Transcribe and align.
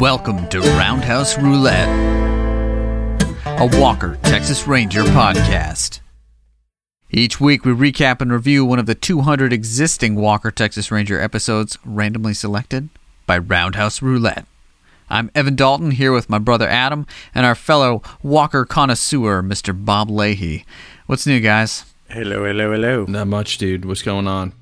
Welcome 0.00 0.48
to 0.48 0.60
Roundhouse 0.60 1.36
Roulette, 1.36 1.86
a 3.44 3.78
Walker, 3.78 4.18
Texas 4.22 4.66
Ranger 4.66 5.02
podcast. 5.02 6.00
Each 7.10 7.38
week, 7.38 7.66
we 7.66 7.72
recap 7.72 8.22
and 8.22 8.32
review 8.32 8.64
one 8.64 8.78
of 8.78 8.86
the 8.86 8.94
200 8.94 9.52
existing 9.52 10.14
Walker, 10.14 10.50
Texas 10.50 10.90
Ranger 10.90 11.20
episodes 11.20 11.76
randomly 11.84 12.32
selected 12.32 12.88
by 13.26 13.36
Roundhouse 13.36 14.00
Roulette. 14.00 14.46
I'm 15.10 15.30
Evan 15.34 15.54
Dalton 15.54 15.90
here 15.90 16.12
with 16.12 16.30
my 16.30 16.38
brother 16.38 16.66
Adam 16.66 17.06
and 17.34 17.44
our 17.44 17.54
fellow 17.54 18.02
Walker 18.22 18.64
connoisseur, 18.64 19.42
Mr. 19.42 19.74
Bob 19.84 20.08
Leahy. 20.08 20.64
What's 21.08 21.26
new, 21.26 21.40
guys? 21.40 21.84
Hello, 22.08 22.46
hello, 22.46 22.72
hello. 22.72 23.04
Not 23.06 23.26
much, 23.26 23.58
dude. 23.58 23.84
What's 23.84 24.00
going 24.00 24.26
on? 24.26 24.54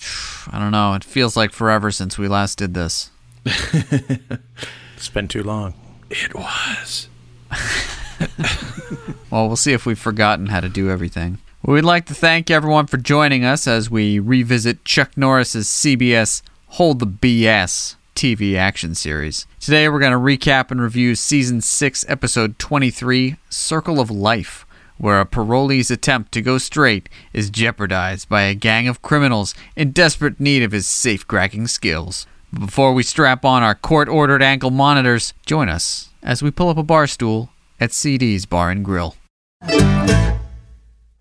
I 0.50 0.58
don't 0.58 0.72
know. 0.72 0.94
It 0.94 1.04
feels 1.04 1.36
like 1.36 1.52
forever 1.52 1.90
since 1.90 2.16
we 2.16 2.26
last 2.26 2.56
did 2.56 2.72
this. 2.72 3.10
It's 4.98 5.08
been 5.08 5.28
too 5.28 5.44
long. 5.44 5.74
It 6.10 6.34
was. 6.34 7.08
Well, 9.30 9.46
we'll 9.46 9.56
see 9.56 9.74
if 9.74 9.84
we've 9.84 9.98
forgotten 9.98 10.46
how 10.46 10.60
to 10.60 10.68
do 10.70 10.90
everything. 10.90 11.38
We'd 11.62 11.82
like 11.82 12.06
to 12.06 12.14
thank 12.14 12.50
everyone 12.50 12.86
for 12.86 12.96
joining 12.96 13.44
us 13.44 13.68
as 13.68 13.90
we 13.90 14.18
revisit 14.18 14.86
Chuck 14.86 15.16
Norris's 15.16 15.68
CBS 15.68 16.40
Hold 16.68 16.98
the 16.98 17.06
BS 17.06 17.96
TV 18.16 18.56
action 18.56 18.94
series. 18.94 19.46
Today 19.60 19.88
we're 19.88 20.00
going 20.00 20.12
to 20.12 20.18
recap 20.18 20.70
and 20.70 20.80
review 20.80 21.14
season 21.14 21.60
6 21.60 22.06
episode 22.08 22.58
23 22.58 23.36
Circle 23.50 24.00
of 24.00 24.10
Life, 24.10 24.66
where 24.96 25.20
a 25.20 25.26
parolee's 25.26 25.90
attempt 25.90 26.32
to 26.32 26.42
go 26.42 26.56
straight 26.56 27.08
is 27.34 27.50
jeopardized 27.50 28.30
by 28.30 28.42
a 28.42 28.54
gang 28.54 28.88
of 28.88 29.02
criminals 29.02 29.54
in 29.76 29.92
desperate 29.92 30.40
need 30.40 30.62
of 30.62 30.72
his 30.72 30.86
safe-cracking 30.86 31.66
skills. 31.68 32.26
Before 32.52 32.94
we 32.94 33.02
strap 33.02 33.44
on 33.44 33.62
our 33.62 33.74
court-ordered 33.74 34.42
ankle 34.42 34.70
monitors, 34.70 35.34
join 35.44 35.68
us 35.68 36.08
as 36.22 36.42
we 36.42 36.50
pull 36.50 36.70
up 36.70 36.78
a 36.78 36.82
bar 36.82 37.06
stool 37.06 37.50
at 37.78 37.92
CD's 37.92 38.46
Bar 38.46 38.70
and 38.70 38.82
Grill. 38.84 39.16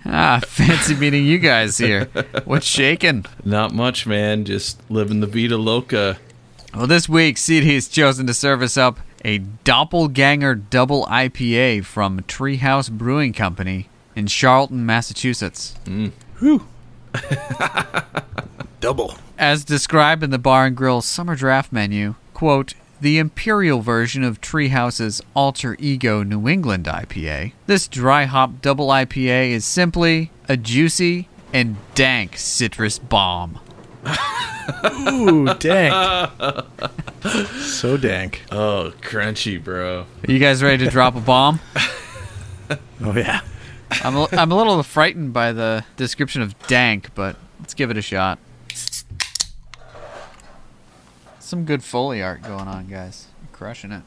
Ah, 0.05 0.39
fancy 0.45 0.95
meeting 0.95 1.25
you 1.25 1.37
guys 1.37 1.77
here. 1.77 2.05
What's 2.45 2.65
shaking? 2.65 3.25
Not 3.43 3.73
much, 3.73 4.07
man. 4.07 4.45
Just 4.45 4.79
living 4.89 5.19
the 5.19 5.27
Vita 5.27 5.57
Loca. 5.57 6.17
Well, 6.73 6.87
this 6.87 7.09
week, 7.09 7.37
CD 7.37 7.73
has 7.75 7.89
chosen 7.89 8.25
to 8.27 8.33
serve 8.33 8.61
us 8.61 8.77
up 8.77 8.99
a 9.25 9.39
Doppelganger 9.39 10.55
Double 10.55 11.05
IPA 11.07 11.83
from 11.83 12.21
Treehouse 12.21 12.89
Brewing 12.89 13.33
Company 13.33 13.89
in 14.15 14.27
Charlton, 14.27 14.85
Massachusetts. 14.85 15.75
Whew. 16.39 16.65
Double. 18.87 19.15
As 19.37 19.65
described 19.65 20.23
in 20.23 20.29
the 20.29 20.37
Bar 20.39 20.67
and 20.67 20.73
Grill 20.77 21.01
Summer 21.01 21.35
Draft 21.35 21.73
menu, 21.73 22.15
quote, 22.33 22.73
the 23.01 23.17
imperial 23.17 23.81
version 23.81 24.23
of 24.23 24.39
Treehouse's 24.39 25.21
alter 25.35 25.75
ego 25.77 26.23
New 26.23 26.47
England 26.47 26.85
IPA, 26.85 27.51
this 27.65 27.89
dry 27.89 28.23
hop 28.23 28.61
double 28.61 28.87
IPA 28.87 29.49
is 29.49 29.65
simply 29.65 30.31
a 30.47 30.55
juicy 30.55 31.27
and 31.51 31.75
dank 31.95 32.37
citrus 32.37 32.97
bomb. 32.97 33.59
Ooh, 35.11 35.53
dank. 35.55 36.31
so 37.59 37.97
dank. 37.97 38.45
Oh, 38.53 38.93
crunchy, 39.01 39.61
bro. 39.61 40.05
Are 40.25 40.31
you 40.31 40.39
guys 40.39 40.63
ready 40.63 40.85
to 40.85 40.89
drop 40.89 41.17
a 41.17 41.19
bomb? 41.19 41.59
Oh, 43.03 43.13
yeah. 43.13 43.41
I'm 43.91 44.15
a, 44.15 44.27
I'm 44.31 44.51
a 44.51 44.55
little 44.55 44.81
frightened 44.81 45.33
by 45.33 45.51
the 45.51 45.83
description 45.97 46.41
of 46.41 46.57
dank, 46.67 47.13
but 47.15 47.35
let's 47.59 47.73
give 47.73 47.91
it 47.91 47.97
a 47.97 48.01
shot. 48.01 48.39
Some 51.47 51.63
good 51.63 51.81
Foley 51.81 52.21
art 52.21 52.41
going 52.41 52.67
on, 52.67 52.87
guys. 52.87 53.27
You're 53.41 53.55
crushing 53.55 53.93
it. 53.93 54.03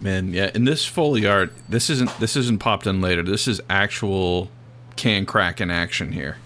Man, 0.00 0.32
yeah. 0.32 0.50
In 0.54 0.64
this 0.64 0.86
Foley 0.86 1.26
art, 1.26 1.52
this 1.68 1.90
isn't 1.90 2.18
this 2.18 2.34
isn't 2.34 2.60
popped 2.60 2.86
in 2.86 3.02
later. 3.02 3.22
This 3.22 3.46
is 3.46 3.60
actual 3.68 4.48
can 4.96 5.26
crack 5.26 5.60
in 5.60 5.70
action 5.70 6.12
here. 6.12 6.38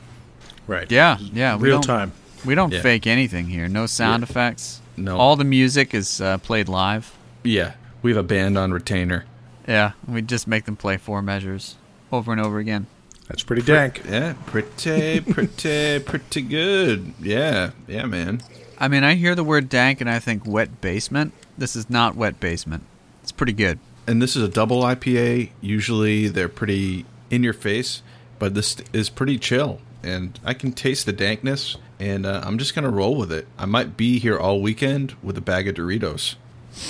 Right. 0.66 0.90
Yeah, 0.90 1.18
yeah. 1.20 1.56
Real 1.60 1.76
don't, 1.76 1.82
time. 1.82 2.12
We 2.44 2.56
don't 2.56 2.72
Yeah. 2.72 2.82
fake 2.82 3.06
anything 3.06 3.46
here. 3.46 3.68
No 3.68 3.86
sound 3.86 4.24
effects. 4.24 4.80
No. 4.96 5.16
All 5.16 5.36
the 5.36 5.44
music 5.44 5.94
is 5.94 6.20
uh, 6.20 6.38
played 6.38 6.68
live. 6.68 7.16
Yeah, 7.44 7.74
we 8.02 8.10
have 8.10 8.18
a 8.18 8.26
band 8.26 8.58
on 8.58 8.72
retainer. 8.72 9.26
Yeah, 9.68 9.92
we 10.08 10.22
just 10.22 10.48
make 10.48 10.64
them 10.64 10.74
play 10.74 10.96
four 10.96 11.22
measures 11.22 11.76
over 12.10 12.32
and 12.32 12.40
over 12.40 12.58
again. 12.58 12.88
That's 13.28 13.44
pretty 13.44 13.62
dank. 13.62 14.02
Yeah, 14.10 14.34
pretty, 14.46 15.20
pretty, 15.20 16.00
pretty 16.00 16.42
good. 16.42 17.14
Yeah, 17.20 17.70
yeah, 17.86 18.06
man. 18.06 18.42
I 18.82 18.88
mean, 18.88 19.04
I 19.04 19.14
hear 19.14 19.36
the 19.36 19.44
word 19.44 19.68
dank 19.68 20.00
and 20.00 20.10
I 20.10 20.18
think 20.18 20.44
wet 20.44 20.80
basement. 20.80 21.32
This 21.56 21.76
is 21.76 21.88
not 21.88 22.16
wet 22.16 22.40
basement. 22.40 22.82
It's 23.22 23.30
pretty 23.30 23.52
good. 23.52 23.78
And 24.08 24.20
this 24.20 24.34
is 24.34 24.42
a 24.42 24.48
double 24.48 24.82
IPA. 24.82 25.50
Usually 25.60 26.26
they're 26.26 26.48
pretty 26.48 27.06
in 27.30 27.44
your 27.44 27.52
face, 27.52 28.02
but 28.40 28.54
this 28.54 28.76
is 28.92 29.08
pretty 29.08 29.38
chill. 29.38 29.80
And 30.02 30.36
I 30.44 30.52
can 30.52 30.72
taste 30.72 31.06
the 31.06 31.12
dankness, 31.12 31.76
and 32.00 32.26
uh, 32.26 32.40
I'm 32.44 32.58
just 32.58 32.74
gonna 32.74 32.90
roll 32.90 33.14
with 33.14 33.30
it. 33.30 33.46
I 33.56 33.66
might 33.66 33.96
be 33.96 34.18
here 34.18 34.36
all 34.36 34.60
weekend 34.60 35.14
with 35.22 35.38
a 35.38 35.40
bag 35.40 35.68
of 35.68 35.76
Doritos. 35.76 36.34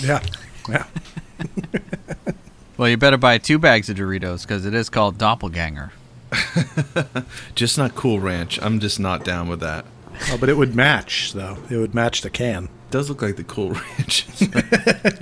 Yeah. 0.00 0.22
Yeah. 0.70 0.86
Well, 2.78 2.88
you 2.88 2.96
better 2.96 3.18
buy 3.18 3.38
two 3.38 3.58
bags 3.60 3.90
of 3.90 3.98
Doritos 3.98 4.42
because 4.42 4.66
it 4.66 4.74
is 4.74 4.88
called 4.88 5.16
Doppelganger. 5.16 5.92
Just 7.54 7.76
not 7.78 7.94
Cool 7.94 8.18
Ranch. 8.18 8.60
I'm 8.60 8.80
just 8.80 8.98
not 8.98 9.24
down 9.24 9.46
with 9.48 9.60
that. 9.60 9.84
Oh, 10.30 10.36
but 10.38 10.48
it 10.48 10.56
would 10.56 10.74
match, 10.74 11.32
though. 11.32 11.58
It 11.70 11.76
would 11.76 11.94
match 11.94 12.22
the 12.22 12.30
can. 12.30 12.64
It 12.64 12.90
does 12.90 13.08
look 13.08 13.22
like 13.22 13.36
the 13.36 13.44
Cool 13.44 13.70
Ranch. 13.72 14.26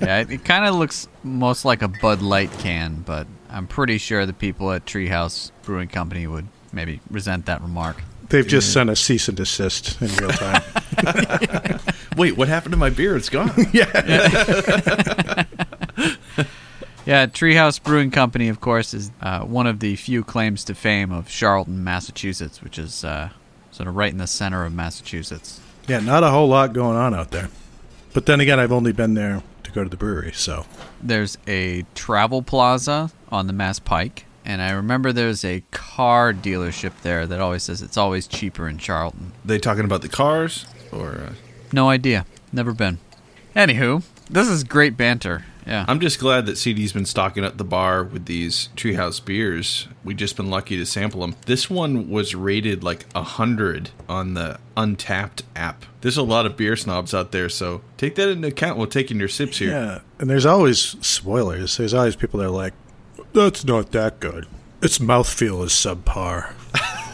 Yeah, 0.01 0.21
it, 0.21 0.31
it 0.31 0.45
kind 0.45 0.65
of 0.67 0.75
looks 0.75 1.09
most 1.23 1.65
like 1.65 1.83
a 1.83 1.89
Bud 1.89 2.23
Light 2.23 2.51
can, 2.59 3.03
but 3.07 3.27
I'm 3.51 3.67
pretty 3.67 3.99
sure 3.99 4.25
the 4.27 4.33
people 4.33 4.73
at 4.73 4.87
Treehouse 4.87 5.51
Brewing 5.63 5.89
Company 5.89 6.27
would 6.27 6.49
maybe 6.73 7.01
resent 7.11 7.47
that 7.47 7.61
remark. 7.63 8.03
They've 8.31 8.47
just 8.47 8.73
sent 8.73 8.91
a 8.91 8.97
cease 8.97 9.29
and 9.29 9.37
desist 9.37 10.01
in 10.01 10.09
real 10.17 10.31
time. 10.31 10.63
Wait, 12.17 12.37
what 12.37 12.49
happened 12.49 12.73
to 12.73 12.79
my 12.79 12.91
beer? 12.91 13.17
It's 13.17 13.29
gone. 13.29 13.53
Yeah. 13.73 15.45
Yeah, 17.07 17.27
Treehouse 17.27 17.83
Brewing 17.83 18.11
Company, 18.11 18.49
of 18.49 18.61
course, 18.61 18.93
is 18.95 19.11
uh, 19.21 19.41
one 19.41 19.67
of 19.67 19.81
the 19.81 19.97
few 19.97 20.23
claims 20.23 20.63
to 20.65 20.75
fame 20.75 21.11
of 21.13 21.29
Charlton, 21.29 21.83
Massachusetts, 21.83 22.63
which 22.63 22.79
is 22.79 23.05
uh, 23.05 23.31
sort 23.81 23.89
of 23.89 23.97
right 23.97 24.13
in 24.13 24.19
the 24.19 24.27
center 24.27 24.67
of 24.67 24.75
Massachusetts. 24.75 25.59
yeah, 25.89 26.01
not 26.01 26.23
a 26.23 26.29
whole 26.29 26.49
lot 26.49 26.75
going 26.75 26.99
on 26.99 27.15
out 27.15 27.31
there. 27.31 27.49
But 28.13 28.27
then 28.27 28.39
again, 28.39 28.61
I've 28.61 28.73
only 28.73 28.93
been 28.93 29.15
there 29.15 29.43
to 29.63 29.71
go 29.73 29.83
to 29.83 29.89
the 29.89 29.97
brewery, 29.97 30.33
so. 30.35 30.67
There's 31.03 31.39
a 31.49 31.87
travel 31.95 32.43
plaza 32.43 33.11
on 33.33 33.47
the 33.47 33.55
Mass 33.55 33.79
Pike, 33.79 34.27
and 34.45 34.61
I 34.61 34.73
remember 34.73 35.15
there's 35.15 35.47
a 35.47 35.63
car 35.71 36.35
dealership 36.35 36.93
there 37.01 37.27
that 37.27 37.41
always 37.41 37.63
says 37.63 37.81
it's 37.81 37.97
always 37.97 38.27
cheaper 38.27 38.69
in 38.69 38.77
Charlton. 38.77 39.33
they 39.47 39.59
talking 39.59 39.87
about 39.87 40.03
the 40.03 40.11
cars 40.11 40.67
or? 40.93 41.13
Uh, 41.13 41.33
No 41.73 41.89
idea. 41.89 42.27
Never 42.53 42.73
been. 42.75 42.99
Anywho, 43.57 44.03
this 44.29 44.47
is 44.49 44.63
great 44.63 44.99
banter. 44.99 45.47
Yeah. 45.71 45.85
I'm 45.87 46.01
just 46.01 46.19
glad 46.19 46.47
that 46.47 46.59
CD's 46.59 46.93
been 46.93 47.07
stocking 47.07 47.45
up 47.45 47.57
the 47.57 47.65
bar 47.65 48.03
with 48.03 48.27
these 48.27 48.71
Treehouse 48.75 49.25
beers. 49.25 49.87
We've 50.03 50.17
just 50.17 50.37
been 50.37 50.51
lucky 50.51 50.77
to 50.77 50.85
sample 50.85 51.21
them. 51.21 51.37
This 51.47 51.71
one 51.71 52.11
was 52.11 52.35
rated 52.35 52.83
like 52.83 53.07
a 53.15 53.23
hundred 53.23 53.91
on 54.09 54.35
the 54.35 54.59
Untappd 54.77 55.43
app. 55.55 55.87
There's 56.01 56.17
a 56.17 56.25
lot 56.25 56.45
of 56.45 56.57
beer 56.57 56.75
snobs 56.75 57.15
out 57.15 57.31
there, 57.31 57.49
so 57.49 57.83
take 57.97 58.17
that 58.17 58.29
into 58.29 58.49
account 58.49 58.79
while 58.79 58.89
taking 58.89 59.21
your 59.21 59.29
sips 59.29 59.59
here. 59.59 59.71
Yeah. 59.71 60.01
And 60.19 60.29
there's 60.29 60.45
always 60.45 60.81
spoilers. 61.07 61.77
There's 61.77 61.95
always 61.95 62.17
people 62.17 62.41
that 62.41 62.47
are 62.47 62.51
like, 62.51 62.75
that's 63.33 63.65
not 63.65 63.93
that 63.93 64.19
good. 64.19 64.49
Its 64.83 64.99
mouthfeel 64.99 65.65
is 65.65 65.71
subpar. 65.71 66.53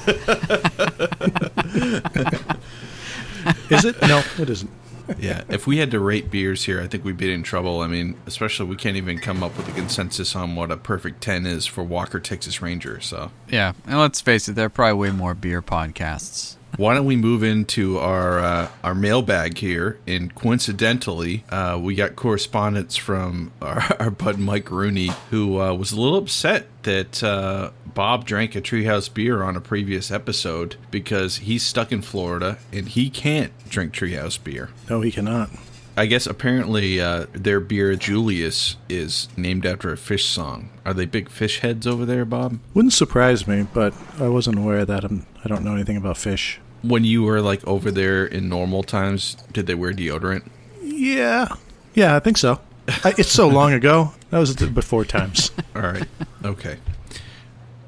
is 3.70 3.84
it? 3.84 4.00
No, 4.02 4.22
it 4.38 4.48
isn't. 4.48 4.70
Yeah, 5.18 5.44
if 5.48 5.66
we 5.66 5.78
had 5.78 5.90
to 5.92 6.00
rate 6.00 6.30
beers 6.30 6.64
here, 6.64 6.80
I 6.80 6.86
think 6.86 7.04
we'd 7.04 7.16
be 7.16 7.32
in 7.32 7.42
trouble. 7.42 7.80
I 7.80 7.86
mean, 7.86 8.16
especially 8.26 8.66
we 8.66 8.76
can't 8.76 8.97
even 8.97 9.18
come 9.18 9.42
up 9.42 9.56
with 9.56 9.68
a 9.68 9.72
consensus 9.72 10.34
on 10.34 10.56
what 10.56 10.70
a 10.70 10.76
perfect 10.76 11.20
10 11.22 11.47
is 11.47 11.66
for 11.66 11.84
Walker 11.84 12.20
Texas 12.20 12.60
Ranger. 12.60 13.00
So, 13.00 13.30
yeah. 13.48 13.72
And 13.86 13.98
let's 13.98 14.20
face 14.20 14.48
it, 14.48 14.54
there 14.54 14.66
are 14.66 14.70
probably 14.70 14.94
way 14.94 15.10
more 15.10 15.34
beer 15.34 15.62
podcasts. 15.62 16.56
Why 16.76 16.94
don't 16.94 17.06
we 17.06 17.16
move 17.16 17.42
into 17.42 17.98
our 17.98 18.38
uh, 18.38 18.68
our 18.84 18.94
mailbag 18.94 19.56
here? 19.58 19.98
And 20.06 20.34
coincidentally, 20.34 21.44
uh, 21.48 21.78
we 21.80 21.94
got 21.94 22.16
correspondence 22.16 22.96
from 22.96 23.52
our, 23.62 23.82
our 23.98 24.10
bud 24.10 24.38
Mike 24.38 24.70
Rooney, 24.70 25.10
who 25.30 25.60
uh, 25.60 25.72
was 25.74 25.92
a 25.92 26.00
little 26.00 26.18
upset 26.18 26.66
that 26.82 27.22
uh, 27.22 27.70
Bob 27.94 28.26
drank 28.26 28.54
a 28.54 28.60
Treehouse 28.60 29.12
beer 29.12 29.42
on 29.42 29.56
a 29.56 29.60
previous 29.60 30.10
episode 30.10 30.76
because 30.90 31.38
he's 31.38 31.62
stuck 31.62 31.92
in 31.92 32.02
Florida 32.02 32.58
and 32.72 32.88
he 32.88 33.08
can't 33.08 33.52
drink 33.68 33.94
Treehouse 33.94 34.42
beer. 34.42 34.70
No, 34.90 35.00
he 35.00 35.10
cannot. 35.10 35.50
I 35.98 36.04
guess 36.04 36.26
apparently 36.26 37.00
uh, 37.00 37.24
their 37.32 37.58
beer 37.58 37.96
Julius 37.96 38.76
is 38.86 39.28
named 39.34 39.64
after 39.64 39.90
a 39.90 39.96
Phish 39.96 40.24
song. 40.24 40.68
Are 40.84 40.92
they 40.92 41.06
big 41.06 41.30
Phish 41.30 41.60
heads 41.60 41.86
over 41.86 42.04
there, 42.04 42.26
Bob? 42.26 42.58
Wouldn't 42.74 42.92
surprise 42.92 43.48
me, 43.48 43.66
but 43.72 43.94
I 44.20 44.28
wasn't 44.28 44.58
aware 44.58 44.80
of 44.80 44.88
that. 44.88 45.04
I'm, 45.04 45.24
I 45.42 45.48
don't 45.48 45.64
know 45.64 45.74
anything 45.74 45.96
about 45.96 46.16
Phish. 46.16 46.58
When 46.86 47.04
you 47.04 47.22
were 47.22 47.41
like 47.41 47.66
over 47.66 47.91
there 47.91 48.24
in 48.27 48.48
normal 48.48 48.83
times, 48.83 49.36
did 49.53 49.66
they 49.66 49.74
wear 49.74 49.92
deodorant? 49.92 50.48
Yeah. 50.83 51.48
Yeah, 51.94 52.16
I 52.16 52.21
think 52.21 52.36
so. 52.38 52.60
I, 52.88 53.15
it's 53.18 53.33
so 53.33 53.48
long 53.48 53.72
ago. 53.72 54.12
That 54.30 54.38
was 54.38 54.54
the 54.54 54.66
before 54.68 55.04
times. 55.04 55.50
All 55.74 55.83
right. 55.83 56.06
Okay. 56.44 56.78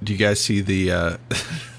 Do 0.03 0.13
you 0.13 0.19
guys 0.19 0.41
see 0.41 0.61
the 0.61 0.91
uh, 0.93 1.17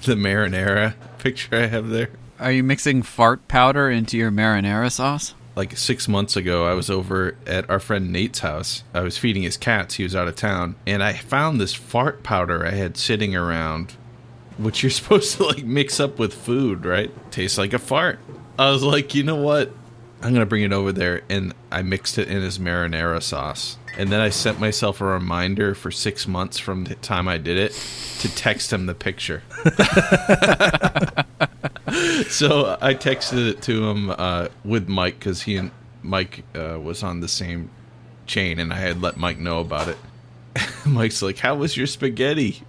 the 0.04 0.14
marinara 0.14 0.94
picture 1.18 1.56
I 1.56 1.66
have 1.66 1.88
there? 1.88 2.10
Are 2.38 2.52
you 2.52 2.62
mixing 2.62 3.02
fart 3.02 3.48
powder 3.48 3.90
into 3.90 4.16
your 4.16 4.30
marinara 4.30 4.90
sauce? 4.90 5.34
Like 5.56 5.76
six 5.76 6.08
months 6.08 6.36
ago, 6.36 6.64
I 6.66 6.74
was 6.74 6.88
over 6.88 7.36
at 7.46 7.68
our 7.68 7.80
friend 7.80 8.10
Nate's 8.12 8.38
house. 8.38 8.84
I 8.94 9.00
was 9.00 9.18
feeding 9.18 9.42
his 9.42 9.56
cats. 9.56 9.96
He 9.96 10.04
was 10.04 10.16
out 10.16 10.28
of 10.28 10.36
town, 10.36 10.76
and 10.86 11.02
I 11.02 11.12
found 11.12 11.60
this 11.60 11.74
fart 11.74 12.22
powder 12.22 12.64
I 12.64 12.70
had 12.70 12.96
sitting 12.96 13.36
around, 13.36 13.96
which 14.62 14.82
you're 14.82 14.90
supposed 14.90 15.36
to 15.36 15.44
like 15.44 15.64
mix 15.64 16.00
up 16.00 16.18
with 16.18 16.34
food, 16.34 16.84
right? 16.84 17.10
Tastes 17.30 17.58
like 17.58 17.72
a 17.72 17.78
fart. 17.78 18.18
I 18.58 18.70
was 18.70 18.82
like, 18.82 19.14
you 19.14 19.22
know 19.22 19.36
what? 19.36 19.72
I'm 20.22 20.34
gonna 20.34 20.46
bring 20.46 20.62
it 20.62 20.72
over 20.72 20.92
there, 20.92 21.22
and 21.30 21.54
I 21.72 21.82
mixed 21.82 22.18
it 22.18 22.28
in 22.28 22.42
his 22.42 22.58
marinara 22.58 23.22
sauce. 23.22 23.78
And 23.96 24.10
then 24.12 24.20
I 24.20 24.28
sent 24.28 24.60
myself 24.60 25.00
a 25.00 25.04
reminder 25.04 25.74
for 25.74 25.90
six 25.90 26.28
months 26.28 26.58
from 26.58 26.84
the 26.84 26.94
time 26.96 27.26
I 27.26 27.38
did 27.38 27.56
it 27.56 27.72
to 28.20 28.34
text 28.34 28.72
him 28.72 28.86
the 28.86 28.94
picture. 28.94 29.42
so 32.28 32.78
I 32.80 32.94
texted 32.94 33.48
it 33.48 33.62
to 33.62 33.88
him 33.88 34.10
uh, 34.10 34.48
with 34.64 34.88
Mike 34.88 35.18
because 35.18 35.42
he 35.42 35.56
and 35.56 35.70
Mike 36.02 36.44
uh, 36.54 36.78
was 36.80 37.02
on 37.02 37.20
the 37.20 37.28
same 37.28 37.70
chain, 38.26 38.58
and 38.58 38.72
I 38.72 38.76
had 38.76 39.02
let 39.02 39.16
Mike 39.16 39.38
know 39.38 39.60
about 39.60 39.88
it. 39.88 39.96
Mike's 40.86 41.22
like, 41.22 41.38
"How 41.38 41.54
was 41.56 41.76
your 41.76 41.86
spaghetti?" 41.86 42.62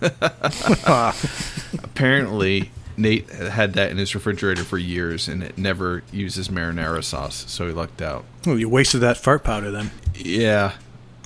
Apparently, 1.82 2.70
Nate 2.96 3.28
had 3.30 3.74
that 3.74 3.90
in 3.90 3.98
his 3.98 4.14
refrigerator 4.14 4.64
for 4.64 4.78
years, 4.78 5.28
and 5.28 5.42
it 5.42 5.58
never 5.58 6.02
uses 6.12 6.48
marinara 6.48 7.02
sauce, 7.04 7.44
so 7.48 7.66
he 7.66 7.72
lucked 7.72 8.02
out. 8.02 8.24
Oh, 8.46 8.56
you 8.56 8.68
wasted 8.68 9.00
that 9.02 9.16
fart 9.16 9.44
powder 9.44 9.70
then. 9.70 9.90
Yeah, 10.14 10.74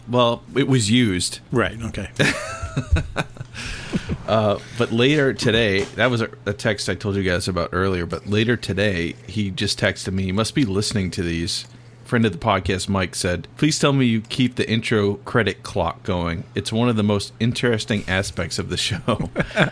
well, 0.08 0.42
it 0.54 0.68
was 0.68 0.90
used. 0.90 1.40
Right. 1.50 1.80
Okay. 1.82 2.08
Uh, 4.26 4.58
but 4.78 4.90
later 4.90 5.34
today, 5.34 5.82
that 5.96 6.10
was 6.10 6.22
a, 6.22 6.30
a 6.46 6.52
text 6.52 6.88
I 6.88 6.94
told 6.94 7.16
you 7.16 7.22
guys 7.22 7.46
about 7.46 7.70
earlier. 7.72 8.06
But 8.06 8.26
later 8.26 8.56
today, 8.56 9.14
he 9.26 9.50
just 9.50 9.78
texted 9.78 10.12
me. 10.12 10.24
He 10.24 10.32
must 10.32 10.54
be 10.54 10.64
listening 10.64 11.10
to 11.12 11.22
these. 11.22 11.66
Friend 12.14 12.26
of 12.26 12.30
the 12.30 12.38
podcast, 12.38 12.88
Mike 12.88 13.16
said, 13.16 13.48
"Please 13.56 13.76
tell 13.76 13.92
me 13.92 14.06
you 14.06 14.20
keep 14.20 14.54
the 14.54 14.70
intro 14.70 15.14
credit 15.24 15.64
clock 15.64 16.04
going. 16.04 16.44
It's 16.54 16.72
one 16.72 16.88
of 16.88 16.94
the 16.94 17.02
most 17.02 17.32
interesting 17.40 18.04
aspects 18.06 18.56
of 18.60 18.68
the 18.68 18.76
show. 18.76 19.00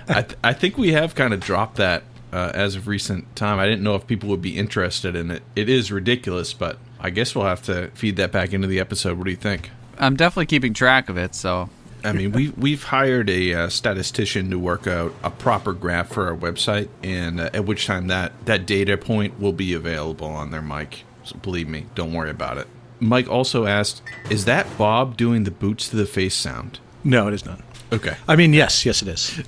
I, 0.09 0.23
th- 0.23 0.35
I 0.43 0.53
think 0.53 0.77
we 0.77 0.91
have 0.91 1.15
kind 1.15 1.33
of 1.33 1.39
dropped 1.39 1.77
that 1.77 2.03
uh, 2.33 2.51
as 2.53 2.75
of 2.75 2.89
recent 2.89 3.37
time. 3.37 3.61
I 3.61 3.67
didn't 3.67 3.85
know 3.85 3.95
if 3.95 4.09
people 4.09 4.29
would 4.31 4.43
be 4.43 4.59
interested 4.59 5.15
in 5.15 5.31
it. 5.31 5.45
It 5.55 5.69
is 5.69 5.93
ridiculous, 5.93 6.53
but 6.53 6.79
I 6.99 7.11
guess 7.11 7.33
we'll 7.37 7.45
have 7.45 7.63
to 7.67 7.93
feed 7.95 8.17
that 8.17 8.33
back 8.33 8.53
into 8.53 8.67
the 8.67 8.81
episode. 8.81 9.19
What 9.19 9.27
do 9.27 9.31
you 9.31 9.37
think?" 9.37 9.71
I'm 10.01 10.17
definitely 10.17 10.47
keeping 10.47 10.75
track 10.75 11.09
of 11.09 11.17
it, 11.17 11.37
so 11.37 11.71
I 12.03 12.11
mean, 12.11 12.33
we 12.33 12.49
we've 12.49 12.83
hired 12.83 13.31
a 13.31 13.55
uh, 13.55 13.69
statistician 13.69 14.51
to 14.51 14.59
work 14.59 14.89
out 14.89 15.15
a 15.23 15.31
proper 15.31 15.73
graph 15.73 16.09
for 16.09 16.27
our 16.27 16.37
website, 16.37 16.89
and 17.05 17.41
uh, 17.41 17.51
at 17.55 17.67
which 17.67 17.87
time 17.87 18.09
that 18.09 18.33
that 18.47 18.67
data 18.67 18.97
point 18.97 19.39
will 19.39 19.53
be 19.53 19.75
available 19.75 20.27
on 20.27 20.51
their 20.51 20.61
mic. 20.61 21.05
So 21.25 21.37
believe 21.39 21.69
me, 21.69 21.87
don't 21.95 22.13
worry 22.13 22.31
about 22.31 22.59
it. 22.59 22.67
Mike 23.01 23.29
also 23.29 23.67
asked, 23.67 24.03
"Is 24.31 24.45
that 24.45 24.67
Bob 24.79 25.17
doing 25.17 25.45
the 25.45 25.51
boots 25.51 25.89
to 25.89 25.97
the 25.97 26.07
face 26.07 26.35
sound?" 26.35 26.79
No, 27.05 27.27
it 27.29 27.35
is 27.35 27.45
not. 27.45 27.61
Okay. 27.93 28.17
I 28.27 28.37
mean, 28.37 28.53
yes, 28.55 28.87
yes, 28.87 29.03
it 29.03 29.09
is. 29.09 29.43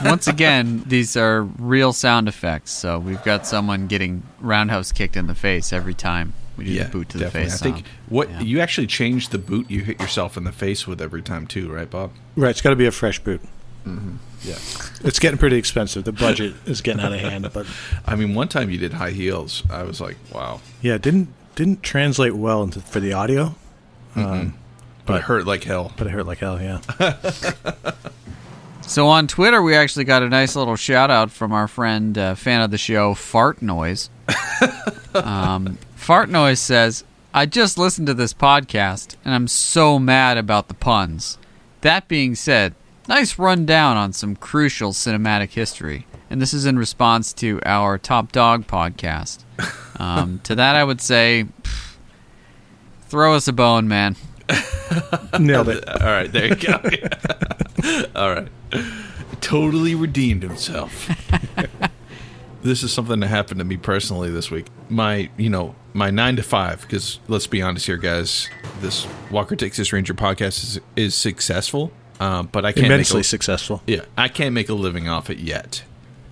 once 0.04 0.26
again, 0.26 0.82
these 0.86 1.16
are 1.16 1.42
real 1.42 1.92
sound 1.92 2.26
effects. 2.28 2.72
So 2.72 2.98
we've 2.98 3.22
got 3.22 3.46
someone 3.46 3.86
getting 3.86 4.22
roundhouse 4.40 4.90
kicked 4.90 5.16
in 5.16 5.26
the 5.28 5.34
face 5.34 5.72
every 5.72 5.94
time 5.94 6.32
we 6.56 6.64
do 6.64 6.78
the 6.78 6.84
boot 6.86 7.10
to 7.10 7.18
the 7.18 7.30
face. 7.30 7.60
I 7.62 7.70
think 7.72 7.84
what 8.08 8.30
Yeah. 8.30 8.40
you 8.40 8.60
actually 8.60 8.86
change 8.88 9.28
the 9.28 9.38
boot 9.38 9.70
you 9.70 9.80
hit 9.80 10.00
yourself 10.00 10.36
in 10.36 10.42
the 10.44 10.50
face 10.52 10.86
with 10.88 11.00
every 11.00 11.22
time 11.22 11.46
too, 11.46 11.70
right, 11.70 11.88
Bob? 11.88 12.10
Right. 12.36 12.50
It's 12.50 12.60
got 12.62 12.70
to 12.70 12.76
be 12.76 12.86
a 12.86 12.90
fresh 12.90 13.18
boot. 13.20 13.40
Yeah. 13.86 14.56
It's 15.02 15.18
getting 15.18 15.38
pretty 15.38 15.56
expensive. 15.56 16.04
The 16.04 16.12
budget 16.12 16.54
is 16.66 16.80
getting 16.80 17.02
out 17.02 17.12
of 17.12 17.20
hand. 17.20 17.50
But 17.52 17.66
I 18.06 18.14
mean, 18.16 18.34
one 18.34 18.48
time 18.48 18.70
you 18.70 18.78
did 18.78 18.94
high 18.94 19.10
heels. 19.10 19.62
I 19.70 19.82
was 19.82 20.00
like, 20.00 20.16
wow, 20.32 20.60
yeah, 20.82 20.94
it 20.94 21.02
didn't 21.02 21.28
didn't 21.54 21.82
translate 21.82 22.34
well 22.34 22.62
into 22.62 22.80
for 22.80 23.00
the 23.00 23.12
audio. 23.12 23.54
but 25.06 25.16
it 25.16 25.22
hurt 25.22 25.46
like 25.46 25.64
hell. 25.64 25.92
But 25.96 26.06
it 26.06 26.10
hurt 26.10 26.26
like 26.26 26.38
hell. 26.38 26.60
Yeah. 26.60 26.80
So 28.86 29.08
on 29.08 29.26
Twitter, 29.26 29.62
we 29.62 29.74
actually 29.74 30.04
got 30.04 30.22
a 30.22 30.28
nice 30.28 30.54
little 30.54 30.76
shout 30.76 31.10
out 31.10 31.30
from 31.30 31.52
our 31.52 31.66
friend, 31.66 32.16
uh, 32.18 32.34
fan 32.34 32.60
of 32.60 32.70
the 32.70 32.76
show, 32.78 33.14
Fart 33.14 33.62
Noise. 33.62 34.10
um, 35.14 35.78
Fart 35.96 36.28
Noise 36.28 36.60
says, 36.60 37.02
I 37.32 37.46
just 37.46 37.78
listened 37.78 38.06
to 38.08 38.14
this 38.14 38.34
podcast 38.34 39.16
and 39.24 39.34
I'm 39.34 39.48
so 39.48 39.98
mad 39.98 40.36
about 40.36 40.68
the 40.68 40.74
puns. 40.74 41.38
That 41.80 42.08
being 42.08 42.34
said, 42.34 42.74
nice 43.08 43.38
rundown 43.38 43.96
on 43.96 44.12
some 44.12 44.36
crucial 44.36 44.92
cinematic 44.92 45.50
history. 45.50 46.06
And 46.30 46.40
this 46.40 46.54
is 46.54 46.66
in 46.66 46.78
response 46.78 47.32
to 47.34 47.60
our 47.64 47.98
Top 47.98 48.32
Dog 48.32 48.66
podcast. 48.66 49.44
Um, 49.96 50.40
to 50.42 50.56
that, 50.56 50.74
I 50.74 50.82
would 50.82 51.00
say, 51.00 51.46
pff, 51.62 51.94
throw 53.02 53.36
us 53.36 53.46
a 53.46 53.52
bone, 53.52 53.86
man. 53.86 54.16
Nailed 55.38 55.68
it. 55.68 55.88
All 55.88 56.08
right, 56.08 56.30
there 56.32 56.48
you 56.48 56.56
go. 56.56 56.80
All 58.16 58.34
right. 58.34 58.48
Totally 59.40 59.94
redeemed 59.94 60.42
himself. 60.42 61.08
this 62.62 62.82
is 62.82 62.92
something 62.92 63.20
that 63.20 63.28
happened 63.28 63.60
to 63.60 63.64
me 63.64 63.76
personally 63.76 64.32
this 64.32 64.50
week. 64.50 64.66
My, 64.88 65.30
you 65.36 65.48
know, 65.48 65.76
my 65.92 66.10
9 66.10 66.36
to 66.36 66.42
5 66.42 66.80
because 66.82 67.20
let's 67.28 67.46
be 67.46 67.62
honest 67.62 67.86
here 67.86 67.96
guys, 67.96 68.50
this 68.80 69.06
Walker 69.30 69.54
Texas 69.54 69.92
Ranger 69.92 70.14
podcast 70.14 70.64
is 70.64 70.80
is 70.96 71.14
successful, 71.14 71.92
uh, 72.24 72.42
but 72.42 72.64
I 72.64 72.72
can't 72.72 72.86
Immensely 72.86 73.18
make 73.18 73.24
a, 73.24 73.28
successful. 73.28 73.82
Yeah, 73.86 74.00
I 74.16 74.28
can't 74.28 74.54
make 74.54 74.70
a 74.70 74.74
living 74.74 75.08
off 75.08 75.28
it 75.28 75.38
yet. 75.38 75.82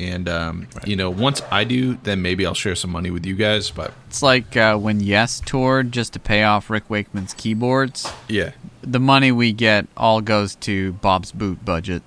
And 0.00 0.28
um, 0.28 0.66
you 0.84 0.96
know, 0.96 1.10
once 1.10 1.42
I 1.50 1.64
do, 1.64 1.94
then 2.02 2.22
maybe 2.22 2.46
I'll 2.46 2.54
share 2.54 2.74
some 2.74 2.90
money 2.90 3.10
with 3.10 3.26
you 3.26 3.34
guys, 3.36 3.70
but 3.70 3.92
It's 4.08 4.22
like 4.22 4.56
uh, 4.56 4.76
when 4.78 5.00
Yes 5.00 5.40
toured 5.44 5.92
just 5.92 6.14
to 6.14 6.18
pay 6.18 6.44
off 6.44 6.70
Rick 6.70 6.88
Wakeman's 6.88 7.34
keyboards. 7.34 8.10
yeah. 8.28 8.52
the 8.80 8.98
money 8.98 9.30
we 9.30 9.52
get 9.52 9.86
all 9.96 10.20
goes 10.20 10.54
to 10.56 10.94
Bob's 10.94 11.30
boot 11.30 11.64
budget. 11.64 12.02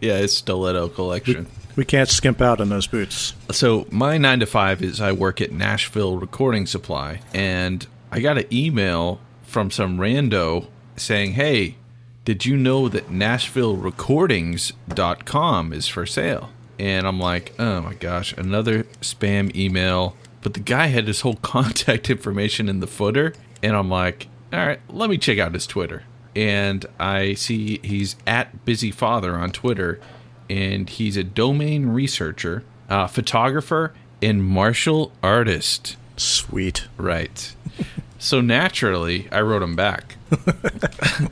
Yeah, 0.00 0.16
it's 0.18 0.32
stiletto 0.34 0.88
collection. 0.88 1.46
We 1.76 1.84
can't 1.84 2.08
skimp 2.08 2.40
out 2.40 2.60
on 2.60 2.70
those 2.70 2.86
boots. 2.86 3.34
So 3.50 3.86
my 3.90 4.18
nine 4.18 4.40
to 4.40 4.46
five 4.46 4.82
is 4.82 5.00
I 5.00 5.12
work 5.12 5.40
at 5.40 5.52
Nashville 5.52 6.16
Recording 6.16 6.66
Supply, 6.66 7.20
and 7.34 7.86
I 8.10 8.20
got 8.20 8.38
an 8.38 8.46
email 8.52 9.20
from 9.42 9.70
some 9.70 9.98
rando 9.98 10.66
saying, 10.96 11.32
"Hey, 11.32 11.76
did 12.24 12.44
you 12.44 12.56
know 12.56 12.88
that 12.88 13.10
NashvilleRecordings.com 13.10 15.72
is 15.72 15.88
for 15.88 16.06
sale?" 16.06 16.50
And 16.78 17.06
I'm 17.06 17.20
like, 17.20 17.52
"Oh 17.58 17.80
my 17.82 17.94
gosh, 17.94 18.32
another 18.34 18.84
spam 19.00 19.54
email." 19.54 20.16
But 20.42 20.54
the 20.54 20.60
guy 20.60 20.86
had 20.86 21.06
his 21.06 21.20
whole 21.20 21.36
contact 21.42 22.10
information 22.10 22.68
in 22.68 22.80
the 22.80 22.86
footer, 22.86 23.34
and 23.62 23.76
I'm 23.76 23.90
like, 23.90 24.28
"All 24.52 24.66
right, 24.66 24.80
let 24.88 25.10
me 25.10 25.18
check 25.18 25.38
out 25.38 25.54
his 25.54 25.66
Twitter." 25.66 26.04
And 26.36 26.86
I 26.98 27.34
see 27.34 27.80
he's 27.82 28.16
at 28.26 28.64
Busy 28.64 28.90
Father 28.90 29.34
on 29.34 29.50
Twitter, 29.50 30.00
and 30.48 30.88
he's 30.88 31.16
a 31.16 31.24
domain 31.24 31.86
researcher, 31.86 32.64
uh, 32.88 33.06
photographer, 33.06 33.92
and 34.22 34.44
martial 34.44 35.12
artist. 35.22 35.96
Sweet. 36.16 36.86
Right. 36.96 37.54
so 38.18 38.40
naturally, 38.40 39.28
I 39.32 39.40
wrote 39.40 39.62
him 39.62 39.76
back. 39.76 40.16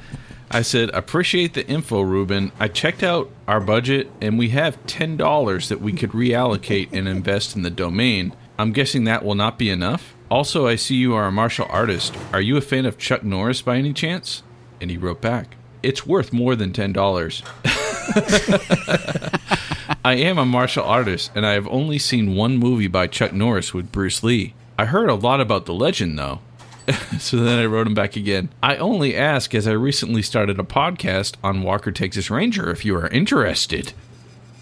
I 0.50 0.62
said, 0.62 0.90
Appreciate 0.90 1.54
the 1.54 1.66
info, 1.66 2.00
Ruben. 2.00 2.52
I 2.58 2.68
checked 2.68 3.02
out 3.02 3.30
our 3.46 3.60
budget 3.60 4.10
and 4.20 4.38
we 4.38 4.48
have 4.50 4.84
$10 4.86 5.68
that 5.68 5.80
we 5.80 5.92
could 5.92 6.10
reallocate 6.10 6.88
and 6.92 7.06
invest 7.06 7.54
in 7.54 7.62
the 7.62 7.70
domain. 7.70 8.34
I'm 8.58 8.72
guessing 8.72 9.04
that 9.04 9.24
will 9.24 9.34
not 9.34 9.58
be 9.58 9.70
enough. 9.70 10.14
Also, 10.30 10.66
I 10.66 10.76
see 10.76 10.96
you 10.96 11.14
are 11.14 11.26
a 11.26 11.32
martial 11.32 11.66
artist. 11.70 12.16
Are 12.32 12.40
you 12.40 12.56
a 12.56 12.62
fan 12.62 12.86
of 12.86 12.98
Chuck 12.98 13.22
Norris 13.22 13.62
by 13.62 13.76
any 13.76 13.92
chance? 13.92 14.42
And 14.80 14.90
he 14.90 14.96
wrote 14.96 15.20
back, 15.20 15.56
It's 15.82 16.06
worth 16.06 16.32
more 16.32 16.56
than 16.56 16.72
$10. 16.72 17.42
I 20.04 20.14
am 20.14 20.38
a 20.38 20.46
martial 20.46 20.84
artist, 20.84 21.30
and 21.34 21.46
I 21.46 21.52
have 21.52 21.68
only 21.68 21.98
seen 21.98 22.34
one 22.34 22.56
movie 22.56 22.88
by 22.88 23.06
Chuck 23.06 23.32
Norris 23.32 23.74
with 23.74 23.92
Bruce 23.92 24.22
Lee. 24.22 24.54
I 24.78 24.86
heard 24.86 25.10
a 25.10 25.14
lot 25.14 25.40
about 25.40 25.66
the 25.66 25.74
legend, 25.74 26.18
though. 26.18 26.40
so 27.18 27.36
then 27.38 27.58
I 27.58 27.66
wrote 27.66 27.86
him 27.86 27.94
back 27.94 28.16
again. 28.16 28.48
I 28.62 28.76
only 28.76 29.16
ask 29.16 29.54
as 29.54 29.66
I 29.66 29.72
recently 29.72 30.22
started 30.22 30.58
a 30.58 30.64
podcast 30.64 31.34
on 31.42 31.62
Walker 31.62 31.92
Texas 31.92 32.30
Ranger 32.30 32.70
if 32.70 32.84
you 32.84 32.96
are 32.96 33.08
interested. 33.08 33.92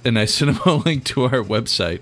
And 0.04 0.18
I 0.18 0.24
sent 0.24 0.52
him 0.52 0.60
a 0.64 0.74
link 0.84 1.04
to 1.04 1.24
our 1.24 1.42
website. 1.42 2.00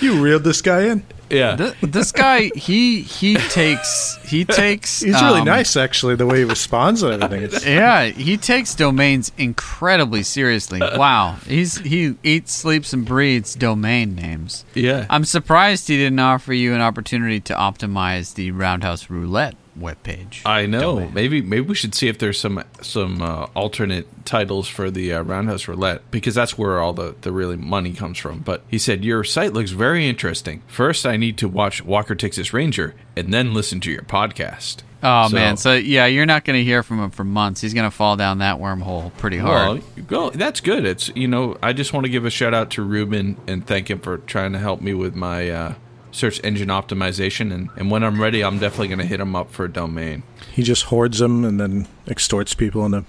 You 0.00 0.22
reeled 0.22 0.44
this 0.44 0.62
guy 0.62 0.82
in. 0.82 1.04
Yeah. 1.30 1.56
Th- 1.56 1.74
this 1.82 2.12
guy, 2.12 2.50
he 2.54 3.02
he 3.02 3.34
takes 3.36 4.18
he 4.24 4.44
takes. 4.62 5.00
He's 5.00 5.20
really 5.20 5.40
um, 5.40 5.46
nice, 5.46 5.76
actually, 5.76 6.16
the 6.16 6.26
way 6.26 6.38
he 6.38 6.44
responds 6.44 7.02
and 7.02 7.22
everything. 7.22 7.44
It's, 7.44 7.64
Yeah, 7.80 8.04
he 8.06 8.36
takes 8.36 8.74
domains 8.74 9.32
incredibly 9.38 10.22
seriously. 10.22 10.80
Wow, 10.80 11.36
he's 11.46 11.78
he 11.78 12.16
eats, 12.22 12.52
sleeps, 12.52 12.92
and 12.92 13.04
breathes 13.04 13.54
domain 13.54 14.14
names. 14.14 14.64
yeah. 14.74 15.06
I'm 15.10 15.24
surprised 15.24 15.88
he 15.88 15.96
didn't 15.96 16.18
offer 16.20 16.52
you 16.52 16.74
an 16.74 16.80
opportunity 16.80 17.40
to 17.40 17.54
optimize 17.54 18.34
the 18.34 18.50
Roundhouse 18.50 19.08
Roulette 19.10 19.54
webpage. 19.80 20.42
I 20.46 20.66
know. 20.66 20.96
domain. 20.96 21.14
Maybe 21.14 21.42
maybe 21.42 21.66
we 21.66 21.74
should 21.74 21.94
see 21.94 22.08
if 22.08 22.18
there's 22.18 22.38
some 22.38 22.62
some 22.80 23.22
uh, 23.22 23.46
alternate 23.54 24.26
titles 24.26 24.68
for 24.68 24.90
the 24.90 25.12
uh, 25.14 25.22
Roundhouse 25.22 25.66
Roulette 25.68 26.08
because 26.10 26.34
that's 26.34 26.56
where 26.56 26.78
all 26.80 26.92
the 26.92 27.14
the 27.20 27.32
really 27.32 27.56
money 27.56 27.92
comes 27.92 28.18
from. 28.18 28.40
But 28.40 28.62
he 28.68 28.78
said 28.78 29.04
your 29.04 29.24
site 29.24 29.52
looks 29.52 29.70
very 29.70 30.08
interesting. 30.08 30.62
First, 30.66 31.06
I 31.06 31.16
need 31.16 31.36
to 31.38 31.48
watch 31.48 31.84
Walker 31.84 32.14
Texas 32.14 32.52
Ranger 32.52 32.94
and 33.16 33.32
then 33.34 33.52
listen 33.54 33.80
to 33.80 33.90
your 33.90 34.02
podcast. 34.02 34.78
Oh 35.02 35.28
So- 35.28 35.34
man, 35.34 35.56
so 35.56 35.72
yeah, 35.74 36.04
you're 36.04 36.26
not 36.26 36.44
going 36.44 36.58
to 36.58 36.62
hear 36.64 36.82
from 36.82 37.00
him 37.00 37.10
for 37.10 37.24
months. 37.24 37.62
He's 37.62 37.72
going 37.72 37.88
to 37.88 37.90
fall 37.90 38.16
down 38.16 38.38
that 38.38 38.58
wormhole 38.58 39.16
pretty 39.16 39.38
hard. 39.38 39.82
Well, 39.96 40.06
well, 40.10 40.30
that's 40.30 40.60
good. 40.60 40.84
It's 40.84 41.08
you 41.16 41.26
know, 41.26 41.56
I 41.62 41.72
just 41.72 41.94
want 41.94 42.04
to 42.04 42.10
give 42.10 42.26
a 42.26 42.30
shout 42.30 42.52
out 42.52 42.70
to 42.72 42.82
Ruben 42.82 43.38
and 43.46 43.66
thank 43.66 43.88
him 43.90 44.00
for 44.00 44.18
trying 44.18 44.52
to 44.52 44.58
help 44.58 44.82
me 44.82 44.92
with 44.92 45.14
my 45.14 45.48
uh, 45.48 45.74
search 46.12 46.40
engine 46.44 46.68
optimization. 46.68 47.52
And, 47.52 47.70
and 47.76 47.90
when 47.90 48.02
I'm 48.04 48.20
ready, 48.20 48.42
I'm 48.44 48.58
definitely 48.58 48.88
going 48.88 48.98
to 49.00 49.06
hit 49.06 49.20
him 49.20 49.34
up 49.36 49.50
for 49.50 49.64
a 49.64 49.72
domain. 49.72 50.22
He 50.52 50.62
just 50.62 50.84
hoards 50.84 51.18
them 51.18 51.44
and 51.44 51.58
then 51.60 51.86
extorts 52.08 52.54
people 52.54 52.84
into 52.84 53.04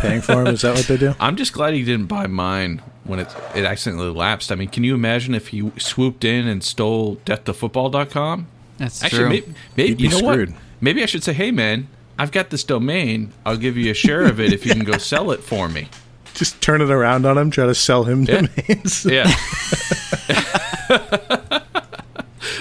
paying 0.00 0.20
for 0.20 0.36
them. 0.44 0.54
Is 0.54 0.62
that 0.62 0.74
what 0.74 0.86
they 0.86 0.96
do? 0.96 1.14
I'm 1.20 1.36
just 1.36 1.52
glad 1.52 1.74
he 1.74 1.84
didn't 1.84 2.06
buy 2.06 2.26
mine 2.26 2.82
when 3.04 3.18
it 3.20 3.34
it 3.54 3.64
accidentally 3.64 4.10
lapsed. 4.10 4.50
I 4.52 4.54
mean, 4.54 4.68
can 4.68 4.84
you 4.84 4.94
imagine 4.94 5.34
if 5.34 5.48
he 5.48 5.70
swooped 5.78 6.24
in 6.24 6.46
and 6.48 6.62
stole 6.64 7.16
deathtofootball.com? 7.26 8.46
That's 8.78 9.04
Actually, 9.04 9.18
true. 9.20 9.28
maybe, 9.28 9.54
maybe 9.76 9.88
You'd 9.90 9.98
be 9.98 10.04
you 10.04 10.10
know 10.10 10.18
screwed. 10.32 10.50
what? 10.52 10.60
Maybe 10.80 11.02
I 11.02 11.06
should 11.06 11.22
say, 11.22 11.34
hey 11.34 11.50
man, 11.50 11.88
I've 12.18 12.32
got 12.32 12.48
this 12.50 12.64
domain. 12.64 13.32
I'll 13.44 13.56
give 13.58 13.76
you 13.76 13.90
a 13.90 13.94
share 13.94 14.24
of 14.24 14.40
it 14.40 14.52
if 14.52 14.64
you 14.64 14.72
can 14.72 14.84
go 14.84 14.96
sell 14.98 15.30
it 15.32 15.40
for 15.42 15.68
me. 15.68 15.88
Just 16.34 16.60
turn 16.62 16.80
it 16.80 16.90
around 16.90 17.26
on 17.26 17.36
him, 17.36 17.50
try 17.50 17.66
to 17.66 17.74
sell 17.74 18.04
him 18.04 18.22
Yeah. 18.22 18.46
domains. 18.66 19.04
Yeah. 19.04 19.30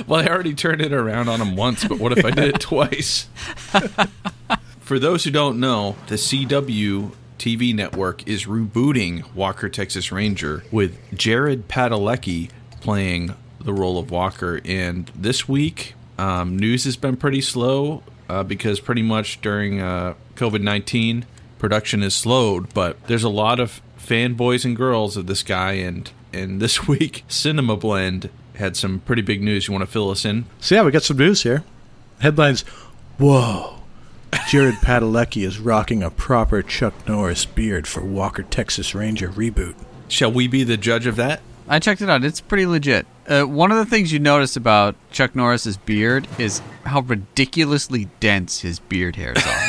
well, 0.10 0.22
I 0.22 0.28
already 0.28 0.56
turned 0.56 0.82
it 0.82 0.92
around 0.92 1.30
on 1.30 1.40
him 1.40 1.56
once, 1.56 1.86
but 1.86 2.00
what 2.00 2.18
if 2.18 2.26
I 2.26 2.32
did 2.32 2.56
it 2.56 2.60
twice? 2.60 3.28
For 4.80 4.98
those 4.98 5.24
who 5.24 5.30
don't 5.30 5.60
know, 5.60 5.98
the 6.08 6.16
CW 6.16 7.12
TV 7.38 7.76
network 7.76 8.28
is 8.28 8.46
rebooting 8.46 9.32
Walker 9.36 9.70
Texas 9.70 10.12
Ranger 10.12 10.64
with 10.72 10.98
Jared 11.16 11.68
Padalecki 11.68 12.50
playing 12.82 13.36
the 13.62 13.72
role 13.72 14.00
of 14.00 14.10
Walker. 14.10 14.60
And 14.66 15.12
this 15.16 15.48
week, 15.48 15.94
um, 16.18 16.58
news 16.58 16.86
has 16.86 16.98
been 16.98 17.16
pretty 17.16 17.42
slow 17.42 18.02
uh, 18.28 18.42
because 18.42 18.80
pretty 18.80 19.04
much 19.04 19.40
during 19.42 19.80
uh, 19.80 20.16
COVID 20.36 20.62
19, 20.62 21.28
production 21.60 22.02
is 22.02 22.16
slowed, 22.16 22.74
but 22.74 23.02
there's 23.06 23.24
a 23.24 23.30
lot 23.30 23.60
of 23.60 23.80
fanboys 24.00 24.66
and 24.66 24.76
girls 24.76 25.18
of 25.18 25.28
this 25.28 25.44
guy. 25.44 25.74
And, 25.74 26.10
and 26.34 26.60
this 26.60 26.88
week, 26.88 27.26
Cinema 27.28 27.78
Blend 27.78 28.32
had 28.60 28.78
some 28.78 29.00
pretty 29.00 29.22
big 29.24 29.42
news. 29.42 29.68
You 29.68 29.74
want 29.74 29.82
to 29.82 29.92
fill 29.92 30.12
us 30.12 30.24
in? 30.26 30.46
So 30.60 30.76
yeah, 30.76 30.84
we 30.84 30.92
got 30.92 31.04
some 31.04 31.18
news 31.18 31.44
here. 31.44 31.64
Headlines: 32.20 32.62
Whoa, 33.18 33.80
Jared 34.50 34.76
Padalecki 34.76 35.46
is 35.46 35.60
rocking 35.60 36.04
a 36.04 36.12
proper 36.12 36.62
Chuck 36.62 36.94
Norris 37.08 37.46
beard 37.46 37.88
for 37.88 38.02
Walker 38.02 38.44
Texas 38.44 38.94
Ranger 38.94 39.30
reboot. 39.30 39.76
Shall 40.08 40.32
we 40.32 40.48
be 40.48 40.64
the 40.64 40.78
judge 40.78 41.06
of 41.08 41.16
that? 41.16 41.42
I 41.68 41.80
checked 41.80 42.02
it 42.02 42.10
out. 42.10 42.24
It's 42.24 42.42
pretty 42.42 42.66
legit. 42.66 43.06
Uh, 43.28 43.44
one 43.44 43.72
of 43.72 43.78
the 43.78 43.86
things 43.86 44.12
you 44.12 44.18
notice 44.18 44.56
about 44.56 44.96
Chuck 45.12 45.36
Norris's 45.36 45.78
beard 45.78 46.28
is 46.40 46.62
how 46.84 47.02
ridiculously 47.02 48.10
dense 48.20 48.62
his 48.62 48.80
beard 48.80 49.16
hairs 49.16 49.38
are. 49.46 49.66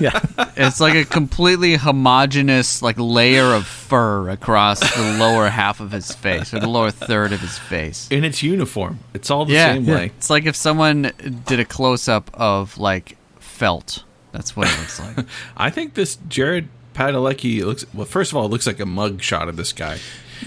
Yeah, 0.00 0.20
it's 0.56 0.80
like 0.80 0.94
a 0.94 1.04
completely 1.04 1.76
homogeneous 1.76 2.82
like 2.82 2.96
layer 2.98 3.54
of 3.54 3.66
fur 3.66 4.28
across 4.30 4.80
the 4.80 5.16
lower 5.18 5.48
half 5.48 5.80
of 5.80 5.92
his 5.92 6.12
face 6.12 6.52
or 6.52 6.60
the 6.60 6.68
lower 6.68 6.90
third 6.90 7.32
of 7.32 7.40
his 7.40 7.58
face. 7.58 8.08
In 8.10 8.24
its 8.24 8.42
uniform. 8.42 8.98
It's 9.12 9.30
all 9.30 9.44
the 9.44 9.54
yeah, 9.54 9.74
same 9.74 9.86
way. 9.86 10.06
it's 10.16 10.30
like 10.30 10.46
if 10.46 10.56
someone 10.56 11.12
did 11.46 11.60
a 11.60 11.64
close 11.64 12.08
up 12.08 12.30
of 12.34 12.78
like 12.78 13.16
felt. 13.38 14.04
That's 14.32 14.56
what 14.56 14.68
it 14.68 14.78
looks 14.78 14.98
like. 15.00 15.26
I 15.56 15.70
think 15.70 15.94
this 15.94 16.16
Jared 16.28 16.68
Padalecki 16.94 17.64
looks 17.64 17.84
well. 17.94 18.06
First 18.06 18.32
of 18.32 18.36
all, 18.36 18.46
it 18.46 18.50
looks 18.50 18.66
like 18.66 18.80
a 18.80 18.86
mug 18.86 19.22
shot 19.22 19.48
of 19.48 19.56
this 19.56 19.72
guy. 19.72 19.98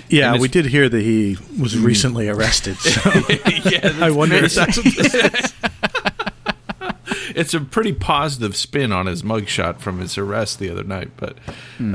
yeah. 0.09 0.37
We 0.37 0.47
did 0.47 0.65
hear 0.65 0.89
that 0.89 1.01
he 1.01 1.37
was 1.59 1.73
hmm. 1.73 1.85
recently 1.85 2.27
arrested. 2.27 2.77
So 2.77 3.11
yeah, 3.69 3.97
I 4.01 4.11
wonder 4.11 4.35
if 4.35 4.55
that's 4.55 4.77
what 4.77 4.95
this 4.95 5.13
is. 5.33 5.53
It's 7.37 7.53
a 7.53 7.61
pretty 7.61 7.93
positive 7.93 8.55
spin 8.55 8.91
on 8.91 9.05
his 9.05 9.23
mugshot 9.23 9.79
from 9.79 9.99
his 9.99 10.17
arrest 10.17 10.59
the 10.59 10.69
other 10.69 10.83
night. 10.83 11.11
But, 11.17 11.37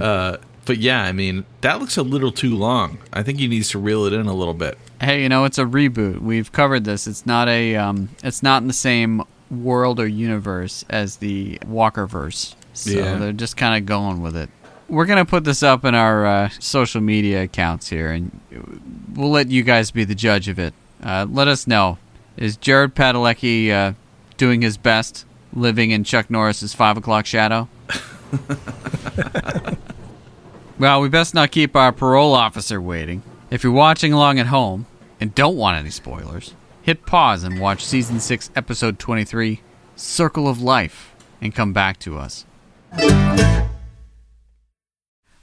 uh, 0.01 0.37
but 0.65 0.79
yeah, 0.79 1.03
I 1.03 1.13
mean 1.13 1.45
that 1.61 1.81
looks 1.81 1.97
a 1.97 2.03
little 2.03 2.33
too 2.33 2.55
long. 2.57 2.99
I 3.13 3.23
think 3.23 3.39
he 3.41 3.49
needs 3.49 3.69
to 3.71 3.79
reel 3.79 4.05
it 4.07 4.13
in 4.13 4.27
a 4.27 4.35
little 4.35 4.55
bit. 4.55 4.79
hey, 5.01 5.23
you 5.23 5.29
know, 5.29 5.45
it's 5.45 5.59
a 5.59 5.65
reboot. 5.65 6.21
We've 6.21 6.51
covered 6.53 6.85
this. 6.85 7.07
It's 7.07 7.27
not 7.27 7.49
a 7.49 7.77
um 7.77 8.09
it's 8.23 8.43
not 8.43 8.63
in 8.63 8.69
the 8.69 8.73
same 8.75 9.23
world 9.51 10.01
or 10.01 10.07
universe 10.07 10.85
as 10.89 11.17
the 11.17 11.59
Walkerverse. 11.67 12.55
So 12.73 12.91
Yeah. 12.91 13.17
they're 13.17 13.33
just 13.33 13.57
kind 13.57 13.77
of 13.77 13.85
going 13.87 14.23
with 14.23 14.37
it. 14.37 14.49
We're 14.89 15.07
going 15.07 15.19
to 15.25 15.29
put 15.29 15.45
this 15.45 15.63
up 15.63 15.85
in 15.85 15.95
our 15.95 16.25
uh, 16.27 16.49
social 16.59 17.01
media 17.01 17.43
accounts 17.43 17.89
here 17.89 18.11
and 18.11 18.31
we'll 19.15 19.31
let 19.31 19.51
you 19.51 19.63
guys 19.63 19.91
be 19.91 20.05
the 20.05 20.15
judge 20.15 20.49
of 20.49 20.59
it. 20.59 20.73
Uh, 21.03 21.27
let 21.29 21.49
us 21.49 21.67
know. 21.67 21.99
Is 22.37 22.57
Jared 22.57 22.95
Padalecki 22.95 23.71
uh, 23.71 23.93
doing 24.37 24.63
his 24.63 24.77
best 24.77 25.25
living 25.53 25.91
in 25.91 26.05
Chuck 26.05 26.29
Norris's 26.31 26.75
5 26.75 26.99
o'clock 26.99 27.27
shadow? 27.27 27.69
Well, 30.79 31.01
we 31.01 31.09
best 31.09 31.35
not 31.35 31.53
keep 31.53 31.77
our 31.77 31.93
parole 31.93 32.35
officer 32.35 32.81
waiting. 32.81 33.23
If 33.51 33.63
you're 33.63 33.73
watching 33.73 34.13
along 34.13 34.39
at 34.39 34.47
home 34.47 34.87
and 35.21 35.35
don't 35.35 35.57
want 35.57 35.77
any 35.79 35.91
spoilers, 35.91 36.55
hit 36.81 37.07
pause 37.07 37.45
and 37.45 37.61
watch 37.61 37.85
season 37.85 38.19
6, 38.19 38.51
episode 38.57 38.99
23, 38.99 39.61
Circle 39.95 40.49
of 40.49 40.61
Life, 40.61 41.15
and 41.41 41.55
come 41.55 41.73
back 41.73 41.99
to 42.01 42.19
us. 42.19 42.47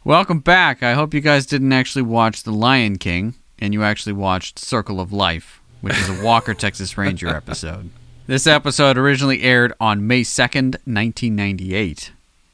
Welcome 0.04 0.40
back. 0.40 0.84
I 0.84 0.94
hope 0.94 1.14
you 1.14 1.22
guys 1.22 1.46
didn't 1.46 1.72
actually 1.72 2.02
watch 2.02 2.44
The 2.44 2.52
Lion 2.52 2.98
King 2.98 3.36
and 3.60 3.74
you 3.74 3.84
actually 3.84 4.14
watched 4.14 4.60
Circle 4.60 5.00
of 5.00 5.14
Life, 5.14 5.62
which 5.82 5.98
is 5.98 6.10
a 6.10 6.24
Walker, 6.24 6.54
Texas 6.54 6.98
Ranger 6.98 7.30
episode. 7.30 7.92
This 8.30 8.46
episode 8.46 8.96
originally 8.96 9.42
aired 9.42 9.74
on 9.80 10.06
May 10.06 10.22
2nd, 10.22 10.76
1998 10.86 12.12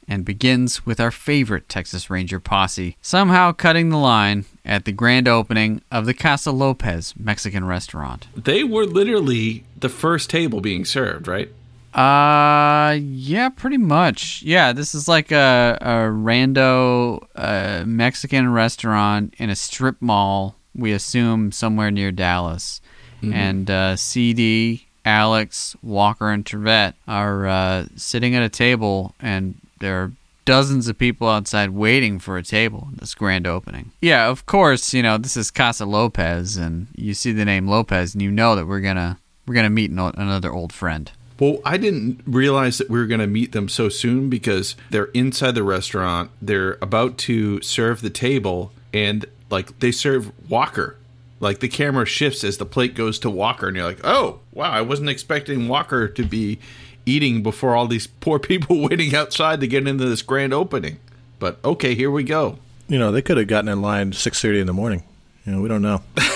and 0.08 0.24
begins 0.24 0.86
with 0.86 0.98
our 0.98 1.10
favorite 1.10 1.68
Texas 1.68 2.08
Ranger 2.08 2.40
posse 2.40 2.96
somehow 3.02 3.52
cutting 3.52 3.90
the 3.90 3.98
line 3.98 4.46
at 4.64 4.86
the 4.86 4.92
grand 4.92 5.28
opening 5.28 5.82
of 5.92 6.06
the 6.06 6.14
Casa 6.14 6.50
Lopez 6.50 7.12
Mexican 7.18 7.66
restaurant. 7.66 8.26
They 8.34 8.64
were 8.64 8.86
literally 8.86 9.64
the 9.78 9.90
first 9.90 10.30
table 10.30 10.62
being 10.62 10.86
served, 10.86 11.28
right? 11.28 11.50
Uh, 11.92 12.92
yeah, 12.98 13.50
pretty 13.50 13.76
much. 13.76 14.42
Yeah, 14.44 14.72
this 14.72 14.94
is 14.94 15.08
like 15.08 15.30
a, 15.30 15.76
a 15.82 15.92
rando 16.10 17.22
uh, 17.34 17.84
Mexican 17.84 18.50
restaurant 18.50 19.34
in 19.36 19.50
a 19.50 19.54
strip 19.54 20.00
mall, 20.00 20.56
we 20.74 20.92
assume 20.92 21.52
somewhere 21.52 21.90
near 21.90 22.12
Dallas. 22.12 22.80
And 23.22 23.68
uh, 23.68 23.96
CD, 23.96 24.85
Alex, 25.06 25.76
Walker, 25.82 26.30
and 26.30 26.44
Trivette 26.44 26.94
are 27.06 27.46
uh, 27.46 27.86
sitting 27.96 28.34
at 28.34 28.42
a 28.42 28.48
table, 28.48 29.14
and 29.20 29.54
there 29.78 30.02
are 30.02 30.12
dozens 30.44 30.88
of 30.88 30.98
people 30.98 31.28
outside 31.28 31.70
waiting 31.70 32.18
for 32.18 32.36
a 32.36 32.42
table 32.42 32.88
in 32.90 32.96
this 32.96 33.14
grand 33.14 33.46
opening. 33.46 33.92
Yeah, 34.02 34.28
of 34.28 34.46
course, 34.46 34.92
you 34.92 35.02
know, 35.02 35.16
this 35.16 35.36
is 35.36 35.50
Casa 35.50 35.86
Lopez, 35.86 36.56
and 36.56 36.88
you 36.96 37.14
see 37.14 37.32
the 37.32 37.44
name 37.44 37.68
Lopez, 37.68 38.14
and 38.14 38.22
you 38.22 38.30
know 38.30 38.56
that 38.56 38.66
we're 38.66 38.80
gonna 38.80 39.18
we're 39.46 39.54
gonna 39.54 39.70
meet 39.70 39.92
no- 39.92 40.12
another 40.16 40.52
old 40.52 40.72
friend. 40.72 41.10
Well, 41.38 41.58
I 41.64 41.76
didn't 41.76 42.22
realize 42.26 42.78
that 42.78 42.88
we 42.88 42.98
were 42.98 43.06
going 43.06 43.20
to 43.20 43.26
meet 43.26 43.52
them 43.52 43.68
so 43.68 43.90
soon 43.90 44.30
because 44.30 44.74
they're 44.88 45.06
inside 45.06 45.54
the 45.54 45.62
restaurant. 45.62 46.30
They're 46.40 46.78
about 46.80 47.18
to 47.18 47.60
serve 47.60 48.00
the 48.00 48.08
table, 48.10 48.72
and 48.94 49.26
like 49.50 49.78
they 49.80 49.92
serve 49.92 50.32
Walker. 50.48 50.96
Like 51.38 51.60
the 51.60 51.68
camera 51.68 52.06
shifts 52.06 52.42
as 52.42 52.56
the 52.56 52.64
plate 52.64 52.94
goes 52.94 53.18
to 53.18 53.28
Walker, 53.28 53.68
and 53.68 53.76
you're 53.76 53.84
like, 53.84 54.00
"Oh, 54.02 54.40
wow! 54.56 54.70
I 54.70 54.80
wasn't 54.80 55.08
expecting 55.10 55.68
Walker 55.68 56.08
to 56.08 56.24
be 56.24 56.58
eating 57.04 57.42
before 57.42 57.76
all 57.76 57.86
these 57.86 58.06
poor 58.08 58.38
people 58.50 58.80
waiting 58.80 59.14
outside 59.14 59.60
to 59.60 59.66
get 59.68 59.86
into 59.86 60.04
this 60.06 60.22
grand 60.22 60.52
opening." 60.52 60.98
But 61.38 61.58
okay, 61.64 61.94
here 61.94 62.10
we 62.10 62.24
go. 62.24 62.58
You 62.88 62.98
know, 62.98 63.12
they 63.12 63.20
could 63.22 63.36
have 63.36 63.46
gotten 63.48 63.68
in 63.68 63.82
line 63.82 64.12
six 64.12 64.40
thirty 64.40 64.58
in 64.60 64.66
the 64.66 64.72
morning. 64.72 65.02
You 65.44 65.52
know, 65.52 65.60
we 65.60 65.68
don't 65.68 65.82
know. 65.82 66.02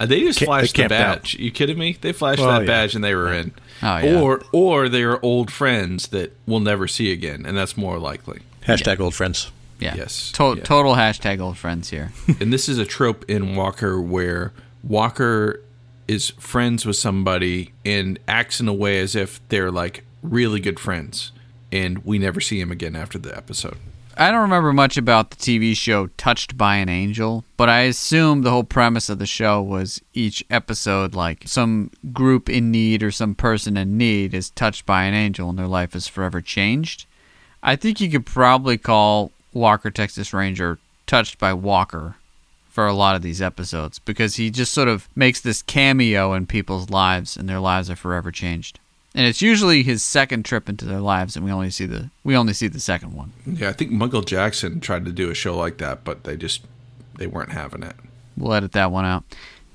Uh, 0.00 0.06
they 0.06 0.20
just 0.20 0.40
flashed 0.40 0.74
they 0.76 0.82
the 0.84 0.88
camped 0.88 0.92
out. 0.92 1.16
badge. 1.22 1.34
You 1.34 1.50
kidding 1.52 1.78
me? 1.78 1.96
They 2.00 2.12
flashed 2.12 2.40
Well, 2.40 2.50
that 2.50 2.62
yeah. 2.62 2.66
badge 2.66 2.94
and 2.96 3.02
they 3.04 3.14
were 3.14 3.32
in. 3.32 3.52
Oh, 3.82 3.96
yeah. 3.98 4.20
Or 4.20 4.42
or 4.52 4.88
they 4.88 5.02
are 5.04 5.18
old 5.24 5.50
friends 5.52 6.08
that 6.08 6.36
we'll 6.46 6.60
never 6.60 6.86
see 6.88 7.12
again, 7.12 7.44
and 7.46 7.56
that's 7.56 7.76
more 7.76 7.98
likely. 7.98 8.40
Hashtag 8.66 8.98
old 9.00 9.14
friends. 9.14 9.50
Yeah. 9.80 9.94
Yes. 9.96 10.32
To- 10.32 10.54
Yeah. 10.56 10.62
Total 10.64 10.94
hashtag 10.94 11.40
old 11.40 11.58
friends 11.58 11.90
here. 11.90 12.10
and 12.40 12.52
this 12.52 12.68
is 12.68 12.78
a 12.78 12.84
trope 12.84 13.24
in 13.28 13.54
Walker 13.56 14.00
where 14.00 14.52
Walker 14.82 15.60
is 16.08 16.30
friends 16.30 16.84
with 16.84 16.96
somebody 16.96 17.72
and 17.84 18.18
acts 18.26 18.60
in 18.60 18.66
a 18.66 18.72
way 18.72 18.98
as 18.98 19.14
if 19.14 19.46
they're 19.48 19.70
like 19.70 20.04
really 20.22 20.58
good 20.58 20.80
friends, 20.80 21.30
and 21.70 22.04
we 22.04 22.18
never 22.18 22.40
see 22.40 22.60
him 22.60 22.72
again 22.72 22.96
after 22.96 23.18
the 23.18 23.36
episode. 23.36 23.76
I 24.20 24.32
don't 24.32 24.40
remember 24.40 24.72
much 24.72 24.96
about 24.96 25.30
the 25.30 25.36
TV 25.36 25.76
show 25.76 26.08
Touched 26.16 26.58
by 26.58 26.74
an 26.76 26.88
Angel, 26.88 27.44
but 27.56 27.68
I 27.68 27.82
assume 27.82 28.42
the 28.42 28.50
whole 28.50 28.64
premise 28.64 29.08
of 29.08 29.20
the 29.20 29.26
show 29.26 29.62
was 29.62 30.02
each 30.12 30.44
episode, 30.50 31.14
like 31.14 31.44
some 31.46 31.92
group 32.12 32.48
in 32.48 32.72
need 32.72 33.04
or 33.04 33.12
some 33.12 33.36
person 33.36 33.76
in 33.76 33.96
need, 33.96 34.34
is 34.34 34.50
touched 34.50 34.84
by 34.84 35.04
an 35.04 35.14
angel 35.14 35.48
and 35.50 35.56
their 35.56 35.68
life 35.68 35.94
is 35.94 36.08
forever 36.08 36.40
changed. 36.40 37.06
I 37.62 37.76
think 37.76 38.00
you 38.00 38.10
could 38.10 38.26
probably 38.26 38.76
call 38.76 39.30
Walker 39.52 39.90
Texas 39.90 40.34
Ranger 40.34 40.80
Touched 41.06 41.38
by 41.38 41.54
Walker 41.54 42.16
for 42.78 42.86
a 42.86 42.94
lot 42.94 43.16
of 43.16 43.22
these 43.22 43.42
episodes 43.42 43.98
because 43.98 44.36
he 44.36 44.50
just 44.50 44.72
sort 44.72 44.86
of 44.86 45.08
makes 45.16 45.40
this 45.40 45.62
cameo 45.62 46.32
in 46.32 46.46
people's 46.46 46.90
lives 46.90 47.36
and 47.36 47.48
their 47.48 47.58
lives 47.58 47.90
are 47.90 47.96
forever 47.96 48.30
changed 48.30 48.78
and 49.16 49.26
it's 49.26 49.42
usually 49.42 49.82
his 49.82 50.00
second 50.00 50.44
trip 50.44 50.68
into 50.68 50.84
their 50.84 51.00
lives, 51.00 51.34
and 51.34 51.44
we 51.44 51.50
only 51.50 51.70
see 51.70 51.86
the 51.86 52.08
we 52.22 52.36
only 52.36 52.52
see 52.52 52.68
the 52.68 52.78
second 52.78 53.14
one. 53.14 53.32
Yeah, 53.44 53.70
I 53.70 53.72
think 53.72 53.90
Michael 53.90 54.22
Jackson 54.22 54.78
tried 54.78 55.04
to 55.06 55.10
do 55.10 55.28
a 55.28 55.34
show 55.34 55.56
like 55.56 55.78
that, 55.78 56.04
but 56.04 56.22
they 56.22 56.36
just 56.36 56.62
they 57.16 57.26
weren't 57.26 57.50
having 57.50 57.82
it. 57.82 57.96
We'll 58.36 58.52
edit 58.52 58.70
that 58.72 58.92
one 58.92 59.04
out. 59.04 59.24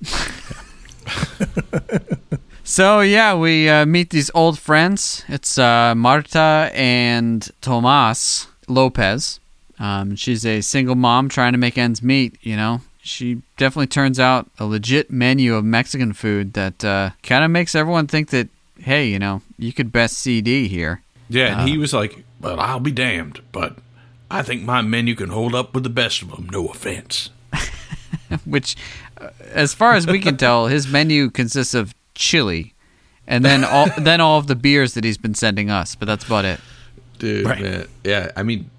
so 2.64 3.02
yeah, 3.02 3.36
we 3.36 3.68
uh, 3.68 3.86
meet 3.86 4.12
these 4.12 4.32
old 4.34 4.60
friends. 4.60 5.26
It's 5.28 5.58
uh, 5.58 5.94
Marta 5.94 6.72
and 6.74 7.52
Tomas 7.60 8.48
Lopez. 8.70 9.42
Um, 9.78 10.16
she's 10.16 10.46
a 10.46 10.62
single 10.62 10.96
mom 10.96 11.28
trying 11.28 11.52
to 11.52 11.58
make 11.58 11.78
ends 11.78 12.02
meet. 12.02 12.38
You 12.42 12.56
know, 12.56 12.80
she 13.04 13.42
definitely 13.58 13.88
turns 13.88 14.20
out 14.20 14.50
a 14.58 14.66
legit 14.66 15.12
menu 15.12 15.56
of 15.56 15.66
Mexican 15.66 16.14
food 16.14 16.54
that 16.54 16.84
uh, 16.84 17.12
kind 17.22 17.44
of 17.44 17.52
makes 17.52 17.76
everyone 17.76 18.08
think 18.08 18.30
that 18.30 18.48
hey, 18.80 19.08
you 19.08 19.20
know, 19.20 19.42
you 19.58 19.72
could 19.74 19.92
best 19.92 20.18
CD 20.18 20.68
here. 20.68 21.02
Yeah, 21.30 21.48
and 21.48 21.62
uh, 21.62 21.66
he 21.66 21.78
was 21.78 21.94
like, 21.94 22.24
"Well, 22.40 22.60
I'll 22.60 22.80
be 22.80 22.92
damned, 22.92 23.42
but 23.52 23.78
I 24.32 24.42
think 24.42 24.64
my 24.64 24.82
menu 24.82 25.16
can 25.16 25.30
hold 25.30 25.54
up 25.54 25.74
with 25.74 25.84
the 25.84 25.90
best 25.90 26.22
of 26.22 26.32
them. 26.32 26.50
No 26.52 26.68
offense." 26.68 27.30
Which, 28.46 28.76
uh, 29.20 29.30
as 29.52 29.74
far 29.74 29.94
as 29.94 30.08
we 30.08 30.20
can 30.20 30.38
tell, 30.38 30.68
his 30.68 30.88
menu 30.88 31.30
consists 31.30 31.74
of 31.74 31.94
chili, 32.16 32.74
and 33.28 33.44
then 33.44 33.64
all 33.66 33.88
then 33.98 34.22
all 34.22 34.40
of 34.40 34.48
the 34.48 34.56
beers 34.56 34.94
that 34.94 35.04
he's 35.04 35.18
been 35.18 35.36
sending 35.36 35.70
us. 35.70 35.96
But 35.96 36.06
that's 36.06 36.26
about 36.26 36.46
it. 36.46 36.62
Dude, 37.20 37.46
right. 37.46 37.62
man, 37.62 37.88
yeah. 38.04 38.32
I 38.36 38.44
mean, 38.44 38.70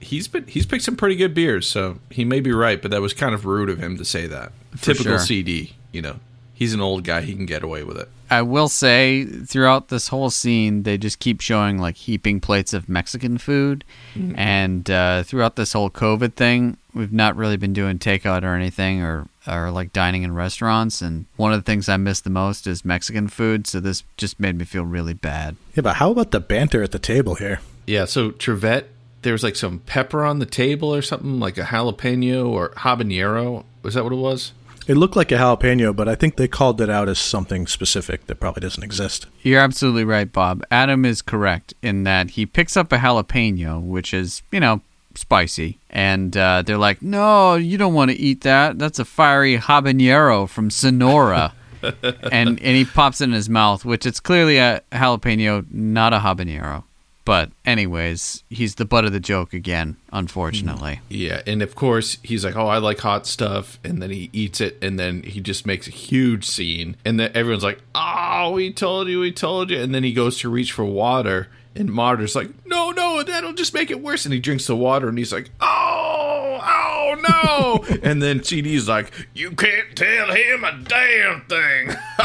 he's 0.00 0.28
been 0.28 0.46
he's 0.46 0.66
picked 0.66 0.84
some 0.84 0.96
pretty 0.96 1.16
good 1.16 1.34
beers, 1.34 1.66
so 1.66 1.98
he 2.10 2.24
may 2.24 2.40
be 2.40 2.52
right. 2.52 2.80
But 2.80 2.90
that 2.90 3.00
was 3.00 3.12
kind 3.12 3.34
of 3.34 3.44
rude 3.44 3.68
of 3.68 3.78
him 3.78 3.96
to 3.98 4.04
say 4.04 4.26
that. 4.26 4.52
For 4.72 4.94
Typical 4.94 5.12
sure. 5.12 5.18
CD, 5.18 5.74
you 5.92 6.02
know. 6.02 6.20
He's 6.54 6.74
an 6.74 6.80
old 6.80 7.04
guy; 7.04 7.20
he 7.20 7.34
can 7.34 7.46
get 7.46 7.62
away 7.62 7.84
with 7.84 7.96
it. 7.98 8.08
I 8.30 8.42
will 8.42 8.68
say 8.68 9.24
throughout 9.24 9.88
this 9.88 10.08
whole 10.08 10.28
scene, 10.28 10.82
they 10.82 10.98
just 10.98 11.18
keep 11.18 11.40
showing 11.40 11.78
like 11.78 11.96
heaping 11.96 12.40
plates 12.40 12.74
of 12.74 12.88
Mexican 12.88 13.38
food, 13.38 13.84
mm-hmm. 14.14 14.36
and 14.36 14.90
uh, 14.90 15.22
throughout 15.22 15.54
this 15.54 15.72
whole 15.72 15.88
COVID 15.88 16.34
thing, 16.34 16.76
we've 16.92 17.12
not 17.12 17.36
really 17.36 17.56
been 17.56 17.72
doing 17.72 17.98
takeout 17.98 18.42
or 18.42 18.54
anything, 18.54 19.00
or 19.02 19.28
or 19.46 19.70
like 19.70 19.92
dining 19.92 20.24
in 20.24 20.34
restaurants. 20.34 21.00
And 21.00 21.26
one 21.36 21.52
of 21.52 21.58
the 21.58 21.64
things 21.64 21.88
I 21.88 21.96
miss 21.96 22.20
the 22.20 22.30
most 22.30 22.66
is 22.66 22.84
Mexican 22.84 23.28
food. 23.28 23.66
So 23.66 23.80
this 23.80 24.02
just 24.16 24.38
made 24.40 24.56
me 24.56 24.64
feel 24.64 24.84
really 24.84 25.14
bad. 25.14 25.56
Yeah, 25.74 25.82
but 25.82 25.96
how 25.96 26.10
about 26.10 26.32
the 26.32 26.40
banter 26.40 26.82
at 26.82 26.90
the 26.90 26.98
table 26.98 27.36
here? 27.36 27.60
Yeah, 27.86 28.04
so 28.04 28.32
Trivette, 28.32 28.84
there 29.28 29.34
was 29.34 29.42
like 29.42 29.56
some 29.56 29.80
pepper 29.80 30.24
on 30.24 30.38
the 30.38 30.46
table 30.46 30.94
or 30.94 31.02
something, 31.02 31.38
like 31.38 31.58
a 31.58 31.64
jalapeno 31.64 32.48
or 32.48 32.70
habanero. 32.70 33.62
Was 33.82 33.92
that 33.92 34.02
what 34.02 34.14
it 34.14 34.16
was? 34.16 34.54
It 34.86 34.94
looked 34.94 35.16
like 35.16 35.30
a 35.30 35.34
jalapeno, 35.34 35.94
but 35.94 36.08
I 36.08 36.14
think 36.14 36.36
they 36.36 36.48
called 36.48 36.80
it 36.80 36.88
out 36.88 37.10
as 37.10 37.18
something 37.18 37.66
specific 37.66 38.26
that 38.26 38.36
probably 38.36 38.62
doesn't 38.62 38.82
exist. 38.82 39.26
You're 39.42 39.60
absolutely 39.60 40.04
right, 40.04 40.32
Bob. 40.32 40.64
Adam 40.70 41.04
is 41.04 41.20
correct 41.20 41.74
in 41.82 42.04
that 42.04 42.30
he 42.30 42.46
picks 42.46 42.74
up 42.74 42.90
a 42.90 42.96
jalapeno, 42.96 43.82
which 43.82 44.14
is, 44.14 44.40
you 44.50 44.60
know, 44.60 44.80
spicy. 45.14 45.76
And 45.90 46.34
uh, 46.34 46.62
they're 46.62 46.78
like, 46.78 47.02
no, 47.02 47.56
you 47.56 47.76
don't 47.76 47.92
want 47.92 48.10
to 48.10 48.16
eat 48.16 48.40
that. 48.44 48.78
That's 48.78 48.98
a 48.98 49.04
fiery 49.04 49.58
habanero 49.58 50.48
from 50.48 50.70
Sonora. 50.70 51.52
and 51.82 52.48
and 52.48 52.58
he 52.58 52.86
pops 52.86 53.20
it 53.20 53.24
in 53.24 53.32
his 53.32 53.50
mouth, 53.50 53.84
which 53.84 54.06
it's 54.06 54.20
clearly 54.20 54.56
a 54.56 54.80
jalapeno, 54.90 55.66
not 55.70 56.14
a 56.14 56.20
habanero. 56.20 56.84
But 57.28 57.50
anyways, 57.66 58.42
he's 58.48 58.76
the 58.76 58.86
butt 58.86 59.04
of 59.04 59.12
the 59.12 59.20
joke 59.20 59.52
again, 59.52 59.98
unfortunately. 60.10 60.94
Hmm. 60.94 61.04
Yeah, 61.10 61.42
and 61.46 61.60
of 61.60 61.74
course 61.74 62.16
he's 62.22 62.42
like, 62.42 62.56
"Oh, 62.56 62.68
I 62.68 62.78
like 62.78 63.00
hot 63.00 63.26
stuff," 63.26 63.78
and 63.84 64.00
then 64.00 64.08
he 64.08 64.30
eats 64.32 64.62
it, 64.62 64.78
and 64.80 64.98
then 64.98 65.22
he 65.24 65.42
just 65.42 65.66
makes 65.66 65.86
a 65.86 65.90
huge 65.90 66.46
scene, 66.46 66.96
and 67.04 67.20
then 67.20 67.30
everyone's 67.34 67.64
like, 67.64 67.82
"Oh, 67.94 68.52
we 68.52 68.72
told 68.72 69.08
you, 69.08 69.20
we 69.20 69.30
told 69.30 69.68
you," 69.68 69.78
and 69.78 69.94
then 69.94 70.04
he 70.04 70.14
goes 70.14 70.38
to 70.38 70.48
reach 70.48 70.72
for 70.72 70.86
water, 70.86 71.48
and 71.76 71.92
Marta's 71.92 72.34
like, 72.34 72.48
"No, 72.64 72.92
no, 72.92 73.22
that'll 73.22 73.52
just 73.52 73.74
make 73.74 73.90
it 73.90 74.00
worse," 74.00 74.24
and 74.24 74.32
he 74.32 74.40
drinks 74.40 74.66
the 74.66 74.74
water, 74.74 75.06
and 75.06 75.18
he's 75.18 75.30
like, 75.30 75.50
"Oh, 75.60 76.60
oh 76.62 77.16
no!" 77.28 77.98
and 78.02 78.22
then 78.22 78.42
CD's 78.42 78.88
like, 78.88 79.12
"You 79.34 79.50
can't 79.50 79.94
tell 79.94 80.32
him 80.32 80.64
a 80.64 80.72
damn 80.82 81.42
thing." 81.42 81.94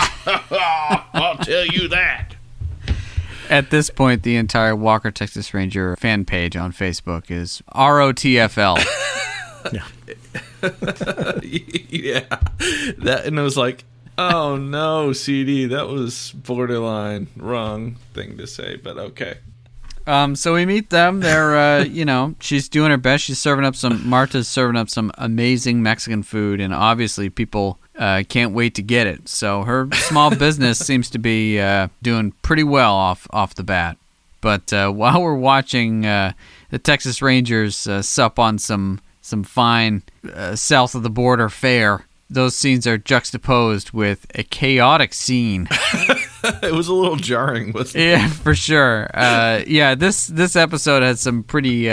I'll 1.13 1.39
tell 1.39 1.65
you 1.65 1.89
that. 1.89 2.32
At 3.53 3.69
this 3.69 3.91
point, 3.91 4.23
the 4.23 4.35
entire 4.35 4.75
Walker 4.75 5.11
Texas 5.11 5.53
Ranger 5.53 5.95
fan 5.97 6.25
page 6.25 6.55
on 6.55 6.71
Facebook 6.71 7.29
is 7.29 7.61
ROTFL. 7.75 8.83
yeah. 9.71 9.85
yeah. 11.87 12.25
That 12.97 13.25
and 13.27 13.37
it 13.37 13.41
was 13.43 13.55
like, 13.55 13.83
oh 14.17 14.55
no, 14.55 15.13
CD, 15.13 15.67
that 15.67 15.87
was 15.87 16.31
borderline 16.31 17.27
wrong 17.37 17.97
thing 18.15 18.39
to 18.39 18.47
say, 18.47 18.77
but 18.77 18.97
okay. 18.97 19.37
Um, 20.07 20.35
so 20.35 20.55
we 20.55 20.65
meet 20.65 20.89
them. 20.89 21.19
They're, 21.19 21.55
uh, 21.55 21.83
you 21.83 22.05
know, 22.05 22.33
she's 22.39 22.67
doing 22.67 22.89
her 22.89 22.97
best. 22.97 23.25
She's 23.25 23.37
serving 23.37 23.65
up 23.65 23.75
some. 23.75 24.09
Marta's 24.09 24.47
serving 24.47 24.77
up 24.77 24.89
some 24.89 25.11
amazing 25.19 25.83
Mexican 25.83 26.23
food, 26.23 26.59
and 26.59 26.73
obviously 26.73 27.29
people 27.29 27.77
uh, 27.97 28.23
can't 28.27 28.53
wait 28.53 28.75
to 28.75 28.81
get 28.81 29.07
it. 29.07 29.29
So 29.29 29.63
her 29.63 29.87
small 29.93 30.35
business 30.35 30.79
seems 30.79 31.09
to 31.11 31.19
be 31.19 31.59
uh, 31.59 31.89
doing 32.01 32.33
pretty 32.41 32.63
well 32.63 32.93
off 32.93 33.27
off 33.31 33.55
the 33.55 33.63
bat. 33.63 33.97
But 34.41 34.73
uh, 34.73 34.91
while 34.91 35.21
we're 35.21 35.35
watching 35.35 36.05
uh, 36.05 36.33
the 36.69 36.79
Texas 36.79 37.21
Rangers 37.21 37.87
uh, 37.87 38.01
sup 38.01 38.39
on 38.39 38.57
some 38.57 38.99
some 39.21 39.43
fine 39.43 40.03
uh, 40.33 40.55
south 40.55 40.95
of 40.95 41.03
the 41.03 41.09
border 41.09 41.47
fare, 41.47 42.05
those 42.29 42.55
scenes 42.55 42.85
are 42.85 42.97
juxtaposed 42.97 43.91
with 43.91 44.25
a 44.35 44.43
chaotic 44.43 45.13
scene. 45.13 45.67
it 45.71 46.73
was 46.73 46.89
a 46.89 46.93
little 46.93 47.15
jarring, 47.15 47.71
wasn't 47.71 48.03
it? 48.03 48.09
Yeah, 48.09 48.27
for 48.27 48.53
sure. 48.53 49.09
yeah, 49.13 49.95
this 49.95 50.27
this 50.27 50.55
episode 50.55 51.03
had 51.03 51.19
some 51.19 51.43
pretty 51.43 51.87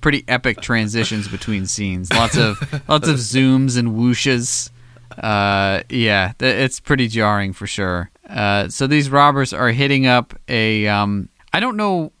pretty 0.00 0.24
epic 0.28 0.60
transitions 0.60 1.28
between 1.28 1.66
scenes. 1.66 2.12
Lots 2.12 2.36
of 2.36 2.60
lots 2.88 3.08
of 3.08 3.16
zooms 3.16 3.78
and 3.78 3.88
whooshes. 3.96 4.70
Uh, 5.18 5.82
yeah, 5.88 6.32
th- 6.38 6.64
it's 6.64 6.80
pretty 6.80 7.08
jarring 7.08 7.52
for 7.52 7.66
sure. 7.66 8.10
Uh, 8.28 8.68
so 8.68 8.86
these 8.86 9.08
robbers 9.10 9.52
are 9.52 9.70
hitting 9.70 10.06
up 10.06 10.34
a 10.48 10.86
um, 10.88 11.28
I 11.52 11.60
don't 11.60 11.76
know, 11.76 12.12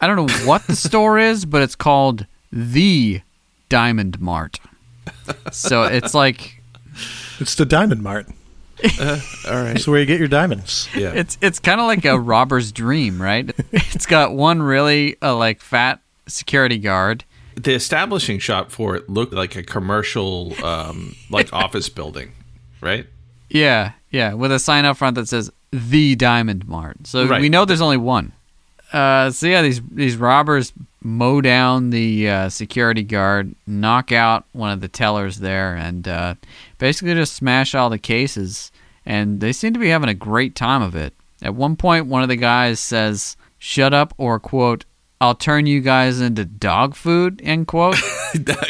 I 0.00 0.06
don't 0.06 0.16
know 0.16 0.46
what 0.46 0.66
the 0.66 0.76
store 0.88 1.18
is, 1.18 1.44
but 1.44 1.62
it's 1.62 1.74
called 1.74 2.26
the 2.52 3.20
Diamond 3.68 4.20
Mart. 4.20 4.60
So 5.52 5.84
it's 5.84 6.14
like 6.14 6.62
it's 7.40 7.54
the 7.54 7.64
Diamond 7.66 8.02
Mart. 8.02 8.26
Uh, 9.00 9.18
all 9.48 9.54
right. 9.54 9.72
That's 9.72 9.86
where 9.86 9.98
you 9.98 10.06
get 10.06 10.18
your 10.18 10.28
diamonds. 10.28 10.88
Yeah. 10.94 11.12
It's 11.14 11.38
it's 11.40 11.58
kind 11.58 11.80
of 11.80 11.86
like 11.86 12.04
a 12.04 12.18
robber's 12.18 12.70
dream, 12.72 13.20
right? 13.20 13.50
It's 13.72 14.06
got 14.06 14.32
one 14.34 14.62
really 14.62 15.16
uh, 15.22 15.34
like 15.36 15.60
fat 15.60 16.00
security 16.26 16.78
guard 16.78 17.24
the 17.56 17.74
establishing 17.74 18.38
shot 18.38 18.70
for 18.70 18.96
it 18.96 19.08
looked 19.08 19.32
like 19.32 19.56
a 19.56 19.62
commercial, 19.62 20.54
um, 20.64 21.14
like 21.30 21.52
office 21.52 21.88
building, 21.88 22.32
right? 22.80 23.06
Yeah, 23.48 23.92
yeah, 24.10 24.34
with 24.34 24.52
a 24.52 24.58
sign 24.58 24.84
up 24.84 24.96
front 24.96 25.16
that 25.16 25.28
says 25.28 25.50
the 25.72 26.14
Diamond 26.14 26.66
Mart. 26.68 27.06
So 27.06 27.26
right. 27.26 27.40
we 27.40 27.48
know 27.48 27.64
there's 27.64 27.80
only 27.80 27.96
one. 27.96 28.32
Uh, 28.92 29.30
so 29.30 29.46
yeah, 29.46 29.62
these 29.62 29.80
these 29.90 30.16
robbers 30.16 30.72
mow 31.02 31.40
down 31.40 31.90
the 31.90 32.28
uh, 32.28 32.48
security 32.48 33.02
guard, 33.02 33.54
knock 33.66 34.12
out 34.12 34.44
one 34.52 34.70
of 34.70 34.80
the 34.80 34.88
tellers 34.88 35.38
there, 35.38 35.74
and 35.74 36.06
uh, 36.06 36.34
basically 36.78 37.14
just 37.14 37.34
smash 37.34 37.74
all 37.74 37.90
the 37.90 37.98
cases. 37.98 38.70
And 39.04 39.40
they 39.40 39.52
seem 39.52 39.74
to 39.74 39.80
be 39.80 39.88
having 39.88 40.08
a 40.08 40.14
great 40.14 40.54
time 40.54 40.80
of 40.80 40.94
it. 40.94 41.12
At 41.42 41.54
one 41.54 41.76
point, 41.76 42.06
one 42.06 42.22
of 42.22 42.28
the 42.28 42.36
guys 42.36 42.80
says, 42.80 43.36
"Shut 43.58 43.92
up," 43.92 44.14
or 44.16 44.38
quote, 44.38 44.84
I'll 45.24 45.34
turn 45.34 45.64
you 45.64 45.80
guys 45.80 46.20
into 46.20 46.44
dog 46.44 46.94
food, 46.94 47.40
end 47.42 47.66
quote. 47.66 47.98
yeah, 48.34 48.62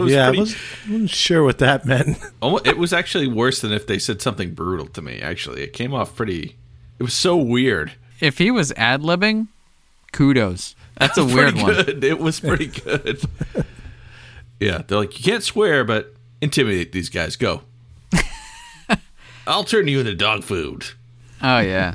yeah 0.00 0.26
I, 0.26 0.30
was, 0.32 0.56
not 0.88 1.08
sure 1.08 1.44
what 1.44 1.58
that 1.58 1.86
meant. 1.86 2.18
it 2.64 2.76
was 2.76 2.92
actually 2.92 3.28
worse 3.28 3.60
than 3.60 3.70
if 3.70 3.86
they 3.86 4.00
said 4.00 4.20
something 4.20 4.52
brutal 4.52 4.88
to 4.88 5.00
me, 5.00 5.20
actually. 5.20 5.62
It 5.62 5.72
came 5.72 5.94
off 5.94 6.16
pretty, 6.16 6.56
it 6.98 7.04
was 7.04 7.14
so 7.14 7.36
weird. 7.36 7.92
If 8.18 8.38
he 8.38 8.50
was 8.50 8.72
ad 8.72 9.02
libbing, 9.02 9.46
kudos. 10.10 10.74
That's 10.96 11.16
a 11.18 11.24
weird 11.24 11.54
good. 11.54 11.86
one. 11.86 12.02
It 12.02 12.18
was 12.18 12.40
pretty 12.40 12.66
good. 12.66 13.20
yeah, 14.58 14.82
they're 14.84 14.98
like, 14.98 15.16
you 15.16 15.22
can't 15.24 15.44
swear, 15.44 15.84
but 15.84 16.16
intimidate 16.40 16.90
these 16.90 17.10
guys. 17.10 17.36
Go. 17.36 17.62
I'll 19.46 19.62
turn 19.62 19.86
you 19.86 20.00
into 20.00 20.16
dog 20.16 20.42
food. 20.42 20.84
Oh, 21.40 21.60
yeah. 21.60 21.94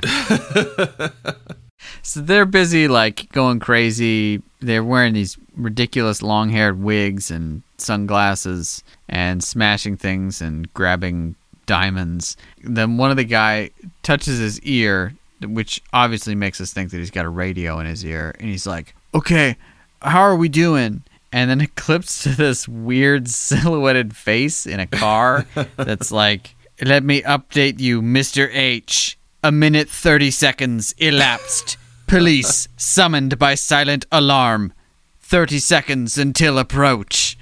So 2.08 2.22
they're 2.22 2.46
busy, 2.46 2.88
like 2.88 3.30
going 3.32 3.60
crazy, 3.60 4.40
they're 4.60 4.82
wearing 4.82 5.12
these 5.12 5.36
ridiculous 5.54 6.22
long-haired 6.22 6.82
wigs 6.82 7.30
and 7.30 7.62
sunglasses 7.76 8.82
and 9.10 9.44
smashing 9.44 9.98
things 9.98 10.40
and 10.40 10.72
grabbing 10.72 11.34
diamonds. 11.66 12.38
Then 12.64 12.96
one 12.96 13.10
of 13.10 13.18
the 13.18 13.24
guy 13.24 13.72
touches 14.02 14.38
his 14.38 14.58
ear, 14.62 15.16
which 15.42 15.82
obviously 15.92 16.34
makes 16.34 16.62
us 16.62 16.72
think 16.72 16.92
that 16.92 16.96
he's 16.96 17.10
got 17.10 17.26
a 17.26 17.28
radio 17.28 17.78
in 17.78 17.84
his 17.84 18.02
ear, 18.06 18.34
and 18.40 18.48
he's 18.48 18.66
like, 18.66 18.94
"Okay, 19.14 19.58
how 20.00 20.20
are 20.20 20.34
we 20.34 20.48
doing?" 20.48 21.02
And 21.30 21.50
then 21.50 21.60
it 21.66 21.74
clips 21.74 22.22
to 22.22 22.30
this 22.30 22.66
weird 22.66 23.28
silhouetted 23.28 24.16
face 24.16 24.64
in 24.64 24.80
a 24.80 24.86
car 24.86 25.44
that's 25.76 26.10
like, 26.10 26.56
"Let 26.80 27.04
me 27.04 27.20
update 27.20 27.80
you, 27.80 28.00
Mister 28.00 28.48
H. 28.50 29.18
A 29.44 29.52
minute 29.52 29.90
thirty 29.90 30.30
seconds 30.30 30.94
elapsed. 30.96 31.76
Police 32.08 32.68
summoned 32.78 33.38
by 33.38 33.54
silent 33.54 34.06
alarm. 34.10 34.72
Thirty 35.20 35.58
seconds 35.58 36.16
until 36.16 36.58
approach." 36.58 37.36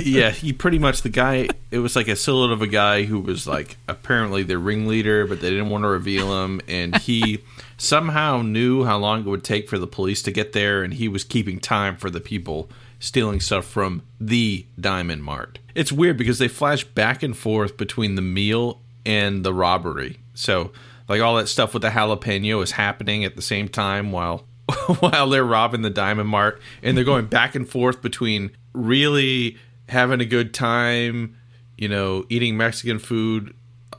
yeah, 0.00 0.30
he 0.30 0.52
pretty 0.52 0.78
much 0.78 1.02
the 1.02 1.10
guy. 1.10 1.48
It 1.70 1.80
was 1.80 1.94
like 1.94 2.08
a 2.08 2.16
silhouette 2.16 2.52
of 2.52 2.62
a 2.62 2.66
guy 2.66 3.02
who 3.02 3.20
was 3.20 3.46
like 3.46 3.76
apparently 3.86 4.42
the 4.42 4.56
ringleader, 4.56 5.26
but 5.26 5.42
they 5.42 5.50
didn't 5.50 5.68
want 5.68 5.84
to 5.84 5.88
reveal 5.88 6.42
him, 6.42 6.62
and 6.66 6.96
he 6.96 7.40
somehow 7.76 8.40
knew 8.40 8.84
how 8.84 8.96
long 8.96 9.20
it 9.20 9.26
would 9.26 9.44
take 9.44 9.68
for 9.68 9.78
the 9.78 9.86
police 9.86 10.22
to 10.22 10.30
get 10.30 10.52
there, 10.54 10.82
and 10.82 10.94
he 10.94 11.06
was 11.06 11.22
keeping 11.22 11.60
time 11.60 11.96
for 11.96 12.08
the 12.08 12.20
people 12.20 12.70
stealing 12.98 13.40
stuff 13.40 13.66
from 13.66 14.00
the 14.18 14.64
Diamond 14.80 15.22
Mart. 15.22 15.58
It's 15.74 15.92
weird 15.92 16.16
because 16.16 16.38
they 16.38 16.48
flash 16.48 16.82
back 16.82 17.22
and 17.22 17.36
forth 17.36 17.76
between 17.76 18.14
the 18.14 18.22
meal 18.22 18.80
and 19.04 19.44
the 19.44 19.52
robbery. 19.52 20.18
So, 20.32 20.72
like 21.08 21.20
all 21.20 21.36
that 21.36 21.48
stuff 21.48 21.74
with 21.74 21.82
the 21.82 21.90
jalapeno 21.90 22.62
is 22.62 22.72
happening 22.72 23.24
at 23.24 23.36
the 23.36 23.42
same 23.42 23.68
time 23.68 24.12
while 24.12 24.46
while 25.00 25.28
they're 25.28 25.44
robbing 25.44 25.82
the 25.82 25.90
Diamond 25.90 26.28
Mart, 26.28 26.60
and 26.82 26.96
they're 26.96 27.04
going 27.04 27.26
back 27.26 27.54
and 27.54 27.68
forth 27.68 28.00
between 28.00 28.50
really 28.72 29.58
having 29.88 30.20
a 30.20 30.24
good 30.24 30.54
time, 30.54 31.36
you 31.76 31.88
know, 31.88 32.24
eating 32.28 32.56
Mexican 32.56 32.98
food, 32.98 33.54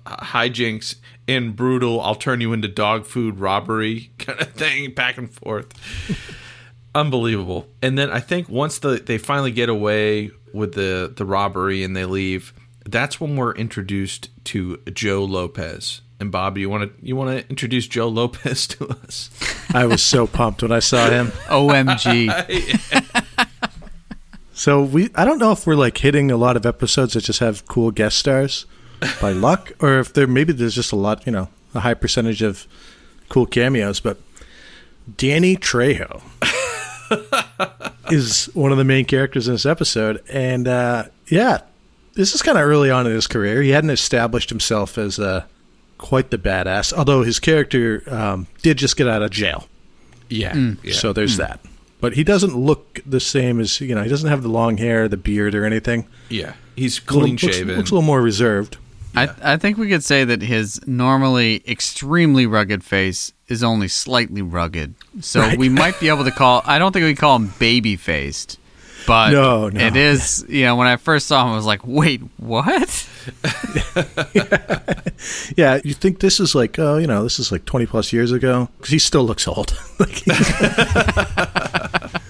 uh, 0.06 0.18
hijinks, 0.18 0.96
and 1.28 1.56
brutal, 1.56 2.02
I'll 2.02 2.16
turn 2.16 2.42
you 2.42 2.54
into 2.54 2.68
dog 2.68 3.06
food 3.06 3.40
robbery 3.40 4.12
kind 4.18 4.42
of 4.42 4.54
thing, 4.54 4.94
back 4.94 5.18
and 5.18 5.32
forth. 5.32 5.72
Unbelievable. 6.96 7.68
And 7.82 7.98
then 7.98 8.10
I 8.10 8.20
think 8.20 8.48
once 8.48 8.80
the, 8.80 8.96
they 8.96 9.18
finally 9.18 9.52
get 9.52 9.70
away 9.70 10.32
with 10.54 10.74
the, 10.74 11.14
the 11.16 11.26
robbery 11.26 11.84
and 11.84 11.96
they 11.96 12.06
leave, 12.06 12.54
that's 12.86 13.20
when 13.20 13.36
we're 13.36 13.54
introduced 13.54 14.30
to 14.46 14.78
Joe 14.94 15.24
Lopez. 15.26 16.02
And 16.20 16.32
Bob, 16.32 16.58
you 16.58 16.70
want 16.70 16.84
to 16.98 17.06
you 17.06 17.16
want 17.16 17.38
to 17.38 17.50
introduce 17.50 17.88
Joe 17.88 18.08
Lopez 18.08 18.68
to 18.68 18.88
us? 18.88 19.30
I 19.74 19.86
was 19.86 20.02
so 20.02 20.28
pumped 20.28 20.62
when 20.62 20.72
I 20.72 20.80
saw 20.80 21.10
him. 21.10 21.28
OMG. 21.48 22.32
So 24.58 24.82
we 24.82 25.10
I 25.16 25.26
don't 25.26 25.38
know 25.38 25.52
if 25.52 25.68
we're 25.68 25.76
like 25.76 25.98
hitting 25.98 26.32
a 26.32 26.38
lot 26.38 26.56
of 26.56 26.66
episodes 26.66 27.14
that 27.14 27.26
just 27.26 27.40
have 27.40 27.68
cool 27.68 27.92
guest 27.92 28.18
stars 28.18 28.66
by 29.22 29.32
luck 29.34 29.74
or 29.82 30.00
if 30.00 30.14
there 30.14 30.28
maybe 30.28 30.54
there's 30.54 30.74
just 30.74 30.94
a 30.94 30.96
lot, 30.96 31.26
you 31.26 31.32
know, 31.34 31.50
a 31.74 31.82
high 31.82 31.94
percentage 31.94 32.42
of 32.42 32.66
cool 33.28 33.46
cameos, 33.46 34.00
but 34.00 34.18
Danny 35.18 35.58
Trejo 35.58 36.22
is 38.10 38.46
one 38.54 38.72
of 38.72 38.78
the 38.78 38.86
main 38.86 39.04
characters 39.04 39.50
in 39.50 39.54
this 39.56 39.66
episode 39.66 40.24
and 40.30 40.70
uh 40.70 41.04
yeah, 41.28 41.60
this 42.14 42.34
is 42.34 42.42
kind 42.42 42.58
of 42.58 42.64
early 42.64 42.90
on 42.90 43.06
in 43.06 43.12
his 43.12 43.28
career. 43.28 43.62
He 43.62 43.72
hadn't 43.72 43.90
established 43.90 44.50
himself 44.50 44.98
as 44.98 45.20
uh 45.20 45.44
quite 45.98 46.30
the 46.32 46.38
badass, 46.38 46.92
although 46.94 47.24
his 47.24 47.40
character 47.40 48.04
um, 48.08 48.48
did 48.62 48.78
just 48.78 48.98
get 48.98 49.08
out 49.08 49.22
of 49.22 49.32
jail. 49.32 49.68
Yeah. 50.30 50.56
yeah. 50.84 50.94
So 50.94 51.14
there's 51.14 51.38
that. 51.38 51.60
But 52.02 52.14
he 52.14 52.24
doesn't 52.24 52.56
look 52.56 53.00
the 53.06 53.20
same 53.20 53.60
as 53.60 53.80
you 53.82 53.96
know. 53.96 54.04
He 54.04 54.10
doesn't 54.10 54.30
have 54.30 54.44
the 54.44 54.50
long 54.50 54.78
hair, 54.78 55.08
the 55.08 55.18
beard, 55.18 55.56
or 55.56 55.66
anything. 55.66 56.08
yeah. 56.30 56.54
He's 56.76 57.00
A 57.00 57.02
little- 57.04 57.22
clean 57.22 57.34
looks, 57.42 57.56
shaven. 57.56 57.78
looks 57.78 57.92
a 57.92 57.94
little 57.94 58.06
more 58.06 58.22
reserved. 58.22 58.78
I, 59.16 59.30
I 59.42 59.56
think 59.56 59.78
we 59.78 59.88
could 59.88 60.04
say 60.04 60.26
that 60.26 60.42
his 60.42 60.86
normally 60.86 61.64
extremely 61.66 62.46
rugged 62.46 62.84
face 62.84 63.32
is 63.48 63.64
only 63.64 63.88
slightly 63.88 64.42
rugged. 64.42 64.94
So 65.22 65.40
Right. 65.40 65.58
we 65.58 65.70
might 65.70 65.98
be 66.02 66.10
able 66.10 66.26
to 66.26 66.32
call. 66.32 66.62
I 66.66 66.78
don't 66.80 66.92
think 66.92 67.06
we 67.06 67.16
call 67.16 67.38
him 67.38 67.54
baby 67.60 67.96
faced, 67.96 68.60
but 69.08 69.32
No, 69.32 69.70
no. 69.70 69.80
it 69.86 69.96
is. 69.96 70.46
You 70.50 70.66
know, 70.66 70.76
when 70.76 70.88
I 70.88 70.96
first 70.98 71.28
saw 71.28 71.46
him, 71.46 71.54
I 71.54 71.56
was 71.56 71.66
like, 71.66 71.82
"Wait, 71.86 72.22
what?" 72.38 73.10
Yeah, 75.58 75.80
you 75.84 75.94
think 75.94 76.20
this 76.20 76.40
is 76.40 76.54
like 76.54 76.78
oh, 76.78 76.98
you 76.98 77.08
know, 77.08 77.24
this 77.24 77.40
is 77.40 77.52
like 77.52 77.66
twenty 77.66 77.86
plus 77.86 78.12
years 78.14 78.32
ago 78.32 78.70
because 78.78 78.92
he 78.92 79.00
still 79.00 79.24
looks 79.26 79.48
old. 79.48 79.76
like 80.00 80.10
he's- 80.10 80.52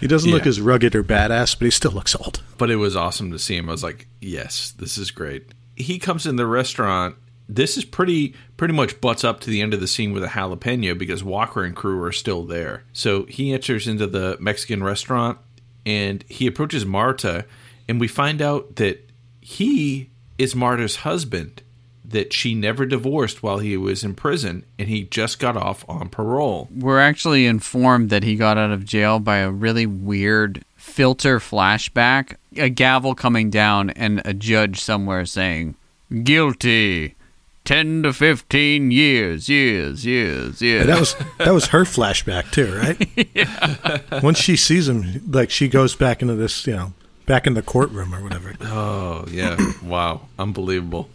he 0.00 0.06
doesn't 0.06 0.30
look 0.30 0.46
as 0.46 0.60
rugged 0.60 0.94
or 0.94 1.02
badass, 1.04 1.58
but 1.58 1.64
he 1.66 1.70
still 1.70 1.90
looks 1.92 2.14
old. 2.16 2.42
but 2.58 2.70
it 2.70 2.76
was 2.76 2.94
awesome 2.96 3.30
to 3.32 3.38
see 3.38 3.56
him. 3.56 3.68
I 3.68 3.72
was 3.72 3.82
like, 3.82 4.06
yes, 4.20 4.72
this 4.78 4.96
is 4.98 5.10
great. 5.10 5.46
He 5.76 5.98
comes 5.98 6.26
in 6.26 6.36
the 6.36 6.46
restaurant. 6.46 7.16
This 7.48 7.76
is 7.76 7.84
pretty 7.84 8.34
pretty 8.56 8.72
much 8.74 9.00
butts 9.00 9.24
up 9.24 9.40
to 9.40 9.50
the 9.50 9.60
end 9.60 9.74
of 9.74 9.80
the 9.80 9.88
scene 9.88 10.12
with 10.12 10.24
a 10.24 10.28
jalapeno 10.28 10.96
because 10.96 11.22
Walker 11.22 11.62
and 11.64 11.76
crew 11.76 12.02
are 12.02 12.12
still 12.12 12.44
there. 12.44 12.84
So 12.92 13.24
he 13.26 13.52
enters 13.52 13.86
into 13.86 14.06
the 14.06 14.36
Mexican 14.40 14.82
restaurant 14.82 15.38
and 15.86 16.24
he 16.28 16.46
approaches 16.46 16.84
Marta, 16.84 17.44
and 17.88 18.00
we 18.00 18.08
find 18.08 18.40
out 18.40 18.76
that 18.76 19.10
he 19.40 20.10
is 20.38 20.54
Marta's 20.54 20.96
husband. 20.96 21.62
That 22.06 22.32
she 22.32 22.54
never 22.54 22.86
divorced 22.86 23.42
while 23.42 23.58
he 23.58 23.76
was 23.76 24.04
in 24.04 24.14
prison, 24.14 24.64
and 24.78 24.88
he 24.88 25.04
just 25.04 25.40
got 25.40 25.56
off 25.56 25.84
on 25.88 26.10
parole. 26.10 26.68
We're 26.70 27.00
actually 27.00 27.46
informed 27.46 28.10
that 28.10 28.22
he 28.22 28.36
got 28.36 28.58
out 28.58 28.70
of 28.70 28.84
jail 28.84 29.18
by 29.18 29.38
a 29.38 29.50
really 29.50 29.86
weird 29.86 30.62
filter 30.76 31.40
flashback, 31.40 32.36
a 32.56 32.68
gavel 32.68 33.14
coming 33.14 33.50
down, 33.50 33.90
and 33.90 34.20
a 34.24 34.34
judge 34.34 34.80
somewhere 34.80 35.24
saying, 35.24 35.74
"Guilty." 36.22 37.16
10 37.64 38.02
to 38.02 38.12
15 38.12 38.90
years, 38.90 39.48
years, 39.48 40.04
years, 40.04 40.60
years. 40.60 40.82
And 40.82 40.90
that 40.90 41.00
was 41.00 41.16
that 41.38 41.52
was 41.52 41.66
her 41.68 41.84
flashback 41.84 42.50
too, 42.50 42.74
right? 42.76 43.28
yeah. 43.34 44.20
Once 44.22 44.38
she 44.38 44.56
sees 44.56 44.88
him, 44.88 45.22
like 45.30 45.50
she 45.50 45.68
goes 45.68 45.94
back 45.94 46.20
into 46.20 46.34
this, 46.34 46.66
you 46.66 46.74
know, 46.74 46.92
back 47.26 47.46
in 47.46 47.54
the 47.54 47.62
courtroom 47.62 48.14
or 48.14 48.22
whatever. 48.22 48.54
Oh 48.62 49.24
yeah! 49.30 49.56
wow, 49.82 50.28
unbelievable. 50.38 51.08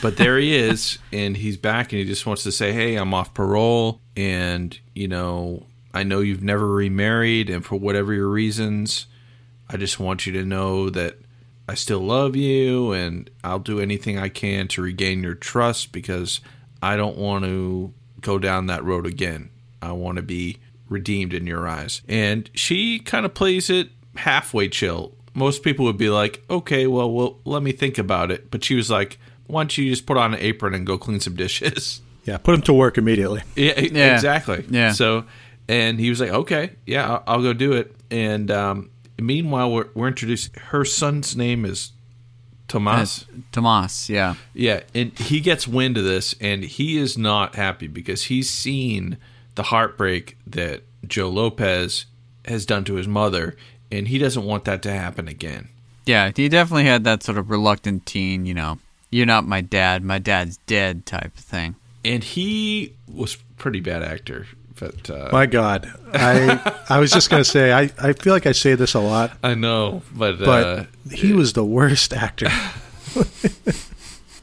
But 0.00 0.16
there 0.16 0.38
he 0.38 0.54
is, 0.54 0.98
and 1.12 1.36
he's 1.36 1.56
back, 1.56 1.92
and 1.92 1.98
he 1.98 2.04
just 2.04 2.24
wants 2.24 2.44
to 2.44 2.52
say, 2.52 2.72
"Hey, 2.72 2.94
I'm 2.94 3.12
off 3.12 3.34
parole, 3.34 4.00
and 4.16 4.78
you 4.94 5.08
know, 5.08 5.66
I 5.92 6.04
know 6.04 6.20
you've 6.20 6.44
never 6.44 6.68
remarried, 6.68 7.50
and 7.50 7.64
for 7.64 7.74
whatever 7.74 8.14
your 8.14 8.28
reasons, 8.28 9.06
I 9.68 9.76
just 9.76 9.98
want 9.98 10.26
you 10.26 10.32
to 10.34 10.44
know 10.44 10.90
that 10.90 11.16
I 11.68 11.74
still 11.74 12.00
love 12.00 12.34
you, 12.34 12.92
and 12.92 13.28
I'll 13.44 13.58
do 13.58 13.78
anything 13.80 14.18
I 14.18 14.28
can 14.30 14.68
to 14.68 14.82
regain 14.82 15.22
your 15.22 15.34
trust 15.34 15.92
because 15.92 16.40
I 16.82 16.96
don't 16.96 17.18
want 17.18 17.44
to 17.44 17.92
go 18.20 18.38
down 18.38 18.66
that 18.66 18.82
road 18.84 19.06
again. 19.06 19.50
I 19.82 19.92
want 19.92 20.16
to 20.16 20.22
be 20.22 20.56
redeemed 20.88 21.34
in 21.34 21.46
your 21.46 21.68
eyes." 21.68 22.00
And 22.08 22.48
she 22.54 22.98
kind 22.98 23.26
of 23.26 23.34
plays 23.34 23.68
it 23.70 23.90
halfway 24.16 24.68
chill. 24.68 25.12
Most 25.34 25.62
people 25.62 25.84
would 25.84 25.98
be 25.98 26.08
like, 26.10 26.42
"Okay, 26.48 26.86
well, 26.86 27.10
well, 27.12 27.38
let 27.44 27.62
me 27.62 27.72
think 27.72 27.98
about 27.98 28.30
it," 28.30 28.50
but 28.50 28.64
she 28.64 28.74
was 28.74 28.90
like, 28.90 29.18
"Why 29.46 29.60
don't 29.62 29.76
you 29.78 29.90
just 29.90 30.06
put 30.06 30.16
on 30.16 30.34
an 30.34 30.40
apron 30.40 30.74
and 30.74 30.86
go 30.86 30.96
clean 30.98 31.20
some 31.20 31.36
dishes?" 31.36 32.00
Yeah, 32.24 32.36
put 32.36 32.54
him 32.54 32.60
to 32.62 32.74
work 32.74 32.98
immediately. 32.98 33.42
Yeah, 33.56 33.80
Yeah. 33.80 34.14
exactly. 34.14 34.62
Yeah. 34.68 34.92
So, 34.92 35.24
and 35.66 35.98
he 35.98 36.10
was 36.10 36.20
like, 36.20 36.28
"Okay, 36.30 36.72
yeah, 36.84 37.08
I'll, 37.08 37.22
I'll 37.26 37.42
go 37.42 37.54
do 37.54 37.72
it." 37.72 37.94
And 38.10 38.50
um, 38.50 38.90
meanwhile, 39.20 39.70
we're, 39.70 39.88
we're 39.94 40.08
introduced. 40.08 40.56
Her 40.56 40.84
son's 40.84 41.36
name 41.36 41.64
is 41.64 41.92
Tomas. 42.68 43.24
Tomas, 43.52 44.08
yeah. 44.08 44.34
Yeah, 44.54 44.82
and 44.94 45.18
he 45.18 45.40
gets 45.40 45.66
wind 45.66 45.96
of 45.96 46.04
this, 46.04 46.34
and 46.40 46.62
he 46.64 46.98
is 46.98 47.16
not 47.18 47.54
happy 47.56 47.86
because 47.86 48.24
he's 48.24 48.48
seen 48.50 49.18
the 49.54 49.64
heartbreak 49.64 50.36
that 50.46 50.82
Joe 51.06 51.28
Lopez 51.28 52.06
has 52.44 52.66
done 52.66 52.84
to 52.84 52.94
his 52.94 53.08
mother, 53.08 53.56
and 53.90 54.08
he 54.08 54.18
doesn't 54.18 54.44
want 54.44 54.64
that 54.64 54.82
to 54.82 54.92
happen 54.92 55.28
again. 55.28 55.68
Yeah, 56.06 56.30
he 56.34 56.48
definitely 56.48 56.84
had 56.84 57.04
that 57.04 57.22
sort 57.22 57.38
of 57.38 57.50
reluctant 57.50 58.06
teen, 58.06 58.46
you 58.46 58.54
know, 58.54 58.78
you're 59.10 59.26
not 59.26 59.46
my 59.46 59.60
dad, 59.60 60.02
my 60.02 60.18
dad's 60.18 60.58
dead 60.66 61.06
type 61.06 61.36
of 61.36 61.44
thing. 61.44 61.76
And 62.04 62.22
he 62.22 62.94
was 63.06 63.36
pretty 63.56 63.80
bad 63.80 64.02
actor, 64.02 64.46
but 64.78 65.10
uh, 65.10 65.28
My 65.32 65.46
God, 65.46 65.92
I 66.12 66.74
I 66.88 66.98
was 66.98 67.10
just 67.10 67.30
gonna 67.30 67.44
say 67.44 67.72
I, 67.72 67.90
I 67.98 68.12
feel 68.12 68.32
like 68.32 68.46
I 68.46 68.52
say 68.52 68.74
this 68.74 68.94
a 68.94 69.00
lot, 69.00 69.36
I 69.42 69.54
know, 69.54 70.02
but, 70.14 70.38
but 70.38 70.66
uh, 70.66 70.84
he 71.10 71.32
was 71.32 71.52
the 71.54 71.64
worst 71.64 72.12
actor. 72.12 72.48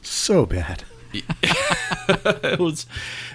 so 0.02 0.46
bad. 0.46 0.84
it 1.12 2.58
was, 2.58 2.86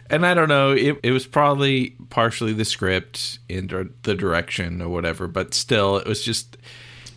and 0.09 0.25
I 0.25 0.33
don't 0.33 0.49
know. 0.49 0.71
It, 0.71 0.99
it 1.03 1.11
was 1.11 1.25
probably 1.25 1.95
partially 2.09 2.53
the 2.53 2.65
script 2.65 3.39
and 3.49 3.69
the 4.03 4.13
direction 4.15 4.81
or 4.81 4.89
whatever, 4.89 5.27
but 5.27 5.53
still, 5.53 5.97
it 5.97 6.07
was 6.07 6.23
just 6.23 6.57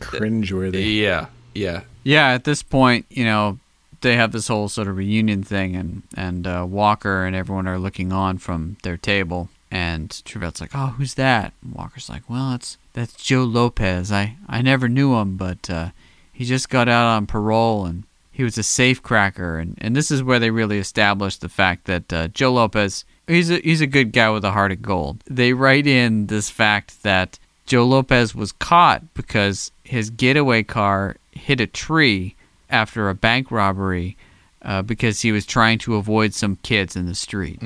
Cringeworthy. 0.01 1.01
yeah, 1.01 1.27
yeah, 1.55 1.83
Yeah, 2.03 2.29
at 2.29 2.45
this 2.45 2.63
point, 2.63 3.07
you 3.11 3.25
know, 3.25 3.59
they 4.01 4.17
have 4.17 4.33
this 4.33 4.49
whole 4.49 4.69
sort 4.69 4.89
of 4.89 4.97
reunion 4.97 5.43
thing, 5.43 5.77
and 5.77 6.03
and 6.17 6.47
uh, 6.47 6.65
Walker 6.69 7.25
and 7.25 7.37
everyone 7.37 7.67
are 7.69 7.79
looking 7.79 8.13
on 8.13 8.39
from 8.39 8.77
their 8.83 8.97
table, 8.97 9.49
And 9.75 10.23
Trivette's 10.25 10.61
like, 10.61 10.71
"Oh, 10.73 10.95
who's 10.97 11.15
that?" 11.15 11.53
And 11.61 11.75
Walker's 11.75 12.09
like, 12.09 12.31
"Well, 12.31 12.55
it's 12.55 12.79
that's 12.93 13.15
Joe 13.15 13.43
Lopez. 13.43 14.13
I 14.13 14.37
I 14.47 14.63
never 14.63 14.89
knew 14.89 15.15
him, 15.17 15.37
but 15.37 15.69
uh, 15.69 15.91
he 16.33 16.45
just 16.45 16.69
got 16.71 16.89
out 16.89 17.07
on 17.07 17.27
parole 17.27 17.85
and 17.85 18.05
he 18.31 18.45
was 18.45 18.57
a 18.57 18.63
safe 18.63 19.03
cracker." 19.03 19.59
And 19.59 19.77
and 19.81 19.97
this 19.97 20.13
is 20.13 20.23
where 20.23 20.39
they 20.39 20.51
really 20.51 20.79
established 20.79 21.41
the 21.41 21.49
fact 21.49 21.87
that 21.87 22.13
uh, 22.13 22.29
Joe 22.29 22.53
Lopez 22.53 23.05
he's 23.27 23.51
a 23.51 23.59
he's 23.59 23.81
a 23.81 23.89
good 23.89 24.13
guy 24.13 24.31
with 24.31 24.45
a 24.45 24.53
heart 24.53 24.71
of 24.71 24.81
gold. 24.81 25.25
They 25.27 25.53
write 25.55 25.89
in 25.89 26.29
this 26.29 26.51
fact 26.51 27.03
that 27.03 27.41
Joe 27.67 27.85
Lopez 27.85 28.33
was 28.33 28.53
caught 28.53 29.13
because 29.15 29.73
his 29.83 30.09
getaway 30.09 30.63
car 30.63 31.17
hit 31.33 31.61
a 31.61 31.67
tree 31.67 32.37
after 32.71 33.09
a 33.09 33.15
bank 33.17 33.51
robbery 33.51 34.17
uh, 34.63 34.83
because 34.83 35.23
he 35.23 35.33
was 35.33 35.45
trying 35.45 35.79
to 35.79 35.97
avoid 35.97 36.33
some 36.33 36.57
kids 36.63 36.95
in 36.95 37.07
the 37.07 37.15
street. 37.17 37.61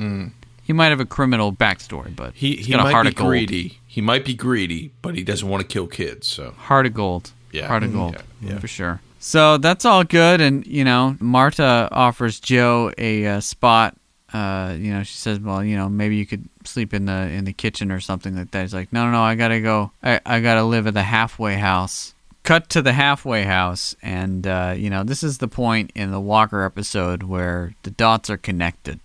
He 0.69 0.73
might 0.73 0.89
have 0.89 0.99
a 0.99 1.05
criminal 1.05 1.51
backstory, 1.51 2.15
but 2.15 2.35
He 2.35 2.57
he's 2.57 2.67
he 2.67 2.73
got 2.73 2.81
a 2.81 2.83
might 2.83 2.91
heart 2.91 3.05
be 3.05 3.09
of 3.09 3.15
gold. 3.15 3.29
greedy. 3.29 3.79
He 3.87 4.01
might 4.01 4.23
be 4.23 4.35
greedy, 4.35 4.91
but 5.01 5.15
he 5.15 5.23
doesn't 5.23 5.49
want 5.49 5.61
to 5.61 5.67
kill 5.67 5.87
kids. 5.87 6.27
So 6.27 6.51
Heart 6.51 6.85
of 6.85 6.93
gold. 6.93 7.31
Yeah. 7.51 7.65
Heart 7.65 7.81
of 7.85 7.93
gold. 7.93 8.13
yeah, 8.39 8.51
yeah. 8.51 8.59
For 8.59 8.67
sure. 8.67 9.01
So 9.17 9.57
that's 9.57 9.83
all 9.83 10.03
good. 10.03 10.41
And, 10.41 10.63
you 10.67 10.83
know, 10.83 11.17
Marta 11.19 11.89
offers 11.91 12.39
Joe 12.39 12.91
a 12.99 13.25
uh, 13.25 13.39
spot. 13.39 13.97
Uh, 14.31 14.75
you 14.77 14.93
know, 14.93 15.01
she 15.01 15.15
says, 15.15 15.39
well, 15.39 15.63
you 15.63 15.75
know, 15.75 15.89
maybe 15.89 16.17
you 16.17 16.27
could 16.27 16.47
sleep 16.65 16.93
in 16.93 17.05
the 17.05 17.13
in 17.31 17.45
the 17.45 17.53
kitchen 17.53 17.91
or 17.91 17.99
something 17.99 18.35
like 18.35 18.51
that. 18.51 18.61
He's 18.61 18.75
like, 18.75 18.93
no, 18.93 19.05
no, 19.05 19.11
no, 19.13 19.21
I 19.23 19.33
got 19.33 19.47
to 19.47 19.61
go. 19.61 19.89
I, 20.03 20.21
I 20.23 20.39
got 20.39 20.53
to 20.55 20.63
live 20.63 20.85
at 20.85 20.93
the 20.93 21.01
halfway 21.01 21.55
house. 21.55 22.13
Cut 22.43 22.69
to 22.69 22.83
the 22.83 22.93
halfway 22.93 23.41
house. 23.45 23.95
And, 24.03 24.45
uh, 24.45 24.75
you 24.77 24.91
know, 24.91 25.03
this 25.03 25.23
is 25.23 25.39
the 25.39 25.47
point 25.47 25.91
in 25.95 26.11
the 26.11 26.19
Walker 26.21 26.63
episode 26.63 27.23
where 27.23 27.73
the 27.81 27.89
dots 27.89 28.29
are 28.29 28.37
connected. 28.37 28.99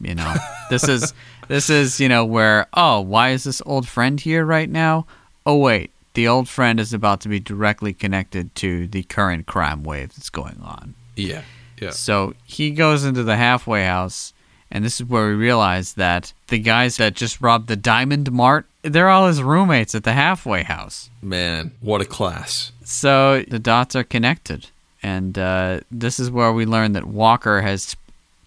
You 0.00 0.14
know, 0.14 0.34
this 0.70 0.88
is 0.88 1.12
this 1.48 1.70
is 1.70 1.98
you 2.00 2.08
know 2.08 2.24
where 2.24 2.66
oh 2.74 3.00
why 3.00 3.30
is 3.30 3.44
this 3.44 3.60
old 3.66 3.88
friend 3.88 4.20
here 4.20 4.44
right 4.44 4.68
now? 4.70 5.06
Oh 5.44 5.56
wait, 5.56 5.90
the 6.14 6.28
old 6.28 6.48
friend 6.48 6.78
is 6.78 6.92
about 6.92 7.20
to 7.22 7.28
be 7.28 7.40
directly 7.40 7.92
connected 7.92 8.54
to 8.56 8.86
the 8.86 9.02
current 9.04 9.46
crime 9.46 9.82
wave 9.82 10.14
that's 10.14 10.30
going 10.30 10.60
on. 10.62 10.94
yeah, 11.16 11.42
yeah. 11.80 11.90
So 11.90 12.34
he 12.44 12.70
goes 12.70 13.04
into 13.04 13.22
the 13.24 13.36
halfway 13.36 13.84
house, 13.84 14.32
and 14.70 14.84
this 14.84 15.00
is 15.00 15.06
where 15.06 15.28
we 15.28 15.34
realize 15.34 15.94
that 15.94 16.32
the 16.48 16.58
guys 16.58 16.96
that 16.98 17.14
just 17.14 17.40
robbed 17.40 17.68
the 17.68 17.76
Diamond 17.76 18.30
Mart, 18.30 18.66
they're 18.82 19.08
all 19.08 19.26
his 19.26 19.42
roommates 19.42 19.94
at 19.94 20.04
the 20.04 20.12
halfway 20.12 20.62
house. 20.62 21.10
Man, 21.22 21.72
what 21.80 22.00
a 22.00 22.04
class! 22.04 22.72
So 22.84 23.42
the 23.48 23.58
dots 23.58 23.96
are 23.96 24.04
connected, 24.04 24.70
and 25.02 25.36
uh, 25.38 25.80
this 25.90 26.20
is 26.20 26.30
where 26.30 26.52
we 26.52 26.66
learn 26.66 26.92
that 26.92 27.04
Walker 27.04 27.62
has 27.62 27.96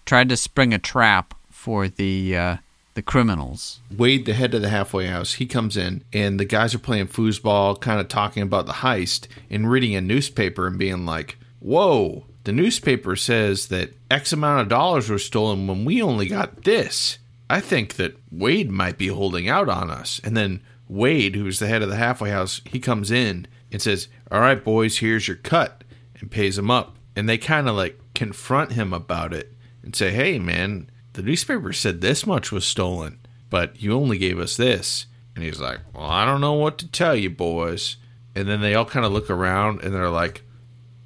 tried 0.04 0.28
to 0.28 0.36
spring 0.36 0.74
a 0.74 0.78
trap 0.78 1.34
for 1.62 1.86
the 1.86 2.36
uh, 2.36 2.56
the 2.94 3.02
criminals. 3.02 3.80
Wade, 3.96 4.26
the 4.26 4.34
head 4.34 4.52
of 4.52 4.62
the 4.62 4.68
halfway 4.68 5.06
house, 5.06 5.34
he 5.34 5.46
comes 5.46 5.76
in 5.76 6.02
and 6.12 6.40
the 6.40 6.44
guys 6.44 6.74
are 6.74 6.80
playing 6.80 7.06
foosball, 7.06 7.80
kind 7.80 8.00
of 8.00 8.08
talking 8.08 8.42
about 8.42 8.66
the 8.66 8.72
heist 8.72 9.28
and 9.48 9.70
reading 9.70 9.94
a 9.94 10.00
newspaper 10.00 10.66
and 10.66 10.76
being 10.76 11.06
like, 11.06 11.38
Whoa, 11.60 12.26
the 12.42 12.52
newspaper 12.52 13.14
says 13.14 13.68
that 13.68 13.92
X 14.10 14.32
amount 14.32 14.62
of 14.62 14.68
dollars 14.68 15.08
were 15.08 15.18
stolen 15.18 15.68
when 15.68 15.84
we 15.84 16.02
only 16.02 16.26
got 16.26 16.64
this. 16.64 17.18
I 17.48 17.60
think 17.60 17.94
that 17.94 18.18
Wade 18.32 18.70
might 18.70 18.98
be 18.98 19.06
holding 19.06 19.48
out 19.48 19.68
on 19.68 19.88
us. 19.88 20.20
And 20.24 20.36
then 20.36 20.62
Wade, 20.88 21.36
who's 21.36 21.60
the 21.60 21.68
head 21.68 21.82
of 21.82 21.90
the 21.90 21.96
halfway 21.96 22.30
house, 22.30 22.60
he 22.66 22.80
comes 22.80 23.12
in 23.12 23.46
and 23.70 23.80
says, 23.80 24.08
All 24.32 24.40
right, 24.40 24.62
boys, 24.62 24.98
here's 24.98 25.28
your 25.28 25.36
cut, 25.36 25.84
and 26.18 26.28
pays 26.28 26.58
him 26.58 26.72
up. 26.72 26.96
And 27.14 27.28
they 27.28 27.38
kind 27.38 27.68
of 27.68 27.76
like 27.76 28.00
confront 28.16 28.72
him 28.72 28.92
about 28.92 29.32
it 29.32 29.52
and 29.84 29.94
say, 29.94 30.10
Hey, 30.10 30.40
man, 30.40 30.90
the 31.14 31.22
newspaper 31.22 31.72
said 31.72 32.00
this 32.00 32.26
much 32.26 32.50
was 32.52 32.64
stolen, 32.64 33.18
but 33.50 33.80
you 33.82 33.92
only 33.92 34.18
gave 34.18 34.38
us 34.38 34.56
this. 34.56 35.06
And 35.34 35.44
he's 35.44 35.60
like, 35.60 35.80
Well, 35.94 36.04
I 36.06 36.24
don't 36.24 36.40
know 36.40 36.54
what 36.54 36.78
to 36.78 36.88
tell 36.90 37.14
you, 37.16 37.30
boys. 37.30 37.96
And 38.34 38.48
then 38.48 38.60
they 38.60 38.74
all 38.74 38.84
kind 38.84 39.04
of 39.04 39.12
look 39.12 39.30
around 39.30 39.82
and 39.82 39.94
they're 39.94 40.10
like, 40.10 40.42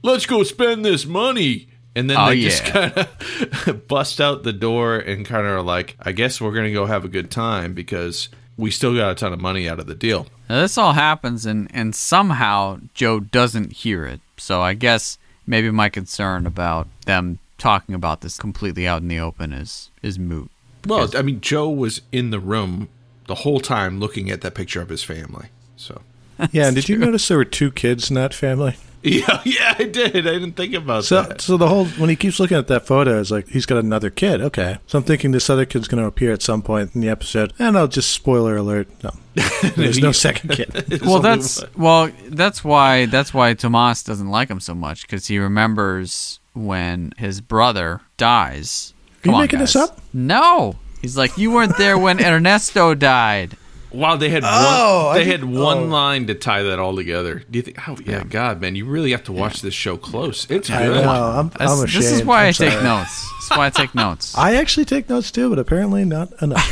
Let's 0.03 0.27
go 0.27 0.43
spend 0.43 0.85
this 0.85 1.07
money. 1.07 1.69
And 1.95 2.11
then 2.11 2.17
Oh, 2.19 2.27
they 2.29 2.41
just 2.41 2.65
kind 2.65 2.93
of 2.97 3.89
bust 3.89 4.21
out 4.21 4.43
the 4.43 4.53
door 4.53 4.97
and 4.97 5.25
kind 5.25 5.47
of 5.47 5.53
are 5.53 5.63
like, 5.63 5.97
I 6.01 6.13
guess 6.13 6.41
we're 6.41 6.53
going 6.53 6.67
to 6.67 6.73
go 6.73 6.87
have 6.87 7.05
a 7.05 7.09
good 7.09 7.31
time 7.31 7.73
because 7.73 8.29
we 8.57 8.71
still 8.71 8.95
got 8.95 9.13
a 9.13 9.15
ton 9.15 9.33
of 9.33 9.41
money 9.41 9.69
out 9.69 9.79
of 9.81 9.87
the 9.87 9.95
deal. 9.95 10.27
Now 10.49 10.61
this 10.61 10.79
all 10.79 10.93
happens, 10.93 11.45
and 11.47 11.69
and 11.75 11.95
somehow 11.95 12.81
Joe 12.95 13.21
doesn't 13.21 13.73
hear 13.73 14.05
it. 14.07 14.21
So 14.37 14.61
I 14.63 14.75
guess 14.75 15.19
maybe 15.47 15.71
my 15.71 15.89
concern 15.89 16.47
about 16.47 16.87
them 17.07 17.39
talking 17.59 17.95
about 17.95 18.21
this 18.21 18.37
completely 18.39 18.87
out 18.87 19.03
in 19.03 19.09
the 19.09 19.19
open 19.19 19.53
is 19.53 19.91
is 20.03 20.19
moot. 20.19 20.51
Well, 20.87 21.11
I 21.17 21.23
mean, 21.23 21.41
Joe 21.41 21.69
was 21.69 22.03
in 22.13 22.31
the 22.31 22.39
room 22.41 22.89
the 23.27 23.35
whole 23.37 23.61
time 23.61 23.99
looking 23.99 24.31
at 24.31 24.41
that 24.43 24.55
picture 24.55 24.81
of 24.81 24.89
his 24.89 25.03
family. 25.03 25.47
So, 25.77 26.03
Yeah, 26.53 26.67
and 26.69 26.77
did 26.77 26.89
you 26.89 26.97
notice 26.97 27.27
there 27.29 27.39
were 27.39 27.45
two 27.45 27.73
kids 27.73 28.09
in 28.11 28.15
that 28.15 28.33
family? 28.35 28.77
yeah, 29.03 29.41
yeah, 29.45 29.75
I 29.79 29.85
did. 29.85 30.17
I 30.17 30.21
didn't 30.33 30.53
think 30.53 30.75
about 30.75 31.05
So, 31.05 31.23
that. 31.23 31.41
so 31.41 31.57
the 31.57 31.69
whole 31.69 31.85
when 31.87 32.09
he 32.11 32.17
keeps 32.17 32.39
looking 32.41 32.57
at 32.57 32.67
that 32.69 32.87
photo, 32.87 33.21
it's 33.21 33.31
like 33.31 33.49
he's 33.49 33.67
got 33.67 33.79
another 33.79 34.11
kid. 34.11 34.41
Okay, 34.41 34.79
so 34.87 34.99
I'm 34.99 35.05
thinking 35.05 35.31
this 35.33 35.49
other 35.51 35.65
kid's 35.65 35.87
going 35.89 36.01
to 36.03 36.07
appear 36.09 36.33
at 36.33 36.43
some 36.43 36.63
point 36.63 36.95
in 36.95 37.01
the 37.03 37.09
episode, 37.09 37.53
eh, 37.61 37.67
and 37.69 37.77
I'll 37.79 37.87
just 37.89 38.11
spoiler 38.11 38.57
alert: 38.57 38.89
no, 39.05 39.11
there's 39.77 39.99
no 39.99 40.13
second 40.13 40.51
kid. 40.51 41.01
Well, 41.03 41.21
that's 41.21 41.61
one. 41.63 41.71
well, 41.77 42.11
that's 42.31 42.65
why 42.65 43.07
that's 43.07 43.33
why 43.35 43.55
Tomas 43.55 44.03
doesn't 44.03 44.29
like 44.31 44.49
him 44.51 44.61
so 44.61 44.75
much 44.75 45.03
because 45.03 45.27
he 45.27 45.39
remembers 45.39 46.41
when 46.57 47.13
his 47.19 47.41
brother 47.41 48.01
dies. 48.17 48.95
Are 49.25 49.29
you 49.29 49.35
on, 49.35 49.41
making 49.43 49.59
this 49.61 49.77
up? 49.77 50.01
No, 50.13 50.77
he's 51.03 51.17
like 51.17 51.37
you 51.39 51.51
weren't 51.51 51.77
there 51.79 51.99
when 51.99 52.19
Ernesto 52.25 52.95
died. 52.95 53.57
Wow, 53.93 54.17
they 54.17 54.29
had 54.29 54.43
Oh, 54.45 55.07
one. 55.07 55.15
I 55.15 55.19
They 55.19 55.25
did- 55.25 55.41
had 55.41 55.45
one 55.45 55.79
oh. 55.79 55.85
line 55.85 56.27
to 56.27 56.35
tie 56.35 56.63
that 56.65 56.79
all 56.79 56.95
together. 56.97 57.43
Do 57.51 57.59
you 57.59 57.63
think? 57.63 57.89
Oh 57.89 57.97
yeah, 58.05 58.25
God, 58.25 58.61
man, 58.61 58.75
you 58.77 58.85
really 58.85 59.13
have 59.13 59.25
to 59.25 59.33
watch 59.33 59.63
this 59.63 59.73
show 59.75 59.97
close. 59.97 60.47
It's 60.51 60.69
I 60.69 60.87
good. 60.87 61.05
know. 61.05 61.11
I'm, 61.11 61.51
I'm 61.59 61.85
ashamed. 61.85 62.05
this 62.05 62.13
is 62.13 62.25
why 62.25 62.45
i 62.45 62.47
I'm 62.49 62.53
take 62.53 62.83
notes. 62.83 63.11
This 63.39 63.51
is 63.51 63.57
why 63.57 63.67
I 63.67 63.71
take 63.71 63.95
notes. 63.95 64.37
I 64.37 64.57
actually 64.57 64.85
take 64.87 65.09
notes 65.09 65.31
too, 65.31 65.49
but 65.49 65.59
apparently 65.59 66.05
not 66.05 66.31
enough. 66.43 66.67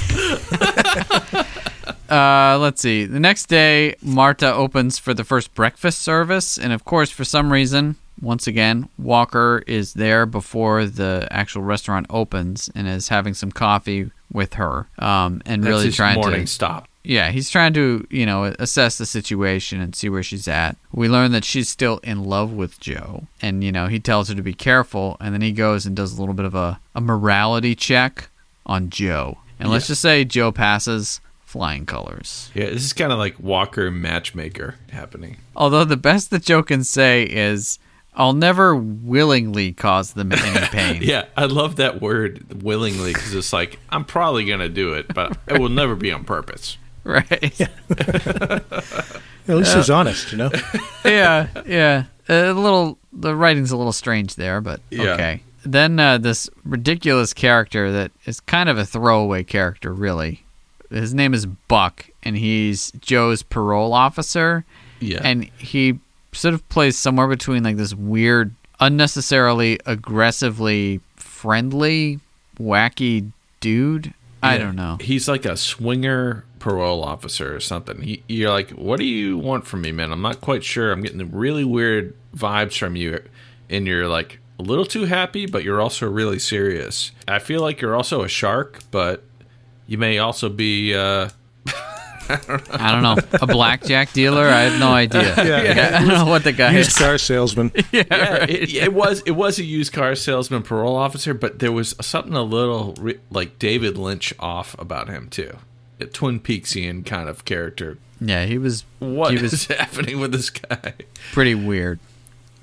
Uh, 2.08 2.58
let's 2.60 2.82
see. 2.82 3.06
The 3.06 3.18
next 3.18 3.46
day, 3.46 3.94
Marta 4.02 4.52
opens 4.52 4.98
for 4.98 5.14
the 5.14 5.24
first 5.24 5.54
breakfast 5.54 6.02
service, 6.02 6.58
and 6.58 6.72
of 6.72 6.84
course, 6.84 7.10
for 7.10 7.24
some 7.24 7.50
reason, 7.50 7.96
once 8.20 8.46
again, 8.46 8.88
Walker 8.98 9.62
is 9.66 9.94
there 9.94 10.26
before 10.26 10.86
the 10.86 11.26
actual 11.30 11.62
restaurant 11.62 12.06
opens 12.10 12.70
and 12.74 12.86
is 12.86 13.08
having 13.08 13.34
some 13.34 13.50
coffee 13.52 14.10
with 14.32 14.54
her, 14.54 14.88
um, 14.98 15.42
and 15.46 15.62
That's 15.62 15.68
really 15.68 15.90
trying 15.90 16.16
morning 16.20 16.42
to. 16.42 16.46
stop. 16.46 16.88
Yeah, 17.06 17.30
he's 17.30 17.50
trying 17.50 17.74
to, 17.74 18.06
you 18.08 18.24
know, 18.24 18.44
assess 18.58 18.96
the 18.96 19.04
situation 19.04 19.78
and 19.80 19.94
see 19.94 20.08
where 20.08 20.22
she's 20.22 20.48
at. 20.48 20.76
We 20.90 21.08
learn 21.08 21.32
that 21.32 21.44
she's 21.44 21.68
still 21.68 21.98
in 21.98 22.24
love 22.24 22.52
with 22.52 22.80
Joe, 22.80 23.26
and 23.42 23.62
you 23.62 23.70
know, 23.72 23.88
he 23.88 24.00
tells 24.00 24.28
her 24.30 24.34
to 24.34 24.42
be 24.42 24.54
careful, 24.54 25.16
and 25.20 25.34
then 25.34 25.42
he 25.42 25.52
goes 25.52 25.84
and 25.84 25.94
does 25.94 26.16
a 26.16 26.20
little 26.20 26.34
bit 26.34 26.46
of 26.46 26.54
a, 26.54 26.80
a 26.94 27.00
morality 27.00 27.74
check 27.74 28.30
on 28.64 28.88
Joe. 28.90 29.38
And 29.60 29.70
let's 29.70 29.86
just 29.86 30.00
say 30.02 30.24
Joe 30.24 30.50
passes 30.50 31.20
flying 31.44 31.86
colors. 31.86 32.50
Yeah, 32.54 32.70
this 32.70 32.82
is 32.84 32.92
kind 32.92 33.12
of 33.12 33.18
like 33.18 33.38
Walker 33.38 33.90
matchmaker 33.90 34.74
happening. 34.90 35.36
Although 35.54 35.84
the 35.84 35.96
best 35.96 36.30
that 36.30 36.42
Joe 36.42 36.62
can 36.62 36.82
say 36.82 37.22
is, 37.24 37.78
I'll 38.16 38.32
never 38.32 38.76
willingly 38.76 39.72
cause 39.72 40.12
them 40.12 40.32
any 40.32 40.66
pain. 40.68 41.02
Yeah, 41.02 41.24
I 41.36 41.46
love 41.46 41.76
that 41.76 42.00
word 42.00 42.62
willingly 42.62 43.12
because 43.12 43.34
it's 43.34 43.52
like 43.52 43.78
I'm 43.90 44.04
probably 44.04 44.44
gonna 44.44 44.68
do 44.68 44.94
it, 44.94 45.12
but 45.12 45.36
it 45.48 45.58
will 45.60 45.68
never 45.68 45.94
be 45.96 46.12
on 46.12 46.24
purpose. 46.24 46.76
Right? 47.02 47.52
Yeah, 47.60 47.68
At 49.48 49.56
least 49.56 49.74
he's 49.76 49.90
honest, 49.90 50.32
you 50.32 50.38
know. 50.38 50.50
Yeah, 51.04 51.48
yeah. 51.66 52.04
A 52.28 52.52
little, 52.52 52.98
the 53.12 53.36
writing's 53.36 53.70
a 53.72 53.76
little 53.76 53.92
strange 53.92 54.36
there, 54.36 54.60
but 54.62 54.80
Yeah. 54.90 55.10
okay. 55.12 55.42
Then 55.66 55.98
uh, 56.00 56.16
this 56.18 56.48
ridiculous 56.64 57.34
character 57.34 57.92
that 57.92 58.10
is 58.24 58.40
kind 58.40 58.68
of 58.70 58.78
a 58.78 58.86
throwaway 58.86 59.44
character, 59.44 59.92
really. 59.92 60.44
His 60.90 61.12
name 61.12 61.34
is 61.34 61.44
Buck, 61.46 62.06
and 62.22 62.36
he's 62.38 62.90
Joe's 63.00 63.42
parole 63.42 63.92
officer. 63.92 64.64
Yeah, 65.00 65.20
and 65.22 65.44
he 65.58 65.98
sort 66.34 66.54
of 66.54 66.68
plays 66.68 66.96
somewhere 66.98 67.28
between 67.28 67.62
like 67.62 67.76
this 67.76 67.94
weird, 67.94 68.54
unnecessarily 68.80 69.78
aggressively 69.86 71.00
friendly, 71.16 72.20
wacky 72.58 73.32
dude. 73.60 74.14
I 74.42 74.58
don't 74.58 74.76
know. 74.76 74.98
He's 75.00 75.26
like 75.26 75.46
a 75.46 75.56
swinger 75.56 76.44
parole 76.58 77.02
officer 77.02 77.56
or 77.56 77.60
something. 77.60 78.02
He, 78.02 78.22
you're 78.28 78.50
like, 78.50 78.70
what 78.72 78.98
do 78.98 79.06
you 79.06 79.38
want 79.38 79.66
from 79.66 79.80
me, 79.80 79.90
man? 79.90 80.12
I'm 80.12 80.20
not 80.20 80.42
quite 80.42 80.62
sure. 80.62 80.92
I'm 80.92 81.00
getting 81.00 81.30
really 81.32 81.64
weird 81.64 82.14
vibes 82.36 82.76
from 82.78 82.94
you, 82.94 83.22
and 83.70 83.86
you're 83.86 84.06
like 84.06 84.40
a 84.58 84.62
little 84.62 84.84
too 84.84 85.06
happy, 85.06 85.46
but 85.46 85.64
you're 85.64 85.80
also 85.80 86.06
really 86.08 86.38
serious. 86.38 87.10
I 87.26 87.38
feel 87.38 87.62
like 87.62 87.80
you're 87.80 87.96
also 87.96 88.22
a 88.22 88.28
shark, 88.28 88.80
but 88.90 89.24
you 89.86 89.96
may 89.96 90.18
also 90.18 90.48
be. 90.48 90.94
Uh, 90.94 91.30
I 92.28 92.90
don't 92.92 93.02
know. 93.02 93.38
A 93.40 93.46
blackjack 93.46 94.12
dealer? 94.12 94.46
I 94.46 94.62
have 94.62 94.80
no 94.80 94.92
idea. 94.92 95.34
I 95.96 95.98
don't 96.00 96.08
know 96.08 96.24
what 96.26 96.44
the 96.44 96.52
guy 96.52 96.72
Used 96.72 96.90
is. 96.90 96.96
car 96.98 97.18
salesman. 97.18 97.72
yeah, 97.92 98.44
it, 98.48 98.72
it 98.74 98.92
was 98.92 99.20
it 99.26 99.32
was 99.32 99.58
a 99.58 99.64
used 99.64 99.92
car 99.92 100.14
salesman 100.14 100.62
parole 100.62 100.96
officer, 100.96 101.34
but 101.34 101.58
there 101.58 101.72
was 101.72 101.94
something 102.00 102.34
a 102.34 102.42
little 102.42 102.94
re- 102.98 103.20
like 103.30 103.58
David 103.58 103.96
Lynch 103.98 104.32
off 104.38 104.74
about 104.78 105.08
him 105.08 105.28
too. 105.28 105.56
a 106.00 106.06
Twin 106.06 106.40
Peaksian 106.40 107.04
kind 107.04 107.28
of 107.28 107.44
character. 107.44 107.98
Yeah, 108.20 108.46
he 108.46 108.58
was 108.58 108.84
What 109.00 109.30
he 109.32 109.36
is 109.36 109.52
was 109.52 109.66
happening 109.78 110.20
with 110.20 110.32
this 110.32 110.50
guy? 110.50 110.94
pretty 111.32 111.54
weird. 111.54 111.98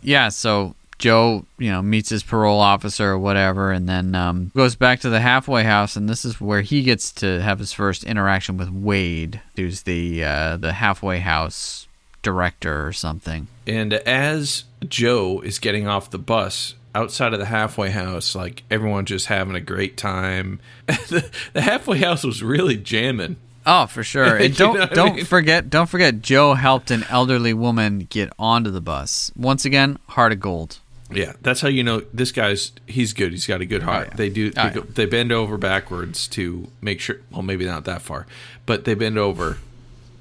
Yeah, 0.02 0.30
so 0.30 0.76
Joe, 1.02 1.46
you 1.58 1.72
know, 1.72 1.82
meets 1.82 2.10
his 2.10 2.24
parole 2.24 2.60
officer 2.60 3.10
or 3.10 3.20
whatever, 3.20 3.72
and 3.72 3.90
then 3.90 4.14
um, 4.16 4.52
goes 4.56 4.76
back 4.76 5.00
to 5.02 5.10
the 5.10 5.20
halfway 5.20 5.64
house, 5.64 5.96
and 5.96 6.08
this 6.08 6.24
is 6.24 6.40
where 6.40 6.62
he 6.62 6.84
gets 6.84 7.12
to 7.14 7.42
have 7.42 7.60
his 7.60 7.74
first 7.74 8.04
interaction 8.04 8.56
with 8.56 8.70
Wade, 8.70 9.42
who's 9.56 9.82
the 9.82 10.24
uh, 10.24 10.58
the 10.58 10.74
halfway 10.74 11.20
house 11.20 11.88
director 12.22 12.86
or 12.86 12.94
something. 12.94 13.48
And 13.66 13.94
as 13.94 14.66
Joe 14.88 15.42
is 15.42 15.60
getting 15.60 15.88
off 15.88 16.12
the 16.12 16.20
bus 16.20 16.76
outside 16.94 17.34
of 17.34 17.40
the 17.40 17.46
halfway 17.46 17.90
house, 17.90 18.36
like 18.36 18.64
everyone 18.70 19.06
just 19.06 19.26
having 19.26 19.56
a 19.56 19.62
great 19.62 19.98
time. 19.98 20.60
the, 20.86 21.30
the 21.54 21.62
halfway 21.62 21.98
house 21.98 22.24
was 22.24 22.44
really 22.44 22.78
jamming. 22.78 23.38
Oh, 23.66 23.86
for 23.88 24.04
sure. 24.04 24.38
And 24.42 24.56
don't 24.56 24.78
know 24.78 24.86
don't 24.88 25.16
mean? 25.16 25.26
forget 25.26 25.70
don't 25.70 25.90
forget 25.90 26.22
Joe 26.22 26.54
helped 26.54 26.92
an 26.92 27.06
elderly 27.10 27.54
woman 27.54 28.08
get 28.10 28.32
onto 28.38 28.72
the 28.72 28.82
bus. 28.82 29.32
Once 29.36 29.66
again, 29.66 29.98
heart 30.10 30.32
of 30.32 30.40
gold. 30.40 30.80
Yeah, 31.14 31.34
that's 31.42 31.62
how 31.62 31.68
you 31.68 31.84
know 31.84 32.02
this 32.14 32.32
guy's 32.32 32.72
he's 32.88 33.14
good. 33.14 33.32
He's 33.32 33.48
got 33.48 33.62
a 33.62 33.66
good 33.66 33.84
heart. 33.84 34.08
Oh, 34.08 34.12
yeah. 34.12 34.18
They 34.18 34.30
do 34.30 34.50
they, 34.52 34.62
Oh, 34.62 34.70
go, 34.70 34.80
yeah. 34.82 34.86
they 34.94 35.06
bend 35.06 35.32
over 35.32 35.58
backwards 35.58 36.28
to 36.30 36.68
make 36.82 37.00
sure. 37.00 37.18
Well, 37.32 37.42
maybe 37.42 37.66
not 37.66 37.86
that 37.86 38.02
far, 38.02 38.26
but 38.66 38.86
they 38.86 38.94
bend 38.94 39.18
over. 39.18 39.58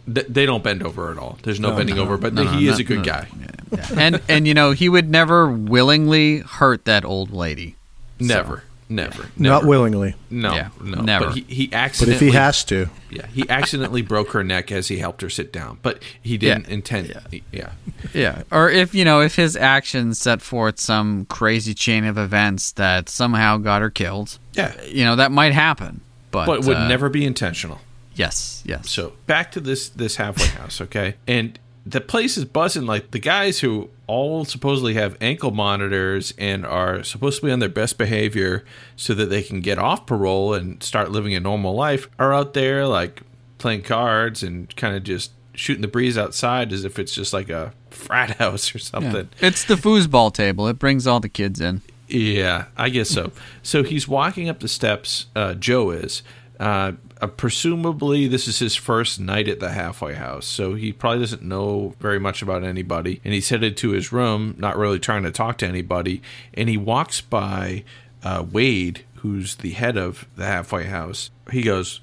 They, 0.07 0.23
they 0.23 0.47
don't 0.47 0.65
bend 0.65 0.83
over 0.83 1.13
at 1.13 1.19
all. 1.19 1.39
There's 1.43 1.61
no, 1.61 1.77
bending 1.77 1.99
over, 1.99 2.17
but 2.17 2.33
No, 2.35 2.45
no, 2.45 2.51
he 2.53 2.67
is 2.69 2.79
no, 2.79 2.83
a 2.83 2.85
good 2.85 2.99
no, 2.99 3.05
guy. 3.05 3.29
Yeah. 3.73 3.87
And 3.97 4.23
and 4.29 4.49
you 4.49 4.55
know, 4.55 4.73
he 4.73 4.89
would 4.89 5.09
never 5.11 5.49
willingly 5.51 6.39
hurt 6.39 6.85
that 6.87 7.05
old 7.05 7.31
lady. 7.31 7.77
Never, 8.19 8.65
never, 8.91 9.23
never. 9.37 9.55
Not 9.55 9.65
willingly, 9.65 10.15
No, 10.29 10.55
Yeah, 10.55 10.69
no, 10.83 11.01
never. 11.01 11.27
But 11.27 11.35
he, 11.37 11.41
he 11.43 11.67
but 11.69 12.09
if 12.09 12.21
he 12.21 12.33
has 12.33 12.65
to, 12.65 12.91
yeah, 13.11 13.27
he 13.29 13.49
accidentally 13.49 14.03
broke 14.03 14.33
her 14.33 14.45
neck 14.45 14.71
as 14.71 14.89
he 14.89 14.99
helped 14.99 15.23
her 15.23 15.31
sit 15.31 15.53
down, 15.53 15.79
but 15.83 16.03
he 16.21 16.37
didn't 16.37 16.67
Yeah. 16.69 16.75
intend. 16.75 17.09
Yeah. 17.09 17.41
yeah, 17.53 17.73
Yeah. 18.13 18.43
Or 18.51 18.69
if, 18.69 18.95
you 18.95 19.05
know, 19.05 19.21
if 19.23 19.37
his 19.37 19.57
actions 19.57 20.19
set 20.19 20.43
forth 20.43 20.79
some 20.79 21.25
crazy 21.27 21.73
chain 21.73 22.05
of 22.05 22.19
events 22.19 22.73
that 22.73 23.09
somehow 23.09 23.57
got 23.57 23.81
her 23.81 23.91
killed, 23.91 24.39
yeah, 24.53 24.75
you 24.85 25.05
know, 25.05 25.17
that 25.17 25.33
might 25.33 25.53
happen. 25.53 26.03
But, 26.31 26.47
but 26.47 26.65
would 26.65 26.77
uh, 26.77 26.89
never 26.89 27.09
be 27.09 27.25
intentional. 27.25 27.81
Yes, 28.15 28.63
yes. 28.67 28.91
So 28.91 29.15
back 29.27 29.53
to 29.53 29.61
this 29.61 29.89
this 29.89 30.17
halfway 30.17 30.47
house, 30.47 30.81
okay? 30.81 31.15
And 31.27 31.59
the 31.91 32.01
place 32.01 32.37
is 32.37 32.45
buzzing. 32.45 32.87
Like 32.87 33.11
the 33.11 33.19
guys 33.19 33.61
who 33.61 33.91
all 34.07 34.45
supposedly 34.45 34.95
have 34.95 35.17
ankle 35.21 35.51
monitors 35.51 36.33
and 36.39 36.65
are 36.67 37.03
supposed 37.03 37.41
to 37.41 37.47
be 37.47 37.53
on 37.53 37.59
their 37.59 37.69
best 37.69 37.99
behavior 37.99 38.65
so 38.97 39.15
that 39.15 39.27
they 39.27 39.43
can 39.43 39.61
get 39.61 39.79
off 39.79 40.07
parole 40.07 40.53
and 40.55 40.83
start 40.83 41.11
living 41.11 41.35
a 41.35 41.41
normal 41.41 41.75
life 41.75 42.09
are 42.19 42.33
out 42.35 42.55
there 42.55 42.87
like 42.87 43.23
playing 43.59 43.83
cards 43.83 44.43
and 44.43 44.75
kind 44.77 44.97
of 44.97 45.05
just 45.05 45.31
shooting 45.55 45.83
the 45.83 45.89
breeze 45.89 46.17
outside 46.17 46.73
as 46.73 46.85
if 46.85 46.99
it's 46.99 47.15
just 47.15 47.33
like 47.33 47.49
a 47.51 47.73
frat 47.91 48.31
house 48.39 48.75
or 48.75 48.79
Yeah. 48.79 48.85
something. 48.85 49.29
It's 49.41 49.65
the 49.65 49.75
foosball 49.75 50.33
table. 50.33 50.67
It 50.69 50.79
brings 50.79 51.07
all 51.07 51.21
the 51.21 51.29
kids 51.29 51.61
in. 51.61 51.83
Yeah, 52.09 52.65
I 52.77 52.89
guess 52.89 53.09
so. 53.11 53.31
so 53.63 53.83
he's 53.85 54.09
walking 54.09 54.49
up 54.49 54.61
the 54.61 54.69
steps. 54.69 55.27
Uh, 55.37 55.55
Joe 55.55 55.91
is. 55.91 56.23
Uh, 56.59 56.93
uh, 57.21 57.27
presumably, 57.27 58.27
this 58.27 58.49
is 58.49 58.59
his 58.59 58.77
first 58.77 59.21
night 59.21 59.49
at 59.49 59.61
the 59.61 59.71
halfway 59.71 60.15
house, 60.15 60.47
so 60.47 60.75
he 60.75 60.93
probably 60.93 61.21
doesn't 61.21 61.43
know 61.43 61.95
very 62.01 62.19
much 62.19 62.43
about 62.43 62.65
anybody. 62.65 63.21
And 63.25 63.35
he's 63.35 63.49
headed 63.49 63.77
to 63.79 63.91
his 63.91 64.13
room, 64.13 64.55
not 64.59 64.77
really 64.77 64.99
trying 64.99 65.23
to 65.25 65.31
talk 65.31 65.59
to 65.59 65.67
anybody. 65.67 66.23
And 66.55 66.69
he 66.69 66.77
walks 66.77 67.21
by 67.21 67.85
uh, 68.23 68.45
Wade, 68.51 69.05
who's 69.17 69.57
the 69.57 69.71
head 69.71 69.97
of 69.97 70.27
the 70.37 70.47
halfway 70.47 70.85
house. 70.85 71.31
He 71.51 71.63
goes, 71.63 72.01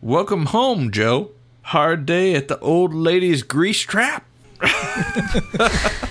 "Welcome 0.00 0.46
home, 0.46 0.90
Joe. 0.90 1.30
Hard 1.62 2.06
day 2.06 2.34
at 2.34 2.48
the 2.48 2.58
old 2.60 2.94
lady's 2.94 3.42
grease 3.42 3.80
trap." 3.80 4.26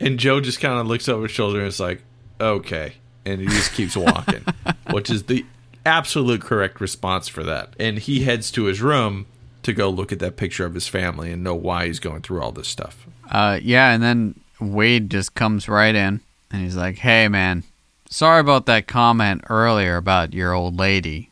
And 0.00 0.18
Joe 0.18 0.40
just 0.40 0.60
kind 0.60 0.78
of 0.78 0.86
looks 0.86 1.08
over 1.08 1.24
his 1.24 1.32
shoulder 1.32 1.58
and 1.58 1.68
is 1.68 1.80
like, 1.80 2.02
okay. 2.40 2.94
And 3.24 3.40
he 3.40 3.46
just 3.46 3.72
keeps 3.72 3.96
walking, 3.96 4.44
which 4.90 5.08
is 5.10 5.24
the 5.24 5.44
absolute 5.86 6.40
correct 6.40 6.80
response 6.80 7.28
for 7.28 7.42
that. 7.44 7.74
And 7.78 7.98
he 7.98 8.24
heads 8.24 8.50
to 8.52 8.64
his 8.64 8.80
room 8.80 9.26
to 9.62 9.72
go 9.72 9.88
look 9.90 10.12
at 10.12 10.18
that 10.20 10.36
picture 10.36 10.64
of 10.64 10.74
his 10.74 10.88
family 10.88 11.32
and 11.32 11.42
know 11.42 11.54
why 11.54 11.86
he's 11.86 11.98
going 11.98 12.22
through 12.22 12.42
all 12.42 12.52
this 12.52 12.68
stuff. 12.68 13.06
Uh, 13.30 13.58
yeah, 13.62 13.92
and 13.92 14.02
then 14.02 14.38
Wade 14.60 15.10
just 15.10 15.34
comes 15.34 15.68
right 15.68 15.94
in 15.94 16.20
and 16.50 16.62
he's 16.62 16.76
like, 16.76 16.98
"Hey, 16.98 17.28
man, 17.28 17.64
sorry 18.08 18.40
about 18.40 18.66
that 18.66 18.86
comment 18.86 19.42
earlier 19.48 19.96
about 19.96 20.34
your 20.34 20.52
old 20.52 20.78
lady." 20.78 21.30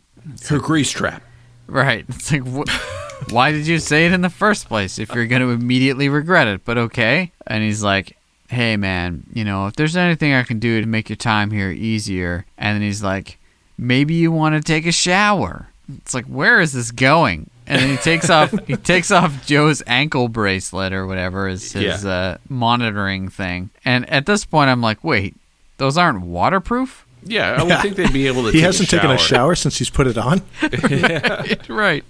Her 0.49 0.59
grease 0.59 0.91
trap. 0.91 1.23
Right? 1.67 2.05
It's 2.09 2.33
like, 2.33 2.47
wh- 2.47 3.31
why 3.33 3.53
did 3.53 3.67
you 3.67 3.79
say 3.79 4.07
it 4.07 4.13
in 4.13 4.21
the 4.21 4.31
first 4.31 4.69
place 4.69 4.99
if 4.99 5.15
you're 5.15 5.27
going 5.27 5.43
to 5.43 5.51
immediately 5.51 6.09
regret 6.09 6.49
it? 6.49 6.65
But 6.65 6.77
okay. 6.77 7.33
And 7.47 7.63
he's 7.63 7.83
like, 7.83 8.17
"Hey, 8.49 8.77
man, 8.77 9.25
you 9.33 9.45
know, 9.45 9.67
if 9.67 9.77
there's 9.77 9.97
anything 9.97 10.33
I 10.33 10.43
can 10.43 10.59
do 10.59 10.81
to 10.81 10.87
make 10.87 11.09
your 11.09 11.17
time 11.17 11.51
here 11.51 11.71
easier," 11.71 12.47
and 12.59 12.75
then 12.75 12.83
he's 12.83 13.03
like, 13.03 13.39
"Maybe 13.83 14.15
you 14.15 14.31
want 14.33 14.55
to 14.55 14.61
take 14.63 14.87
a 14.87 14.93
shower." 14.93 15.69
It's 15.99 16.15
like, 16.15 16.27
where 16.27 16.61
is 16.61 16.73
this 16.73 16.91
going? 16.91 17.51
And 17.67 17.81
then 17.83 17.91
he 17.91 17.97
takes 17.97 18.31
off 18.31 18.55
he 18.67 18.77
takes 18.77 19.11
off 19.11 19.45
Joe's 19.47 19.83
ankle 19.87 20.29
bracelet 20.29 20.93
or 20.93 21.07
whatever 21.07 21.49
is 21.49 21.73
his 21.73 22.05
Yeah. 22.05 22.11
uh, 22.11 22.37
monitoring 22.49 23.29
thing. 23.29 23.71
And 23.85 24.09
at 24.11 24.27
this 24.27 24.45
point, 24.45 24.71
I'm 24.71 24.81
like, 24.81 25.03
wait, 25.05 25.35
those 25.79 25.97
aren't 25.99 26.23
waterproof? 26.23 27.05
Yeah, 27.25 27.53
I 27.59 27.63
would 27.63 27.81
think 27.83 27.97
they'd 27.97 28.13
be 28.13 28.27
able 28.27 28.43
to 28.45 28.49
he 28.53 28.59
take 28.59 28.65
hasn't 28.67 28.89
a 28.89 28.91
taken 28.97 29.11
a 29.11 29.19
shower. 29.19 29.27
shower 29.29 29.55
since 29.55 29.79
he's 29.79 29.91
put 29.91 30.07
it 30.07 30.19
on. 30.19 30.43
right. 31.69 32.05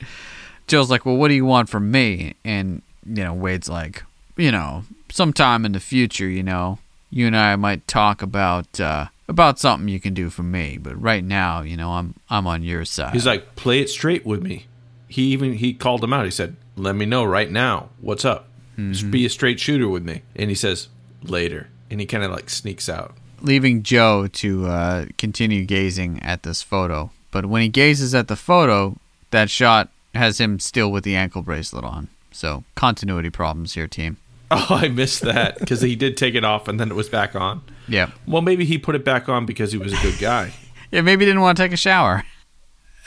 Joe's 0.67 0.91
like, 0.91 1.05
well, 1.05 1.17
what 1.17 1.29
do 1.29 1.35
you 1.35 1.45
want 1.45 1.69
from 1.69 1.91
me? 1.91 2.35
And 2.45 2.83
you 3.07 3.25
know, 3.25 3.35
Wade's 3.35 3.69
like, 3.69 4.05
you 4.37 4.53
know, 4.53 4.85
sometime 5.11 5.65
in 5.67 5.73
the 5.73 5.81
future, 5.81 6.29
you 6.29 6.43
know, 6.43 6.79
you 7.11 7.27
and 7.27 7.37
I 7.37 7.57
might 7.57 7.87
talk 7.89 8.23
about 8.23 8.81
uh, 8.81 9.07
about 9.29 9.59
something 9.59 9.89
you 9.89 10.01
can 10.01 10.15
do 10.15 10.31
for 10.31 10.43
me. 10.43 10.79
But 10.79 11.01
right 11.01 11.25
now, 11.25 11.63
you 11.63 11.77
know, 11.77 11.93
I'm 11.93 12.15
I'm 12.31 12.47
on 12.47 12.63
your 12.63 12.85
side. 12.85 13.13
He's 13.15 13.27
like, 13.27 13.55
play 13.57 13.81
it 13.81 13.89
straight 13.91 14.25
with 14.27 14.43
me. 14.43 14.67
He 15.09 15.25
even 15.33 15.55
he 15.55 15.75
called 15.75 16.03
him 16.03 16.13
out. 16.13 16.25
He 16.25 16.31
said, 16.31 16.57
"Let 16.77 16.95
me 16.97 17.05
know 17.07 17.25
right 17.25 17.51
now 17.51 17.91
what's 18.01 18.25
up. 18.25 18.49
Just 18.79 19.11
be 19.11 19.25
a 19.27 19.29
straight 19.29 19.61
shooter 19.61 19.89
with 19.89 20.03
me." 20.03 20.23
And 20.35 20.49
he 20.51 20.57
says, 20.57 20.89
"Later." 21.23 21.69
And 21.91 22.01
he 22.01 22.07
kind 22.07 22.25
of 22.25 22.31
like 22.31 22.49
sneaks 22.51 22.89
out. 22.89 23.15
leaving 23.43 23.83
Joe 23.83 24.27
to 24.29 24.67
uh, 24.67 25.07
continue 25.19 25.65
gazing 25.67 26.23
at 26.23 26.43
this 26.43 26.63
photo. 26.63 27.11
But 27.31 27.47
when 27.47 27.61
he 27.63 27.69
gazes 27.69 28.15
at 28.15 28.29
the 28.29 28.37
photo, 28.37 28.97
that 29.31 29.51
shot 29.51 29.91
has 30.15 30.39
him 30.41 30.59
still 30.59 30.91
with 30.91 31.05
the 31.05 31.17
ankle 31.17 31.43
bracelet 31.43 31.85
on. 31.85 32.09
So 32.31 32.65
continuity 32.77 33.31
problems 33.31 33.75
here, 33.75 33.87
team. 33.89 34.17
Oh, 34.71 34.77
I 34.77 34.89
missed 34.89 35.23
that 35.23 35.59
because 35.59 35.81
he 35.81 35.97
did 35.97 36.17
take 36.17 36.35
it 36.35 36.45
off 36.45 36.69
and 36.69 36.79
then 36.79 36.91
it 36.91 36.95
was 36.95 37.09
back 37.09 37.35
on. 37.35 37.63
Yeah. 37.89 38.11
Well, 38.27 38.43
maybe 38.43 38.65
he 38.65 38.77
put 38.79 38.95
it 38.95 39.05
back 39.05 39.29
on 39.29 39.47
because 39.47 39.73
he 39.73 39.79
was 39.79 39.93
a 39.93 40.03
good 40.03 40.19
guy. 40.19 40.53
Yeah, 40.93 41.01
maybe 41.01 41.25
he 41.25 41.31
didn't 41.31 41.41
want 41.41 41.57
to 41.57 41.63
take 41.63 41.73
a 41.73 41.77
shower. 41.79 42.23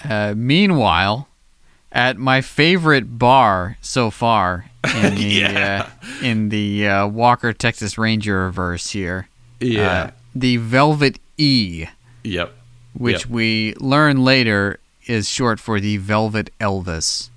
Uh, 0.04 0.34
meanwhile, 0.36 1.28
at 1.92 2.18
my 2.18 2.42
favorite 2.42 3.20
bar 3.20 3.78
so 3.80 4.10
far 4.10 4.66
in 5.04 5.14
the 5.14 5.22
Yeah. 5.24 5.88
uh, 5.88 6.26
in 6.26 6.50
the 6.50 6.88
uh, 6.88 7.06
Walker 7.08 7.54
Texas 7.54 7.96
Ranger 8.00 8.46
reverse 8.46 8.90
here, 8.90 9.28
Yeah. 9.60 9.88
uh, 9.92 10.12
the 10.34 10.58
Velvet 10.58 11.20
E, 11.38 11.86
yep. 12.24 12.54
which 12.98 13.26
Yep. 13.26 13.30
we 13.30 13.76
learn 13.80 14.24
later 14.24 14.80
is 15.06 15.30
short 15.30 15.60
for 15.60 15.80
the 15.80 15.98
Velvet 15.98 16.50
Elvis. 16.60 17.30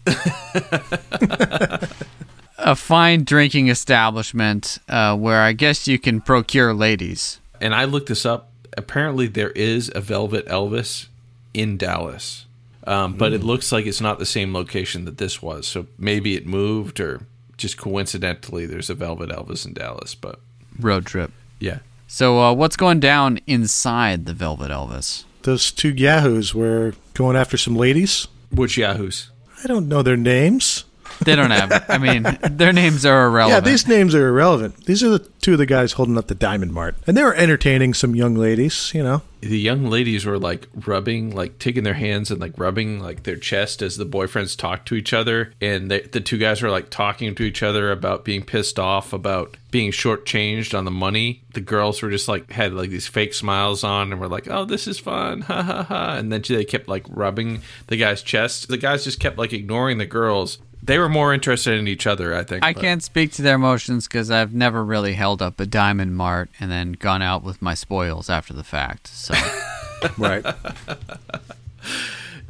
A 2.59 2.75
fine 2.77 3.25
drinking 3.25 3.69
establishment 3.69 4.79
uh, 4.89 5.17
where 5.17 5.41
I 5.43 5.53
guess 5.53 5.87
you 5.89 5.99
can 5.99 6.21
procure 6.21 6.75
ladies. 6.75 7.41
And 7.61 7.75
I 7.75 7.85
looked 7.85 8.09
this 8.09 8.27
up. 8.27 8.51
Apparently, 8.77 9.27
there 9.27 9.51
is 9.51 9.91
a 9.95 10.01
Velvet 10.01 10.47
Elvis 10.47 11.07
in 11.55 11.77
Dallas, 11.77 12.47
um, 12.87 13.15
but 13.15 13.33
it 13.33 13.43
looks 13.43 13.73
like 13.73 13.87
it's 13.87 14.01
not 14.01 14.19
the 14.19 14.27
same 14.27 14.53
location 14.55 15.05
that 15.07 15.19
this 15.19 15.43
was. 15.43 15.67
So 15.67 15.87
maybe 15.99 16.37
it 16.37 16.47
moved, 16.47 17.01
or 17.01 17.23
just 17.57 17.77
coincidentally, 17.77 18.67
there's 18.67 18.91
a 18.91 18.95
Velvet 18.95 19.31
Elvis 19.31 19.67
in 19.67 19.73
Dallas. 19.73 20.15
But 20.15 20.39
Road 20.79 21.07
trip. 21.07 21.33
yeah, 21.59 21.79
So, 22.07 22.41
uh, 22.41 22.53
what's 22.53 22.77
going 22.77 23.01
down 23.01 23.41
inside 23.49 24.27
the 24.27 24.35
Velvet 24.35 24.71
Elvis? 24.71 25.25
Those 25.43 25.73
two 25.73 25.91
yahoos 25.91 26.55
were 26.55 26.95
going 27.15 27.37
after 27.37 27.57
some 27.57 27.75
ladies. 27.75 28.29
which 28.51 28.77
Yahoos? 28.79 29.31
I 29.65 29.67
don't 29.67 29.89
know 29.89 30.03
their 30.03 30.17
names. 30.17 30.85
They 31.25 31.37
don't 31.37 31.51
have. 31.51 31.85
I 31.89 31.99
mean, 31.99 32.25
their 32.51 32.73
names 32.73 33.05
are 33.05 33.27
irrelevant. 33.27 33.65
Yeah, 33.65 33.71
these 33.71 33.87
names 33.89 34.15
are 34.15 34.29
irrelevant. 34.29 34.87
These 34.87 35.03
are 35.03 35.11
the 35.11 35.19
two 35.41 35.53
of 35.53 35.59
the 35.59 35.67
guys 35.67 35.93
holding 35.93 36.19
up 36.19 36.29
the 36.29 36.35
Diamond 36.35 36.73
Mart, 36.73 36.97
and 37.07 37.17
they 37.17 37.25
were 37.25 37.35
entertaining 37.35 37.95
some 37.95 38.15
young 38.15 38.35
ladies. 38.35 38.93
You 38.95 39.03
know, 39.03 39.23
the 39.41 39.59
young 39.59 39.87
ladies 39.87 40.27
were 40.27 40.39
like 40.39 40.69
rubbing, 40.87 41.35
like 41.35 41.59
taking 41.59 41.85
their 41.85 41.95
hands 41.95 42.31
and 42.31 42.41
like 42.41 42.59
rubbing 42.59 43.01
like 43.01 43.23
their 43.23 43.37
chest 43.37 43.83
as 43.83 43.97
the 43.97 44.07
boyfriends 44.07 44.57
talked 44.57 44.89
to 44.89 44.95
each 44.95 45.13
other, 45.13 45.53
and 45.61 45.91
they, 45.91 46.01
the 46.01 46.21
two 46.21 46.39
guys 46.39 46.63
were 46.63 46.71
like 46.71 46.91
talking 46.91 47.35
to 47.35 47.43
each 47.43 47.63
other 47.63 47.91
about 47.91 48.25
being 48.25 48.43
pissed 48.45 48.79
off 48.79 49.13
about 49.13 49.57
being 49.71 49.91
shortchanged 49.91 50.77
on 50.77 50.85
the 50.85 50.91
money. 50.91 51.43
The 51.53 51.61
girls 51.61 52.01
were 52.03 52.11
just 52.11 52.29
like 52.29 52.51
had 52.51 52.73
like 52.73 52.91
these 52.91 53.07
fake 53.07 53.35
smiles 53.35 53.85
on 53.85 54.13
and 54.13 54.21
were 54.21 54.29
like, 54.29 54.49
"Oh, 54.49 54.65
this 54.65 54.87
is 54.87 54.99
fun, 54.99 55.43
ha 55.43 55.63
ha 55.63 55.83
ha!" 55.83 56.15
And 56.17 56.33
then 56.33 56.43
they 56.47 56.65
kept 56.65 56.89
like 56.89 57.05
rubbing 57.09 57.63
the 57.89 57.97
guy's 57.97 58.23
chest. 58.23 58.69
The 58.69 58.79
guys 58.79 59.05
just 59.05 59.21
kept 59.21 59.39
like 59.39 59.53
ignoring 59.53 59.99
the 59.99 60.07
girls. 60.07 60.59
They 60.83 60.99
were 60.99 61.09
more 61.09 61.35
interested 61.35 61.79
in 61.79 61.87
each 61.89 62.07
other, 62.07 62.35
I 62.35 62.45
think. 62.45 62.65
I 62.65 62.73
but- 62.73 62.81
can't 62.81 63.03
speak 63.03 63.33
to 63.33 63.43
their 63.43 63.57
emotions 63.57 64.07
because 64.07 64.31
I've 64.31 64.55
never 64.55 64.85
really 64.85 65.15
held 65.15 65.43
up 65.43 65.61
a 65.61 65.67
diamond 65.67 66.17
mart 66.17 66.51
and 66.61 66.71
then 66.71 66.93
gone 66.93 67.21
out 67.21 67.43
with 67.43 67.61
my 67.61 67.75
spoils 67.75 68.31
after 68.31 68.55
the 68.55 68.65
fact. 68.65 69.09
So 69.09 69.35
right? 70.19 70.45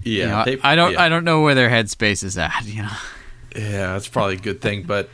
Yeah, 0.04 0.22
you 0.22 0.26
know, 0.28 0.44
they- 0.44 0.60
I 0.62 0.74
don't. 0.76 0.92
yeah. 0.92 1.02
I 1.02 1.08
don't 1.08 1.24
know 1.24 1.42
where 1.42 1.54
their 1.54 1.68
headspace 1.68 2.22
is 2.24 2.38
at. 2.38 2.64
You 2.64 2.82
know. 2.82 2.96
Yeah, 3.54 3.92
that's 3.92 4.08
probably 4.08 4.36
a 4.36 4.40
good 4.40 4.60
thing. 4.60 4.84
But 4.84 5.10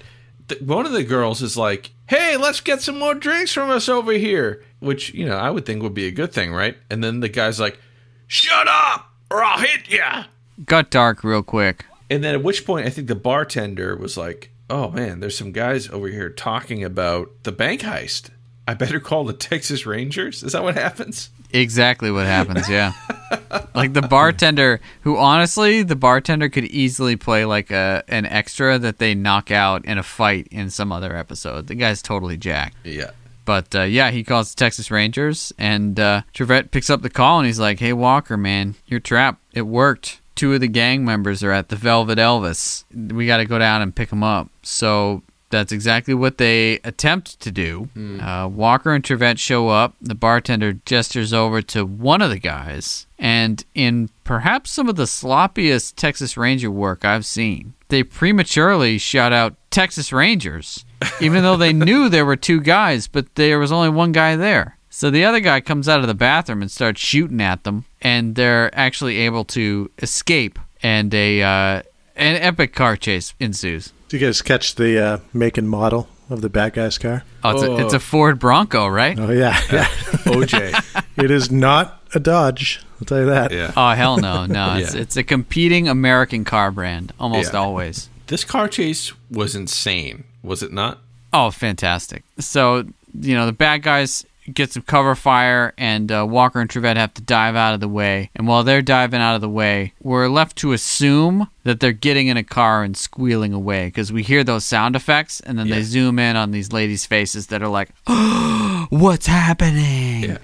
th- 0.48 0.60
one 0.60 0.86
of 0.86 0.92
the 0.92 1.02
girls 1.04 1.42
is 1.42 1.56
like, 1.56 1.90
"Hey, 2.06 2.36
let's 2.36 2.60
get 2.60 2.82
some 2.82 2.98
more 2.98 3.14
drinks 3.14 3.52
from 3.52 3.70
us 3.70 3.88
over 3.88 4.12
here," 4.12 4.62
which 4.80 5.12
you 5.14 5.26
know 5.26 5.36
I 5.36 5.50
would 5.50 5.64
think 5.66 5.82
would 5.82 5.94
be 5.94 6.06
a 6.06 6.10
good 6.12 6.32
thing, 6.32 6.52
right? 6.52 6.76
And 6.90 7.02
then 7.02 7.20
the 7.20 7.28
guy's 7.28 7.58
like, 7.58 7.78
"Shut 8.26 8.68
up, 8.68 9.10
or 9.30 9.42
I'll 9.42 9.58
hit 9.58 9.88
ya." 9.88 10.24
Got 10.66 10.90
dark 10.90 11.24
real 11.24 11.42
quick. 11.42 11.86
And 12.11 12.22
then 12.22 12.34
at 12.34 12.42
which 12.42 12.66
point 12.66 12.86
I 12.86 12.90
think 12.90 13.09
the 13.09 13.14
bartender 13.14 13.96
was 13.96 14.16
like, 14.16 14.50
"Oh 14.68 14.90
man, 14.90 15.20
there's 15.20 15.36
some 15.36 15.52
guys 15.52 15.88
over 15.88 16.09
here 16.09 16.30
talking 16.30 16.84
about 16.84 17.30
the 17.42 17.52
bank 17.52 17.82
heist. 17.82 18.30
I 18.66 18.74
better 18.74 19.00
call 19.00 19.24
the 19.24 19.32
Texas 19.50 19.86
Rangers." 19.86 20.42
Is 20.42 20.52
that 20.52 20.62
what 20.62 20.74
happens? 20.74 21.30
Exactly 21.52 22.11
what 22.11 22.26
happens, 22.26 22.68
yeah. 22.68 22.92
like 23.74 23.92
the 23.92 24.02
bartender, 24.02 24.80
who 25.02 25.16
honestly, 25.16 25.84
the 25.84 25.94
bartender 25.94 26.48
could 26.48 26.64
easily 26.64 27.14
play 27.16 27.44
like 27.44 27.70
a 27.70 28.02
an 28.09 28.26
extra 28.26 28.78
that 28.78 28.98
they 28.98 29.14
knock 29.14 29.50
out 29.50 29.84
in 29.84 29.96
a 29.96 30.02
fight 30.02 30.48
in 30.50 30.68
some 30.68 30.90
other 30.90 31.16
episode. 31.16 31.68
The 31.68 31.76
guy's 31.76 32.02
totally 32.02 32.36
jacked. 32.36 32.76
Yeah. 32.84 33.11
But 33.44 33.74
uh, 33.74 33.82
yeah, 33.82 34.11
he 34.11 34.24
calls 34.24 34.55
the 34.55 34.57
Texas 34.57 34.90
Rangers, 34.90 35.52
and 35.59 36.00
uh, 36.00 36.22
Trivette 36.32 36.70
picks 36.70 36.88
up 36.90 37.02
the 37.02 37.11
call, 37.11 37.38
and 37.38 37.46
he's 37.46 37.61
like, 37.61 37.78
"Hey 37.78 37.92
Walker, 37.92 38.36
man, 38.36 38.74
you're 38.86 39.00
trapped. 39.00 39.40
It 39.52 39.62
worked. 39.62 40.20
Two 40.35 40.53
of 40.55 40.61
the 40.61 40.68
gang 40.68 41.05
members 41.05 41.43
are 41.43 41.53
at 41.53 41.68
the 41.68 41.76
Velvet 41.76 42.18
Elvis. 42.18 42.85
We 43.12 43.26
got 43.26 43.39
to 43.39 43.45
go 43.45 43.59
down 43.59 43.82
and 43.82 43.95
pick 43.95 44.11
them 44.11 44.22
up." 44.22 44.49
So 44.62 45.22
that's 45.51 45.70
exactly 45.72 46.14
what 46.14 46.39
they 46.39 46.80
attempt 46.82 47.39
to 47.41 47.51
do. 47.53 47.89
Uh, 48.20 48.49
Walker 48.49 48.93
and 48.93 49.05
Trivette 49.05 49.39
show 49.39 49.68
up. 49.68 49.95
The 50.01 50.14
bartender 50.16 50.72
gestures 50.85 51.32
over 51.32 51.62
to 51.62 51.87
one 51.87 52.20
of 52.22 52.30
the 52.30 52.41
guys, 52.41 53.07
and 53.18 53.64
in 53.74 54.11
perhaps 54.24 54.70
some 54.70 54.89
of 54.89 54.97
the 54.97 55.05
sloppiest 55.05 55.95
Texas 55.95 56.37
Ranger 56.37 56.70
work 56.70 57.05
I've 57.05 57.24
seen, 57.24 57.74
they 57.89 58.03
prematurely 58.03 58.99
shout 58.99 59.32
out 59.32 59.55
Texas 59.70 60.12
Rangers, 60.12 60.85
even 61.20 61.45
though 61.45 61.57
they 61.57 61.72
knew 61.72 62.09
there 62.09 62.26
were 62.26 62.37
two 62.37 62.61
guys, 62.61 63.07
but 63.07 63.35
there 63.37 63.59
was 63.61 63.70
only 63.70 63.91
one 63.91 64.11
guy 64.12 64.35
there. 64.35 64.78
So 64.91 65.11
the 65.11 65.24
other 65.24 65.41
guy 65.41 65.61
comes 65.61 65.89
out 65.89 66.01
of 66.01 66.07
the 66.07 66.14
bathroom 66.14 66.62
and 66.62 66.70
starts 66.70 67.01
shooting 67.01 67.41
at 67.41 67.64
them, 67.64 67.85
and 68.05 68.34
they're 68.36 68.70
actually 68.78 69.16
able 69.18 69.44
to 69.46 69.90
escape, 69.98 70.59
and 70.82 71.12
a 71.14 71.42
uh, 71.42 71.82
an 72.16 72.36
epic 72.36 72.74
car 72.74 72.96
chase 72.96 73.34
ensues. 73.40 73.92
Did 74.09 74.20
you 74.20 74.26
guys 74.28 74.42
catch 74.42 74.76
the 74.76 75.02
uh, 75.05 75.18
make 75.32 75.59
and 75.59 75.68
model 75.68 76.09
of 76.30 76.40
the 76.42 76.48
bad 76.48 76.74
guy's 76.74 76.98
car? 76.98 77.24
Oh, 77.42 77.50
it's, 77.50 77.62
Oh. 77.62 77.76
A, 77.76 77.84
it's 77.84 77.94
a 77.94 77.98
Ford 78.00 78.38
Bronco, 78.38 78.86
right? 78.86 79.18
Oh 79.18 79.30
yeah, 79.32 79.59
yeah. 79.72 79.84
OJ. 80.28 81.02
it 81.16 81.30
is 81.30 81.50
not 81.50 82.00
a 82.14 82.20
Dodge. 82.20 82.80
I'll 83.00 83.07
tell 83.07 83.18
you 83.20 83.26
that. 83.26 83.50
yeah. 83.50 83.72
Oh 83.76 83.90
hell 83.90 84.18
no, 84.18 84.46
no! 84.46 84.74
It's 84.78 84.94
Yeah. 84.94 85.00
it's 85.00 85.16
a 85.16 85.24
competing 85.24 85.88
American 85.88 86.44
car 86.44 86.70
brand, 86.70 87.12
almost 87.18 87.52
Yeah. 87.55 87.59
always. 87.61 88.09
This 88.28 88.44
car 88.44 88.68
chase 88.68 89.12
was 89.30 89.55
insane, 89.57 90.24
was 90.42 90.62
it 90.62 90.72
not? 90.72 91.00
Oh, 91.32 91.50
fantastic! 91.50 92.22
So 92.38 92.84
you 93.20 93.34
know 93.34 93.46
the 93.46 93.52
bad 93.52 93.82
guys 93.82 94.24
get 94.53 94.72
some 94.72 94.82
cover 94.82 95.14
fire, 95.14 95.72
and 95.78 96.11
uh, 96.11 96.26
Walker 96.28 96.61
and 96.61 96.68
Trivette 96.68 96.97
have 96.97 97.14
to 97.14 97.22
dive 97.22 97.57
out 97.57 97.74
of 97.74 97.80
the 97.80 97.88
way. 97.88 98.30
And 98.34 98.47
while 98.47 98.62
they're 98.62 98.82
diving 98.82 99.20
out 99.20 99.34
of 99.34 99.40
the 99.40 99.49
way, 99.49 99.92
we're 100.03 100.28
left 100.28 100.57
to 100.59 100.72
assume 100.72 101.49
that 101.64 101.80
they're 101.80 101.92
getting 101.92 102.26
in 102.28 102.36
a 102.36 102.45
car 102.45 102.82
and 102.82 102.97
squealing 102.97 103.53
away 103.53 103.86
because 103.86 104.12
we 104.12 104.22
hear 104.22 104.45
those 104.45 104.64
sound 104.64 104.97
effects, 104.97 105.40
and 105.40 105.59
then 105.59 105.68
they 105.68 105.82
zoom 105.82 106.18
in 106.18 106.36
on 106.36 106.51
these 106.51 106.72
ladies' 106.72 107.07
faces 107.07 107.47
that 107.49 107.62
are 107.62 107.68
like, 107.68 107.90
"What's 108.90 109.26
happening?" 109.26 110.38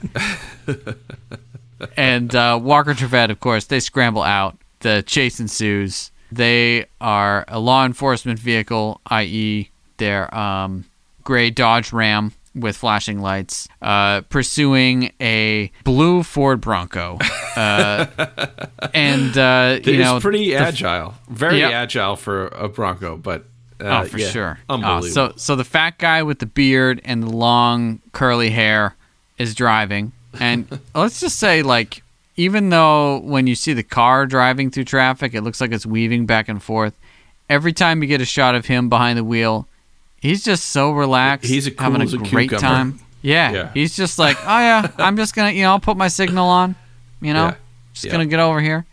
and 1.96 2.34
uh, 2.34 2.58
Walker 2.62 2.90
and 2.90 2.98
Trivette, 2.98 3.30
of 3.30 3.40
course, 3.40 3.66
they 3.66 3.80
scramble 3.80 4.22
out. 4.22 4.56
The 4.80 5.02
chase 5.06 5.40
ensues. 5.40 6.10
They 6.32 6.86
are 7.00 7.44
a 7.48 7.58
law 7.58 7.84
enforcement 7.84 8.38
vehicle, 8.38 9.00
i.e., 9.06 9.68
their 9.98 10.34
um, 10.34 10.86
gray 11.22 11.50
Dodge 11.50 11.92
Ram 11.92 12.32
with 12.60 12.76
flashing 12.76 13.20
lights, 13.20 13.68
uh, 13.82 14.20
pursuing 14.22 15.12
a 15.20 15.70
blue 15.84 16.22
Ford 16.22 16.60
Bronco. 16.60 17.18
Uh, 17.56 18.06
and, 18.94 19.36
uh, 19.36 19.78
you 19.84 19.98
know, 19.98 20.20
pretty 20.20 20.54
agile, 20.54 21.14
very 21.28 21.58
Yep. 21.58 21.72
agile 21.72 22.16
for 22.16 22.46
a 22.48 22.68
Bronco, 22.68 23.16
but 23.16 23.44
uh, 23.80 24.02
oh, 24.04 24.08
for 24.08 24.18
yeah, 24.18 24.28
sure. 24.28 24.58
Oh, 24.68 24.74
unbelievable. 24.74 25.32
so, 25.32 25.32
so 25.36 25.56
the 25.56 25.64
fat 25.64 25.98
guy 25.98 26.22
with 26.22 26.38
the 26.38 26.46
beard 26.46 27.00
and 27.04 27.22
the 27.22 27.30
long 27.30 28.00
curly 28.12 28.50
hair 28.50 28.94
is 29.38 29.54
driving, 29.54 30.12
and 30.38 30.66
let's 30.94 31.20
just 31.20 31.38
say, 31.38 31.62
like, 31.62 32.02
even 32.36 32.68
though 32.70 33.18
when 33.20 33.46
you 33.46 33.54
see 33.54 33.72
the 33.72 33.82
car 33.82 34.26
driving 34.26 34.70
through 34.70 34.84
traffic, 34.84 35.34
it 35.34 35.40
looks 35.42 35.60
like 35.60 35.72
it's 35.72 35.86
weaving 35.86 36.26
back 36.26 36.48
and 36.48 36.62
forth. 36.62 36.94
Every 37.48 37.72
time 37.72 38.02
you 38.02 38.08
get 38.08 38.20
a 38.20 38.24
shot 38.26 38.54
of 38.54 38.66
him 38.66 38.88
behind 38.88 39.18
the 39.18 39.24
wheel, 39.24 39.66
he's 40.20 40.44
just 40.44 40.66
so 40.66 40.92
relaxed. 40.92 41.48
He's 41.48 41.66
a 41.66 41.70
cool 41.70 41.90
having 41.92 42.02
a 42.02 42.14
a 42.14 42.18
great 42.30 42.50
time. 42.50 43.00
Yeah, 43.22 43.52
Yeah. 43.52 43.70
he's 43.74 43.94
just 43.96 44.18
like, 44.18 44.36
oh 44.44 44.58
yeah, 44.60 44.90
I'm 44.98 45.16
just 45.16 45.34
gonna, 45.34 45.50
you 45.50 45.62
know, 45.62 45.70
I'll 45.72 45.80
put 45.80 45.96
my 45.96 46.08
signal 46.08 46.48
on, 46.48 46.74
you 47.20 47.34
know, 47.34 47.46
Yeah. 47.48 47.54
just 47.92 48.04
Yeah. 48.06 48.12
gonna 48.12 48.26
get 48.26 48.40
over 48.40 48.60
here. 48.60 48.86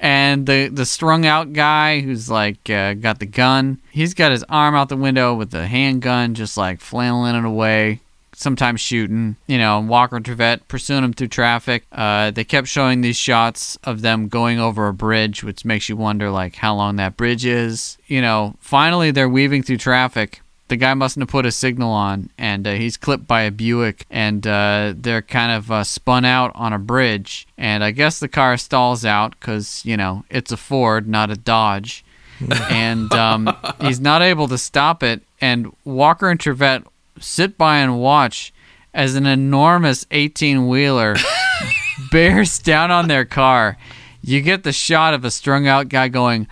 And 0.00 0.46
the 0.46 0.68
the 0.68 0.86
strung 0.86 1.26
out 1.26 1.52
guy 1.52 2.00
who's 2.00 2.30
like 2.30 2.70
uh, 2.70 2.94
got 2.94 3.18
the 3.18 3.26
gun, 3.26 3.78
he's 3.90 4.14
got 4.14 4.30
his 4.30 4.44
arm 4.48 4.76
out 4.76 4.88
the 4.88 4.96
window 4.96 5.34
with 5.34 5.50
the 5.50 5.66
handgun, 5.66 6.34
just 6.34 6.56
like 6.56 6.80
flailing 6.80 7.34
it 7.34 7.44
away. 7.44 8.00
Sometimes 8.32 8.80
shooting, 8.80 9.34
you 9.48 9.58
know, 9.58 9.80
Walker 9.80 10.14
and 10.14 10.24
Trivette 10.24 10.68
pursuing 10.68 11.02
him 11.02 11.12
through 11.12 11.26
traffic. 11.26 11.84
Uh, 11.90 12.30
they 12.30 12.44
kept 12.44 12.68
showing 12.68 13.00
these 13.00 13.16
shots 13.16 13.76
of 13.82 14.00
them 14.02 14.28
going 14.28 14.60
over 14.60 14.86
a 14.86 14.94
bridge, 14.94 15.42
which 15.42 15.64
makes 15.64 15.88
you 15.88 15.96
wonder 15.96 16.30
like 16.30 16.54
how 16.54 16.76
long 16.76 16.94
that 16.96 17.16
bridge 17.16 17.44
is. 17.44 17.98
You 18.06 18.22
know, 18.22 18.54
finally 18.60 19.10
they're 19.10 19.28
weaving 19.28 19.64
through 19.64 19.78
traffic. 19.78 20.40
The 20.68 20.76
guy 20.76 20.92
mustn't 20.94 21.22
have 21.22 21.30
put 21.30 21.46
a 21.46 21.50
signal 21.50 21.90
on, 21.90 22.28
and 22.36 22.66
uh, 22.66 22.72
he's 22.72 22.96
clipped 22.98 23.26
by 23.26 23.42
a 23.42 23.50
Buick, 23.50 24.04
and 24.10 24.46
uh, 24.46 24.92
they're 24.96 25.22
kind 25.22 25.50
of 25.50 25.70
uh, 25.70 25.82
spun 25.82 26.26
out 26.26 26.52
on 26.54 26.74
a 26.74 26.78
bridge. 26.78 27.46
And 27.56 27.82
I 27.82 27.90
guess 27.90 28.20
the 28.20 28.28
car 28.28 28.56
stalls 28.58 29.04
out 29.04 29.34
because 29.40 29.82
you 29.86 29.96
know 29.96 30.24
it's 30.28 30.52
a 30.52 30.58
Ford, 30.58 31.08
not 31.08 31.30
a 31.30 31.36
Dodge, 31.36 32.04
and 32.70 33.10
um, 33.14 33.56
he's 33.80 33.98
not 34.00 34.20
able 34.20 34.46
to 34.48 34.58
stop 34.58 35.02
it. 35.02 35.22
And 35.40 35.74
Walker 35.84 36.28
and 36.28 36.38
Trivette 36.38 36.84
sit 37.18 37.56
by 37.56 37.78
and 37.78 37.98
watch 37.98 38.52
as 38.92 39.14
an 39.14 39.26
enormous 39.26 40.06
18 40.10 40.68
wheeler 40.68 41.16
bears 42.12 42.58
down 42.58 42.90
on 42.90 43.08
their 43.08 43.24
car. 43.24 43.78
You 44.20 44.42
get 44.42 44.64
the 44.64 44.72
shot 44.72 45.14
of 45.14 45.24
a 45.24 45.30
strung 45.30 45.66
out 45.66 45.88
guy 45.88 46.08
going, 46.08 46.46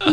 No! 0.00 0.10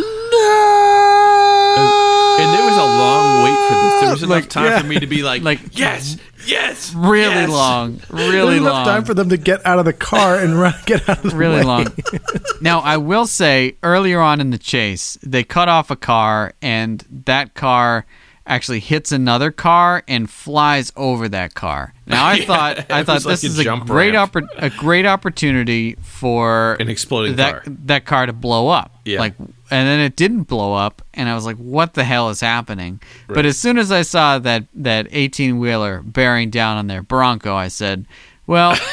and 2.39 2.53
there 2.53 2.65
was 2.65 2.77
a 2.77 2.85
long 2.85 3.43
wait 3.43 3.55
for 3.55 3.60
this. 3.75 3.99
There 4.01 4.09
ah, 4.09 4.11
was 4.11 4.23
enough 4.23 4.29
Like, 4.35 4.49
time 4.49 4.65
yeah. 4.65 4.79
for 4.81 4.87
me 4.87 4.99
to 4.99 5.07
be 5.07 5.23
like, 5.23 5.41
Like- 5.43 5.77
yes, 5.77 6.17
yes, 6.45 6.93
Really 6.95 7.29
yes." 7.33 7.49
long. 7.49 8.01
There's 8.09 8.31
Really 8.33 8.57
enough 8.57 8.73
long. 8.73 8.85
time 8.85 9.05
for 9.05 9.13
them 9.13 9.29
to 9.29 9.37
get 9.37 9.65
out 9.65 9.79
of 9.79 9.85
the 9.85 9.93
car 9.93 10.37
and 10.37 10.59
run, 10.59 10.73
get 10.85 11.07
out 11.09 11.23
of 11.23 11.31
the 11.31 11.35
really 11.37 11.57
way. 11.57 11.63
long. 11.63 11.87
now, 12.61 12.79
I 12.79 12.97
will 12.97 13.27
say 13.27 13.75
earlier 13.83 14.19
on 14.19 14.41
in 14.41 14.49
the 14.49 14.57
chase, 14.57 15.17
they 15.23 15.43
cut 15.43 15.69
off 15.69 15.91
a 15.91 15.95
car, 15.95 16.53
and 16.61 17.05
that 17.25 17.53
car 17.53 18.05
actually 18.47 18.79
hits 18.79 19.11
another 19.11 19.51
car 19.51 20.03
and 20.07 20.27
flies 20.29 20.91
over 20.97 21.29
that 21.29 21.53
car. 21.53 21.93
Now, 22.07 22.25
I 22.25 22.33
Yeah, 22.33 22.45
thought 22.45 22.77
I 22.91 23.03
thought 23.03 23.13
was 23.13 23.25
like 23.25 23.39
this 23.39 23.43
a 23.43 23.47
is 23.47 23.59
a 23.59 23.77
great 23.85 24.15
oppor- 24.15 24.47
a 24.57 24.69
great 24.71 25.05
opportunity 25.05 25.95
for 26.01 26.75
An 26.79 26.89
exploding 26.89 27.35
that 27.37 27.63
car. 27.63 27.73
that 27.85 28.05
car 28.05 28.25
to 28.25 28.33
blow 28.33 28.67
up. 28.67 28.99
Yeah. 29.05 29.19
Like, 29.19 29.35
and 29.71 29.87
then 29.87 29.99
it 29.99 30.15
didn't 30.15 30.43
blow 30.43 30.73
up, 30.73 31.01
and 31.13 31.27
I 31.27 31.35
was 31.35 31.45
like, 31.45 31.57
"What 31.57 31.93
the 31.95 32.03
hell 32.03 32.29
is 32.29 32.41
happening?" 32.41 33.01
But 33.27 33.45
as 33.45 33.57
soon 33.57 33.77
as 33.77 33.91
I 33.91 34.03
saw 34.03 34.37
that 34.39 34.65
that 34.75 35.07
eighteen 35.11 35.57
wheeler 35.59 36.01
bearing 36.03 36.49
down 36.49 36.77
on 36.77 36.87
their 36.87 37.01
Bronco, 37.01 37.55
I 37.55 37.69
said, 37.69 38.05
"Well." 38.45 38.77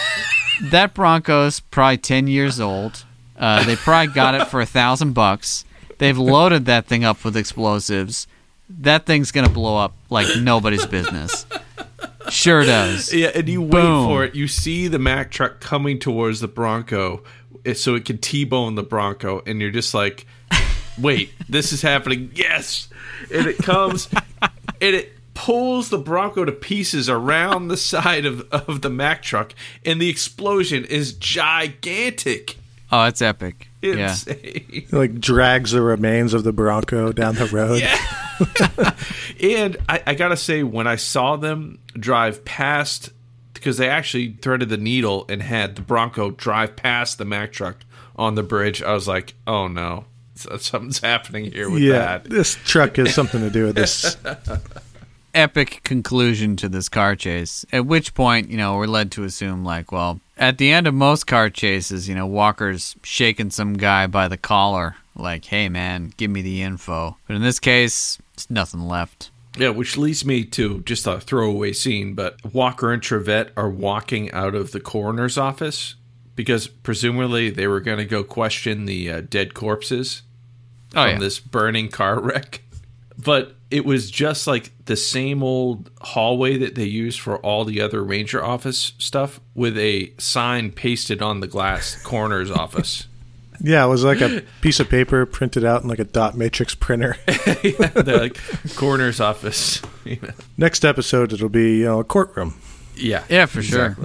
that 0.60 0.94
Bronco's 0.94 1.60
probably 1.60 1.98
10 1.98 2.26
years 2.26 2.60
old. 2.60 3.04
Uh, 3.38 3.64
they 3.64 3.76
probably 3.76 4.12
got 4.12 4.34
it 4.34 4.48
for 4.48 4.60
a 4.60 4.66
thousand 4.66 5.12
bucks. 5.12 5.64
They've 5.98 6.18
loaded 6.18 6.66
that 6.66 6.86
thing 6.86 7.04
up 7.04 7.24
with 7.24 7.36
explosives. 7.36 8.26
That 8.68 9.06
thing's 9.06 9.32
gonna 9.32 9.48
blow 9.48 9.76
up 9.76 9.94
like 10.10 10.26
nobody's 10.40 10.86
business. 10.86 11.46
Sure 12.28 12.64
does. 12.64 13.12
Yeah, 13.14 13.30
and 13.34 13.48
you 13.48 13.62
Boom. 13.62 14.00
wait 14.00 14.06
for 14.06 14.24
it. 14.24 14.34
You 14.34 14.48
see 14.48 14.88
the 14.88 14.98
Mack 14.98 15.30
truck 15.30 15.60
coming 15.60 15.98
towards 15.98 16.40
the 16.40 16.48
Bronco, 16.48 17.22
so 17.74 17.94
it 17.94 18.04
can 18.04 18.18
T-bone 18.18 18.74
the 18.74 18.82
Bronco, 18.82 19.42
and 19.46 19.60
you're 19.60 19.70
just 19.70 19.94
like, 19.94 20.26
"Wait, 21.00 21.32
this 21.48 21.72
is 21.72 21.82
happening!" 21.82 22.30
Yes, 22.34 22.88
and 23.32 23.46
it 23.46 23.58
comes, 23.58 24.08
and 24.42 24.94
it 24.94 25.12
pulls 25.34 25.90
the 25.90 25.98
Bronco 25.98 26.44
to 26.44 26.52
pieces 26.52 27.08
around 27.08 27.68
the 27.68 27.76
side 27.76 28.26
of 28.26 28.40
of 28.52 28.82
the 28.82 28.90
Mack 28.90 29.22
truck, 29.22 29.54
and 29.84 30.00
the 30.00 30.08
explosion 30.08 30.84
is 30.84 31.12
gigantic. 31.12 32.56
Oh, 32.90 33.04
it's 33.04 33.20
epic. 33.20 33.68
Yeah. 33.82 34.10
Insane. 34.10 34.36
It, 34.72 34.92
like 34.92 35.20
drags 35.20 35.72
the 35.72 35.82
remains 35.82 36.32
of 36.32 36.42
the 36.42 36.52
Bronco 36.52 37.12
down 37.12 37.34
the 37.34 37.46
road. 37.46 37.80
Yeah. 37.80 38.94
And 39.40 39.76
I, 39.88 40.02
I 40.06 40.14
gotta 40.14 40.36
say, 40.36 40.62
when 40.62 40.86
I 40.86 40.96
saw 40.96 41.36
them 41.36 41.78
drive 41.94 42.44
past, 42.44 43.10
because 43.54 43.76
they 43.76 43.88
actually 43.88 44.32
threaded 44.32 44.68
the 44.68 44.76
needle 44.76 45.26
and 45.28 45.42
had 45.42 45.76
the 45.76 45.82
Bronco 45.82 46.30
drive 46.30 46.76
past 46.76 47.18
the 47.18 47.24
Mack 47.24 47.52
truck 47.52 47.76
on 48.16 48.34
the 48.34 48.42
bridge, 48.42 48.82
I 48.82 48.92
was 48.92 49.06
like, 49.06 49.34
oh 49.46 49.68
no, 49.68 50.06
S- 50.52 50.66
something's 50.66 50.98
happening 51.00 51.50
here 51.52 51.68
with 51.70 51.82
Yeah, 51.82 52.18
that. 52.18 52.24
this 52.24 52.54
truck 52.64 52.96
has 52.96 53.14
something 53.14 53.40
to 53.40 53.50
do 53.50 53.64
with 53.66 53.76
this. 53.76 54.16
epic 55.34 55.80
conclusion 55.84 56.56
to 56.56 56.68
this 56.68 56.88
car 56.88 57.14
chase. 57.14 57.64
At 57.72 57.86
which 57.86 58.14
point, 58.14 58.50
you 58.50 58.56
know, 58.56 58.76
we're 58.76 58.86
led 58.86 59.12
to 59.12 59.24
assume, 59.24 59.64
like, 59.64 59.92
well, 59.92 60.20
at 60.36 60.58
the 60.58 60.70
end 60.72 60.86
of 60.86 60.94
most 60.94 61.26
car 61.26 61.50
chases, 61.50 62.08
you 62.08 62.14
know, 62.14 62.26
Walker's 62.26 62.96
shaking 63.02 63.50
some 63.50 63.74
guy 63.74 64.06
by 64.06 64.28
the 64.28 64.36
collar, 64.36 64.96
like, 65.14 65.44
hey, 65.46 65.68
man, 65.68 66.12
give 66.16 66.30
me 66.30 66.42
the 66.42 66.62
info. 66.62 67.16
But 67.26 67.36
in 67.36 67.42
this 67.42 67.60
case, 67.60 68.18
it's 68.34 68.50
nothing 68.50 68.80
left. 68.88 69.30
Yeah, 69.56 69.70
which 69.70 69.96
leads 69.96 70.24
me 70.24 70.44
to 70.44 70.80
just 70.80 71.06
a 71.06 71.20
throwaway 71.20 71.72
scene, 71.72 72.14
but 72.14 72.36
Walker 72.54 72.92
and 72.92 73.02
Trivette 73.02 73.50
are 73.56 73.68
walking 73.70 74.30
out 74.32 74.54
of 74.54 74.70
the 74.70 74.80
coroner's 74.80 75.36
office 75.36 75.96
because 76.36 76.68
presumably 76.68 77.50
they 77.50 77.66
were 77.66 77.80
going 77.80 77.98
to 77.98 78.04
go 78.04 78.22
question 78.22 78.84
the 78.84 79.10
uh, 79.10 79.20
dead 79.28 79.54
corpses 79.54 80.22
Oh, 80.94 81.02
from 81.04 81.12
yeah. 81.12 81.18
this 81.18 81.38
burning 81.38 81.88
car 81.88 82.20
wreck. 82.20 82.62
But 83.22 83.56
it 83.70 83.84
was 83.84 84.10
just 84.10 84.46
like 84.46 84.72
the 84.86 84.96
same 84.96 85.42
old 85.42 85.90
hallway 86.00 86.56
that 86.58 86.74
they 86.74 86.84
use 86.84 87.16
for 87.16 87.36
all 87.38 87.64
the 87.64 87.80
other 87.80 88.02
ranger 88.02 88.42
office 88.42 88.92
stuff 88.98 89.40
with 89.54 89.76
a 89.76 90.12
sign 90.18 90.70
pasted 90.70 91.20
on 91.20 91.40
the 91.40 91.46
glass 91.46 92.00
coroner's 92.04 92.50
office. 92.50 93.06
Yeah, 93.60 93.84
it 93.84 93.88
was 93.88 94.04
like 94.04 94.20
a 94.20 94.44
piece 94.60 94.78
of 94.78 94.88
paper 94.88 95.26
printed 95.26 95.64
out 95.64 95.82
in 95.82 95.88
like 95.88 95.98
a 95.98 96.04
dot 96.04 96.36
matrix 96.36 96.76
printer. 96.76 97.16
They're 97.26 98.18
like 98.20 98.38
coroner's 98.76 99.20
office. 99.20 99.82
You? 100.04 100.18
Next 100.56 100.84
episode, 100.84 101.32
it'll 101.32 101.48
be 101.48 101.78
you 101.78 101.84
know 101.86 101.98
a 101.98 102.04
courtroom. 102.04 102.54
Yeah. 102.94 103.24
Yeah, 103.28 103.46
for 103.46 103.62
sure. 103.62 103.96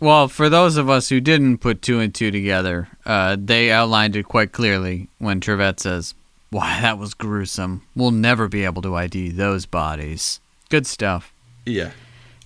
Well, 0.00 0.28
for 0.28 0.48
those 0.48 0.76
of 0.78 0.88
us 0.90 1.08
who 1.10 1.20
didn't 1.20 1.58
put 1.58 1.82
two 1.82 2.00
and 2.00 2.14
two 2.14 2.30
together, 2.30 2.88
uh, 3.06 3.36
they 3.38 3.70
outlined 3.70 4.16
it 4.16 4.24
quite 4.24 4.52
clearly 4.52 5.08
when 5.18 5.40
Trivette 5.40 5.78
says, 5.80 6.14
Why, 6.52 6.82
that 6.82 6.98
was 6.98 7.14
gruesome. 7.14 7.80
We'll 7.96 8.10
never 8.10 8.46
be 8.46 8.66
able 8.66 8.82
to 8.82 8.94
ID 8.94 9.30
those 9.30 9.64
bodies. 9.64 10.38
Good 10.68 10.86
stuff. 10.86 11.32
Yeah. 11.64 11.92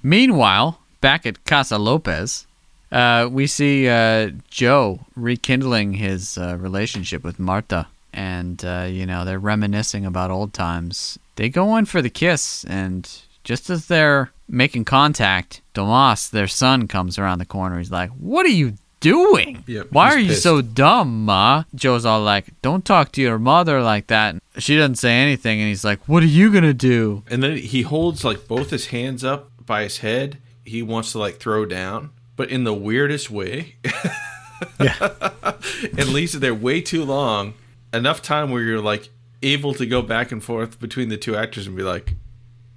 Meanwhile, 0.00 0.78
back 1.00 1.26
at 1.26 1.44
Casa 1.44 1.76
Lopez, 1.76 2.46
uh, 2.92 3.28
we 3.28 3.48
see 3.48 3.88
uh, 3.88 4.30
Joe 4.48 5.00
rekindling 5.16 5.94
his 5.94 6.38
uh, 6.38 6.56
relationship 6.56 7.24
with 7.24 7.40
Marta. 7.40 7.88
And, 8.12 8.64
uh, 8.64 8.86
you 8.88 9.06
know, 9.06 9.24
they're 9.24 9.40
reminiscing 9.40 10.06
about 10.06 10.30
old 10.30 10.52
times. 10.52 11.18
They 11.34 11.48
go 11.48 11.76
in 11.76 11.86
for 11.86 12.00
the 12.00 12.08
kiss, 12.08 12.64
and 12.64 13.10
just 13.42 13.68
as 13.70 13.86
they're 13.88 14.30
making 14.48 14.84
contact, 14.84 15.62
Tomas, 15.74 16.28
their 16.28 16.46
son, 16.46 16.86
comes 16.86 17.18
around 17.18 17.38
the 17.40 17.44
corner. 17.44 17.78
He's 17.78 17.90
like, 17.90 18.10
What 18.10 18.46
are 18.46 18.50
you 18.50 18.74
doing? 19.12 19.64
Yep, 19.66 19.86
Why 19.90 20.06
he's 20.06 20.14
are 20.14 20.18
you 20.20 20.28
pissed. 20.28 20.42
so 20.42 20.60
dumb, 20.62 21.24
Ma? 21.24 21.64
Joe's 21.74 22.04
all 22.04 22.22
like, 22.22 22.46
Don't 22.62 22.84
talk 22.84 23.12
to 23.12 23.22
your 23.22 23.38
mother 23.38 23.82
like 23.82 24.06
that. 24.08 24.36
She 24.58 24.76
doesn't 24.76 24.96
say 24.96 25.12
anything, 25.12 25.60
and 25.60 25.68
he's 25.68 25.84
like, 25.84 26.00
What 26.08 26.22
are 26.22 26.26
you 26.26 26.50
going 26.50 26.64
to 26.64 26.74
do? 26.74 27.22
And 27.30 27.42
then 27.42 27.56
he 27.56 27.82
holds 27.82 28.24
like 28.24 28.46
both 28.48 28.70
his 28.70 28.86
hands 28.86 29.24
up 29.24 29.50
by 29.64 29.82
his 29.82 29.98
head. 29.98 30.38
He 30.64 30.82
wants 30.82 31.12
to 31.12 31.18
like 31.18 31.36
throw 31.38 31.64
down, 31.66 32.10
but 32.36 32.50
in 32.50 32.64
the 32.64 32.74
weirdest 32.74 33.30
way. 33.30 33.76
Yeah, 34.80 34.96
and 35.98 36.08
leaves 36.08 36.34
it 36.34 36.38
there 36.38 36.54
way 36.54 36.80
too 36.80 37.04
long. 37.04 37.52
Enough 37.92 38.22
time 38.22 38.50
where 38.50 38.62
you're 38.62 38.80
like 38.80 39.10
able 39.42 39.74
to 39.74 39.84
go 39.84 40.00
back 40.00 40.32
and 40.32 40.42
forth 40.42 40.80
between 40.80 41.10
the 41.10 41.18
two 41.18 41.36
actors 41.36 41.66
and 41.66 41.76
be 41.76 41.82
like, 41.82 42.14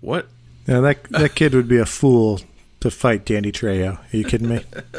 "What?" 0.02 0.28
yeah. 0.68 0.82
That 0.82 1.04
that 1.06 1.36
kid 1.36 1.54
would 1.54 1.70
be 1.70 1.78
a 1.78 1.86
fool 1.86 2.42
to 2.82 2.92
fight 2.92 3.26
Danny 3.26 3.52
Trejo. 3.52 3.98
Are 3.98 4.18
you 4.18 4.24
kidding 4.24 4.50
me? 4.50 4.62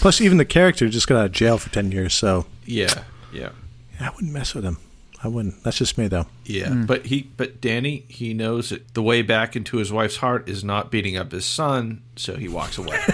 Plus, 0.00 0.20
even 0.20 0.38
the 0.38 0.44
character 0.44 0.88
just 0.88 1.06
got 1.08 1.16
out 1.18 1.26
of 1.26 1.32
jail 1.32 1.58
for 1.58 1.70
ten 1.70 1.90
years, 1.92 2.14
so 2.14 2.46
Yeah, 2.66 3.04
yeah, 3.32 3.50
I 4.00 4.10
wouldn't 4.10 4.32
mess 4.32 4.54
with 4.54 4.64
him. 4.64 4.78
I 5.24 5.28
wouldn't. 5.28 5.62
That's 5.62 5.78
just 5.78 5.96
me, 5.98 6.08
though. 6.08 6.26
yeah. 6.44 6.66
Mm. 6.66 6.86
But 6.88 7.06
he, 7.06 7.30
but 7.36 7.60
Danny, 7.60 8.04
he 8.08 8.34
knows 8.34 8.70
that 8.70 8.92
the 8.94 9.02
way 9.02 9.22
back 9.22 9.54
into 9.54 9.76
his 9.76 9.92
wife's 9.92 10.16
heart 10.16 10.48
is 10.48 10.64
not 10.64 10.90
beating 10.90 11.16
up 11.16 11.30
his 11.30 11.44
son, 11.44 12.02
so 12.16 12.34
he 12.34 12.48
walks 12.48 12.76
away. 12.78 12.98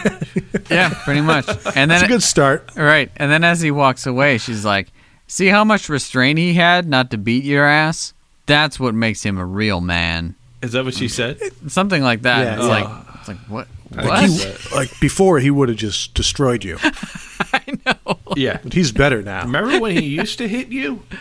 Yeah, 0.71 0.93
pretty 1.05 1.23
much. 1.23 1.49
And 1.49 1.91
It's 1.91 2.01
then 2.03 2.05
a 2.05 2.09
good 2.09 2.23
start. 2.23 2.71
Right. 2.77 3.11
And 3.17 3.31
then 3.33 3.43
as 3.43 3.63
he 3.63 3.71
walks 3.71 4.07
away, 4.07 4.37
she's 4.37 4.67
like, 4.67 4.89
See 5.27 5.47
how 5.47 5.65
much 5.65 5.89
restraint 5.89 6.39
he 6.39 6.53
had 6.55 6.87
not 6.87 7.11
to 7.13 7.17
beat 7.19 7.45
your 7.45 7.65
ass? 7.65 8.13
That's 8.45 8.79
what 8.79 8.95
makes 8.95 9.23
him 9.23 9.39
a 9.39 9.47
real 9.47 9.81
man. 9.81 10.35
is 10.61 10.73
that 10.73 10.85
what 10.85 10.93
she 10.95 11.09
said? 11.09 11.39
Something 11.69 12.03
like 12.03 12.23
that. 12.23 12.41
Yeah, 12.45 12.55
it's 12.57 12.63
yeah. 12.65 12.69
like 12.69 13.08
it's 13.29 13.41
like 13.41 13.51
what 13.51 13.69
what? 13.91 14.05
Like, 14.07 14.31
he, 14.31 14.75
like 14.75 15.01
before, 15.01 15.39
he 15.41 15.51
would 15.51 15.69
have 15.69 15.79
just 15.79 16.15
destroyed 16.15 16.65
you, 16.65 16.79
I 16.83 17.63
know. 17.87 18.19
Yeah. 18.37 18.59
but 18.63 18.73
he's 18.73 18.93
better 18.93 19.23
now. 19.23 19.43
Remember 19.43 19.81
when 19.81 19.97
he 19.97 20.05
used 20.05 20.39
to 20.39 20.49
hit 20.49 20.69
you? 20.69 21.03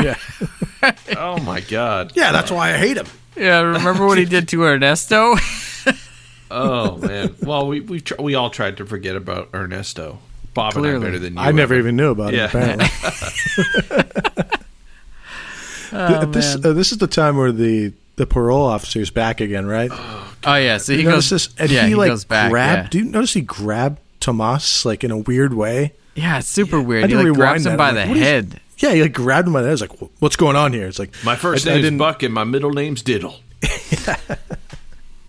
Yeah, 0.00 0.16
Oh 1.18 1.38
my 1.40 1.60
god. 1.60 2.12
yeah. 2.14 2.32
That's 2.32 2.50
why 2.50 2.70
I 2.72 2.78
hate 2.78 2.96
him. 2.96 3.06
yeah, 3.36 3.60
remember 3.60 4.06
what 4.06 4.16
he 4.16 4.24
did 4.24 4.48
to 4.48 4.62
Ernesto? 4.64 5.36
Oh 6.54 6.98
man. 6.98 7.34
Well, 7.42 7.66
we 7.66 7.80
we 7.80 8.00
tr- 8.00 8.20
we 8.20 8.34
all 8.34 8.50
tried 8.50 8.76
to 8.78 8.84
forget 8.86 9.16
about 9.16 9.48
Ernesto. 9.54 10.18
Bob 10.54 10.76
and 10.76 10.84
I 10.84 10.88
Clearly. 10.90 11.04
better 11.06 11.18
than 11.18 11.34
you. 11.34 11.40
I 11.40 11.50
never 11.50 11.72
ever. 11.72 11.76
even 11.76 11.96
knew 11.96 12.10
about 12.10 12.34
Yeah. 12.34 12.48
him. 12.48 12.78
Apparently, 12.80 12.86
Oh, 15.94 16.24
this 16.26 16.56
man. 16.56 16.66
uh, 16.66 16.72
this 16.74 16.92
is 16.92 16.98
the 16.98 17.06
time 17.06 17.36
where 17.36 17.52
the 17.52 17.92
the 18.16 18.26
parole 18.26 18.66
officer 18.66 19.00
is 19.00 19.10
back 19.10 19.40
again, 19.40 19.66
right? 19.66 19.90
oh 19.92 20.31
Oh, 20.44 20.54
yeah, 20.56 20.78
so 20.78 20.92
he 20.92 20.98
you 21.00 21.04
goes 21.04 21.30
notice 21.30 21.30
this, 21.30 21.54
and 21.58 21.70
yeah, 21.70 21.86
he, 21.86 21.94
like 21.94 22.10
goes 22.10 22.24
back. 22.24 22.50
grabbed. 22.50 22.82
yeah. 22.82 22.88
Do 22.90 22.98
you 22.98 23.04
notice 23.12 23.32
he 23.34 23.40
grabbed 23.42 23.98
Tomas 24.20 24.84
like 24.84 25.04
in 25.04 25.10
a 25.10 25.18
weird 25.18 25.54
way? 25.54 25.92
yeah, 26.14 26.38
it's 26.38 26.48
super 26.48 26.80
weird. 26.80 27.04
I 27.04 27.06
He 27.08 27.14
had 27.14 27.22
to 27.22 27.28
like 27.30 27.36
grabs 27.38 27.66
him 27.66 27.72
that. 27.72 27.78
by 27.78 27.88
I'm 27.88 27.94
the 27.94 28.00
like, 28.00 28.08
what 28.08 28.16
is- 28.18 28.22
head. 28.24 28.60
Yeah, 28.78 28.92
he 28.94 29.02
like 29.02 29.12
grabbed 29.12 29.46
him 29.46 29.54
by 29.54 29.60
the 29.62 29.68
head. 29.68 29.70
I 29.70 29.72
was 29.72 29.80
like, 29.82 30.10
"What's 30.18 30.34
going 30.36 30.56
on 30.56 30.72
here?" 30.72 30.88
It's 30.88 30.98
like 30.98 31.12
My 31.24 31.36
first 31.36 31.66
I- 31.66 31.70
I 31.70 31.74
name's 31.74 31.84
didn't- 31.86 31.98
Buck 31.98 32.22
and 32.24 32.34
my 32.34 32.44
middle 32.44 32.72
name's 32.72 33.02
Diddle. 33.02 33.36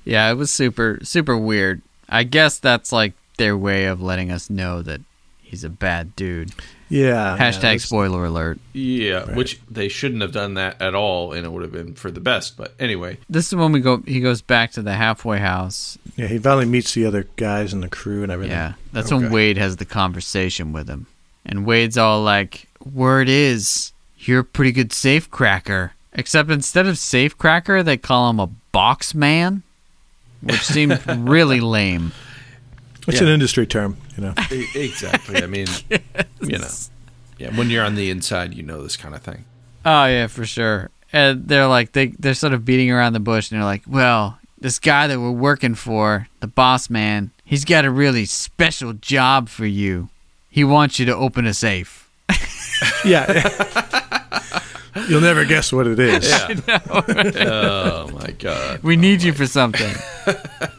Yeah, 0.05 0.30
it 0.32 0.34
was 0.34 0.51
super 0.51 0.99
super 1.03 1.38
weird. 1.38 1.82
I 2.09 2.24
guess 2.24 2.59
that's 2.59 2.91
like 2.91 3.14
their 3.38 3.55
way 3.55 3.86
of 3.86 4.01
letting 4.01 4.32
us 4.32 4.49
know 4.49 4.82
that 4.82 4.99
he's 5.41 5.64
a 5.64 5.70
bad 5.70 6.14
dude. 6.18 6.51
Yeah. 6.93 7.35
yeah, 7.35 7.37
Hashtag 7.37 7.61
that's- 7.61 7.83
spoiler 7.85 8.25
alert. 8.25 8.59
Yeah, 8.73 9.33
which 9.35 9.59
they 9.69 9.87
shouldn't 9.87 10.21
have 10.21 10.31
done 10.31 10.53
that 10.55 10.81
at 10.81 10.93
all, 10.95 11.33
and 11.33 11.45
it 11.45 11.49
would 11.51 11.63
have 11.63 11.71
been 11.71 11.93
for 11.95 12.11
the 12.11 12.19
best. 12.19 12.55
But 12.57 12.73
anyway, 12.79 13.17
This 13.29 13.47
is 13.47 13.55
when 13.55 13.71
we 13.71 13.79
go. 13.79 14.03
He 14.05 14.19
goes 14.19 14.41
back 14.41 14.71
to 14.73 14.81
the 14.81 14.93
halfway 14.93 15.39
house. 15.39 15.97
Yeah, 16.15 16.27
he 16.27 16.37
finally 16.37 16.65
meets 16.65 16.93
the 16.93 17.05
other 17.05 17.27
guys 17.35 17.73
and 17.73 17.81
the 17.81 17.89
crew 17.89 18.21
and 18.23 18.31
everything. 18.31 18.51
Yeah, 18.55 18.73
that's 18.91 19.11
Okay. 19.11 19.23
when 19.23 19.31
Wade 19.31 19.57
has 19.57 19.77
the 19.77 19.85
conversation 19.85 20.71
with 20.73 20.87
him, 20.87 21.07
and 21.45 21.65
Wade's 21.65 21.97
all 21.97 22.21
like, 22.23 22.67
"Word 22.93 23.27
is, 23.29 23.91
you're 24.19 24.41
a 24.41 24.43
pretty 24.45 24.71
good 24.71 24.93
safe 24.93 25.29
cracker." 25.31 25.93
Except 26.15 26.51
instead 26.51 26.85
of 26.85 26.99
safe 26.99 27.35
cracker, 27.37 27.81
they 27.81 27.97
call 27.97 28.29
him 28.29 28.39
a 28.39 28.45
box 28.71 29.15
man, 29.15 29.63
which 30.41 30.61
seemed 30.61 31.01
really 31.07 31.59
lame. 31.59 32.11
It's 33.08 33.18
Yeah. 33.20 33.28
an 33.28 33.34
industry 33.34 33.68
term, 33.68 33.97
you 34.16 34.24
know. 34.24 34.34
Exactly. 34.76 35.43
I 35.43 35.47
mean, 35.47 35.68
you 36.41 36.58
know, 36.58 36.68
yeah. 37.38 37.56
When 37.58 37.70
you're 37.70 37.84
on 37.84 37.95
the 37.95 38.10
inside, 38.10 38.54
you 38.54 38.64
know 38.64 38.82
this 38.84 38.95
kind 38.97 39.14
of 39.16 39.22
thing. 39.22 39.45
Oh 39.86 40.06
yeah, 40.06 40.28
for 40.28 40.45
sure. 40.45 40.89
And 41.12 41.47
they're 41.47 41.68
like 41.68 41.91
they 41.91 42.08
they're 42.08 42.34
sort 42.34 42.54
of 42.54 42.64
beating 42.66 42.89
around 42.91 43.14
the 43.14 43.20
bush, 43.20 43.51
and 43.51 43.60
they're 43.60 43.66
like, 43.66 43.84
"Well, 43.88 44.39
this 44.60 44.80
guy 44.80 45.08
that 45.08 45.20
we're 45.20 45.32
working 45.32 45.76
for, 45.76 46.28
the 46.39 46.47
boss 46.47 46.89
man, 46.89 47.32
he's 47.43 47.66
got 47.66 47.86
a 47.86 47.91
really 47.91 48.26
special 48.26 48.93
job 48.93 49.49
for 49.49 49.66
you. 49.66 50.10
He 50.49 50.64
wants 50.64 50.97
you 50.99 51.06
to 51.08 51.16
open 51.16 51.45
a 51.45 51.54
safe." 51.54 52.10
Yeah. 53.06 53.26
You'll 55.07 55.21
never 55.21 55.45
guess 55.45 55.71
what 55.73 55.87
it 55.87 55.99
is. 55.99 56.31
Oh 56.67 58.09
my 58.13 58.31
god. 58.31 58.83
We 58.83 58.95
need 58.95 59.23
you 59.23 59.33
for 59.33 59.47
something. 59.47 59.93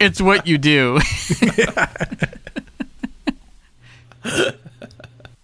it's 0.00 0.20
what 0.20 0.46
you 0.46 0.58
do. 0.58 0.98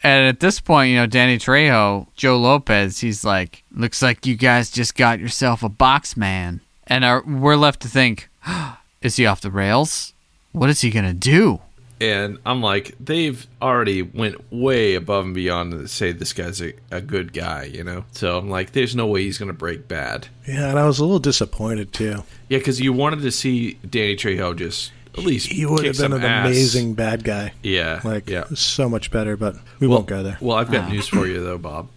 And 0.02 0.28
at 0.28 0.40
this 0.40 0.60
point, 0.60 0.90
you 0.90 0.96
know, 0.96 1.06
Danny 1.06 1.36
Trejo, 1.36 2.06
Joe 2.16 2.38
Lopez, 2.38 3.00
he's 3.00 3.22
like, 3.24 3.64
looks 3.70 4.00
like 4.00 4.24
you 4.26 4.34
guys 4.34 4.70
just 4.70 4.94
got 4.94 5.20
yourself 5.20 5.62
a 5.62 5.68
box 5.68 6.16
man. 6.16 6.60
And 6.86 7.04
our, 7.04 7.22
we're 7.22 7.56
left 7.56 7.80
to 7.82 7.88
think, 7.88 8.30
is 9.02 9.16
he 9.16 9.26
off 9.26 9.42
the 9.42 9.50
rails? 9.50 10.14
What 10.52 10.70
is 10.70 10.80
he 10.80 10.90
going 10.90 11.04
to 11.04 11.12
do? 11.12 11.60
And 12.00 12.38
I'm 12.46 12.62
like, 12.62 12.94
they've 12.98 13.46
already 13.60 14.02
went 14.02 14.36
way 14.52 14.94
above 14.94 15.26
and 15.26 15.34
beyond 15.34 15.72
to 15.72 15.86
say 15.88 16.12
this 16.12 16.32
guy's 16.32 16.60
a, 16.62 16.72
a 16.90 17.00
good 17.00 17.32
guy, 17.32 17.64
you 17.64 17.84
know. 17.84 18.04
So 18.12 18.38
I'm 18.38 18.48
like, 18.48 18.72
there's 18.72 18.96
no 18.96 19.06
way 19.06 19.22
he's 19.24 19.38
gonna 19.38 19.52
break 19.52 19.86
bad. 19.88 20.28
Yeah, 20.48 20.70
and 20.70 20.78
I 20.78 20.86
was 20.86 20.98
a 20.98 21.04
little 21.04 21.18
disappointed 21.18 21.92
too. 21.92 22.24
Yeah, 22.48 22.58
because 22.58 22.80
you 22.80 22.92
wanted 22.92 23.20
to 23.22 23.30
see 23.30 23.74
Danny 23.88 24.16
Trejo 24.16 24.56
just 24.56 24.92
at 25.16 25.24
least 25.24 25.50
He 25.52 25.66
would 25.66 25.84
have 25.84 25.98
been 25.98 26.12
an 26.12 26.22
ass. 26.24 26.46
amazing 26.46 26.94
bad 26.94 27.24
guy. 27.24 27.52
Yeah, 27.62 28.00
Like 28.04 28.30
yeah. 28.30 28.44
so 28.54 28.88
much 28.88 29.10
better, 29.10 29.36
but 29.36 29.56
we 29.80 29.86
Well, 29.88 29.98
won't 29.98 30.08
go 30.08 30.22
there. 30.22 30.38
Well, 30.40 30.56
I've 30.56 30.70
got 30.70 30.84
Ah. 30.84 30.88
news 30.88 31.08
for 31.08 31.26
you 31.26 31.42
though, 31.42 31.58
Bob. 31.58 31.88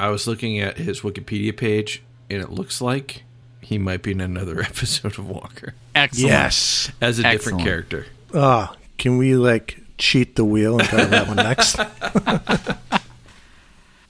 I 0.00 0.08
was 0.08 0.26
looking 0.26 0.58
at 0.58 0.78
his 0.78 1.02
Wikipedia 1.02 1.56
page, 1.56 2.02
and 2.30 2.42
it 2.42 2.50
looks 2.50 2.80
like 2.80 3.22
he 3.60 3.78
might 3.78 4.02
be 4.02 4.10
in 4.12 4.20
another 4.20 4.60
episode 4.62 5.18
of 5.18 5.28
Walker 5.28 5.74
Excellent. 5.94 6.28
Yes. 6.30 6.90
as 7.00 7.18
a 7.20 7.22
different 7.30 7.60
character. 7.60 8.06
Ah, 8.34 8.74
can 9.02 9.18
we 9.18 9.34
like 9.34 9.80
cheat 9.98 10.36
the 10.36 10.44
wheel 10.44 10.78
and 10.78 10.88
talk 10.88 11.08
that 11.10 11.26
one 11.26 11.36
next? 11.36 11.76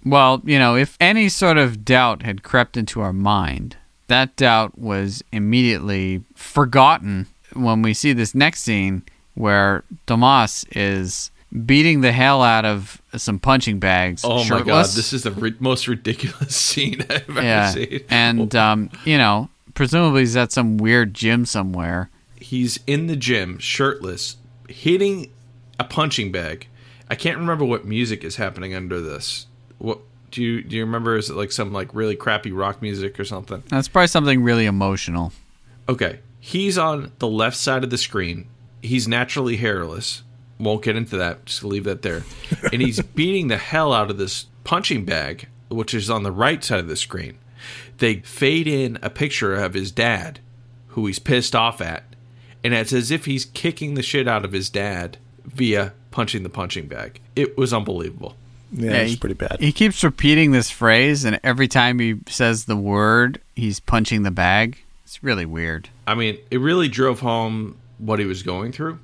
Well, 0.05 0.43
you 0.45 0.59
know, 0.59 0.74
if 0.74 0.97
any 1.01 1.28
sort 1.28 1.59
of 1.59 1.84
doubt 1.84 2.22
had 2.22 2.43
crept 2.43 2.76
into 2.76 3.01
our 3.01 3.12
mind, 3.12 3.76
that 4.09 4.34
doubt 4.34 4.76
was 4.76 5.22
immediately 5.30 6.24
forgotten 6.34 7.28
when 7.53 7.82
we 7.82 7.95
see 7.95 8.12
this 8.12 8.34
next 8.34 8.62
scene 8.62 9.03
where 9.34 9.84
Tomas 10.07 10.64
is 10.72 11.30
beating 11.66 12.01
the 12.01 12.11
hell 12.11 12.43
out 12.43 12.64
of 12.64 13.01
some 13.16 13.38
punching 13.38 13.78
bags. 13.78 14.22
Oh 14.24 14.43
my 14.49 14.62
god, 14.62 14.86
this 14.86 15.12
is 15.12 15.22
the 15.22 15.30
ri- 15.30 15.55
most 15.61 15.86
ridiculous 15.86 16.57
scene 16.70 17.01
I've 17.03 17.30
ever 17.30 17.40
yeah, 17.43 17.70
seen. 17.70 18.01
and 18.11 18.57
um, 18.57 18.90
you 19.05 19.18
know, 19.18 19.51
presumably 19.74 20.22
he's 20.22 20.36
at 20.36 20.51
some 20.51 20.78
weird 20.78 21.14
gym 21.14 21.47
somewhere. 21.47 22.11
he's 22.40 22.80
in 22.88 23.07
the 23.07 23.14
gym, 23.16 23.59
shirtless, 23.59 24.34
hitting 24.68 25.32
a 25.78 25.84
punching 25.84 26.32
bag. 26.32 26.68
I 27.10 27.14
can't 27.14 27.38
remember 27.38 27.64
what 27.64 27.84
music 27.84 28.24
is 28.24 28.36
happening 28.36 28.74
under 28.74 29.00
this. 29.00 29.46
What 29.78 30.00
do 30.30 30.42
you 30.42 30.62
do? 30.62 30.76
You 30.76 30.84
remember? 30.84 31.16
Is 31.16 31.30
it 31.30 31.36
like 31.36 31.52
some 31.52 31.72
like 31.72 31.94
really 31.94 32.16
crappy 32.16 32.52
rock 32.52 32.80
music 32.80 33.20
or 33.20 33.24
something? 33.24 33.62
That's 33.68 33.88
probably 33.88 34.06
something 34.08 34.42
really 34.42 34.66
emotional. 34.66 35.32
Okay, 35.88 36.20
he's 36.40 36.78
on 36.78 37.12
the 37.18 37.28
left 37.28 37.56
side 37.56 37.84
of 37.84 37.90
the 37.90 37.98
screen. 37.98 38.48
He's 38.80 39.06
naturally 39.06 39.56
hairless. 39.56 40.22
Won't 40.58 40.82
get 40.82 40.96
into 40.96 41.16
that. 41.16 41.46
Just 41.46 41.64
leave 41.64 41.84
that 41.84 42.02
there. 42.02 42.22
and 42.72 42.80
he's 42.80 43.00
beating 43.14 43.48
the 43.48 43.58
hell 43.58 43.92
out 43.92 44.10
of 44.10 44.18
this 44.18 44.46
punching 44.64 45.04
bag, 45.04 45.48
which 45.68 45.92
is 45.92 46.08
on 46.08 46.22
the 46.22 46.32
right 46.32 46.62
side 46.62 46.80
of 46.80 46.88
the 46.88 46.96
screen. 46.96 47.38
They 47.98 48.16
fade 48.20 48.66
in 48.66 48.98
a 49.02 49.10
picture 49.10 49.54
of 49.54 49.74
his 49.74 49.90
dad, 49.92 50.40
who 50.88 51.06
he's 51.06 51.18
pissed 51.18 51.54
off 51.54 51.80
at, 51.80 52.04
and 52.64 52.74
it's 52.74 52.92
as 52.92 53.10
if 53.10 53.24
he's 53.24 53.44
kicking 53.44 53.94
the 53.94 54.02
shit 54.02 54.28
out 54.28 54.44
of 54.44 54.52
his 54.52 54.70
dad 54.70 55.18
via 55.44 55.92
punching 56.10 56.42
the 56.42 56.48
punching 56.48 56.86
bag. 56.86 57.20
It 57.34 57.56
was 57.56 57.72
unbelievable. 57.72 58.36
Yeah, 58.72 58.92
it's 58.92 59.12
he- 59.12 59.16
pretty 59.18 59.34
bad. 59.34 59.58
He 59.60 59.72
keeps 59.72 60.02
repeating 60.02 60.52
this 60.52 60.70
phrase, 60.70 61.24
and 61.24 61.38
every 61.44 61.68
time 61.68 61.98
he 61.98 62.16
says 62.28 62.64
the 62.64 62.76
word, 62.76 63.40
he's 63.54 63.80
punching 63.80 64.22
the 64.22 64.30
bag. 64.30 64.78
It's 65.04 65.22
really 65.22 65.44
weird. 65.44 65.90
I 66.06 66.14
mean, 66.14 66.38
it 66.50 66.58
really 66.58 66.88
drove 66.88 67.20
home 67.20 67.76
what 67.98 68.18
he 68.18 68.24
was 68.24 68.42
going 68.42 68.72
through. 68.72 68.98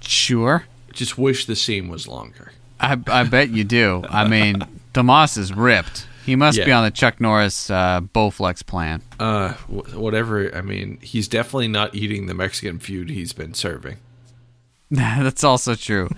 Sure. 0.00 0.64
Just 0.92 1.18
wish 1.18 1.46
the 1.46 1.56
scene 1.56 1.88
was 1.88 2.08
longer. 2.08 2.52
I, 2.80 2.98
I 3.08 3.24
bet 3.24 3.50
you 3.50 3.64
do. 3.64 4.04
I 4.08 4.26
mean, 4.28 4.62
Tomas 4.94 5.36
is 5.36 5.52
ripped. 5.52 6.06
He 6.24 6.36
must 6.36 6.58
be 6.58 6.72
on 6.72 6.84
the 6.84 6.90
Chuck 6.90 7.20
Norris 7.20 7.70
uh, 7.70 8.00
Bowflex 8.00 8.64
plan. 8.64 9.02
Uh, 9.18 9.52
wh- 9.52 9.96
whatever. 9.96 10.54
I 10.56 10.62
mean, 10.62 10.98
he's 11.02 11.28
definitely 11.28 11.68
not 11.68 11.94
eating 11.94 12.26
the 12.26 12.34
Mexican 12.34 12.78
food 12.78 13.10
he's 13.10 13.32
been 13.32 13.54
serving. 13.54 13.98
that's 14.90 15.44
also 15.44 15.74
true. 15.74 16.08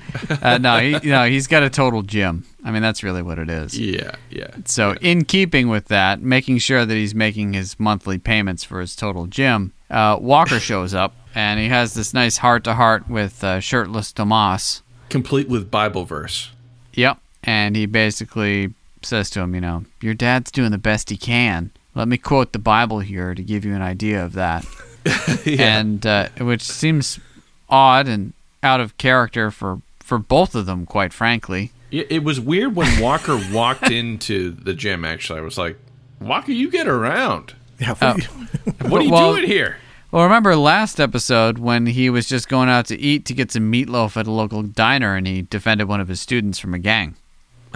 Uh, 0.42 0.58
no, 0.60 0.78
he, 0.78 1.08
no, 1.08 1.24
he's 1.24 1.46
got 1.46 1.62
a 1.62 1.70
total 1.70 2.02
gym. 2.02 2.44
I 2.64 2.70
mean, 2.70 2.82
that's 2.82 3.02
really 3.02 3.22
what 3.22 3.38
it 3.38 3.48
is. 3.48 3.78
Yeah, 3.78 4.12
yeah. 4.30 4.48
So, 4.64 4.94
in 5.00 5.24
keeping 5.24 5.68
with 5.68 5.86
that, 5.86 6.20
making 6.20 6.58
sure 6.58 6.84
that 6.84 6.94
he's 6.94 7.14
making 7.14 7.52
his 7.54 7.78
monthly 7.80 8.18
payments 8.18 8.64
for 8.64 8.80
his 8.80 8.94
total 8.94 9.26
gym, 9.26 9.72
uh, 9.88 10.18
Walker 10.20 10.60
shows 10.60 10.94
up 10.94 11.14
and 11.34 11.60
he 11.60 11.68
has 11.68 11.94
this 11.94 12.12
nice 12.14 12.38
heart 12.38 12.64
to 12.64 12.74
heart 12.74 13.08
with 13.08 13.44
uh, 13.44 13.60
shirtless 13.60 14.12
Tomas. 14.12 14.82
Complete 15.10 15.48
with 15.48 15.70
Bible 15.70 16.04
verse. 16.04 16.50
Yep. 16.94 17.18
And 17.44 17.76
he 17.76 17.86
basically 17.86 18.72
says 19.06 19.30
to 19.30 19.40
him, 19.40 19.54
you 19.54 19.60
know, 19.60 19.84
your 20.00 20.14
dad's 20.14 20.50
doing 20.50 20.70
the 20.70 20.78
best 20.78 21.10
he 21.10 21.16
can. 21.16 21.70
Let 21.94 22.08
me 22.08 22.18
quote 22.18 22.52
the 22.52 22.58
Bible 22.58 23.00
here 23.00 23.34
to 23.34 23.42
give 23.42 23.64
you 23.64 23.74
an 23.74 23.82
idea 23.82 24.24
of 24.24 24.32
that. 24.34 24.64
And 25.46 26.04
uh, 26.04 26.28
which 26.40 26.62
seems 26.62 27.20
odd 27.68 28.08
and 28.08 28.32
out 28.62 28.80
of 28.80 28.98
character 28.98 29.50
for, 29.52 29.80
for 30.00 30.18
both 30.18 30.54
of 30.56 30.66
them, 30.66 30.84
quite 30.84 31.12
frankly. 31.12 31.70
It, 31.92 32.10
it 32.10 32.24
was 32.24 32.40
weird 32.40 32.74
when 32.74 33.00
Walker 33.00 33.40
walked 33.52 33.88
into 33.90 34.50
the 34.50 34.74
gym. 34.74 35.04
Actually, 35.04 35.38
I 35.38 35.42
was 35.42 35.56
like, 35.56 35.78
Walker, 36.20 36.50
you 36.50 36.70
get 36.70 36.88
around. 36.88 37.54
Yeah, 37.78 37.90
what 37.90 38.02
Oh. 38.02 38.14
do 38.16 38.22
you- 38.22 38.88
What 38.90 39.00
are 39.00 39.04
you 39.04 39.10
Well- 39.12 39.34
doing 39.34 39.46
here? 39.46 39.76
Well, 40.12 40.24
remember 40.24 40.56
last 40.56 40.98
episode 41.00 41.58
when 41.58 41.86
he 41.86 42.08
was 42.10 42.26
just 42.28 42.48
going 42.48 42.68
out 42.68 42.86
to 42.86 42.98
eat 42.98 43.24
to 43.26 43.34
get 43.34 43.52
some 43.52 43.70
meatloaf 43.70 44.16
at 44.16 44.26
a 44.26 44.30
local 44.30 44.62
diner 44.62 45.14
and 45.14 45.26
he 45.26 45.42
defended 45.42 45.88
one 45.88 46.00
of 46.00 46.08
his 46.08 46.20
students 46.20 46.58
from 46.58 46.74
a 46.74 46.78
gang. 46.78 47.16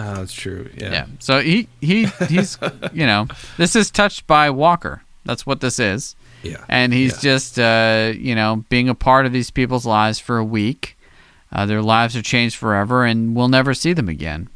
Oh, 0.03 0.15
that's 0.15 0.33
true. 0.33 0.69
Yeah. 0.75 0.91
Yeah. 0.91 1.05
So 1.19 1.39
he, 1.41 1.67
he 1.81 2.05
he's 2.27 2.57
you 2.93 3.05
know, 3.05 3.27
this 3.57 3.75
is 3.75 3.91
touched 3.91 4.25
by 4.27 4.49
Walker. 4.49 5.03
That's 5.25 5.45
what 5.45 5.61
this 5.61 5.77
is. 5.79 6.15
Yeah. 6.43 6.63
and 6.67 6.91
he's 6.91 7.23
Yeah. 7.23 7.31
just 7.31 7.59
uh, 7.59 8.13
you 8.17 8.33
know 8.33 8.65
being 8.69 8.89
a 8.89 8.95
part 8.95 9.25
of 9.27 9.31
these 9.31 9.51
people's 9.51 9.85
lives 9.85 10.19
for 10.19 10.37
a 10.37 10.43
week. 10.45 10.97
Uh, 11.51 11.65
their 11.65 11.81
lives 11.81 12.15
are 12.15 12.21
changed 12.21 12.55
forever, 12.55 13.03
and 13.05 13.35
we'll 13.35 13.49
never 13.49 13.73
see 13.73 13.91
them 13.93 14.07
again. 14.09 14.47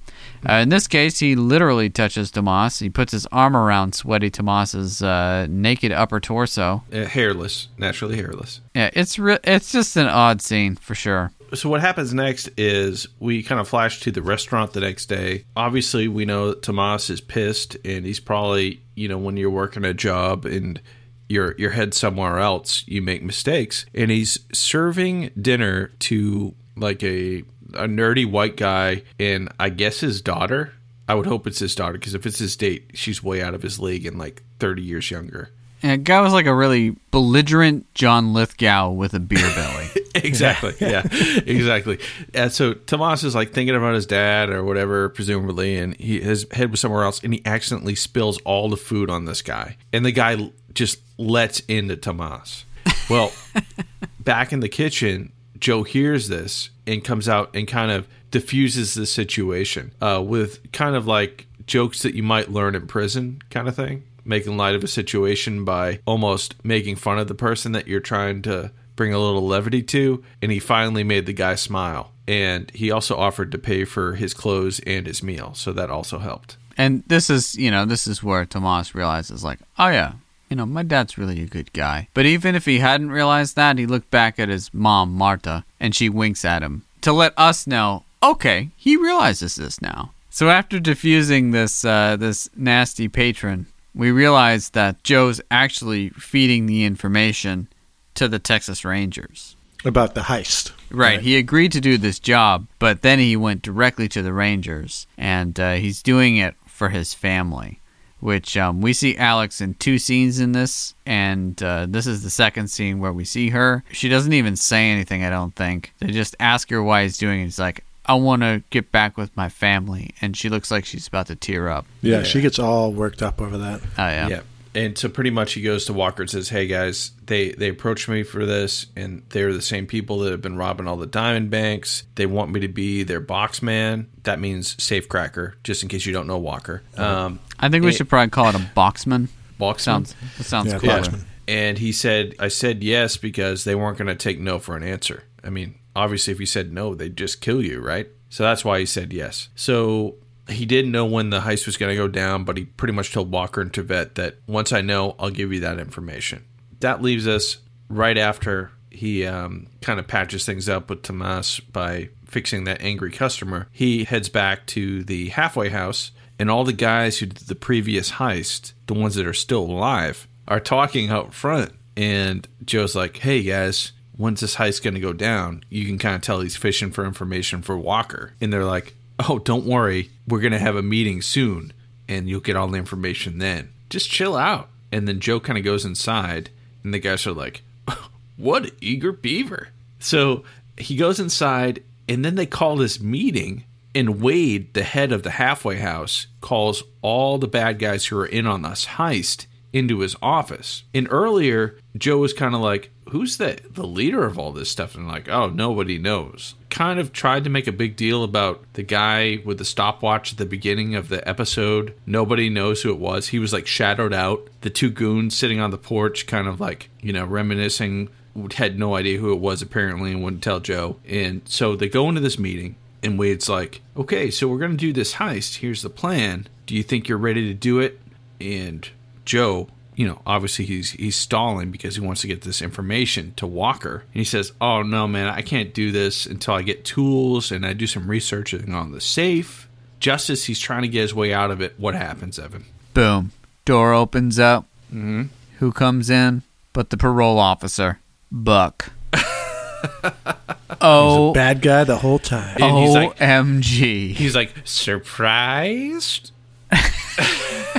Uh, 0.47 0.53
in 0.53 0.69
this 0.69 0.87
case, 0.87 1.19
he 1.19 1.35
literally 1.35 1.89
touches 1.89 2.31
Tomas. 2.31 2.79
He 2.79 2.89
puts 2.89 3.11
his 3.11 3.25
arm 3.31 3.55
around 3.55 3.93
sweaty 3.95 4.29
Tomas's 4.29 5.01
uh, 5.01 5.45
naked 5.49 5.91
upper 5.91 6.19
torso. 6.19 6.83
Uh, 6.93 7.03
hairless, 7.05 7.67
naturally 7.77 8.15
hairless. 8.15 8.61
Yeah, 8.73 8.89
it's 8.93 9.19
re- 9.19 9.39
it's 9.43 9.71
just 9.71 9.95
an 9.97 10.07
odd 10.07 10.41
scene 10.41 10.75
for 10.75 10.95
sure. 10.95 11.31
So 11.55 11.69
what 11.69 11.81
happens 11.81 12.13
next 12.13 12.49
is 12.57 13.07
we 13.19 13.43
kind 13.43 13.59
of 13.59 13.67
flash 13.67 13.99
to 14.01 14.11
the 14.11 14.21
restaurant 14.21 14.73
the 14.73 14.81
next 14.81 15.07
day. 15.07 15.45
Obviously, 15.55 16.07
we 16.07 16.25
know 16.25 16.49
that 16.49 16.61
Tomas 16.61 17.09
is 17.09 17.21
pissed, 17.21 17.77
and 17.83 18.05
he's 18.05 18.19
probably 18.19 18.81
you 18.95 19.07
know 19.07 19.17
when 19.17 19.37
you're 19.37 19.49
working 19.49 19.83
a 19.85 19.93
job 19.93 20.45
and 20.45 20.81
your 21.29 21.55
your 21.57 21.71
head 21.71 21.93
somewhere 21.93 22.39
else, 22.39 22.83
you 22.87 23.01
make 23.01 23.23
mistakes, 23.23 23.85
and 23.93 24.11
he's 24.11 24.37
serving 24.53 25.31
dinner 25.39 25.87
to 25.99 26.53
like 26.75 27.03
a 27.03 27.43
a 27.73 27.87
nerdy 27.87 28.29
white 28.29 28.57
guy 28.57 29.03
and 29.19 29.49
I 29.59 29.69
guess 29.69 29.99
his 29.99 30.21
daughter. 30.21 30.73
I 31.07 31.13
would 31.13 31.27
hope 31.27 31.45
it's 31.45 31.59
his 31.59 31.75
daughter 31.75 31.93
because 31.93 32.15
if 32.15 32.25
it's 32.25 32.39
his 32.39 32.55
date, 32.55 32.91
she's 32.95 33.21
way 33.21 33.41
out 33.41 33.53
of 33.53 33.61
his 33.61 33.79
league 33.79 34.07
and 34.07 34.17
like 34.17 34.41
30 34.59 34.81
years 34.81 35.11
younger. 35.11 35.51
And 35.83 36.03
guy 36.03 36.21
was 36.21 36.33
like 36.33 36.45
a 36.45 36.55
really 36.55 36.95
belligerent 37.11 37.93
John 37.93 38.33
Lithgow 38.33 38.91
with 38.91 39.13
a 39.13 39.19
beer 39.19 39.39
belly. 39.55 39.87
exactly. 40.15 40.73
Yeah, 40.79 41.03
exactly. 41.45 41.99
And 42.33 42.51
so 42.51 42.73
Tomas 42.73 43.23
is 43.23 43.35
like 43.35 43.53
thinking 43.53 43.75
about 43.75 43.93
his 43.93 44.05
dad 44.05 44.49
or 44.49 44.63
whatever, 44.63 45.09
presumably, 45.09 45.77
and 45.77 45.95
he 45.97 46.21
his 46.21 46.47
head 46.51 46.71
was 46.71 46.79
somewhere 46.79 47.03
else, 47.03 47.23
and 47.23 47.33
he 47.33 47.41
accidentally 47.45 47.95
spills 47.95 48.39
all 48.39 48.69
the 48.69 48.77
food 48.77 49.09
on 49.09 49.25
this 49.25 49.41
guy, 49.41 49.77
and 49.93 50.05
the 50.05 50.11
guy 50.11 50.51
just 50.73 50.99
lets 51.17 51.59
into 51.61 51.95
Tomas. 51.95 52.65
Well, 53.09 53.31
back 54.19 54.51
in 54.53 54.59
the 54.59 54.69
kitchen, 54.69 55.31
Joe 55.59 55.83
hears 55.83 56.27
this 56.27 56.69
and 56.87 57.03
comes 57.03 57.29
out 57.29 57.55
and 57.55 57.67
kind 57.67 57.91
of 57.91 58.07
diffuses 58.31 58.93
the 58.93 59.05
situation 59.05 59.93
uh, 60.01 60.21
with 60.25 60.71
kind 60.71 60.95
of 60.95 61.07
like 61.07 61.47
jokes 61.65 62.01
that 62.03 62.13
you 62.13 62.23
might 62.23 62.51
learn 62.51 62.75
in 62.75 62.87
prison, 62.87 63.41
kind 63.49 63.67
of 63.67 63.75
thing. 63.75 64.03
Making 64.25 64.57
light 64.57 64.75
of 64.75 64.83
a 64.83 64.87
situation 64.87 65.63
by 65.63 65.99
almost 66.05 66.55
making 66.63 66.97
fun 66.97 67.19
of 67.19 67.27
the 67.27 67.35
person 67.35 67.71
that 67.73 67.87
you're 67.87 67.99
trying 67.99 68.41
to 68.41 68.71
bring 68.95 69.13
a 69.13 69.19
little 69.19 69.45
levity 69.45 69.83
to. 69.83 70.23
And 70.41 70.51
he 70.51 70.59
finally 70.59 71.03
made 71.03 71.25
the 71.25 71.33
guy 71.33 71.55
smile. 71.55 72.11
And 72.27 72.71
he 72.71 72.91
also 72.91 73.15
offered 73.15 73.51
to 73.51 73.57
pay 73.57 73.85
for 73.85 74.15
his 74.15 74.33
clothes 74.33 74.79
and 74.81 75.05
his 75.05 75.21
meal. 75.21 75.53
So 75.53 75.71
that 75.73 75.91
also 75.91 76.19
helped. 76.19 76.57
And 76.77 77.03
this 77.07 77.29
is, 77.29 77.55
you 77.55 77.71
know, 77.71 77.85
this 77.85 78.07
is 78.07 78.23
where 78.23 78.45
Tomas 78.45 78.95
realizes, 78.95 79.43
like, 79.43 79.59
oh 79.79 79.87
yeah, 79.87 80.13
you 80.49 80.55
know, 80.55 80.65
my 80.65 80.83
dad's 80.83 81.17
really 81.17 81.41
a 81.41 81.45
good 81.45 81.71
guy. 81.73 82.07
But 82.13 82.25
even 82.25 82.55
if 82.55 82.65
he 82.65 82.79
hadn't 82.79 83.11
realized 83.11 83.55
that, 83.55 83.77
he 83.77 83.85
looked 83.85 84.11
back 84.11 84.39
at 84.39 84.49
his 84.49 84.73
mom, 84.73 85.13
Marta, 85.13 85.63
and 85.79 85.95
she 85.95 86.09
winks 86.09 86.43
at 86.43 86.63
him 86.63 86.83
to 87.01 87.13
let 87.13 87.33
us 87.37 87.67
know, 87.67 88.03
okay, 88.21 88.69
he 88.75 88.97
realizes 88.97 89.55
this 89.55 89.81
now. 89.81 90.11
So 90.29 90.49
after 90.49 90.79
diffusing 90.79 91.51
this 91.51 91.85
uh, 91.85 92.17
this 92.17 92.49
nasty 92.55 93.07
patron, 93.07 93.67
we 93.95 94.11
realize 94.11 94.71
that 94.71 95.03
Joe's 95.03 95.39
actually 95.49 96.09
feeding 96.09 96.65
the 96.65 96.83
information 96.83 97.69
to 98.15 98.27
the 98.27 98.39
Texas 98.39 98.83
Rangers. 98.85 99.55
about 99.85 100.15
the 100.15 100.21
heist. 100.21 100.71
Right. 100.89 101.21
He 101.21 101.37
agreed 101.37 101.71
to 101.73 101.81
do 101.81 101.97
this 101.97 102.19
job, 102.19 102.67
but 102.79 103.01
then 103.03 103.19
he 103.19 103.35
went 103.35 103.61
directly 103.61 104.07
to 104.09 104.21
the 104.21 104.33
Rangers, 104.33 105.05
and 105.17 105.59
uh, 105.59 105.73
he's 105.73 106.01
doing 106.01 106.37
it 106.37 106.55
for 106.65 106.89
his 106.89 107.13
family. 107.13 107.79
Which 108.21 108.57
um, 108.57 108.81
we 108.81 108.93
see 108.93 109.15
Alex 109.17 109.61
in 109.61 109.75
two 109.75 109.99
scenes 109.99 110.39
in 110.39 110.53
this, 110.53 110.95
and 111.05 111.61
uh, 111.61 111.85
this 111.87 112.07
is 112.07 112.23
the 112.23 112.31
second 112.31 112.69
scene 112.69 112.99
where 112.99 113.13
we 113.13 113.23
see 113.25 113.49
her. 113.49 113.83
She 113.91 114.09
doesn't 114.09 114.33
even 114.33 114.55
say 114.55 114.89
anything, 114.89 115.23
I 115.23 115.29
don't 115.29 115.53
think. 115.53 115.93
They 115.99 116.07
just 116.07 116.35
ask 116.39 116.69
her 116.71 116.81
why 116.81 117.03
he's 117.03 117.17
doing 117.17 117.41
it. 117.41 117.43
He's 117.43 117.59
like, 117.59 117.83
I 118.07 118.13
want 118.15 118.41
to 118.43 118.63
get 118.69 118.91
back 118.91 119.17
with 119.17 119.35
my 119.35 119.49
family. 119.49 120.13
And 120.21 120.35
she 120.37 120.49
looks 120.49 120.71
like 120.71 120.85
she's 120.85 121.07
about 121.07 121.27
to 121.27 121.35
tear 121.35 121.69
up. 121.69 121.85
Yeah, 122.01 122.23
she 122.23 122.41
gets 122.41 122.59
all 122.59 122.91
worked 122.91 123.21
up 123.21 123.41
over 123.41 123.57
that. 123.57 123.81
Oh, 123.97 124.07
yeah. 124.07 124.27
Yeah. 124.27 124.41
And 124.75 124.97
so 124.97 125.07
pretty 125.07 125.29
much 125.29 125.53
he 125.53 125.61
goes 125.61 125.85
to 125.85 125.93
Walker 125.93 126.23
and 126.23 126.29
says, 126.29 126.49
Hey 126.49 126.67
guys, 126.67 127.11
they, 127.25 127.51
they 127.51 127.69
approached 127.69 128.09
me 128.09 128.23
for 128.23 128.45
this 128.45 128.87
and 128.97 129.23
they're 129.29 129.53
the 129.53 129.61
same 129.61 129.87
people 129.87 130.19
that 130.19 130.31
have 130.31 130.41
been 130.41 130.57
robbing 130.57 130.85
all 130.85 130.97
the 130.97 131.07
diamond 131.07 131.49
banks. 131.49 132.03
They 132.15 132.25
want 132.25 132.51
me 132.51 132.59
to 132.59 132.67
be 132.67 133.03
their 133.03 133.21
box 133.21 133.61
man. 133.61 134.09
That 134.23 134.37
means 134.37 134.75
safecracker, 134.75 135.53
just 135.63 135.81
in 135.81 135.87
case 135.87 136.05
you 136.05 136.11
don't 136.11 136.27
know 136.27 136.37
Walker. 136.37 136.83
Um, 136.97 137.39
I 137.57 137.69
think 137.69 137.85
we 137.85 137.93
should 137.93 138.09
probably 138.09 138.31
call 138.31 138.49
it 138.49 138.55
a 138.55 138.59
boxman. 138.75 139.29
box 139.57 139.83
Sounds, 139.83 140.13
that 140.37 140.43
sounds 140.43 140.73
Yeah, 140.73 140.79
cooler. 140.79 140.99
boxman. 141.03 141.21
And 141.47 141.77
he 141.77 141.93
said, 141.93 142.35
I 142.37 142.49
said 142.49 142.83
yes 142.83 143.15
because 143.15 143.63
they 143.63 143.75
weren't 143.75 143.97
going 143.97 144.07
to 144.09 144.15
take 144.15 144.41
no 144.41 144.59
for 144.59 144.75
an 144.75 144.83
answer. 144.83 145.23
I 145.41 145.51
mean, 145.51 145.75
obviously, 145.95 146.33
if 146.33 146.39
you 146.39 146.45
said 146.45 146.73
no, 146.73 146.93
they'd 146.95 147.17
just 147.17 147.41
kill 147.41 147.63
you, 147.63 147.81
right? 147.81 148.09
So 148.29 148.43
that's 148.43 148.65
why 148.65 148.79
he 148.79 148.85
said 148.85 149.13
yes. 149.13 149.49
So 149.55 150.15
he 150.49 150.65
didn't 150.65 150.91
know 150.91 151.05
when 151.05 151.29
the 151.29 151.41
heist 151.41 151.65
was 151.65 151.77
going 151.77 151.91
to 151.91 151.95
go 151.95 152.07
down, 152.07 152.43
but 152.43 152.57
he 152.57 152.65
pretty 152.65 152.93
much 152.93 153.11
told 153.13 153.31
Walker 153.31 153.61
and 153.61 153.71
Trivette 153.71 154.15
that 154.15 154.35
once 154.47 154.71
I 154.71 154.81
know, 154.81 155.15
I'll 155.17 155.29
give 155.29 155.53
you 155.53 155.61
that 155.61 155.79
information. 155.79 156.43
That 156.81 157.01
leaves 157.01 157.27
us 157.27 157.57
right 157.89 158.17
after 158.17 158.71
he 158.91 159.25
um, 159.25 159.67
kind 159.81 159.99
of 159.99 160.07
patches 160.07 160.45
things 160.45 160.69
up 160.69 160.89
with 160.89 161.03
Tomas 161.03 161.59
by 161.59 162.09
fixing 162.25 162.63
that 162.65 162.81
angry 162.81 163.11
customer. 163.11 163.67
He 163.71 164.03
heads 164.03 164.29
back 164.29 164.65
to 164.67 165.03
the 165.03 165.29
halfway 165.29 165.69
house, 165.69 166.11
and 166.37 166.49
all 166.49 166.63
the 166.63 166.73
guys 166.73 167.19
who 167.19 167.27
did 167.27 167.47
the 167.47 167.55
previous 167.55 168.11
heist, 168.11 168.73
the 168.87 168.93
ones 168.93 169.15
that 169.15 169.27
are 169.27 169.33
still 169.33 169.63
alive, 169.63 170.27
are 170.47 170.59
talking 170.59 171.09
out 171.09 171.33
front. 171.33 171.71
And 171.97 172.47
Joe's 172.63 172.95
like, 172.95 173.17
hey 173.17 173.41
guys, 173.43 173.93
when's 174.17 174.41
this 174.41 174.55
heist 174.55 174.83
going 174.83 174.93
to 174.93 174.99
go 174.99 175.13
down? 175.13 175.63
You 175.69 175.85
can 175.85 175.97
kind 175.97 176.15
of 176.15 176.21
tell 176.21 176.41
he's 176.41 176.55
fishing 176.55 176.91
for 176.91 177.05
information 177.05 177.61
for 177.61 177.77
Walker. 177.77 178.33
And 178.39 178.51
they're 178.51 178.65
like, 178.65 178.95
oh, 179.19 179.39
don't 179.39 179.65
worry. 179.65 180.11
We're 180.27 180.39
going 180.39 180.53
to 180.53 180.59
have 180.59 180.75
a 180.75 180.81
meeting 180.81 181.21
soon 181.21 181.73
and 182.07 182.29
you'll 182.29 182.39
get 182.39 182.55
all 182.55 182.67
the 182.67 182.77
information 182.77 183.39
then. 183.39 183.69
Just 183.89 184.09
chill 184.09 184.35
out. 184.35 184.69
And 184.91 185.07
then 185.07 185.19
Joe 185.19 185.39
kind 185.39 185.57
of 185.57 185.65
goes 185.65 185.85
inside 185.85 186.49
and 186.83 186.93
the 186.93 186.99
guys 186.99 187.25
are 187.27 187.33
like, 187.33 187.63
what 188.37 188.71
eager 188.81 189.11
beaver. 189.11 189.69
So 189.99 190.43
he 190.77 190.95
goes 190.95 191.19
inside 191.19 191.83
and 192.07 192.23
then 192.23 192.35
they 192.35 192.45
call 192.45 192.75
this 192.75 192.99
meeting 192.99 193.63
and 193.93 194.21
Wade, 194.21 194.73
the 194.73 194.83
head 194.83 195.13
of 195.13 195.23
the 195.23 195.31
halfway 195.31 195.77
house, 195.77 196.27
calls 196.41 196.83
all 197.01 197.37
the 197.37 197.47
bad 197.47 197.79
guys 197.79 198.05
who 198.05 198.17
are 198.17 198.25
in 198.25 198.45
on 198.45 198.61
this 198.61 198.85
heist 198.85 199.45
into 199.75 199.99
his 199.99 200.15
office. 200.21 200.85
And 200.93 201.05
earlier, 201.11 201.77
Joe 201.97 202.19
was 202.19 202.33
kind 202.33 202.55
of 202.55 202.61
like, 202.61 202.91
Who's 203.09 203.37
the, 203.37 203.59
the 203.69 203.85
leader 203.85 204.25
of 204.25 204.39
all 204.39 204.51
this 204.51 204.71
stuff? 204.71 204.95
And 204.95 205.07
like, 205.07 205.29
oh, 205.29 205.49
nobody 205.49 205.99
knows. 205.99 206.55
Kind 206.71 206.99
of 206.99 207.13
tried 207.13 207.43
to 207.43 207.51
make 207.51 207.67
a 207.67 207.71
big 207.71 207.95
deal 207.95 208.23
about 208.23 208.63
the 208.73 208.81
guy 208.81 209.41
with 209.45 209.59
the 209.59 209.65
stopwatch 209.65 210.31
at 210.31 210.39
the 210.39 210.45
beginning 210.45 210.95
of 210.95 211.09
the 211.09 211.27
episode. 211.29 211.93
Nobody 212.07 212.49
knows 212.49 212.81
who 212.81 212.89
it 212.89 212.97
was. 212.97 213.27
He 213.27 213.37
was 213.37 213.53
like 213.53 213.67
shadowed 213.67 214.11
out. 214.11 214.47
The 214.61 214.71
two 214.71 214.89
goons 214.89 215.37
sitting 215.37 215.59
on 215.59 215.69
the 215.69 215.77
porch, 215.77 216.25
kind 216.25 216.47
of 216.47 216.59
like, 216.59 216.89
you 216.99 217.13
know, 217.13 217.25
reminiscing, 217.25 218.09
had 218.55 218.79
no 218.79 218.95
idea 218.95 219.19
who 219.19 219.31
it 219.31 219.39
was 219.39 219.61
apparently 219.61 220.11
and 220.11 220.23
wouldn't 220.23 220.43
tell 220.43 220.59
Joe. 220.59 220.97
And 221.07 221.41
so 221.45 221.75
they 221.75 221.89
go 221.89 222.09
into 222.09 222.21
this 222.21 222.39
meeting. 222.39 222.75
And 223.03 223.19
Wade's 223.19 223.47
like, 223.47 223.81
okay, 223.95 224.31
so 224.31 224.47
we're 224.47 224.57
going 224.57 224.71
to 224.71 224.77
do 224.77 224.91
this 224.91 225.13
heist. 225.13 225.57
Here's 225.57 225.83
the 225.83 225.91
plan. 225.91 226.47
Do 226.65 226.75
you 226.75 226.81
think 226.81 227.07
you're 227.07 227.19
ready 227.19 227.47
to 227.49 227.53
do 227.53 227.79
it? 227.79 227.99
And 228.41 228.89
Joe, 229.25 229.67
you 229.95 230.07
know, 230.07 230.21
obviously 230.25 230.65
he's 230.65 230.91
he's 230.91 231.15
stalling 231.15 231.71
because 231.71 231.95
he 231.95 232.01
wants 232.01 232.21
to 232.21 232.27
get 232.27 232.41
this 232.41 232.61
information 232.61 233.33
to 233.37 233.47
Walker. 233.47 234.03
And 234.13 234.19
he 234.19 234.23
says, 234.23 234.51
"Oh 234.61 234.81
no, 234.83 235.07
man, 235.07 235.27
I 235.27 235.41
can't 235.41 235.73
do 235.73 235.91
this 235.91 236.25
until 236.25 236.53
I 236.53 236.61
get 236.61 236.85
tools 236.85 237.51
and 237.51 237.65
I 237.65 237.73
do 237.73 237.87
some 237.87 238.07
researching 238.09 238.73
on 238.73 238.91
the 238.91 239.01
safe." 239.01 239.67
Just 239.99 240.29
as 240.29 240.45
he's 240.45 240.59
trying 240.59 240.81
to 240.83 240.87
get 240.87 241.01
his 241.01 241.13
way 241.15 241.33
out 241.33 241.49
of 241.51 241.61
it, 241.61 241.73
what 241.79 241.95
happens, 241.95 242.37
Evan? 242.37 242.65
Boom. 242.93 243.31
Door 243.63 243.93
opens 243.93 244.37
up. 244.37 244.65
Mm-hmm. 244.89 245.23
Who 245.59 245.71
comes 245.71 246.09
in? 246.09 246.43
But 246.73 246.89
the 246.89 246.97
parole 246.97 247.39
officer, 247.39 247.99
Buck. 248.31 248.91
oh, 250.81 251.33
Bad 251.33 251.61
guy 251.61 251.85
the 251.85 251.95
whole 251.97 252.19
time. 252.19 252.57
And 252.61 252.77
he's 252.77 252.93
like- 252.93 253.17
OMG. 253.17 254.11
He's 254.11 254.35
like, 254.35 254.53
"Surprised?" 254.65 256.31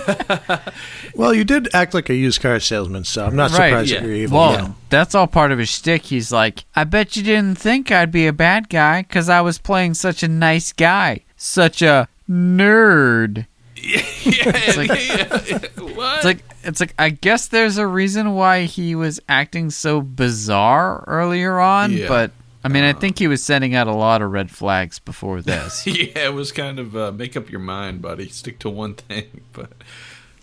Well, 1.14 1.32
you 1.32 1.44
did 1.44 1.74
act 1.74 1.94
like 1.94 2.10
a 2.10 2.14
used 2.14 2.42
car 2.42 2.60
salesman, 2.60 3.04
so 3.04 3.24
I'm 3.24 3.36
not 3.36 3.50
Right, 3.52 3.68
surprised 3.70 3.90
yeah. 3.90 4.00
that 4.00 4.06
you're 4.06 4.14
evil. 4.16 4.38
Well, 4.38 4.52
yeah. 4.52 4.72
that's 4.90 5.14
all 5.14 5.26
part 5.26 5.50
of 5.50 5.58
his 5.58 5.70
shtick. 5.70 6.04
He's 6.04 6.30
like, 6.30 6.64
I 6.74 6.84
bet 6.84 7.16
you 7.16 7.22
didn't 7.22 7.56
think 7.56 7.90
I'd 7.90 8.12
be 8.12 8.26
a 8.26 8.32
bad 8.34 8.68
guy 8.68 9.00
because 9.02 9.30
I 9.30 9.40
was 9.40 9.56
playing 9.58 9.94
such 9.94 10.22
a 10.22 10.28
nice 10.28 10.72
guy, 10.74 11.20
such 11.36 11.80
a 11.80 12.06
nerd. 12.28 13.46
it's 13.76 14.76
like- 14.76 15.72
what? 15.96 16.16
It's 16.16 16.24
like 16.24 16.38
it's 16.64 16.80
like 16.80 16.94
I 16.98 17.10
guess 17.10 17.46
there's 17.46 17.78
a 17.78 17.86
reason 17.86 18.34
why 18.34 18.64
he 18.64 18.94
was 18.94 19.20
acting 19.28 19.70
so 19.70 20.00
bizarre 20.02 21.04
earlier 21.06 21.58
on, 21.60 21.92
Yeah. 21.92 22.08
but 22.08 22.30
I 22.66 22.68
mean, 22.68 22.82
I 22.82 22.94
think 22.94 23.20
he 23.20 23.28
was 23.28 23.44
sending 23.44 23.76
out 23.76 23.86
a 23.86 23.94
lot 23.94 24.22
of 24.22 24.32
red 24.32 24.50
flags 24.50 24.98
before 24.98 25.40
this. 25.40 25.86
yeah, 25.86 26.26
it 26.26 26.34
was 26.34 26.50
kind 26.50 26.80
of 26.80 26.96
uh, 26.96 27.12
make 27.12 27.36
up 27.36 27.48
your 27.48 27.60
mind, 27.60 28.02
buddy. 28.02 28.28
Stick 28.28 28.58
to 28.58 28.68
one 28.68 28.94
thing, 28.94 29.42
but 29.52 29.70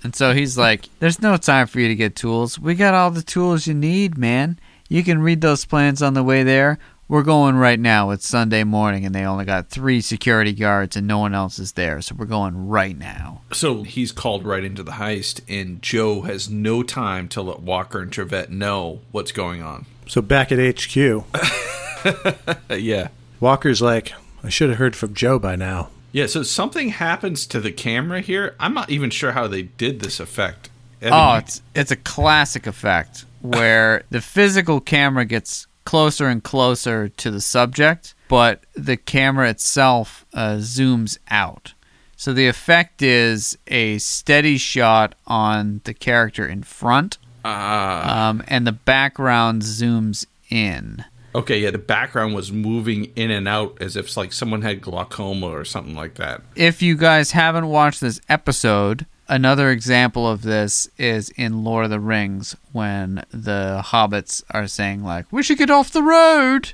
and 0.03 0.15
so 0.15 0.33
he's 0.33 0.57
like, 0.57 0.87
"There's 0.99 1.21
no 1.21 1.35
time 1.35 1.67
for 1.67 1.81
you 1.81 1.89
to 1.89 1.95
get 1.95 2.15
tools. 2.15 2.57
We 2.57 2.75
got 2.75 2.93
all 2.93 3.11
the 3.11 3.23
tools 3.23 3.67
you 3.67 3.73
need, 3.73 4.17
man. 4.17 4.57
You 4.87 5.03
can 5.03 5.21
read 5.21 5.41
those 5.41 5.65
plans 5.65 6.01
on 6.01 6.13
the 6.13 6.23
way 6.23 6.43
there. 6.43 6.79
We're 7.09 7.23
going 7.23 7.57
right 7.57 7.79
now. 7.79 8.11
It's 8.11 8.25
Sunday 8.25 8.63
morning, 8.63 9.05
and 9.05 9.13
they 9.13 9.25
only 9.25 9.43
got 9.43 9.67
three 9.67 9.99
security 9.99 10.53
guards, 10.53 10.95
and 10.95 11.05
no 11.05 11.17
one 11.17 11.35
else 11.35 11.59
is 11.59 11.73
there. 11.73 11.99
So 11.99 12.15
we're 12.17 12.25
going 12.25 12.69
right 12.69 12.97
now." 12.97 13.41
So 13.51 13.83
he's 13.83 14.13
called 14.13 14.45
right 14.45 14.63
into 14.63 14.81
the 14.81 14.93
heist, 14.93 15.41
and 15.49 15.81
Joe 15.81 16.21
has 16.21 16.49
no 16.49 16.83
time 16.83 17.27
to 17.27 17.41
let 17.41 17.59
Walker 17.59 18.01
and 18.01 18.13
Trivette 18.13 18.49
know 18.49 19.01
what's 19.11 19.33
going 19.33 19.61
on. 19.61 19.87
So 20.07 20.21
back 20.21 20.53
at 20.53 20.59
HQ, 20.59 21.25
yeah. 22.69 23.09
Walker's 23.39 23.81
like, 23.81 24.13
I 24.43 24.49
should 24.49 24.69
have 24.69 24.77
heard 24.79 24.95
from 24.95 25.13
Joe 25.13 25.39
by 25.39 25.55
now. 25.55 25.89
Yeah, 26.11 26.27
so 26.27 26.43
something 26.43 26.89
happens 26.89 27.45
to 27.47 27.59
the 27.59 27.71
camera 27.71 28.21
here. 28.21 28.55
I'm 28.59 28.73
not 28.73 28.89
even 28.89 29.09
sure 29.09 29.31
how 29.31 29.47
they 29.47 29.63
did 29.63 29.99
this 29.99 30.19
effect. 30.19 30.69
Evan, 31.01 31.13
Oh, 31.19 31.35
it's 31.35 31.61
it's 31.75 31.91
a 31.91 31.95
classic 31.95 32.67
effect 32.67 33.25
where 33.41 34.03
the 34.09 34.21
physical 34.21 34.79
camera 34.79 35.25
gets 35.25 35.67
closer 35.85 36.27
and 36.27 36.43
closer 36.43 37.09
to 37.09 37.31
the 37.31 37.41
subject, 37.41 38.13
but 38.29 38.63
the 38.75 38.95
camera 38.95 39.49
itself 39.49 40.25
uh, 40.33 40.55
zooms 40.57 41.17
out. 41.29 41.73
So 42.15 42.31
the 42.31 42.47
effect 42.47 43.01
is 43.01 43.57
a 43.67 43.97
steady 43.97 44.57
shot 44.57 45.15
on 45.27 45.81
the 45.83 45.93
character 45.93 46.47
in 46.47 46.63
front, 46.63 47.17
Ah. 47.43 48.29
um, 48.29 48.43
and 48.47 48.65
the 48.65 48.71
background 48.71 49.63
zooms 49.63 50.25
in. 50.49 51.03
Okay, 51.35 51.59
yeah, 51.59 51.71
the 51.71 51.77
background 51.77 52.35
was 52.35 52.51
moving 52.51 53.05
in 53.15 53.31
and 53.31 53.47
out 53.47 53.77
as 53.81 53.95
if 53.95 54.15
like 54.15 54.33
someone 54.33 54.61
had 54.61 54.81
glaucoma 54.81 55.47
or 55.47 55.65
something 55.65 55.95
like 55.95 56.15
that. 56.15 56.41
If 56.55 56.81
you 56.81 56.95
guys 56.95 57.31
haven't 57.31 57.67
watched 57.67 58.01
this 58.01 58.21
episode, 58.29 59.05
another 59.27 59.71
example 59.71 60.27
of 60.27 60.43
this 60.43 60.87
is 60.97 61.29
in 61.31 61.63
Lord 61.63 61.85
of 61.85 61.91
the 61.91 61.99
Rings 61.99 62.55
when 62.71 63.23
the 63.31 63.81
hobbits 63.85 64.43
are 64.51 64.67
saying 64.67 65.03
like, 65.03 65.25
"We 65.31 65.43
should 65.43 65.57
get 65.57 65.69
off 65.71 65.91
the 65.91 66.03
road." 66.03 66.73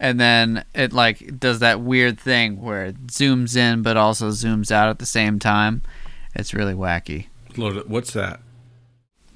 And 0.00 0.20
then 0.20 0.64
it 0.74 0.92
like 0.92 1.40
does 1.40 1.58
that 1.58 1.80
weird 1.80 2.20
thing 2.20 2.62
where 2.62 2.86
it 2.86 3.08
zooms 3.08 3.56
in 3.56 3.82
but 3.82 3.96
also 3.96 4.28
zooms 4.30 4.70
out 4.70 4.88
at 4.88 5.00
the 5.00 5.06
same 5.06 5.38
time. 5.38 5.82
It's 6.34 6.54
really 6.54 6.74
wacky. 6.74 7.26
Lord, 7.56 7.88
what's 7.88 8.12
that? 8.12 8.40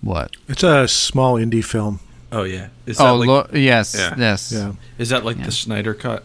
What? 0.02 0.36
It's 0.48 0.62
a 0.62 0.86
small 0.86 1.34
indie 1.34 1.64
film. 1.64 2.00
Oh 2.33 2.45
yeah, 2.45 2.68
is 2.87 2.97
that 2.99 3.07
Oh, 3.09 3.16
like, 3.16 3.28
lo- 3.28 3.49
yes, 3.53 3.95
Yeah. 3.97 4.14
yes. 4.16 4.51
Yeah, 4.53 4.72
is 4.99 5.11
that 5.11 5.24
like 5.24 5.37
Yeah. 5.39 5.45
the 5.47 5.53
Snyder 5.53 5.95
cut? 5.95 6.24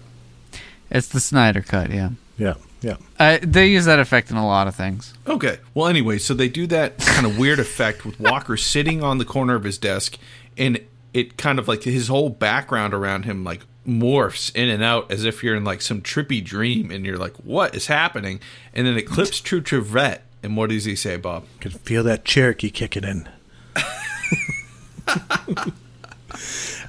It's 0.89 1.07
the 1.09 1.19
Snyder 1.19 1.61
cut, 1.61 1.91
yeah. 1.91 2.11
yeah, 2.37 2.53
yeah. 2.81 2.95
Uh, 3.19 3.39
they 3.41 3.67
use 3.67 3.83
that 3.85 3.99
effect 3.99 4.31
in 4.31 4.37
a 4.37 4.47
lot 4.47 4.67
of 4.67 4.75
things. 4.75 5.13
Okay. 5.27 5.57
Well, 5.73 5.87
anyway, 5.87 6.17
so 6.17 6.33
they 6.33 6.47
do 6.47 6.65
that 6.67 6.97
kind 6.99 7.25
of 7.25 7.37
weird 7.37 7.59
effect 7.59 8.05
with 8.05 8.17
Walker 8.21 8.55
sitting 8.73 9.03
on 9.03 9.17
the 9.17 9.25
corner 9.25 9.55
of 9.55 9.65
his 9.65 9.77
desk, 9.77 10.17
and 10.57 10.79
it 11.13 11.35
kind 11.37 11.59
of 11.59 11.67
like 11.67 11.83
his 11.83 12.07
whole 12.07 12.29
background 12.29 12.93
around 12.93 13.25
him 13.25 13.43
like 13.43 13.61
morphs 13.85 14.53
in 14.55 14.69
and 14.69 14.81
out 14.83 15.11
as 15.11 15.25
if 15.25 15.43
you're 15.43 15.55
in 15.55 15.63
like 15.65 15.81
some 15.81 16.01
trippy 16.01 16.41
dream, 16.43 16.89
and 16.89 17.05
you're 17.05 17.17
like, 17.17 17.35
"What 17.37 17.75
is 17.75 17.87
happening?" 17.87 18.39
And 18.73 18.87
then 18.87 18.97
it 18.97 19.03
clips 19.07 19.41
to 19.41 19.59
Trivette, 19.61 20.21
and 20.41 20.55
what 20.55 20.69
does 20.69 20.85
he 20.85 20.95
say, 20.95 21.17
Bob? 21.17 21.43
Can 21.59 21.71
feel 21.71 22.03
that 22.03 22.23
Cherokee 22.23 22.69
kicking 22.69 23.03
in. 23.03 23.27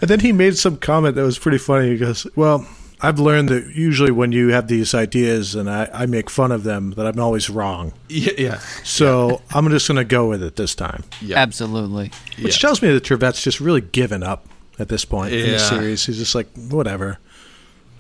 And 0.01 0.09
then 0.11 0.21
he 0.21 0.33
made 0.33 0.57
some 0.57 0.77
comment 0.77 1.15
that 1.17 1.23
was 1.23 1.39
pretty 1.39 1.59
funny. 1.59 1.91
He 1.91 1.97
goes, 1.99 2.27
"Well, 2.37 2.67
I've 3.01 3.19
learned 3.19 3.49
that 3.51 3.75
usually 3.75 4.11
when 4.11 4.33
you 4.33 4.49
have 4.49 4.69
these 4.69 4.95
ideas 4.95 5.55
and 5.55 5.71
I, 5.71 5.89
I 5.93 6.07
make 6.07 6.29
fun 6.31 6.51
of 6.53 6.65
them, 6.65 6.93
that 6.93 7.07
I'm 7.07 7.19
always 7.21 7.49
wrong. 7.49 7.93
Yeah, 8.09 8.33
yeah, 8.39 8.59
So 8.85 9.41
I'm 9.55 9.69
just 9.71 9.87
going 9.89 9.97
to 9.99 10.05
go 10.05 10.29
with 10.29 10.43
it 10.43 10.57
this 10.57 10.75
time." 10.75 11.05
yeah. 11.21 11.39
Absolutely. 11.39 12.11
Which 12.43 12.57
Yeah. 12.57 12.61
tells 12.69 12.83
me 12.83 12.91
that 12.93 13.05
Trivette's 13.05 13.43
just 13.43 13.61
really 13.61 13.81
given 13.83 14.23
up 14.23 14.47
at 14.79 14.89
this 14.89 15.05
point 15.05 15.33
in 15.33 15.51
the 15.53 15.59
series. 15.59 16.07
He's 16.07 16.19
just 16.19 16.35
like, 16.35 16.47
whatever. 16.71 17.19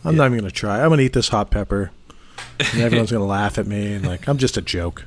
I'm 0.04 0.14
not 0.14 0.26
even 0.26 0.38
going 0.38 0.50
to 0.50 0.54
try. 0.54 0.80
I'm 0.80 0.88
going 0.90 0.98
to 0.98 1.04
eat 1.04 1.12
this 1.12 1.28
hot 1.28 1.50
pepper. 1.50 1.90
And 2.72 2.80
everyone's 2.82 3.10
going 3.12 3.20
to 3.20 3.26
laugh 3.26 3.58
at 3.58 3.66
me. 3.66 3.94
And 3.94 4.06
like, 4.06 4.28
I'm 4.28 4.38
just 4.38 4.56
a 4.56 4.62
joke. 4.62 5.04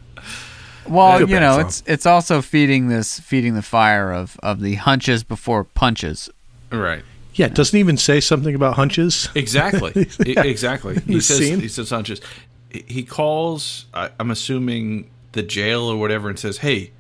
Well, 0.92 1.22
you 1.28 1.40
know, 1.40 1.56
for 1.56 1.62
him. 1.62 1.68
it's 1.68 1.84
it's 1.88 2.06
also 2.06 2.42
feeding 2.42 2.88
this 2.90 3.20
feeding 3.20 3.54
the 3.56 3.62
fire 3.62 4.12
of 4.12 4.38
of 4.44 4.60
the 4.62 4.76
hunches 4.76 5.24
before 5.24 5.64
punches. 5.64 6.30
right. 6.72 7.04
Yeah, 7.34 7.46
it 7.46 7.54
doesn't 7.54 7.80
even 7.80 7.96
say 7.96 8.20
something 8.20 8.54
about 8.56 8.76
hunches. 8.76 9.30
Exactly. 9.36 10.08
Yeah. 10.26 10.44
Exactly. 10.44 10.96
He 11.08 11.14
He's 11.14 11.28
says 11.28 11.38
seen. 11.38 11.60
he 11.62 11.70
says 11.70 11.88
Sanchez. 11.88 12.20
He 12.70 13.04
calls. 13.04 13.86
I, 13.94 14.10
I'm 14.20 14.32
assuming 14.32 15.10
the 15.32 15.42
jail 15.42 15.84
or 15.84 15.98
whatever, 15.98 16.28
and 16.30 16.38
says, 16.38 16.58
"Hey, 16.58 16.92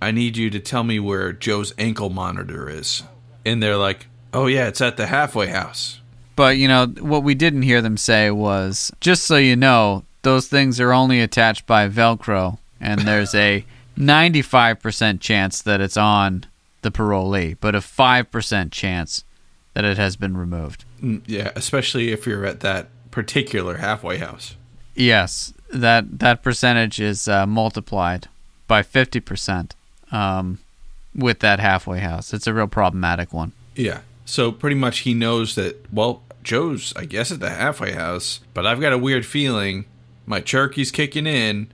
I 0.00 0.12
need 0.12 0.36
you 0.36 0.50
to 0.50 0.60
tell 0.60 0.84
me 0.84 1.00
where 1.00 1.32
Joe's 1.32 1.74
ankle 1.78 2.10
monitor 2.10 2.68
is." 2.70 3.02
And 3.44 3.60
they're 3.60 3.76
like, 3.76 4.06
"Oh 4.32 4.46
yeah, 4.46 4.68
it's 4.68 4.80
at 4.80 4.96
the 4.96 5.06
halfway 5.06 5.48
house." 5.48 6.00
But 6.36 6.58
you 6.58 6.68
know 6.68 6.86
what 7.00 7.24
we 7.24 7.34
didn't 7.34 7.62
hear 7.62 7.82
them 7.82 7.96
say 7.96 8.30
was 8.30 8.92
just 9.00 9.24
so 9.24 9.36
you 9.36 9.56
know, 9.56 10.04
those 10.22 10.46
things 10.46 10.78
are 10.80 10.92
only 10.92 11.20
attached 11.20 11.66
by 11.66 11.88
Velcro, 11.88 12.58
and 12.82 13.00
there's 13.02 13.34
a 13.34 13.64
95% 13.98 15.20
chance 15.20 15.62
that 15.62 15.80
it's 15.80 15.96
on 15.96 16.44
the 16.82 16.90
parolee, 16.90 17.56
but 17.60 17.74
a 17.74 17.78
5% 17.78 18.70
chance 18.72 19.24
that 19.74 19.84
it 19.84 19.96
has 19.96 20.16
been 20.16 20.36
removed. 20.36 20.84
Mm, 21.02 21.22
Yeah, 21.26 21.52
especially 21.54 22.10
if 22.12 22.26
you're 22.26 22.44
at 22.44 22.60
that 22.60 22.88
particular 23.10 23.78
halfway 23.78 24.18
house. 24.18 24.56
Yes, 24.94 25.54
that 25.72 26.18
that 26.18 26.42
percentage 26.42 27.00
is 27.00 27.26
uh, 27.28 27.46
multiplied 27.46 28.28
by 28.68 28.82
50% 28.82 29.70
um, 30.10 30.58
with 31.14 31.38
that 31.40 31.60
halfway 31.60 32.00
house. 32.00 32.34
It's 32.34 32.46
a 32.46 32.52
real 32.52 32.66
problematic 32.66 33.32
one. 33.32 33.52
Yeah. 33.74 34.00
So 34.26 34.52
pretty 34.52 34.76
much 34.76 35.00
he 35.00 35.14
knows 35.14 35.54
that, 35.54 35.92
well, 35.92 36.22
Joe's, 36.42 36.92
I 36.96 37.04
guess, 37.06 37.32
at 37.32 37.40
the 37.40 37.50
halfway 37.50 37.92
house, 37.92 38.40
but 38.52 38.66
I've 38.66 38.80
got 38.80 38.92
a 38.92 38.98
weird 38.98 39.24
feeling. 39.24 39.86
My 40.26 40.40
turkey's 40.40 40.90
kicking 40.90 41.26
in. 41.26 41.68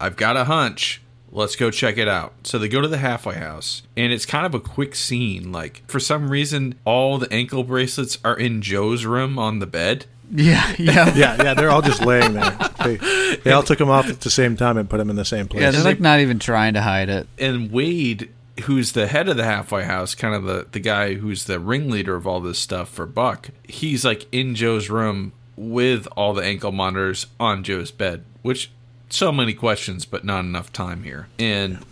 I've 0.00 0.16
got 0.16 0.36
a 0.36 0.44
hunch. 0.44 1.00
Let's 1.30 1.56
go 1.56 1.70
check 1.70 1.98
it 1.98 2.06
out. 2.06 2.32
So 2.44 2.58
they 2.58 2.68
go 2.68 2.80
to 2.80 2.86
the 2.86 2.98
halfway 2.98 3.34
house, 3.34 3.82
and 3.96 4.12
it's 4.12 4.24
kind 4.24 4.46
of 4.46 4.54
a 4.54 4.60
quick 4.60 4.94
scene. 4.94 5.50
Like, 5.50 5.82
for 5.88 5.98
some 5.98 6.28
reason, 6.30 6.76
all 6.84 7.18
the 7.18 7.32
ankle 7.32 7.64
bracelets 7.64 8.18
are 8.24 8.36
in 8.36 8.62
Joe's 8.62 9.04
room 9.04 9.36
on 9.38 9.58
the 9.58 9.66
bed. 9.66 10.06
Yeah, 10.30 10.74
yeah. 10.78 11.12
Yeah, 11.16 11.42
yeah, 11.42 11.54
they're 11.54 11.70
all 11.70 11.82
just 11.82 12.02
laying 12.04 12.34
there. 12.34 12.56
They, 12.84 12.96
they 13.42 13.52
all 13.52 13.62
took 13.62 13.78
them 13.78 13.90
off 13.90 14.08
at 14.08 14.20
the 14.20 14.30
same 14.30 14.56
time 14.56 14.76
and 14.76 14.88
put 14.88 14.98
them 14.98 15.10
in 15.10 15.16
the 15.16 15.24
same 15.24 15.48
place. 15.48 15.62
Yeah, 15.62 15.70
they're 15.70 15.82
like 15.82 16.00
not 16.00 16.20
even 16.20 16.38
trying 16.38 16.74
to 16.74 16.82
hide 16.82 17.08
it. 17.08 17.26
And 17.38 17.70
Wade, 17.72 18.30
who's 18.64 18.92
the 18.92 19.06
head 19.06 19.28
of 19.28 19.36
the 19.36 19.44
halfway 19.44 19.84
house, 19.84 20.14
kind 20.14 20.34
of 20.34 20.44
the, 20.44 20.66
the 20.70 20.80
guy 20.80 21.14
who's 21.14 21.44
the 21.44 21.58
ringleader 21.58 22.14
of 22.14 22.26
all 22.26 22.40
this 22.40 22.58
stuff 22.58 22.88
for 22.88 23.06
Buck, 23.06 23.50
he's 23.64 24.04
like 24.04 24.26
in 24.32 24.54
Joe's 24.54 24.88
room 24.88 25.32
with 25.56 26.06
all 26.16 26.32
the 26.34 26.44
ankle 26.44 26.72
monitors 26.72 27.26
on 27.38 27.62
Joe's 27.64 27.90
bed, 27.90 28.24
which 28.42 28.70
so 29.14 29.32
many 29.32 29.54
questions, 29.54 30.04
but 30.04 30.24
not 30.24 30.40
enough 30.40 30.72
time 30.72 31.04
here. 31.04 31.28
And 31.38 31.84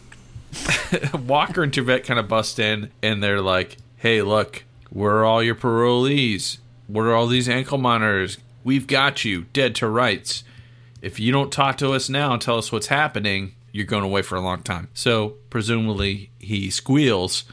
Walker 1.26 1.62
and 1.62 1.72
Trivette 1.72 2.04
kind 2.04 2.20
of 2.20 2.28
bust 2.28 2.58
in 2.58 2.90
and 3.02 3.22
they're 3.22 3.40
like, 3.40 3.76
hey, 3.96 4.22
look, 4.22 4.64
where 4.90 5.18
are 5.18 5.24
all 5.24 5.42
your 5.42 5.54
parolees? 5.54 6.58
What 6.86 7.02
are 7.02 7.14
all 7.14 7.26
these 7.26 7.48
ankle 7.48 7.78
monitors? 7.78 8.38
We've 8.64 8.86
got 8.86 9.24
you, 9.24 9.46
dead 9.52 9.74
to 9.76 9.88
rights. 9.88 10.44
If 11.00 11.18
you 11.18 11.32
don't 11.32 11.52
talk 11.52 11.78
to 11.78 11.92
us 11.92 12.08
now 12.08 12.32
and 12.32 12.42
tell 12.42 12.58
us 12.58 12.70
what's 12.70 12.88
happening, 12.88 13.54
you're 13.72 13.86
going 13.86 14.04
away 14.04 14.22
for 14.22 14.36
a 14.36 14.40
long 14.40 14.62
time. 14.62 14.88
So, 14.94 15.34
presumably, 15.50 16.30
he 16.38 16.70
squeals 16.70 17.44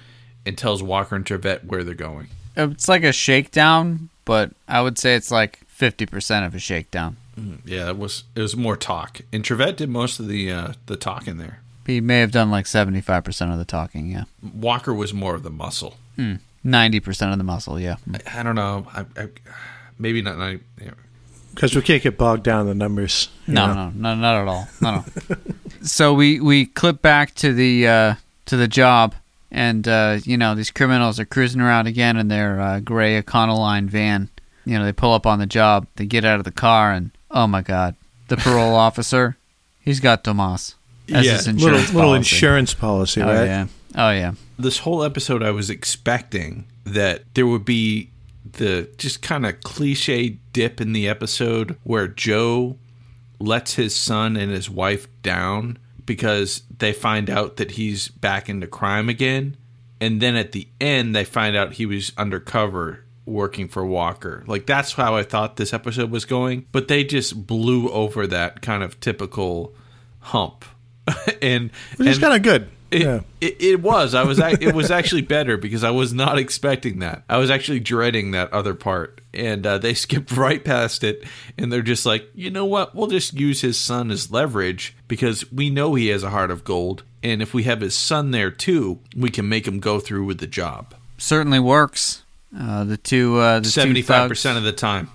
and 0.46 0.58
tells 0.58 0.84
Walker 0.84 1.16
and 1.16 1.26
Trivette 1.26 1.66
where 1.66 1.84
they're 1.84 1.96
going. 1.96 2.28
It's 2.56 2.88
like 2.88 3.04
a 3.04 3.14
shakedown, 3.14 4.10
but 4.26 4.52
I 4.68 4.82
would 4.82 5.00
say 5.00 5.16
it's 5.16 5.32
like 5.32 5.62
50% 5.76 6.46
of 6.46 6.54
a 6.54 6.60
shakedown. 6.60 7.18
Yeah, 7.66 7.90
it 7.90 7.98
was 7.98 8.24
it 8.36 8.42
was 8.42 8.56
more 8.56 8.76
talk, 8.78 9.22
and 9.34 9.44
Trivette 9.44 9.78
did 9.78 9.90
most 9.90 10.20
of 10.20 10.28
the 10.28 10.52
uh, 10.52 10.74
the 10.88 10.96
talking 10.96 11.38
there. 11.38 11.60
He 11.86 12.02
may 12.02 12.20
have 12.20 12.32
done 12.32 12.52
like 12.52 12.66
75% 12.66 13.52
of 13.52 13.58
the 13.58 13.66
talking, 13.66 14.12
yeah. 14.12 14.26
Walker 14.54 14.94
was 14.94 15.12
more 15.12 15.34
of 15.34 15.42
the 15.42 15.50
muscle. 15.50 15.96
90% 16.64 17.32
of 17.32 17.38
the 17.40 17.44
muscle, 17.44 17.80
yeah. 17.80 17.96
I, 18.28 18.42
I 18.42 18.44
don't 18.44 18.54
know. 18.54 18.86
I, 18.94 19.06
I, 19.20 19.30
maybe 19.98 20.22
not. 20.22 20.38
not 20.38 20.58
yeah. 20.80 20.92
Because 21.56 21.76
we 21.76 21.82
can't 21.82 22.04
get 22.04 22.16
bogged 22.18 22.44
down 22.44 22.62
in 22.62 22.68
the 22.68 22.76
numbers. 22.76 23.30
you 23.48 23.54
No, 23.56 23.68
know? 23.68 23.90
no, 23.90 24.14
no, 24.14 24.16
not 24.16 24.42
at 24.42 24.48
all. 24.48 24.68
No, 24.82 24.92
no. 25.30 25.36
so 25.82 26.14
we 26.14 26.40
we 26.40 26.66
clip 26.68 27.02
back 27.02 27.34
to 27.36 27.54
the 27.54 27.88
uh, 27.88 28.16
to 28.46 28.56
the 28.58 28.68
job, 28.68 29.16
and 29.50 29.88
uh, 29.88 30.20
you 30.24 30.38
know 30.38 30.54
these 30.54 30.70
criminals 30.72 31.20
are 31.20 31.26
cruising 31.26 31.60
around 31.62 31.88
again 31.88 32.18
in 32.18 32.28
their 32.28 32.62
uh, 32.62 32.80
gray 32.82 33.20
Econoline 33.22 33.88
van. 33.88 34.30
You 34.64 34.78
know 34.78 34.86
they 34.86 34.94
pull 34.94 35.14
up 35.14 35.26
on 35.26 35.40
the 35.40 35.48
job, 35.48 35.88
they 35.96 36.06
get 36.06 36.24
out 36.24 36.38
of 36.40 36.46
the 36.46 36.52
car, 36.52 36.92
and 36.94 37.10
oh 37.32 37.48
my 37.48 37.62
god, 37.62 37.96
the 38.28 38.38
parole 38.38 38.76
officer, 38.88 39.38
he's 39.82 40.00
got 40.00 40.24
Tomas 40.24 40.76
as 41.14 41.26
Yeah, 41.26 41.34
his 41.34 41.48
Little, 41.48 41.54
insurance 41.70 41.94
little 41.94 42.10
policy. 42.12 42.36
insurance 42.36 42.74
policy, 42.74 43.22
Oh 43.22 43.26
right? 43.28 43.46
yeah, 43.46 43.68
oh 43.96 44.12
yeah. 44.12 44.32
This 44.58 44.80
whole 44.80 45.04
episode, 45.04 45.42
I 45.44 45.52
was 45.52 45.70
expecting 45.70 46.66
that 46.84 47.24
there 47.36 47.48
would 47.48 47.66
be 47.66 48.10
the 48.52 48.90
just 48.98 49.22
kind 49.22 49.46
of 49.46 49.62
cliche 49.62 50.38
dip 50.54 50.82
in 50.82 50.92
the 50.94 51.08
episode 51.08 51.78
where 51.84 52.08
Joe 52.08 52.78
lets 53.40 53.76
his 53.76 53.96
son 53.96 54.36
and 54.36 54.52
his 54.52 54.70
wife 54.70 55.08
down 55.22 55.78
because 56.06 56.64
they 56.80 56.92
find 56.92 57.30
out 57.30 57.58
that 57.58 57.72
he's 57.72 58.08
back 58.10 58.50
into 58.50 58.66
crime 58.68 59.08
again. 59.08 59.56
And 60.02 60.20
then 60.22 60.36
at 60.36 60.52
the 60.54 60.68
end, 60.82 61.16
they 61.16 61.24
find 61.24 61.56
out 61.56 61.74
he 61.74 61.86
was 61.86 62.12
undercover 62.18 63.04
working 63.30 63.68
for 63.68 63.86
Walker. 63.86 64.44
Like, 64.48 64.66
that's 64.66 64.94
how 64.94 65.16
I 65.16 65.24
thought 65.24 65.56
this 65.56 65.74
episode 65.74 66.12
was 66.12 66.26
going. 66.26 66.66
But 66.72 66.88
they 66.88 67.04
just 67.04 67.48
blew 67.48 67.90
over 67.90 68.28
that 68.28 68.62
kind 68.62 68.84
of 68.84 69.00
typical 69.00 69.74
hump. 70.20 70.66
and 71.42 71.72
Which 71.98 72.08
is 72.08 72.20
kind 72.20 72.36
of 72.36 72.44
good. 72.44 72.70
it, 72.92 73.02
yeah. 73.02 73.22
it, 73.42 73.62
it 73.62 73.82
was. 73.82 74.14
I 74.14 74.24
was. 74.24 74.40
It 74.40 74.76
was 74.76 74.92
actually 74.92 75.22
better 75.22 75.58
because 75.58 75.84
I 75.84 75.92
was 75.92 76.14
not 76.14 76.38
expecting 76.38 77.00
that. 77.00 77.24
I 77.30 77.38
was 77.38 77.50
actually 77.50 77.80
dreading 77.80 78.32
that 78.32 78.52
other 78.54 78.74
part, 78.74 79.22
and 79.34 79.66
uh, 79.66 79.78
they 79.78 79.94
skipped 79.96 80.32
right 80.32 80.64
past 80.64 81.04
it. 81.04 81.24
And 81.58 81.72
they're 81.72 81.82
just 81.82 82.06
like, 82.06 82.30
you 82.34 82.50
know 82.50 82.66
what? 82.66 82.96
We'll 82.96 83.08
just 83.08 83.34
use 83.34 83.62
his 83.62 83.80
son 83.80 84.12
as 84.12 84.32
leverage 84.32 84.96
because 85.08 85.52
we 85.52 85.70
know 85.70 85.96
he 85.96 86.08
has 86.08 86.24
a 86.24 86.30
heart 86.30 86.52
of 86.52 86.64
gold, 86.64 87.04
and 87.24 87.42
if 87.42 87.54
we 87.54 87.64
have 87.64 87.82
his 87.82 87.96
son 87.96 88.32
there 88.32 88.52
too, 88.52 89.00
we 89.16 89.30
can 89.30 89.50
make 89.50 89.68
him 89.68 89.80
go 89.80 90.00
through 90.00 90.26
with 90.26 90.40
the 90.40 90.48
job. 90.48 90.94
Certainly 91.18 91.60
works. 91.60 92.24
Uh, 92.58 92.84
the 92.84 92.98
two 92.98 93.38
uh, 93.38 93.60
the 93.60 93.66
two 93.66 93.70
Seventy-five 93.70 94.22
thugs- 94.24 94.30
percent 94.30 94.58
of 94.58 94.64
the 94.64 94.72
time. 94.74 95.10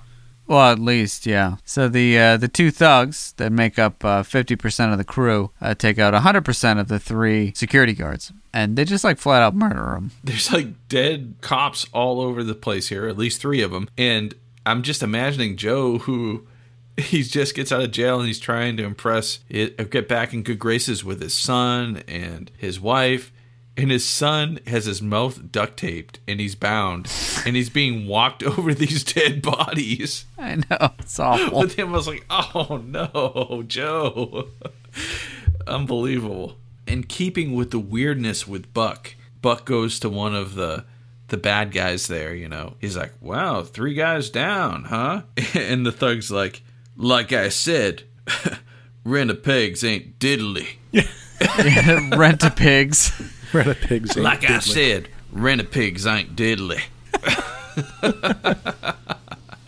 Well, 0.47 0.73
at 0.73 0.79
least, 0.79 1.25
yeah. 1.25 1.57
So 1.65 1.89
the 1.89 2.19
uh, 2.19 2.37
the 2.37 2.49
two 2.49 2.71
thugs 2.71 3.33
that 3.39 3.51
make 3.51 3.79
up 3.79 4.05
uh, 4.05 4.23
fifty 4.23 4.57
percent 4.57 4.93
of 4.93 4.99
the 4.99 5.05
crew 5.05 5.51
uh, 5.61 5.75
take 5.75 5.99
out 5.99 6.15
hundred 6.15 6.45
percent 6.45 6.79
of 6.79 6.89
the 6.89 6.99
three 6.99 7.53
security 7.57 7.95
guards, 7.95 8.31
and 8.53 8.77
they 8.77 8.85
just 8.85 9.05
like 9.05 9.19
flat 9.19 9.43
out 9.43 9.55
murder 9.55 9.95
them. 9.95 10.11
there's 10.23 10.53
like 10.53 10.89
dead 10.89 11.37
cops 11.41 11.87
all 11.93 12.21
over 12.21 12.45
the 12.45 12.55
place 12.55 12.89
here, 12.89 13.09
at 13.09 13.17
least 13.17 13.41
three 13.41 13.63
of 13.63 13.71
them. 13.71 13.89
And 13.97 14.35
I'm 14.67 14.83
just 14.83 15.03
imagining 15.03 15.57
Joe, 15.57 15.99
who 15.99 16.47
he 16.99 17.23
just 17.23 17.55
gets 17.55 17.73
out 17.73 17.81
of 17.81 17.91
jail 17.91 18.19
and 18.19 18.27
he's 18.29 18.39
trying 18.39 18.77
to 18.77 18.85
impress, 18.85 19.41
it, 19.49 19.91
get 19.91 20.09
back 20.09 20.33
in 20.35 20.43
good 20.43 20.59
graces 20.59 21.03
with 21.05 21.21
his 21.23 21.35
son 21.35 22.03
and 22.07 22.51
his 22.59 22.79
wife. 22.79 23.33
And 23.77 23.91
his 23.91 24.09
son 24.09 24.61
has 24.69 24.85
his 24.85 25.03
mouth 25.03 25.51
duct 25.51 25.77
taped 25.77 26.21
and 26.29 26.39
he's 26.39 26.55
bound 26.55 27.11
and 27.45 27.57
he's 27.57 27.71
being 27.71 28.07
walked 28.07 28.43
over 28.45 28.73
these 28.73 29.03
dead 29.03 29.43
bodies. 29.43 30.27
I 30.39 30.57
know 30.57 30.93
it's 30.99 31.19
awful. 31.19 31.61
With 31.61 31.75
him, 31.75 31.89
I 31.89 31.97
was 31.97 32.07
like, 32.07 32.25
oh 32.31 32.81
no, 32.85 33.65
Joe. 33.67 34.49
Unbelievable. 35.67 36.57
And 36.87 37.09
keeping 37.09 37.55
with 37.55 37.71
the 37.71 37.79
weirdness 37.79 38.47
with 38.47 38.73
Buck, 38.73 39.15
Buck 39.43 39.65
goes 39.65 39.99
to 40.01 40.09
one 40.09 40.35
of 40.35 40.55
the 40.55 40.85
the 41.29 41.37
bad 41.37 41.73
guys 41.73 42.07
there, 42.07 42.35
you 42.35 42.49
know. 42.49 42.75
He's 42.81 42.97
like, 42.97 43.13
wow, 43.21 43.63
three 43.63 43.95
guys 43.95 44.31
down, 44.31 44.85
huh? 44.85 45.23
And 45.55 45.85
the 45.85 45.91
thug's 45.91 46.31
like, 46.31 46.63
like 46.97 47.33
I 47.33 47.49
said, 47.49 48.05
rent 49.05 49.31
a 49.31 49.35
pigs 49.35 49.83
ain't 49.83 50.19
diddly. 50.19 50.77
Rent 52.17 52.43
a 52.45 52.51
pigs. 52.51 53.13
Rent 53.55 53.69
a 53.69 53.75
pig's 53.75 54.17
ain't 54.17 54.25
Like 54.25 54.51
I 54.51 54.59
said, 54.59 55.09
rent 55.33 55.61
a 55.61 55.65
pigs 55.65 56.07
ain't 56.07 56.37
diddly. 56.37 56.83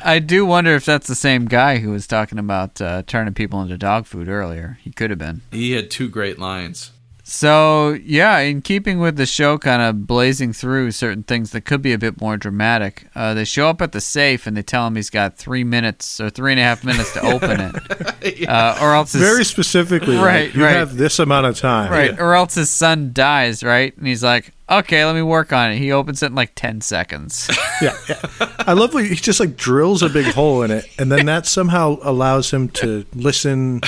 I 0.05 0.19
do 0.21 0.47
wonder 0.47 0.75
if 0.77 0.85
that's 0.85 1.09
the 1.09 1.17
same 1.17 1.47
guy 1.47 1.79
who 1.79 1.91
was 1.91 2.07
talking 2.07 2.39
about 2.39 2.81
uh, 2.81 3.03
turning 3.07 3.35
people 3.35 3.61
into 3.61 3.77
dog 3.77 4.07
food 4.07 4.29
earlier. 4.29 4.79
He 4.83 4.93
could 4.93 5.11
have 5.11 5.19
been. 5.19 5.43
He 5.51 5.73
had 5.73 5.91
two 5.91 6.09
great 6.09 6.39
lines. 6.39 6.93
So, 7.29 7.99
yeah, 8.05 8.39
in 8.39 8.63
keeping 8.63 9.01
with 9.01 9.17
the 9.17 9.27
show 9.27 9.59
kind 9.59 9.83
of 9.83 10.07
blazing 10.07 10.53
through 10.53 10.93
certain 10.93 11.25
things 11.25 11.51
that 11.51 11.63
could 11.63 11.83
be 11.83 11.93
a 11.93 11.99
bit 11.99 12.21
more 12.21 12.37
dramatic, 12.37 13.09
uh, 13.17 13.35
they 13.35 13.45
show 13.45 13.69
up 13.69 13.83
at 13.83 13.91
the 13.91 14.01
safe 14.01 14.47
and 14.47 14.57
they 14.57 14.63
tell 14.63 14.87
him 14.87 14.95
he's 14.95 15.11
got 15.11 15.37
three 15.37 15.65
minutes 15.65 16.21
or 16.21 16.31
three 16.31 16.53
and 16.53 16.61
a 16.61 16.63
half 16.63 16.85
minutes 16.85 17.13
to 17.15 17.21
open 17.23 17.61
it. 17.61 18.49
uh, 18.49 18.79
or 18.81 18.95
else 18.95 19.13
his, 19.13 19.23
Very 19.23 19.45
specifically, 19.45 20.15
Right, 20.15 20.23
right? 20.23 20.55
You 20.55 20.65
right. 20.67 20.77
have 20.77 20.97
this 20.97 21.19
amount 21.19 21.47
of 21.47 21.59
time. 21.59 21.91
right, 21.91 22.17
or 22.17 22.35
else 22.35 22.55
his 22.55 22.71
son 22.71 23.11
dies, 23.13 23.65
right? 23.65 23.97
And 23.97 24.07
he's 24.07 24.23
like, 24.23 24.53
okay, 24.69 25.05
let 25.05 25.15
me 25.15 25.23
work 25.23 25.53
on 25.53 25.71
it. 25.73 25.79
He 25.79 25.93
opens 25.93 26.23
it 26.23 26.27
in 26.27 26.35
like 26.35 26.53
10 26.55 26.81
seconds. 26.81 27.51
Yeah, 27.83 27.95
yeah. 28.09 28.23
I 28.61 28.73
love 28.73 28.95
when 28.95 29.05
he 29.05 29.15
just 29.17 29.39
like 29.39 29.55
drills 29.55 30.03
a 30.03 30.09
big 30.09 30.25
hole 30.33 30.63
in 30.63 30.71
it, 30.71 30.87
and 30.99 31.13
then 31.13 31.27
that 31.27 31.45
somehow 31.45 31.99
allows 32.01 32.51
him 32.51 32.71
to 32.71 33.05
listen 33.15 33.83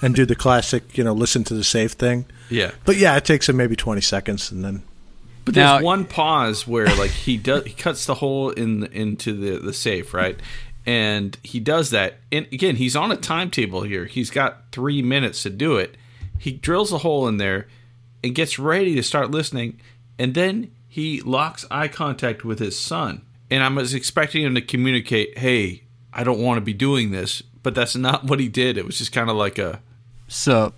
and 0.00 0.14
do 0.14 0.24
the 0.24 0.34
classic, 0.34 0.96
you 0.96 1.04
know, 1.04 1.12
listen 1.12 1.44
to 1.44 1.52
the 1.52 1.62
safe 1.62 1.92
thing. 1.92 2.24
Yeah. 2.48 2.70
But 2.86 2.96
yeah, 2.96 3.18
it 3.18 3.26
takes 3.26 3.46
him 3.46 3.58
maybe 3.58 3.76
twenty 3.76 4.00
seconds, 4.00 4.50
and 4.50 4.64
then 4.64 4.82
But 5.44 5.56
there's 5.56 5.64
Now- 5.66 5.82
one 5.82 6.06
pause 6.06 6.66
where 6.66 6.86
like 6.96 7.10
he 7.10 7.36
does 7.36 7.66
he 7.66 7.74
cuts 7.74 8.06
the 8.06 8.14
hole 8.14 8.48
in 8.48 8.84
into 8.94 9.34
the 9.34 9.58
the 9.58 9.74
safe, 9.74 10.14
right? 10.14 10.40
And 10.86 11.36
he 11.42 11.60
does 11.60 11.90
that. 11.90 12.14
And 12.32 12.46
again, 12.50 12.76
he's 12.76 12.96
on 12.96 13.12
a 13.12 13.16
timetable 13.16 13.82
here. 13.82 14.06
He's 14.06 14.30
got 14.30 14.72
3 14.72 15.02
minutes 15.02 15.42
to 15.42 15.50
do 15.50 15.76
it. 15.76 15.96
He 16.38 16.52
drills 16.52 16.94
a 16.94 16.98
hole 16.98 17.28
in 17.28 17.36
there 17.36 17.66
and 18.24 18.34
gets 18.34 18.58
ready 18.58 18.94
to 18.94 19.02
start 19.02 19.30
listening, 19.30 19.80
and 20.18 20.34
then 20.34 20.70
he 20.88 21.20
locks 21.20 21.64
eye 21.70 21.88
contact 21.88 22.44
with 22.44 22.58
his 22.58 22.78
son. 22.78 23.22
And 23.50 23.62
I 23.62 23.68
was 23.68 23.94
expecting 23.94 24.44
him 24.44 24.54
to 24.54 24.60
communicate, 24.60 25.38
"Hey, 25.38 25.84
I 26.12 26.24
don't 26.24 26.40
want 26.40 26.58
to 26.58 26.62
be 26.62 26.74
doing 26.74 27.10
this." 27.10 27.42
But 27.62 27.74
that's 27.74 27.96
not 27.96 28.24
what 28.24 28.40
he 28.40 28.48
did. 28.48 28.78
It 28.78 28.86
was 28.86 28.98
just 28.98 29.12
kind 29.12 29.28
of 29.28 29.36
like 29.36 29.58
a 29.58 29.80
so, 30.28 30.74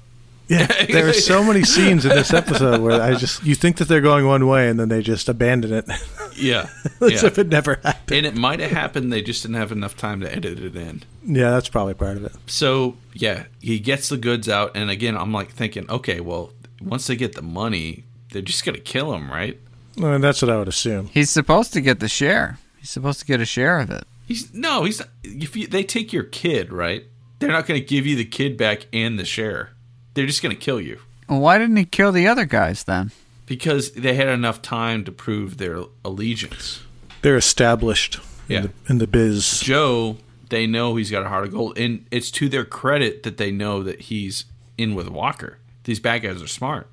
yeah, 0.49 0.67
there 0.91 1.09
are 1.09 1.13
so 1.13 1.45
many 1.45 1.65
scenes 1.65 2.05
in 2.05 2.11
this 2.11 2.33
episode 2.33 2.81
where 2.81 3.03
I 3.03 3.15
just 3.15 3.45
you 3.45 3.55
think 3.55 3.77
that 3.77 3.89
they're 3.89 4.01
going 4.01 4.27
one 4.27 4.47
way, 4.47 4.69
and 4.69 4.81
then 4.81 4.89
they 4.89 5.03
just 5.03 5.29
abandon 5.29 5.73
it 5.73 5.89
yeah. 6.37 6.69
as 7.01 7.23
yeah. 7.23 7.27
if 7.27 7.39
it 7.39 7.49
never 7.49 7.75
happened. 7.75 8.17
And 8.17 8.27
it 8.27 8.37
might 8.37 8.61
have 8.61 8.71
happened. 8.71 9.13
They 9.13 9.23
just 9.23 9.43
didn't 9.43 9.57
have 9.57 9.73
enough 9.73 9.97
time 9.97 10.21
to 10.21 10.33
edit 10.33 10.59
it 10.61 10.75
in. 10.75 11.03
Yeah, 11.25 11.51
that's 11.51 11.69
probably 11.69 11.95
part 11.95 12.17
of 12.17 12.25
it. 12.25 12.33
So 12.47 12.97
yeah, 13.13 13.45
he 13.61 13.79
gets 13.81 14.09
the 14.09 14.17
goods 14.17 14.49
out, 14.49 14.73
and 14.75 14.89
again, 14.89 15.17
I'm 15.17 15.33
like 15.33 15.51
thinking, 15.51 15.91
okay, 15.91 16.21
well, 16.21 16.53
once 16.81 17.07
they 17.09 17.17
get 17.17 17.35
the 17.35 17.43
money, 17.43 18.05
they're 18.33 18.43
just 18.43 18.65
gonna 18.65 18.79
kill 18.79 19.13
him, 19.15 19.31
right? 19.31 19.59
Well, 19.99 20.19
that's 20.19 20.41
what 20.43 20.51
I 20.51 20.57
would 20.57 20.69
assume. 20.69 21.07
he's 21.09 21.31
supposed 21.31 21.73
to 21.75 21.81
get 21.81 22.01
the 22.01 22.09
share. 22.09 22.59
He's 22.79 22.91
supposed 22.91 23.21
to 23.21 23.27
get 23.27 23.41
a 23.41 23.45
share 23.45 23.79
of 23.81 23.91
it. 23.91 24.05
He's 24.27 24.53
no, 24.55 24.85
he's 24.85 25.01
not, 25.01 25.09
if 25.25 25.57
you, 25.57 25.67
they 25.67 25.83
take 25.85 26.13
your 26.13 26.23
kid, 26.25 26.73
right? 26.73 27.05
They're 27.39 27.51
not 27.51 27.67
gonna 27.67 27.81
give 27.81 28.07
you 28.07 28.17
the 28.17 28.25
kid 28.25 28.57
back 28.57 28.87
and 28.93 29.19
the 29.19 29.25
share. 29.25 29.71
They're 30.15 30.27
just 30.27 30.43
gonna 30.43 30.55
kill 30.55 30.81
you 30.81 31.01
why 31.27 31.59
didn't 31.59 31.77
he 31.77 31.85
kill 31.85 32.11
the 32.11 32.27
other 32.27 32.45
guys 32.45 32.83
then? 32.85 33.13
because 33.47 33.93
they 33.93 34.15
had 34.15 34.29
enough 34.29 34.63
time 34.63 35.03
to 35.05 35.11
prove 35.13 35.57
their 35.59 35.83
allegiance. 36.05 36.83
They're 37.23 37.37
established 37.37 38.19
Yeah. 38.49 38.57
in, 38.59 38.63
the, 38.63 38.73
in 38.91 38.99
the 38.99 39.07
biz. 39.07 39.61
Joe, 39.61 40.19
they 40.51 40.67
know 40.69 40.95
he's 40.97 41.11
got 41.11 41.25
a 41.25 41.29
heart 41.29 41.45
of 41.47 41.53
gold, 41.53 41.77
and 41.79 42.07
it's 42.13 42.31
to 42.33 42.49
their 42.49 42.65
credit 42.65 43.23
that 43.25 43.39
they 43.39 43.51
know 43.51 43.83
that 43.83 44.03
he's 44.03 44.45
in 44.79 44.95
with 44.95 45.09
Walker. 45.09 45.59
These 45.85 45.99
bad 46.01 46.23
guys 46.23 46.41
are 46.43 46.47
smart, 46.49 46.89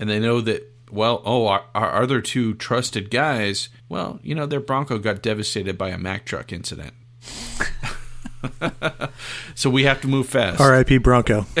and 0.00 0.08
they 0.10 0.18
know 0.18 0.40
that. 0.40 0.66
Well, 0.92 1.22
oh, 1.24 1.46
our, 1.46 1.64
our 1.74 2.02
other 2.02 2.20
two 2.20 2.54
trusted 2.54 3.10
guys. 3.10 3.68
Well, 3.88 4.18
you 4.22 4.34
know, 4.34 4.46
their 4.46 4.60
Bronco 4.60 4.98
got 4.98 5.22
devastated 5.22 5.78
by 5.78 5.90
a 5.90 5.98
Mack 5.98 6.24
truck 6.24 6.52
incident, 6.52 6.94
so 9.54 9.70
we 9.70 9.84
have 9.84 10.00
to 10.02 10.08
move 10.08 10.28
fast. 10.28 10.60
R.I.P. 10.60 10.98
Bronco. 10.98 11.46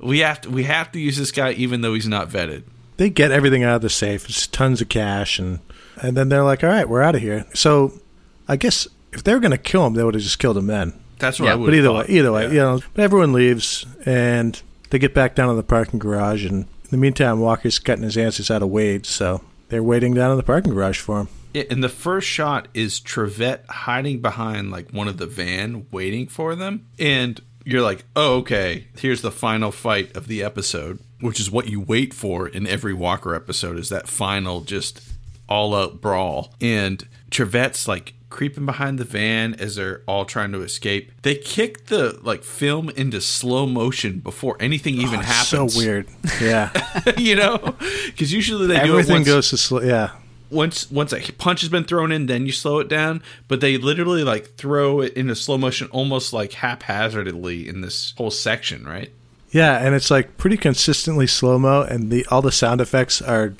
We 0.00 0.18
have 0.18 0.42
to. 0.42 0.50
We 0.50 0.64
have 0.64 0.92
to 0.92 0.98
use 1.00 1.16
this 1.16 1.30
guy, 1.30 1.52
even 1.52 1.80
though 1.80 1.94
he's 1.94 2.08
not 2.08 2.28
vetted. 2.28 2.64
they 2.98 3.08
get 3.08 3.30
everything 3.30 3.62
out 3.62 3.76
of 3.76 3.80
the 3.82 3.88
safe. 3.88 4.28
It's 4.28 4.46
tons 4.46 4.82
of 4.82 4.90
cash, 4.90 5.38
and 5.38 5.60
and 6.02 6.14
then 6.14 6.28
they're 6.28 6.42
like, 6.42 6.62
"All 6.62 6.68
right, 6.68 6.86
we're 6.86 7.00
out 7.00 7.14
of 7.14 7.22
here." 7.22 7.46
So, 7.54 8.00
I 8.46 8.56
guess 8.56 8.86
if 9.12 9.24
they 9.24 9.32
were 9.32 9.40
going 9.40 9.52
to 9.52 9.56
kill 9.56 9.86
him, 9.86 9.94
they 9.94 10.04
would 10.04 10.12
have 10.14 10.22
just 10.22 10.38
killed 10.38 10.58
him 10.58 10.66
then. 10.66 10.92
That's 11.20 11.40
what 11.40 11.46
Yeah, 11.46 11.52
I 11.52 11.54
would. 11.54 11.66
But 11.68 11.74
either 11.74 11.88
thought. 11.88 12.08
way, 12.08 12.14
either 12.14 12.32
way, 12.32 12.42
Yeah. 12.48 12.52
you 12.52 12.58
know. 12.58 12.80
But 12.92 13.02
everyone 13.04 13.32
leaves, 13.32 13.86
and 14.04 14.60
they 14.90 14.98
get 14.98 15.14
back 15.14 15.34
down 15.34 15.48
to 15.48 15.54
the 15.54 15.62
parking 15.62 15.98
garage. 16.00 16.44
And 16.44 16.64
in 16.64 16.68
the 16.94 17.00
meantime, 17.00 17.40
Walker's 17.40 17.78
cutting 17.78 18.04
his 18.04 18.16
answers 18.16 18.50
out 18.50 18.62
of 18.62 18.68
Wade, 18.68 19.04
so 19.04 19.42
they're 19.68 19.82
waiting 19.82 20.14
down 20.14 20.30
in 20.30 20.36
the 20.36 20.42
parking 20.42 20.72
garage 20.72 21.00
for 21.00 21.20
him. 21.20 21.28
Yeah, 21.52 21.64
and 21.70 21.82
the 21.82 21.88
first 21.88 22.26
shot 22.28 22.68
is 22.74 23.00
Trivette 23.00 23.66
hiding 23.66 24.20
behind 24.20 24.70
like 24.70 24.90
one 24.90 25.08
of 25.08 25.18
the 25.18 25.26
van 25.26 25.86
waiting 25.90 26.26
for 26.26 26.54
them. 26.54 26.86
And 26.98 27.40
you're 27.64 27.82
like, 27.82 28.04
oh, 28.14 28.36
okay, 28.38 28.88
here's 28.98 29.22
the 29.22 29.30
final 29.30 29.72
fight 29.72 30.16
of 30.16 30.26
the 30.26 30.42
episode, 30.42 30.98
which 31.20 31.40
is 31.40 31.50
what 31.50 31.68
you 31.68 31.80
wait 31.80 32.12
for 32.12 32.48
in 32.48 32.66
every 32.66 32.92
Walker 32.92 33.34
episode 33.34 33.78
is 33.78 33.88
that 33.88 34.08
final 34.08 34.60
just 34.60 35.00
all 35.48 35.74
out 35.74 36.00
brawl. 36.00 36.54
And 36.60 37.06
Trivette's 37.30 37.88
like 37.88 38.14
creeping 38.34 38.66
behind 38.66 38.98
the 38.98 39.04
van 39.04 39.54
as 39.54 39.76
they're 39.76 40.02
all 40.08 40.24
trying 40.24 40.50
to 40.50 40.60
escape. 40.62 41.12
They 41.22 41.36
kick 41.36 41.86
the 41.86 42.18
like 42.22 42.42
film 42.42 42.90
into 42.90 43.20
slow 43.20 43.64
motion 43.64 44.18
before 44.18 44.56
anything 44.58 44.96
even 44.96 45.20
Oh, 45.20 45.22
happens. 45.22 45.72
So 45.74 45.78
weird. 45.80 46.08
Yeah, 46.42 46.70
you 47.16 47.36
know? 47.36 47.76
Because 48.06 48.32
usually 48.32 48.66
they 48.66 48.74
do 48.84 48.98
everything 48.98 49.22
goes 49.22 49.50
to 49.50 49.56
slow. 49.56 49.82
Yeah, 49.82 50.10
once 50.50 50.90
once 50.90 51.12
a 51.12 51.20
punch 51.34 51.60
has 51.60 51.70
been 51.70 51.84
thrown 51.84 52.10
in, 52.10 52.26
then 52.26 52.44
you 52.44 52.50
slow 52.50 52.80
it 52.80 52.88
down. 52.88 53.22
But 53.46 53.60
they 53.60 53.78
literally 53.78 54.24
like 54.24 54.56
throw 54.56 55.00
it 55.00 55.12
into 55.12 55.36
slow 55.36 55.56
motion, 55.56 55.86
almost 55.92 56.32
like 56.32 56.54
haphazardly 56.54 57.68
in 57.68 57.82
this 57.82 58.14
whole 58.16 58.32
section, 58.32 58.84
right? 58.84 59.12
yeah, 59.52 59.78
and 59.78 59.94
it's 59.94 60.10
like 60.10 60.36
pretty 60.38 60.56
consistently 60.56 61.28
slow 61.28 61.56
mo, 61.56 61.82
and 61.82 62.10
the 62.10 62.26
all 62.32 62.42
the 62.42 62.50
sound 62.50 62.80
effects 62.80 63.22
are 63.22 63.50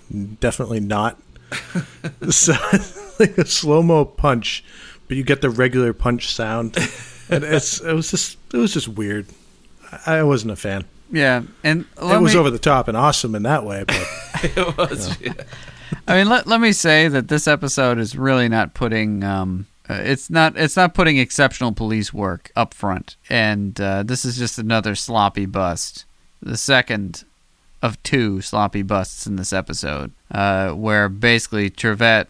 definitely 0.41 0.81
not. 0.81 1.17
so 2.31 2.55
like 3.19 3.39
a 3.39 3.47
slow 3.47 3.83
mo 3.83 4.05
punch, 4.05 4.65
but 5.09 5.17
you 5.17 5.23
get 5.23 5.41
the 5.43 5.51
regular 5.51 5.93
punch 5.93 6.33
sound, 6.33 6.77
and 7.29 7.45
it's 7.45 7.81
it 7.81 7.93
was 7.93 8.11
just 8.11 8.39
it 8.53 8.59
was 8.59 8.73
just 8.73 8.89
weird. 8.89 9.27
I 10.07 10.23
wasn't 10.23 10.53
a 10.53 10.57
fan. 10.57 10.85
Yeah, 11.11 11.43
and 11.63 11.85
it 11.97 12.21
was 12.21 12.35
me, 12.35 12.41
over 12.41 12.51
the 12.51 12.59
top 12.59 12.89
and 12.89 12.97
awesome 12.97 13.35
in 13.35 13.45
that 13.45 13.65
way, 13.65 13.85
but 13.85 13.97
it 14.43 14.77
was. 14.77 15.21
yeah. 15.21 15.33
I 16.09 16.17
mean, 16.17 16.29
let, 16.29 16.47
let 16.47 16.61
me 16.61 16.73
say 16.73 17.09
that 17.09 17.29
this 17.29 17.47
episode 17.47 17.99
is 17.99 18.17
really 18.17 18.49
not 18.49 18.75
putting 18.75 19.23
um, 19.23 19.67
uh, 19.89 20.01
it's 20.03 20.31
not 20.31 20.57
it's 20.57 20.77
not 20.77 20.95
putting 20.95 21.19
exceptional 21.19 21.73
police 21.73 22.13
work 22.13 22.51
up 22.57 22.73
front, 22.73 23.17
and 23.29 23.79
uh, 23.81 24.03
this 24.03 24.25
is 24.25 24.37
just 24.37 24.59
another 24.59 24.95
sloppy 24.95 25.47
bust, 25.47 26.05
the 26.41 26.57
second 26.57 27.25
of 27.83 28.03
two 28.03 28.41
sloppy 28.41 28.83
busts 28.83 29.27
in 29.27 29.37
this 29.37 29.53
episode, 29.53 30.11
uh, 30.31 30.71
where 30.71 31.11
basically 31.11 31.69
Trivette 31.69 32.29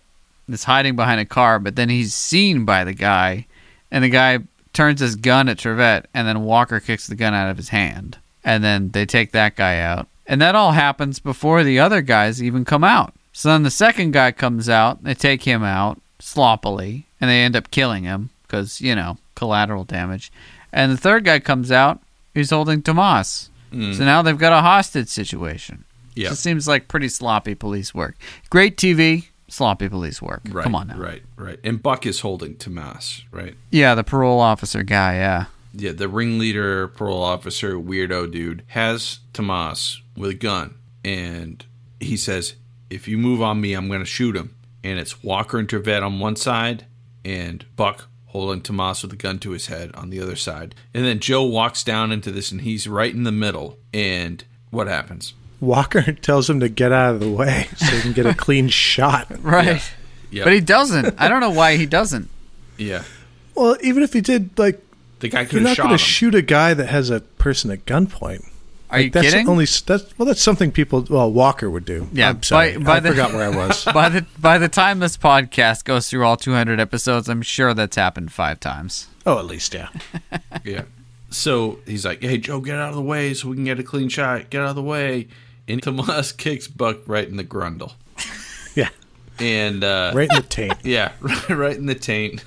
is 0.49 0.65
hiding 0.65 0.97
behind 0.97 1.21
a 1.21 1.25
car, 1.25 1.59
but 1.59 1.77
then 1.77 1.89
he's 1.89 2.15
seen 2.15 2.65
by 2.65 2.85
the 2.85 2.95
guy, 2.95 3.47
and 3.91 4.05
the 4.05 4.09
guy 4.09 4.39
turns 4.73 5.01
his 5.01 5.17
gun 5.17 5.49
at 5.49 5.59
Trivette, 5.59 6.07
and 6.13 6.27
then 6.27 6.45
Walker 6.45 6.81
kicks 6.81 7.07
the 7.07 7.15
gun 7.15 7.35
out 7.35 7.51
of 7.51 7.57
his 7.57 7.69
hand, 7.71 8.19
and 8.45 8.63
then 8.63 8.91
they 8.91 9.07
take 9.07 9.33
that 9.33 9.57
guy 9.57 9.79
out, 9.79 10.09
and 10.27 10.41
that 10.43 10.55
all 10.55 10.73
happens 10.73 11.19
before 11.19 11.63
the 11.63 11.79
other 11.79 12.03
guys 12.03 12.43
even 12.43 12.65
come 12.65 12.85
out. 12.85 13.15
So 13.33 13.49
then 13.49 13.63
the 13.63 13.71
second 13.71 14.13
guy 14.13 14.33
comes 14.33 14.69
out, 14.69 15.03
they 15.03 15.15
take 15.15 15.43
him 15.43 15.65
out 15.65 16.01
sloppily, 16.19 17.07
and 17.21 17.31
they 17.31 17.41
end 17.43 17.57
up 17.57 17.71
killing 17.71 18.05
him 18.05 18.31
because, 18.43 18.81
you 18.81 18.95
know, 18.95 19.19
collateral 19.35 19.85
damage. 19.85 20.31
And 20.73 20.93
the 20.93 20.97
third 20.97 21.25
guy 21.25 21.41
comes 21.41 21.73
out, 21.73 22.01
he's 22.33 22.51
holding 22.51 22.83
Tomas. 22.83 23.51
Mm. 23.73 23.95
So 23.95 24.05
now 24.05 24.23
they've 24.23 24.39
got 24.39 24.53
a 24.53 24.61
hostage 24.61 25.09
situation. 25.09 25.85
Yeah. 26.15 26.31
It 26.31 26.37
seems 26.37 26.69
like 26.69 26.87
pretty 26.87 27.09
sloppy 27.09 27.55
police 27.55 27.93
work. 27.93 28.17
Great 28.51 28.77
TV, 28.77 29.29
sloppy 29.55 29.89
police 29.89 30.21
work. 30.21 30.43
Right, 30.51 30.65
Come 30.65 30.75
on 30.75 30.89
now. 30.89 30.99
Right, 30.99 31.23
right. 31.37 31.59
And 31.65 31.83
Buck 31.83 32.07
is 32.07 32.21
holding 32.21 32.57
Tomas, 32.57 33.25
right? 33.31 33.55
Yeah, 33.71 33.95
the 33.95 34.05
parole 34.05 34.41
officer 34.41 34.83
guy, 34.83 35.15
yeah. 35.15 35.47
Yeah, 35.73 35.93
the 35.93 36.09
ringleader, 36.09 36.89
parole 36.89 37.23
officer, 37.23 37.75
weirdo 37.75 38.31
dude 38.31 38.63
has 38.69 39.21
Tomas 39.33 40.03
with 40.17 40.31
a 40.31 40.35
gun, 40.35 40.75
and 41.05 41.65
he 41.99 42.17
says, 42.17 42.55
"If 42.91 43.09
you 43.09 43.19
move 43.19 43.43
on 43.43 43.61
me, 43.61 43.75
I'm 43.75 43.89
going 43.89 44.01
to 44.01 44.07
shoot 44.07 44.37
him." 44.37 44.55
And 44.85 44.99
it's 44.99 45.25
Walker 45.25 45.59
and 45.59 45.69
Trivette 45.69 46.03
on 46.05 46.21
one 46.21 46.37
side, 46.37 46.87
and 47.25 47.65
Buck 47.75 48.09
holding 48.27 48.61
Tomas 48.61 49.03
with 49.03 49.13
a 49.13 49.17
gun 49.17 49.39
to 49.41 49.51
his 49.53 49.67
head 49.67 49.93
on 49.95 50.11
the 50.11 50.21
other 50.21 50.37
side. 50.37 50.75
And 50.93 51.05
then 51.05 51.21
Joe 51.21 51.45
walks 51.45 51.83
down 51.83 52.13
into 52.13 52.31
this, 52.31 52.53
and 52.53 52.61
he's 52.61 52.87
right 52.87 53.15
in 53.15 53.23
the 53.25 53.33
middle. 53.33 53.79
And 53.93 54.45
what 54.71 54.87
happens? 54.89 55.35
Walker 55.65 56.13
tells 56.23 56.49
him 56.49 56.61
to 56.61 56.69
get 56.69 56.93
out 56.93 57.15
of 57.15 57.21
the 57.21 57.31
way 57.31 57.69
so 57.77 57.87
he 57.87 58.03
can 58.03 58.13
get 58.13 58.27
a 58.27 58.35
clean 58.35 58.69
shot. 58.69 59.27
Right. 59.43 59.83
Yeah, 60.31 60.45
But 60.45 60.53
he 60.53 60.61
doesn't. 60.61 61.15
I 61.21 61.29
don't 61.29 61.41
know 61.41 61.51
why 61.51 61.77
he 61.77 61.87
doesn't. 61.87 62.29
yeah. 62.77 63.05
Well, 63.55 63.77
even 63.83 64.03
if 64.03 64.13
he 64.13 64.21
did, 64.21 64.59
like, 64.59 64.83
The 65.21 65.29
guy 65.29 65.47
you're 65.49 65.61
not 65.63 65.77
going 65.77 65.91
to 65.91 65.99
shoot 65.99 66.35
a 66.35 66.43
guy 66.43 66.75
that 66.75 66.87
has 66.89 67.09
a 67.11 67.21
person 67.21 67.71
at 67.71 67.85
gunpoint. 67.87 68.45
Are 68.91 69.01
you 69.01 69.11
that's 69.11 69.31
kidding? 69.31 69.49
Only 69.49 69.65
that's 69.65 70.19
well, 70.19 70.27
that's 70.27 70.43
something 70.43 70.71
people. 70.73 71.05
Well, 71.09 71.31
Walker 71.33 71.69
would 71.71 71.85
do. 71.85 72.09
Yeah, 72.13 72.31
I'm 72.31 72.43
sorry, 72.43 72.77
by- 72.77 72.83
by 72.85 72.97
I 72.97 73.01
the- 73.01 73.09
forgot 73.11 73.33
where 73.33 73.45
I 73.45 73.49
was. 73.57 73.85
by 73.87 74.09
the 74.09 74.27
by 74.39 74.59
the 74.59 74.69
time 74.69 74.99
this 75.01 75.17
podcast 75.17 75.85
goes 75.85 76.09
through 76.11 76.25
all 76.25 76.37
200 76.37 76.79
episodes, 76.81 77.29
I'm 77.29 77.43
sure 77.43 77.75
that's 77.75 77.97
happened 77.97 78.33
five 78.33 78.59
times. 78.61 79.07
oh, 79.27 79.39
at 79.39 79.47
least 79.47 79.73
yeah. 79.75 79.89
Yeah. 80.65 80.83
So 81.31 81.79
he's 81.87 82.05
like, 82.05 82.23
"Hey 82.23 82.39
Joe, 82.39 82.61
get 82.61 82.77
out 82.79 82.91
of 82.91 82.95
the 82.95 83.03
way 83.03 83.35
so 83.35 83.49
we 83.49 83.57
can 83.57 83.65
get 83.65 83.79
a 83.81 83.83
clean 83.85 84.09
shot. 84.09 84.51
Get 84.51 84.61
out 84.63 84.69
of 84.71 84.77
the 84.77 84.83
way." 84.83 85.29
And 85.69 85.83
Tomas 85.83 86.33
kicks 86.37 86.69
Buck 86.69 86.99
right 87.07 87.27
in 87.27 87.37
the 87.37 87.45
grundle, 87.45 87.93
Yeah, 88.75 88.89
and 89.39 89.83
uh, 89.83 90.13
right 90.15 90.29
in 90.31 90.37
the 90.37 90.43
taint. 90.49 90.75
yeah, 90.85 91.13
right 91.49 91.77
in 91.77 91.87
the 91.87 91.95
taint. 91.95 92.45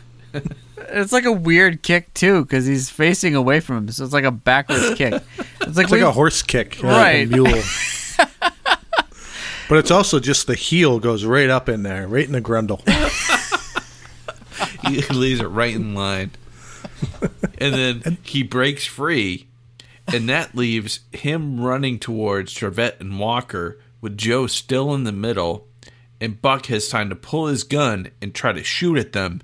It's 0.89 1.11
like 1.11 1.26
a 1.26 1.32
weird 1.32 1.82
kick 1.82 2.13
too, 2.13 2.43
because 2.43 2.65
he's 2.65 2.89
facing 2.89 3.34
away 3.36 3.59
from 3.59 3.78
him, 3.78 3.89
so 3.89 4.03
it's 4.03 4.13
like 4.13 4.24
a 4.24 4.32
backwards 4.32 4.93
kick. 4.95 5.13
It's 5.61 5.76
like, 5.76 5.86
It's 5.86 5.91
like 5.91 6.01
a 6.01 6.11
horse 6.11 6.41
kick, 6.43 6.78
Right. 6.84 7.26
a 7.28 7.30
mule. 7.30 7.61
but 9.68 9.78
it's 9.80 9.91
also 9.91 10.20
just 10.20 10.47
the 10.47 10.55
heel 10.55 10.99
goes 10.99 11.26
right 11.26 11.49
up 11.49 11.68
in 11.68 11.84
there, 11.84 12.07
right 12.07 12.26
in 12.26 12.32
the 12.32 12.41
grundle. 12.41 12.82
he 14.88 15.01
leaves 15.13 15.41
it 15.41 15.47
right 15.47 15.74
in 15.76 15.93
line. 15.95 16.32
And 17.59 17.74
then 17.74 18.18
he 18.24 18.43
breaks 18.43 18.86
free, 18.86 19.47
and 20.14 20.30
that 20.30 20.55
leaves 20.55 21.01
him 21.12 21.60
running 21.62 21.99
towards 21.99 22.53
Trivette 22.53 22.99
and 22.99 23.20
Walker 23.20 23.80
with 24.01 24.18
Joe 24.18 24.47
still 24.47 24.93
in 24.93 25.03
the 25.03 25.12
middle. 25.12 25.68
And 26.20 26.41
Buck 26.41 26.66
has 26.68 26.89
time 26.89 27.10
to 27.10 27.16
pull 27.16 27.47
his 27.47 27.64
gun 27.64 28.10
and 28.22 28.34
try 28.34 28.51
to 28.51 28.64
shoot 28.64 28.97
at 28.97 29.14
them. 29.14 29.41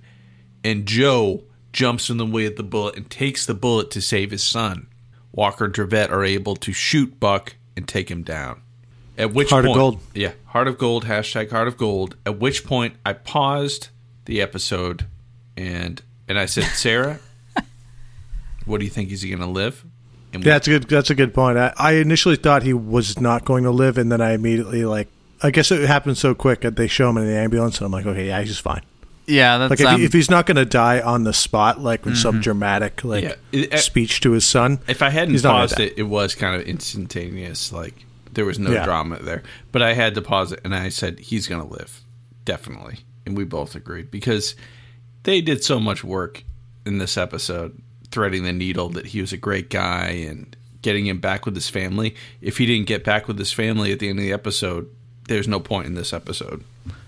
And 0.64 0.86
Joe 0.86 1.44
jumps 1.72 2.10
in 2.10 2.18
the 2.18 2.26
way 2.26 2.46
of 2.46 2.56
the 2.56 2.64
bullet 2.64 2.96
and 2.98 3.10
takes 3.10 3.46
the 3.46 3.54
bullet 3.54 3.92
to 3.92 4.02
save 4.02 4.32
his 4.32 4.44
son. 4.44 4.88
Walker 5.32 5.66
and 5.66 5.74
Trivette 5.74 6.12
are 6.12 6.24
able 6.24 6.56
to 6.58 6.72
shoot 6.74 7.20
Buck 7.20 7.56
and 7.76 7.88
take 7.88 8.10
him 8.10 8.24
down. 8.24 8.62
At 9.18 9.34
which 9.34 9.52
Heart 9.52 9.66
of 9.66 9.70
point, 9.70 9.78
gold. 9.78 10.00
yeah, 10.16 10.32
heart 10.46 10.68
of 10.68 10.80
gold, 10.80 11.06
hashtag 11.06 11.52
heart 11.52 11.68
of 11.68 11.78
gold. 11.78 12.16
At 12.26 12.40
which 12.40 12.64
point 12.66 12.96
I 13.06 13.14
paused 13.14 13.90
the 14.26 14.42
episode 14.42 15.06
and 15.56 16.02
and 16.28 16.40
I 16.40 16.46
said, 16.46 16.64
Sarah, 16.64 17.20
what 18.66 18.80
do 18.80 18.86
you 18.86 18.92
think? 18.92 19.12
Is 19.12 19.22
he 19.22 19.30
going 19.30 19.42
to 19.42 19.46
live? 19.48 19.86
And 20.34 20.44
Yeah, 20.44 20.54
that's 20.54 20.68
a 20.68 20.72
good. 20.72 20.84
That's 20.90 21.10
a 21.10 21.16
good 21.16 21.34
point. 21.34 21.58
I, 21.58 21.74
I 21.78 21.92
initially 21.94 22.36
thought 22.36 22.64
he 22.64 22.74
was 22.74 23.20
not 23.20 23.46
going 23.46 23.64
to 23.66 23.72
live, 23.72 23.98
and 23.98 24.12
then 24.12 24.22
I 24.22 24.34
immediately 24.34 24.86
like. 24.86 25.08
I 25.46 25.52
guess 25.52 25.72
it 25.72 25.86
happened 25.88 26.18
so 26.18 26.34
quick 26.34 26.62
that 26.62 26.78
they 26.78 26.88
show 26.88 27.10
him 27.10 27.18
in 27.18 27.26
the 27.26 27.36
ambulance, 27.36 27.78
and 27.80 27.86
I'm 27.86 27.92
like, 27.92 28.06
okay, 28.06 28.28
yeah, 28.28 28.42
he's 28.42 28.60
fine. 28.60 28.82
yeah, 29.28 29.58
that's 29.58 29.72
Like 29.72 29.80
if, 29.82 29.86
um, 29.88 30.00
he, 30.00 30.06
if 30.06 30.14
he's 30.14 30.30
not 30.30 30.46
going 30.46 30.56
to 30.56 30.64
die 30.64 31.02
on 31.02 31.26
the 31.26 31.34
spot, 31.34 31.82
like 31.82 32.06
with 32.06 32.18
some 32.18 32.40
dramatic 32.40 33.04
like 33.04 33.24
Yeah, 33.26 33.36
it- 33.52 33.80
speech 33.80 34.22
to 34.22 34.32
his 34.32 34.46
son, 34.46 34.80
if 34.88 35.02
I 35.02 35.10
hadn't 35.10 35.32
he's 35.32 35.42
paused 35.42 35.82
it, 35.82 35.96
it 35.98 36.04
was 36.04 36.34
kind 36.34 36.56
of 36.56 36.66
instantaneous. 36.66 37.74
Like 37.74 38.06
there 38.32 38.46
was 38.46 38.58
no 38.58 38.72
Yeah. 38.72 38.86
drama 38.86 39.20
there. 39.22 39.44
But 39.74 39.82
I 39.82 39.94
had 39.94 40.16
to 40.16 40.22
pause 40.22 40.54
it, 40.54 40.62
and 40.64 40.74
I 40.74 40.88
said 40.90 41.20
he's 41.20 41.48
going 41.48 41.62
to 41.62 41.68
live, 41.74 42.02
definitely. 42.46 43.00
And 43.26 43.36
we 43.38 43.44
both 43.44 43.76
agreed 43.76 44.12
because 44.12 44.56
they 45.24 45.42
did 45.42 45.62
so 45.64 45.78
much 45.80 46.04
work 46.06 46.44
in 46.86 46.98
this 47.00 47.18
episode, 47.18 47.78
threading 48.14 48.44
the 48.44 48.54
needle 48.54 48.90
that 48.90 49.08
he 49.08 49.20
was 49.22 49.34
a 49.34 49.38
great 49.38 49.70
guy 49.70 50.26
and 50.30 50.56
getting 50.82 51.08
him 51.08 51.20
back 51.20 51.46
with 51.46 51.56
his 51.56 51.70
family. 51.70 52.16
If 52.42 52.58
he 52.58 52.66
didn't 52.66 52.88
get 52.88 53.04
back 53.04 53.28
with 53.28 53.40
his 53.40 53.52
family 53.52 53.92
at 53.92 54.00
the 54.00 54.10
end 54.10 54.20
of 54.20 54.24
the 54.24 54.32
episode, 54.34 54.90
there's 55.28 55.48
no 55.48 55.60
point 55.60 55.88
in 55.88 55.96
this 55.96 56.14
episode. 56.14 56.64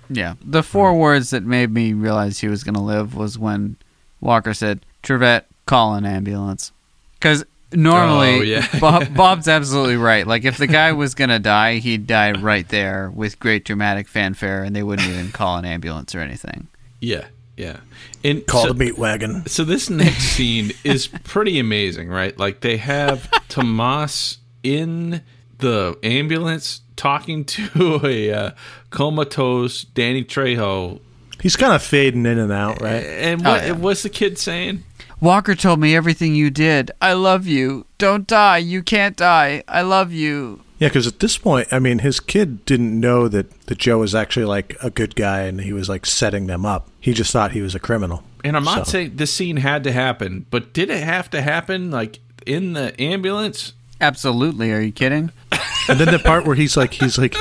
yeah. 0.09 0.35
The 0.43 0.63
four 0.63 0.93
words 0.97 1.29
that 1.29 1.43
made 1.43 1.71
me 1.71 1.93
realize 1.93 2.39
he 2.39 2.47
was 2.47 2.63
going 2.63 2.75
to 2.75 2.81
live 2.81 3.15
was 3.15 3.37
when 3.37 3.75
Walker 4.21 4.53
said, 4.53 4.85
"Trivette, 5.03 5.43
call 5.65 5.95
an 5.95 6.05
ambulance," 6.05 6.71
because 7.19 7.43
normally 7.73 8.39
Oh, 8.39 8.41
yeah. 8.41 8.79
Bob, 8.79 9.13
Bob's 9.13 9.47
absolutely 9.49 9.97
right. 9.97 10.25
Like 10.25 10.45
if 10.45 10.57
the 10.57 10.67
guy 10.67 10.93
was 10.93 11.13
going 11.13 11.29
to 11.29 11.39
die, 11.39 11.75
he'd 11.79 12.07
die 12.07 12.31
right 12.31 12.67
there 12.69 13.11
with 13.13 13.39
great 13.39 13.65
dramatic 13.65 14.07
fanfare, 14.07 14.63
and 14.63 14.75
they 14.75 14.83
wouldn't 14.83 15.09
even 15.09 15.31
call 15.31 15.57
an 15.57 15.65
ambulance 15.65 16.15
or 16.15 16.19
anything. 16.21 16.67
Yeah, 17.01 17.25
yeah. 17.57 17.77
And 18.23 18.45
call 18.47 18.63
so- 18.63 18.73
the 18.73 18.85
meat 18.85 18.97
wagon. 18.97 19.45
So 19.47 19.63
this 19.63 19.89
next 19.89 20.23
scene 20.35 20.71
is 20.83 21.07
pretty 21.07 21.59
amazing, 21.59 22.09
right? 22.09 22.37
Like 22.37 22.61
they 22.61 22.77
have 22.77 23.29
Tomas 23.49 24.39
in 24.63 25.21
the 25.59 25.97
ambulance 26.03 26.81
talking 26.95 27.45
to 27.45 27.99
a 28.03 28.31
uh, 28.31 28.51
comatose 28.89 29.83
Danny 29.83 30.23
Trejo, 30.23 30.99
He's 31.41 31.55
kind 31.57 31.73
of 31.73 31.83
fading 31.83 32.25
in 32.25 32.39
and 32.39 32.51
out, 32.51 32.81
right? 32.81 33.03
and 33.03 33.45
Oh, 33.45 33.51
what 33.51 33.63
yeah. 33.65 33.71
what's 33.73 34.03
the 34.03 34.09
kid 34.09 34.37
saying? 34.39 34.83
Walker 35.21 35.53
told 35.55 35.79
me 35.79 35.95
everything 35.95 36.33
you 36.35 36.49
did. 36.49 36.91
I 37.01 37.13
love 37.13 37.45
you. 37.45 37.85
Don't 37.97 38.25
die. 38.27 38.57
You 38.57 38.81
can't 38.83 39.15
die. 39.15 39.63
I 39.67 39.81
love 39.81 40.11
you. 40.11 40.61
Yeah, 40.79 40.89
because 40.89 41.07
at 41.07 41.19
this 41.19 41.37
point, 41.37 41.67
I 41.71 41.79
mean, 41.79 41.99
his 41.99 42.19
kid 42.19 42.65
didn't 42.65 42.99
know 42.99 43.27
that, 43.29 43.49
that 43.67 43.77
Joe 43.77 43.99
was 43.99 44.13
actually 44.13 44.45
like 44.45 44.75
a 44.83 44.89
good 44.89 45.15
guy 45.15 45.41
and 45.43 45.61
he 45.61 45.71
was 45.73 45.87
like 45.87 46.05
setting 46.05 46.47
them 46.47 46.65
up. 46.65 46.89
He 46.99 47.13
just 47.13 47.31
thought 47.31 47.51
he 47.51 47.61
was 47.61 47.75
a 47.75 47.79
criminal. 47.79 48.23
And 48.43 48.57
I'm 48.57 48.63
not 48.65 48.85
So- 48.85 48.91
saying 48.91 49.15
this 49.15 49.33
scene 49.33 49.57
had 49.57 49.83
to 49.85 49.91
happen, 49.91 50.45
but 50.51 50.73
did 50.73 50.89
it 50.89 51.01
have 51.03 51.29
to 51.31 51.41
happen 51.41 51.91
like 51.91 52.19
in 52.45 52.73
the 52.73 52.99
ambulance? 53.01 53.73
Absolutely. 54.01 54.71
Are 54.73 54.81
you 54.81 54.91
kidding? 54.91 55.31
And 55.87 55.99
then 55.99 56.11
the 56.11 56.17
part 56.17 56.47
where 56.47 56.55
he's 56.55 56.75
like, 56.75 56.93
he's 56.93 57.15
like, 57.19 57.35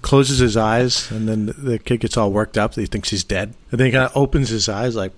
closes 0.00 0.38
his 0.38 0.56
eyes, 0.56 1.10
and 1.10 1.28
then 1.28 1.52
the 1.58 1.78
kid 1.78 2.00
gets 2.00 2.16
all 2.16 2.32
worked 2.32 2.56
up 2.56 2.72
that 2.74 2.80
he 2.80 2.86
thinks 2.86 3.10
he's 3.10 3.24
dead. 3.24 3.52
And 3.70 3.78
then 3.78 3.86
he 3.86 3.92
kind 3.92 4.06
of 4.06 4.16
opens 4.16 4.48
his 4.48 4.70
eyes, 4.70 4.96
like, 4.96 5.16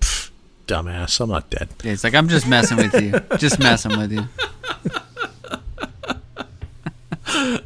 dumbass, 0.67 1.19
I'm 1.21 1.29
not 1.29 1.49
dead. 1.49 1.69
Yeah, 1.83 1.91
He's 1.91 2.03
like, 2.03 2.13
I'm 2.13 2.27
just 2.27 2.45
messing 2.45 2.75
with 2.75 3.01
you. 3.01 3.37
Just 3.37 3.59
messing 3.59 3.97
with 3.97 4.11
you. 4.11 4.23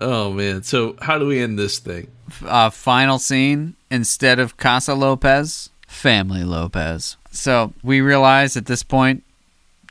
Oh 0.00 0.32
man! 0.32 0.62
So 0.64 0.96
how 1.00 1.18
do 1.18 1.26
we 1.26 1.40
end 1.40 1.56
this 1.58 1.78
thing? 1.78 2.08
uh, 2.44 2.68
final 2.70 3.18
scene 3.20 3.76
instead 3.92 4.40
of 4.40 4.56
Casa 4.56 4.92
Lopez, 4.94 5.70
Family 5.86 6.42
Lopez. 6.42 7.16
So 7.30 7.72
we 7.82 8.00
realize 8.00 8.56
at 8.56 8.66
this 8.66 8.82
point, 8.82 9.22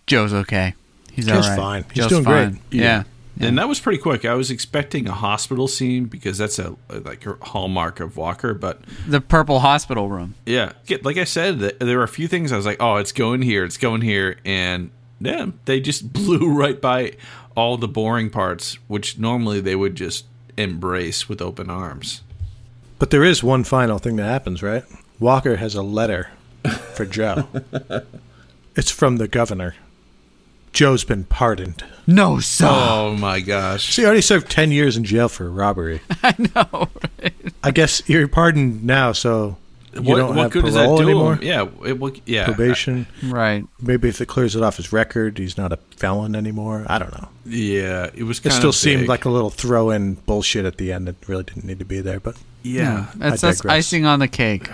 Joe's 0.05 0.33
okay. 0.33 0.73
He's 1.11 1.25
Joe's 1.25 1.45
all 1.45 1.51
right. 1.51 1.57
fine. 1.57 1.83
He's 1.93 2.03
Joe's 2.03 2.09
doing 2.09 2.23
great. 2.25 2.43
fine. 2.49 2.59
Yeah. 2.71 3.03
And 3.39 3.57
that 3.57 3.67
was 3.67 3.79
pretty 3.79 3.97
quick. 3.97 4.25
I 4.25 4.33
was 4.35 4.51
expecting 4.51 5.07
a 5.07 5.13
hospital 5.13 5.67
scene 5.67 6.05
because 6.05 6.37
that's 6.37 6.59
a 6.59 6.75
like 6.89 7.25
a 7.25 7.35
hallmark 7.41 7.99
of 8.01 8.15
Walker, 8.17 8.53
but 8.53 8.81
The 9.07 9.21
purple 9.21 9.61
hospital 9.61 10.09
room. 10.09 10.35
Yeah, 10.45 10.73
Get- 10.85 11.03
like 11.05 11.17
I 11.17 11.23
said, 11.23 11.59
there 11.59 11.97
were 11.97 12.03
a 12.03 12.07
few 12.09 12.27
things 12.27 12.51
I 12.51 12.57
was 12.57 12.65
like, 12.65 12.77
"Oh, 12.81 12.97
it's 12.97 13.11
going 13.13 13.41
here, 13.41 13.63
it's 13.63 13.77
going 13.77 14.01
here," 14.01 14.37
and 14.45 14.91
yeah, 15.19 15.47
they 15.65 15.79
just 15.79 16.11
blew 16.13 16.53
right 16.53 16.79
by 16.79 17.13
all 17.55 17.77
the 17.77 17.87
boring 17.87 18.29
parts, 18.29 18.77
which 18.87 19.17
normally 19.17 19.61
they 19.61 19.75
would 19.75 19.95
just 19.95 20.25
embrace 20.57 21.27
with 21.27 21.41
open 21.41 21.69
arms. 21.69 22.21
But 22.99 23.09
there 23.09 23.23
is 23.23 23.43
one 23.43 23.63
final 23.63 23.99
thing 23.99 24.15
that 24.17 24.25
happens, 24.25 24.63
right? 24.63 24.83
Walker 25.19 25.57
has 25.57 25.75
a 25.75 25.81
letter 25.83 26.29
for 26.93 27.05
Joe. 27.05 27.47
it's 28.75 28.91
from 28.91 29.17
the 29.17 29.27
governor. 29.27 29.75
Joe's 30.71 31.03
been 31.03 31.23
pardoned. 31.25 31.83
No, 32.07 32.39
sir. 32.39 32.67
Oh 32.67 33.15
my 33.15 33.39
gosh! 33.39 33.93
See, 33.93 34.01
he 34.01 34.05
already 34.05 34.21
served 34.21 34.49
10 34.49 34.71
years 34.71 34.97
in 34.97 35.03
jail 35.03 35.29
for 35.29 35.49
robbery. 35.49 36.01
I 36.23 36.35
know. 36.55 36.89
I 37.63 37.71
guess 37.71 38.01
you're 38.09 38.27
pardoned 38.27 38.83
now, 38.83 39.11
so 39.11 39.49
you 39.49 39.55
what 40.01 40.17
don't 40.17 40.35
what 40.35 40.43
have 40.43 40.51
good 40.51 40.65
does 40.65 40.73
that 40.73 40.85
parole 40.85 40.97
do? 40.97 41.03
anymore? 41.03 41.35
him? 41.35 41.43
Yeah, 41.43 41.67
it, 41.85 41.99
will 41.99 42.13
yeah, 42.25 42.45
Probation. 42.45 43.07
Right. 43.23 43.65
Maybe 43.81 44.09
if 44.09 44.21
it 44.21 44.27
clears 44.27 44.55
it 44.55 44.63
off 44.63 44.77
his 44.77 44.91
record, 44.91 45.37
he's 45.37 45.57
not 45.57 45.71
a 45.71 45.77
felon 45.97 46.35
anymore. 46.35 46.85
I 46.87 46.99
don't 46.99 47.11
know. 47.13 47.29
yeah. 47.45 48.09
It 48.13 48.23
was. 48.23 48.39
It 48.45 48.51
still 48.51 48.69
of 48.69 48.75
seemed 48.75 49.01
big. 49.01 49.09
like 49.09 49.25
a 49.25 49.29
little 49.29 49.49
throw 49.49 49.89
in 49.89 50.15
bullshit 50.15 50.65
at 50.65 50.77
the 50.77 50.91
end 50.91 51.07
that 51.07 51.15
really 51.27 51.43
didn't 51.43 51.65
need 51.65 51.79
to 51.79 51.85
be 51.85 52.01
there, 52.01 52.19
but 52.19 52.37
yeah. 52.63 53.07
That's, 53.15 53.43
I 53.43 53.47
that's 53.47 53.65
icing 53.65 54.05
on 54.05 54.19
the 54.19 54.27
cake. 54.27 54.69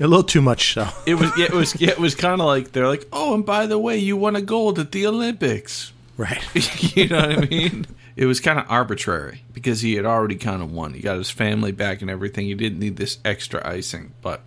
a 0.00 0.06
little 0.06 0.24
too 0.24 0.42
much 0.42 0.74
so. 0.74 0.88
It 1.06 1.14
was. 1.14 1.30
Yeah, 1.36 1.46
it 1.46 1.52
was. 1.52 1.80
Yeah, 1.80 1.90
it 1.90 1.98
was 1.98 2.14
kind 2.14 2.40
of 2.40 2.46
like 2.46 2.72
they're 2.72 2.88
like, 2.88 3.06
"Oh, 3.12 3.34
and 3.34 3.44
by 3.44 3.66
the 3.66 3.78
way, 3.78 3.98
you 3.98 4.16
won 4.16 4.36
a 4.36 4.42
gold 4.42 4.78
at 4.78 4.92
the 4.92 5.06
Olympics." 5.06 5.92
Right. 6.16 6.42
you 6.96 7.08
know 7.08 7.26
what 7.26 7.38
I 7.38 7.40
mean? 7.46 7.86
It 8.16 8.26
was 8.26 8.40
kind 8.40 8.58
of 8.58 8.66
arbitrary 8.68 9.42
because 9.52 9.80
he 9.80 9.94
had 9.94 10.04
already 10.04 10.36
kind 10.36 10.62
of 10.62 10.72
won. 10.72 10.94
He 10.94 11.00
got 11.00 11.18
his 11.18 11.30
family 11.30 11.72
back 11.72 12.00
and 12.00 12.10
everything. 12.10 12.46
He 12.46 12.54
didn't 12.54 12.78
need 12.78 12.96
this 12.96 13.18
extra 13.24 13.66
icing, 13.66 14.12
but 14.22 14.42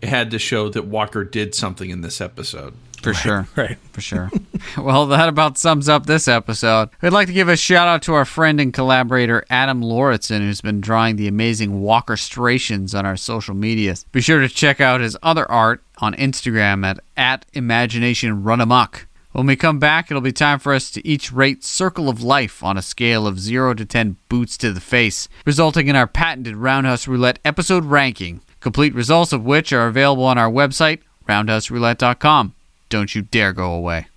it 0.00 0.08
had 0.08 0.30
to 0.32 0.38
show 0.38 0.68
that 0.70 0.86
Walker 0.86 1.24
did 1.24 1.54
something 1.54 1.88
in 1.88 2.02
this 2.02 2.20
episode. 2.20 2.74
For 3.02 3.14
sure. 3.14 3.46
Right. 3.56 3.78
For 3.92 4.00
sure. 4.00 4.30
well, 4.78 5.06
that 5.06 5.28
about 5.28 5.56
sums 5.56 5.88
up 5.88 6.06
this 6.06 6.28
episode. 6.28 6.90
We'd 7.00 7.12
like 7.12 7.28
to 7.28 7.32
give 7.32 7.48
a 7.48 7.56
shout 7.56 7.88
out 7.88 8.02
to 8.02 8.14
our 8.14 8.24
friend 8.24 8.60
and 8.60 8.72
collaborator 8.72 9.44
Adam 9.48 9.80
Lauritsen, 9.82 10.42
who's 10.42 10.60
been 10.60 10.80
drawing 10.80 11.16
the 11.16 11.28
amazing 11.28 11.80
Walker 11.80 12.16
Strations 12.16 12.94
on 12.94 13.06
our 13.06 13.16
social 13.16 13.54
medias. 13.54 14.04
Be 14.12 14.20
sure 14.20 14.40
to 14.40 14.48
check 14.48 14.80
out 14.80 15.00
his 15.00 15.16
other 15.22 15.50
art 15.50 15.82
on 15.98 16.14
Instagram 16.14 16.84
at, 16.84 17.00
at 17.16 17.46
Imagination 17.54 18.42
Run 18.42 18.60
Amok. 18.60 19.06
When 19.32 19.46
we 19.46 19.54
come 19.54 19.78
back, 19.78 20.10
it'll 20.10 20.20
be 20.20 20.32
time 20.32 20.58
for 20.58 20.74
us 20.74 20.90
to 20.90 21.06
each 21.06 21.30
rate 21.30 21.62
Circle 21.62 22.08
of 22.08 22.20
Life 22.20 22.64
on 22.64 22.76
a 22.76 22.82
scale 22.82 23.28
of 23.28 23.38
0 23.38 23.74
to 23.74 23.84
10 23.84 24.16
boots 24.28 24.56
to 24.58 24.72
the 24.72 24.80
face, 24.80 25.28
resulting 25.46 25.86
in 25.86 25.94
our 25.94 26.08
patented 26.08 26.56
Roundhouse 26.56 27.06
Roulette 27.06 27.38
episode 27.44 27.84
ranking, 27.84 28.40
complete 28.58 28.92
results 28.92 29.32
of 29.32 29.44
which 29.44 29.72
are 29.72 29.86
available 29.86 30.24
on 30.24 30.36
our 30.36 30.50
website, 30.50 30.98
roundhouseroulette.com. 31.28 32.54
Don't 32.88 33.14
you 33.14 33.22
dare 33.22 33.52
go 33.52 33.72
away. 33.72 34.08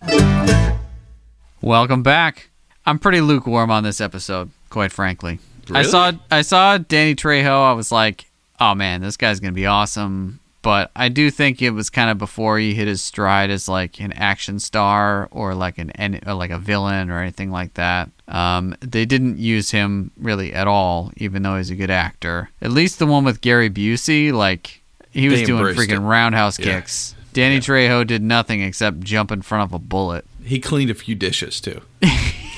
Welcome 1.61 2.01
back. 2.01 2.49
I'm 2.87 2.97
pretty 2.97 3.21
lukewarm 3.21 3.69
on 3.69 3.83
this 3.83 4.01
episode, 4.01 4.49
quite 4.71 4.91
frankly. 4.91 5.37
Really? 5.69 5.81
I 5.81 5.83
saw 5.83 6.11
I 6.31 6.41
saw 6.41 6.79
Danny 6.79 7.15
Trejo. 7.15 7.69
I 7.69 7.73
was 7.73 7.91
like, 7.91 8.25
"Oh 8.59 8.73
man, 8.73 9.01
this 9.01 9.15
guy's 9.15 9.39
gonna 9.39 9.53
be 9.53 9.67
awesome." 9.67 10.39
But 10.63 10.89
I 10.95 11.09
do 11.09 11.29
think 11.29 11.61
it 11.61 11.69
was 11.69 11.91
kind 11.91 12.09
of 12.09 12.17
before 12.17 12.57
he 12.57 12.73
hit 12.73 12.87
his 12.87 13.01
stride 13.03 13.51
as 13.51 13.69
like 13.69 13.99
an 13.99 14.11
action 14.13 14.57
star 14.59 15.27
or 15.29 15.53
like 15.53 15.77
an 15.77 15.91
or 16.25 16.33
like 16.33 16.49
a 16.49 16.57
villain 16.57 17.11
or 17.11 17.21
anything 17.21 17.51
like 17.51 17.75
that. 17.75 18.09
Um, 18.27 18.75
they 18.79 19.05
didn't 19.05 19.37
use 19.37 19.69
him 19.69 20.09
really 20.17 20.51
at 20.53 20.65
all, 20.67 21.11
even 21.17 21.43
though 21.43 21.57
he's 21.57 21.69
a 21.69 21.75
good 21.75 21.91
actor. 21.91 22.49
At 22.61 22.71
least 22.71 22.97
the 22.97 23.05
one 23.05 23.23
with 23.23 23.41
Gary 23.41 23.69
Busey, 23.69 24.33
like 24.33 24.81
he 25.11 25.29
was 25.29 25.43
doing 25.43 25.75
freaking 25.75 26.07
roundhouse 26.09 26.57
Yeah. 26.57 26.79
kicks. 26.79 27.13
Danny 27.33 27.59
Trejo 27.59 28.05
did 28.07 28.21
nothing 28.23 28.61
except 28.61 29.01
jump 29.01 29.31
in 29.31 29.41
front 29.41 29.63
of 29.63 29.73
a 29.73 29.79
bullet. 29.79 30.25
He 30.43 30.59
cleaned 30.59 30.89
a 30.91 30.95
few 30.95 31.15
dishes 31.15 31.59
too. 31.61 31.81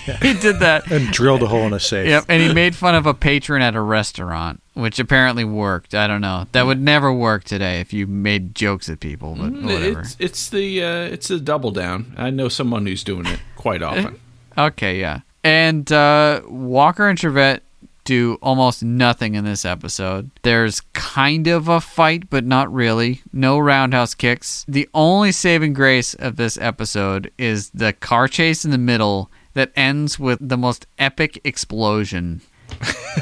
He 0.06 0.34
did 0.34 0.60
that. 0.60 0.90
and 0.92 1.08
drilled 1.12 1.44
a 1.44 1.48
hole 1.48 1.64
in 1.64 1.74
a 1.74 1.80
safe. 1.80 2.08
Yep, 2.08 2.26
and 2.30 2.42
he 2.42 2.54
made 2.54 2.76
fun 2.76 2.96
of 2.96 3.06
a 3.06 3.14
patron 3.14 3.62
at 3.62 3.76
a 3.76 3.82
restaurant, 3.82 4.62
which 4.74 5.00
apparently 5.00 5.44
worked. 5.44 5.94
I 5.96 6.08
don't 6.08 6.22
know. 6.22 6.48
That 6.52 6.66
would 6.66 6.82
never 6.82 7.12
work 7.12 7.44
today 7.44 7.80
if 7.80 7.94
you 7.94 8.08
made 8.08 8.56
jokes 8.56 8.90
at 8.90 9.00
people, 9.00 9.36
but 9.36 9.52
whatever. 9.52 10.02
It's 10.02 10.16
it's 10.20 10.50
the 10.50 10.84
uh, 10.84 11.02
it's 11.06 11.30
a 11.30 11.40
double 11.40 11.72
down. 11.72 12.14
I 12.18 12.30
know 12.30 12.50
someone 12.50 12.86
who's 12.86 13.04
doing 13.04 13.26
it 13.26 13.40
quite 13.56 13.82
often. 13.84 14.20
Okay, 14.58 15.00
yeah. 15.00 15.22
And 15.44 15.92
uh, 15.92 16.42
Walker 16.48 17.08
and 17.08 17.20
Trivette 17.20 17.62
do 18.06 18.38
almost 18.42 18.84
nothing 18.84 19.36
in 19.36 19.44
this 19.44 19.66
episode. 19.66 20.30
There's 20.44 20.82
kind 20.94 21.48
of 21.48 21.68
a 21.68 21.82
fight, 21.82 22.30
but 22.30 22.46
not 22.46 22.72
really. 22.72 23.22
No 23.34 23.60
roundhouse 23.60 24.14
kicks. 24.16 24.64
The 24.68 24.88
only 24.94 25.32
saving 25.32 25.74
grace 25.74 26.14
of 26.14 26.38
this 26.38 26.58
episode 26.58 27.32
is 27.38 27.72
the 27.72 27.94
car 27.94 28.28
chase 28.28 28.64
in 28.64 28.72
the 28.72 28.78
middle 28.78 29.30
that 29.56 29.72
ends 29.76 30.18
with 30.20 30.38
the 30.48 30.58
most 30.58 30.86
epic 31.00 31.42
explosion. 31.44 32.42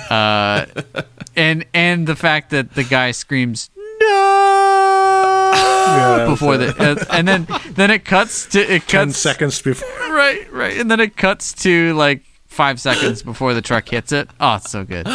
uh, 0.10 0.65
and 1.35 1.65
and 1.73 2.05
the 2.07 2.15
fact 2.15 2.49
that 2.51 2.73
the 2.76 2.84
guy 2.84 3.11
screams 3.11 3.69
no 4.01 5.51
Yeah, 5.55 6.26
before 6.30 6.57
the 6.57 6.69
uh, 6.77 7.05
and 7.11 7.27
then 7.27 7.47
then 7.72 7.89
it 7.91 8.03
cuts 8.05 8.45
to 8.47 8.60
it 8.60 8.88
ten 8.88 9.07
cuts 9.07 9.18
seconds 9.18 9.61
before. 9.61 9.88
right, 10.14 10.51
right. 10.51 10.77
And 10.77 10.89
then 10.91 10.99
it 10.99 11.15
cuts 11.18 11.53
to 11.64 11.93
like 11.93 12.23
five 12.47 12.80
seconds 12.80 13.22
before 13.23 13.53
the 13.53 13.61
truck 13.61 13.88
hits 13.89 14.11
it. 14.11 14.30
Oh, 14.39 14.55
it's 14.55 14.69
so 14.72 14.84
good. 14.84 15.07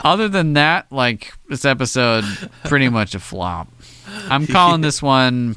Other 0.00 0.28
than 0.28 0.52
that, 0.52 0.86
like 0.92 1.32
this 1.48 1.64
episode, 1.64 2.24
pretty 2.64 2.88
much 2.88 3.14
a 3.14 3.18
flop. 3.18 3.68
I'm 4.28 4.46
calling 4.46 4.80
this 4.82 5.02
one. 5.02 5.56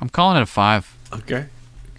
I'm 0.00 0.08
calling 0.08 0.38
it 0.38 0.42
a 0.42 0.46
five. 0.46 0.95
Okay. 1.12 1.46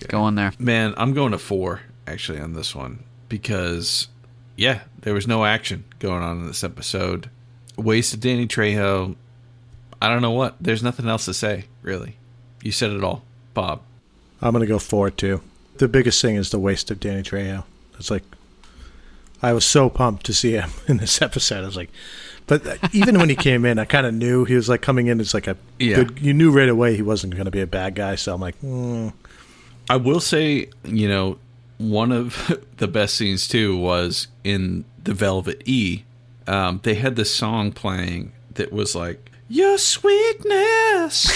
Go 0.08 0.28
in 0.28 0.36
there. 0.36 0.52
Man, 0.60 0.94
I'm 0.98 1.14
going 1.14 1.32
to 1.32 1.38
four 1.38 1.82
actually 2.06 2.40
on 2.40 2.54
this 2.54 2.76
one 2.76 3.04
because, 3.30 4.08
yeah, 4.56 4.82
there 5.02 5.14
was 5.14 5.28
no 5.28 5.46
action 5.46 5.84
going 6.00 6.24
on 6.24 6.40
in 6.40 6.48
this 6.48 6.64
episode. 6.64 7.30
Wasted 7.78 8.22
Danny 8.22 8.48
Trejo. 8.48 9.16
I 10.02 10.10
don't 10.10 10.22
know 10.22 10.32
what. 10.32 10.56
There's 10.62 10.84
nothing 10.84 11.08
else 11.08 11.26
to 11.26 11.34
say, 11.34 11.66
really. 11.82 12.18
You 12.62 12.72
said 12.72 12.92
it 12.92 13.04
all, 13.04 13.24
Bob. 13.54 13.82
I'm 14.42 14.52
gonna 14.52 14.66
go 14.68 14.80
four 14.80 15.10
too. 15.10 15.42
The 15.78 15.88
biggest 15.88 16.22
thing 16.22 16.36
is 16.36 16.50
the 16.50 16.60
waste 16.60 16.92
of 16.92 17.00
Danny 17.00 17.24
Trejo. 17.24 17.64
It's 17.98 18.12
like 18.12 18.24
I 19.42 19.54
was 19.54 19.66
so 19.66 19.90
pumped 19.90 20.26
to 20.28 20.34
see 20.34 20.54
him 20.54 20.70
in 20.88 20.98
this 20.98 21.22
episode. 21.22 21.64
I 21.64 21.68
was 21.68 21.78
like, 21.78 21.92
but 22.48 22.80
even 22.94 23.20
when 23.20 23.30
he 23.30 23.36
came 23.36 23.66
in, 23.66 23.78
I 23.78 23.86
kind 23.86 24.08
of 24.08 24.14
knew 24.14 24.46
he 24.46 24.56
was 24.56 24.68
like 24.70 24.82
coming 24.82 25.08
in 25.08 25.20
as 25.20 25.34
like 25.34 25.48
a 25.48 25.56
Yeah. 25.80 25.98
good. 26.04 26.20
You 26.20 26.34
knew 26.34 26.50
right 26.52 26.70
away 26.70 26.96
he 26.96 27.02
wasn't 27.02 27.34
going 27.36 27.46
to 27.46 27.52
be 27.52 27.62
a 27.62 27.68
bad 27.68 27.94
guy. 27.96 28.16
So 28.16 28.34
I'm 28.34 28.42
like, 28.42 28.60
mm, 28.62 29.14
I 29.90 29.98
will 29.98 30.20
say, 30.20 30.70
you 30.84 31.08
know, 31.08 31.38
one 31.78 32.12
of 32.12 32.58
the 32.78 32.88
best 32.88 33.16
scenes 33.16 33.48
too 33.48 33.78
was 33.78 34.28
in 34.44 34.86
the 35.04 35.14
Velvet 35.14 35.62
E. 35.66 36.04
Um, 36.48 36.80
they 36.84 36.96
had 36.96 37.16
this 37.18 37.34
song 37.36 37.72
playing 37.74 38.32
that 38.56 38.72
was 38.72 38.96
like, 38.96 39.30
"Your 39.50 39.78
sweetness 39.78 41.30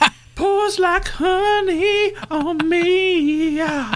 pours 0.34 0.78
like 0.80 1.06
honey 1.08 2.12
on 2.30 2.68
me." 2.68 3.56
Yeah. 3.56 3.94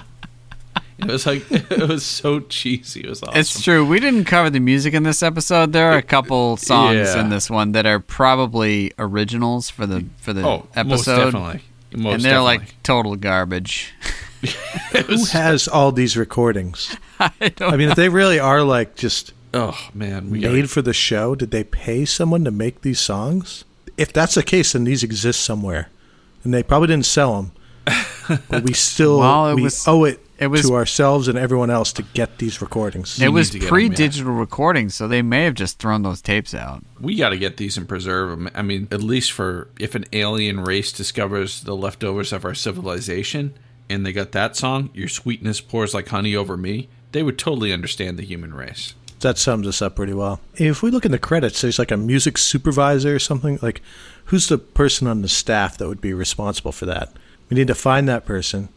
It 0.99 1.07
was 1.07 1.27
like 1.27 1.45
it 1.51 1.89
was 1.89 2.05
so 2.05 2.41
cheesy. 2.41 3.01
It 3.01 3.09
was 3.11 3.23
awesome. 3.23 3.39
It's 3.39 3.63
true. 3.63 3.85
We 3.87 4.01
didn't 4.01 4.25
cover 4.25 4.49
the 4.51 4.61
music 4.61 4.95
in 4.95 5.03
this 5.03 5.23
episode. 5.23 5.73
There 5.73 5.91
are 5.93 5.99
a 5.99 6.03
couple 6.03 6.57
songs 6.57 6.97
Yeah. 7.15 7.21
in 7.21 7.29
this 7.31 7.51
one 7.51 7.73
that 7.73 7.87
are 7.87 8.01
probably 8.01 8.93
originals 8.99 9.69
for 9.71 9.87
the 9.87 10.07
for 10.19 10.33
the 10.33 10.43
oh, 10.47 10.67
most 10.77 10.77
episode, 11.09 11.25
definitely. 11.27 11.63
Most 11.93 12.15
and 12.15 12.23
they're 12.25 12.33
definitely. 12.33 12.59
like 12.59 12.83
total 12.83 13.17
garbage. 13.17 13.95
who 15.07 15.25
has 15.27 15.69
all 15.69 15.93
these 15.93 16.17
recordings? 16.17 16.97
I 17.21 17.49
don't 17.55 17.73
I 17.73 17.77
mean, 17.77 17.91
if 17.91 17.97
they 17.97 18.09
really 18.09 18.39
are 18.39 18.63
like 18.63 18.95
just 18.97 19.33
oh 19.55 19.79
man, 19.95 20.31
we 20.31 20.41
made 20.41 20.63
got 20.63 20.71
for 20.71 20.83
the 20.83 20.93
show, 20.95 21.35
did 21.35 21.51
they 21.51 21.65
pay 21.65 22.05
someone 22.05 22.45
to 22.45 22.51
make 22.51 22.83
these 22.83 23.01
songs? 23.01 23.65
If 23.97 24.13
that's 24.13 24.35
the 24.35 24.43
case, 24.43 24.73
then 24.73 24.85
these 24.85 25.03
exist 25.03 25.41
somewhere, 25.43 25.89
and 26.45 26.53
they 26.53 26.63
probably 26.63 26.89
didn't 26.89 27.07
sell 27.07 27.37
them. 27.37 27.53
but 28.49 28.63
we 28.65 28.73
still 28.75 29.21
Well, 29.21 29.55
we 29.55 29.63
was- 29.63 29.87
owe 29.87 30.05
it, 30.05 30.21
it 30.39 30.49
was- 30.49 30.63
to 30.63 30.75
ourselves 30.75 31.29
and 31.29 31.39
everyone 31.39 31.71
else 31.71 31.93
to 31.95 32.03
get 32.15 32.39
these 32.39 32.61
recordings. 32.61 33.21
It 33.21 33.29
was 33.29 33.51
to 33.51 33.59
get 33.59 33.63
'em, 33.63 33.67
yeah. 33.67 33.71
pre-digital 33.71 34.33
recording, 34.33 34.89
so 34.89 35.09
they 35.09 35.23
may 35.23 35.45
have 35.45 35.55
just 35.55 35.79
thrown 35.79 36.03
those 36.03 36.21
tapes 36.21 36.55
out. 36.55 36.85
we 37.01 37.15
got 37.17 37.31
to 37.31 37.39
get 37.39 37.57
these 37.57 37.77
and 37.77 37.89
preserve 37.89 38.31
them. 38.31 38.49
I 38.55 38.63
mean, 38.63 38.89
at 38.91 39.03
least 39.03 39.33
for 39.33 39.69
if 39.79 39.95
an 39.95 40.05
alien 40.13 40.61
race 40.61 40.93
discovers 40.93 41.61
the 41.63 41.77
leftovers 41.77 42.33
of 42.33 42.45
our 42.45 42.55
civilization 42.55 43.53
and 43.89 44.05
they 44.05 44.13
got 44.13 44.33
that 44.33 44.57
song, 44.57 44.91
"Your 44.95 45.09
sweetness 45.09 45.61
pours 45.61 45.95
like 45.95 46.09
honey 46.09 46.35
over 46.35 46.57
me," 46.57 46.89
they 47.13 47.23
would 47.23 47.39
totally 47.39 47.73
understand 47.73 48.19
the 48.19 48.25
human 48.25 48.53
race. 48.55 48.95
That 49.21 49.39
sums 49.39 49.67
us 49.67 49.81
up 49.81 49.97
pretty 49.97 50.13
well. 50.13 50.41
If 50.57 50.83
we 50.83 50.91
look 50.91 51.07
in 51.07 51.13
the 51.13 51.19
credits, 51.19 51.63
there's 51.63 51.79
like 51.79 51.91
a 51.91 51.97
music 51.97 52.37
supervisor 52.37 53.15
or 53.15 53.19
something. 53.19 53.59
Like, 53.63 53.81
who's 54.27 54.49
the 54.49 54.59
person 54.59 55.07
on 55.07 55.23
the 55.23 55.29
staff 55.29 55.79
that 55.79 55.89
would 55.89 56.01
be 56.03 56.13
responsible 56.13 56.73
for 56.73 56.85
that? 56.87 57.13
We 57.49 57.55
need 57.55 57.69
to 57.69 57.75
find 57.75 58.09
that 58.09 58.27
person, 58.27 58.69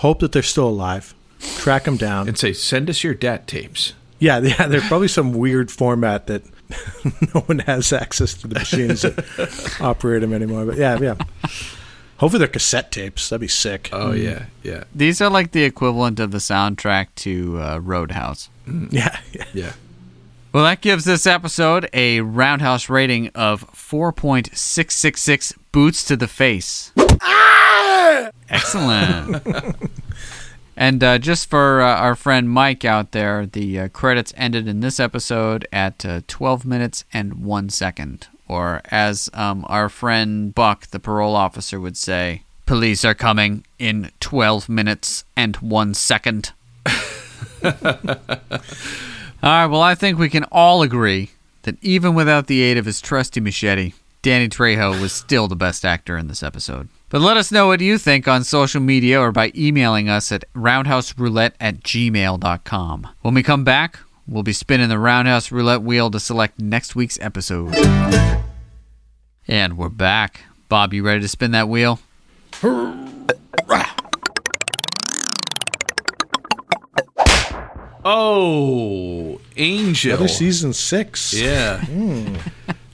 hope 0.00 0.20
that 0.20 0.32
they're 0.32 0.42
still 0.42 0.68
alive, 0.68 1.14
track 1.56 1.84
them 1.84 1.96
down. 1.96 2.28
And 2.28 2.36
say, 2.36 2.52
"Send 2.52 2.90
us 2.90 3.04
your 3.04 3.14
DAT 3.14 3.46
tapes." 3.46 3.94
yeah, 4.20 4.38
yeah, 4.42 4.68
there's 4.68 4.86
probably 4.86 5.08
some 5.08 5.32
weird 5.32 5.72
format 5.72 6.28
that 6.28 6.44
no 7.34 7.40
one 7.40 7.58
has 7.60 7.92
access 7.92 8.34
to 8.34 8.46
the 8.46 8.54
machines 8.54 9.02
that 9.02 9.76
operate 9.80 10.20
them 10.20 10.32
anymore. 10.32 10.66
But 10.66 10.76
yeah, 10.76 10.96
yeah. 10.98 11.16
Hopefully 12.18 12.38
they're 12.38 12.48
cassette 12.48 12.92
tapes. 12.92 13.28
That'd 13.30 13.40
be 13.40 13.48
sick. 13.48 13.88
Oh 13.92 14.12
mm. 14.12 14.22
yeah, 14.22 14.44
yeah, 14.62 14.84
These 14.94 15.20
are 15.20 15.30
like 15.30 15.50
the 15.50 15.64
equivalent 15.64 16.20
of 16.20 16.30
the 16.30 16.38
soundtrack 16.38 17.08
to 17.16 17.58
uh, 17.60 17.78
Roadhouse. 17.78 18.50
Mm. 18.68 18.92
yeah, 18.92 19.18
yeah. 19.32 19.46
yeah. 19.52 19.72
Well, 20.52 20.64
that 20.64 20.80
gives 20.80 21.04
this 21.04 21.26
episode 21.28 21.88
a 21.92 22.20
roundhouse 22.22 22.88
rating 22.90 23.28
of 23.36 23.70
4.666 23.70 25.56
boots 25.70 26.02
to 26.04 26.16
the 26.16 26.26
face. 26.26 26.90
Ah! 26.98 27.59
Excellent. 28.48 29.42
and 30.76 31.02
uh, 31.02 31.18
just 31.18 31.48
for 31.48 31.80
uh, 31.80 31.96
our 31.96 32.14
friend 32.14 32.50
Mike 32.50 32.84
out 32.84 33.12
there, 33.12 33.46
the 33.46 33.80
uh, 33.80 33.88
credits 33.88 34.32
ended 34.36 34.68
in 34.68 34.80
this 34.80 35.00
episode 35.00 35.66
at 35.72 36.04
uh, 36.04 36.20
12 36.26 36.64
minutes 36.64 37.04
and 37.12 37.44
1 37.44 37.70
second. 37.70 38.28
Or, 38.48 38.82
as 38.86 39.30
um, 39.32 39.64
our 39.68 39.88
friend 39.88 40.52
Buck, 40.54 40.88
the 40.88 40.98
parole 40.98 41.36
officer, 41.36 41.78
would 41.78 41.96
say, 41.96 42.42
police 42.66 43.04
are 43.04 43.14
coming 43.14 43.64
in 43.78 44.10
12 44.18 44.68
minutes 44.68 45.24
and 45.36 45.56
1 45.56 45.94
second. 45.94 46.52
All 47.64 47.70
right, 49.42 49.66
well, 49.66 49.80
I 49.82 49.94
think 49.94 50.18
we 50.18 50.28
can 50.28 50.44
all 50.44 50.82
agree 50.82 51.30
that 51.62 51.76
even 51.82 52.14
without 52.14 52.46
the 52.46 52.60
aid 52.62 52.76
of 52.76 52.86
his 52.86 53.00
trusty 53.00 53.40
machete, 53.40 53.92
Danny 54.22 54.48
Trejo 54.48 55.00
was 55.00 55.12
still 55.12 55.48
the 55.48 55.56
best 55.56 55.84
actor 55.84 56.18
in 56.18 56.28
this 56.28 56.42
episode. 56.42 56.88
But 57.10 57.22
let 57.22 57.36
us 57.36 57.50
know 57.50 57.66
what 57.66 57.80
you 57.80 57.98
think 57.98 58.28
on 58.28 58.44
social 58.44 58.80
media 58.80 59.20
or 59.20 59.32
by 59.32 59.50
emailing 59.56 60.08
us 60.08 60.30
at 60.30 60.44
roundhouseroulette 60.54 61.54
at 61.58 61.80
gmail.com. 61.80 63.08
When 63.22 63.34
we 63.34 63.42
come 63.42 63.64
back, 63.64 63.98
we'll 64.28 64.44
be 64.44 64.52
spinning 64.52 64.90
the 64.90 64.98
roundhouse 64.98 65.50
roulette 65.50 65.82
wheel 65.82 66.08
to 66.12 66.20
select 66.20 66.60
next 66.60 66.94
week's 66.94 67.18
episode. 67.20 67.74
And 69.48 69.76
we're 69.76 69.88
back. 69.88 70.42
Bob, 70.68 70.94
you 70.94 71.02
ready 71.04 71.20
to 71.22 71.26
spin 71.26 71.50
that 71.50 71.68
wheel? 71.68 71.98
Oh, 78.04 79.40
Angel. 79.56 80.12
Another 80.12 80.28
season 80.28 80.72
six. 80.72 81.34
Yeah. 81.34 81.80
Hmm. 81.80 82.36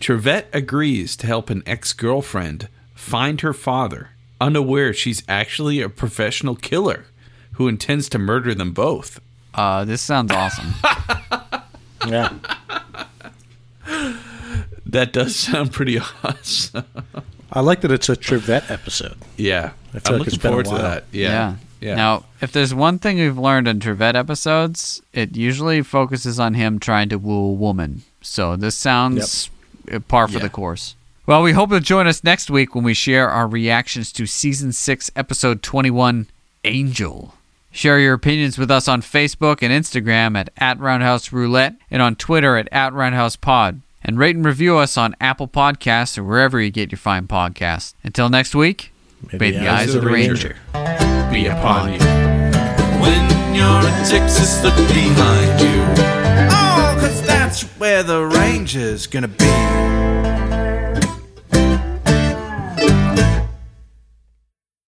Trivette 0.01 0.47
agrees 0.55 1.17
to 1.19 1.27
help 1.27 1.51
an 1.51 1.63
ex 1.67 1.93
girlfriend 1.93 2.71
find 3.07 3.41
her 3.43 3.53
father, 3.53 4.11
unaware 4.41 4.93
she's 4.93 5.23
actually 5.29 5.81
a 5.81 5.89
professional 5.89 6.57
killer 6.57 7.05
who 7.53 7.69
intends 7.69 8.09
to 8.11 8.19
murder 8.19 8.55
them 8.55 8.73
both. 8.73 9.21
Uh, 9.55 9.85
this 9.85 10.03
sounds 10.03 10.33
awesome. 10.33 10.75
yeah. 12.07 12.33
That 14.85 15.13
does 15.13 15.37
sound 15.37 15.73
pretty 15.73 15.99
awesome. 16.25 16.85
I 17.53 17.61
like 17.61 17.81
that 17.83 17.93
it's 17.93 18.09
a 18.09 18.17
Trivette 18.17 18.71
episode. 18.71 19.17
yeah. 19.37 19.73
I 19.95 19.99
feel 20.01 20.15
I'm 20.15 20.19
like 20.21 20.27
looking 20.27 20.35
it's 20.35 20.37
been 20.43 20.49
a 20.53 20.63
forward 20.65 20.67
to 20.67 20.83
that. 20.83 21.05
Yeah. 21.13 21.57
Yeah. 21.81 21.95
Now, 21.95 22.25
if 22.41 22.53
there's 22.53 22.75
one 22.75 22.99
thing 22.99 23.19
we've 23.19 23.39
learned 23.39 23.69
in 23.69 23.81
Trivette 23.81 24.15
episodes, 24.17 25.01
it 25.13 25.37
usually 25.37 25.83
focuses 25.83 26.41
on 26.41 26.55
him 26.55 26.79
trying 26.79 27.09
to 27.11 27.19
woo 27.19 27.35
a 27.35 27.53
woman. 27.53 28.03
So 28.23 28.57
this 28.57 28.75
sounds 28.75 29.51
uh 29.93 30.01
par 30.01 30.27
for 30.29 30.35
Yeah. 30.39 30.43
the 30.45 30.49
course. 30.51 30.95
Well, 31.27 31.43
we 31.43 31.51
hope 31.51 31.73
you'll 31.73 31.81
join 31.81 32.07
us 32.07 32.23
next 32.23 32.51
week 32.51 32.77
when 32.77 32.85
we 32.85 32.95
share 32.95 33.29
our 33.29 33.49
reactions 33.49 34.13
to 34.13 34.27
season 34.27 34.71
6, 34.71 35.11
episode 35.17 35.61
21, 35.61 36.29
Angel. 36.63 37.35
Share 37.73 37.99
your 37.99 38.15
opinions 38.15 38.57
with 38.59 38.71
us 38.71 38.87
on 38.87 39.03
Facebook 39.03 39.61
and 39.61 39.73
Instagram 39.73 40.39
at, 40.39 40.51
at 40.57 40.79
Roundhouse 40.79 41.33
Roulette 41.33 41.75
and 41.91 42.01
on 42.01 42.15
Twitter 42.15 42.57
at, 42.57 42.69
at 42.71 42.93
Roundhouse 42.93 43.35
Pod. 43.35 43.81
And 44.05 44.21
rate 44.21 44.37
and 44.37 44.45
review 44.45 44.77
us 44.77 44.97
on 44.97 45.17
Apple 45.21 45.49
Podcasts 45.49 46.17
or 46.17 46.23
wherever 46.23 46.61
you 46.61 46.71
get 46.71 46.93
your 46.93 46.99
fine 46.99 47.27
podcasts. 47.27 47.95
Until 48.05 48.29
next 48.29 48.55
week, 48.55 48.93
may 49.33 49.51
the 49.51 49.67
eyes 49.67 49.97
of 49.97 50.05
the 50.05 50.09
Ranger. 50.09 50.55
Be 51.33 51.47
upon 51.47 51.93
you. 51.93 51.99
When 53.01 53.53
you're 53.53 53.81
in 53.81 54.05
Texas, 54.07 54.63
look 54.63 54.77
behind 54.77 55.61
you. 55.61 56.05
Oh, 56.53 56.97
cause 57.01 57.21
that's 57.27 57.63
where 57.81 58.05
the 58.05 58.25
ranger's 58.27 59.09
gonna 59.09 59.27
be. 59.27 60.06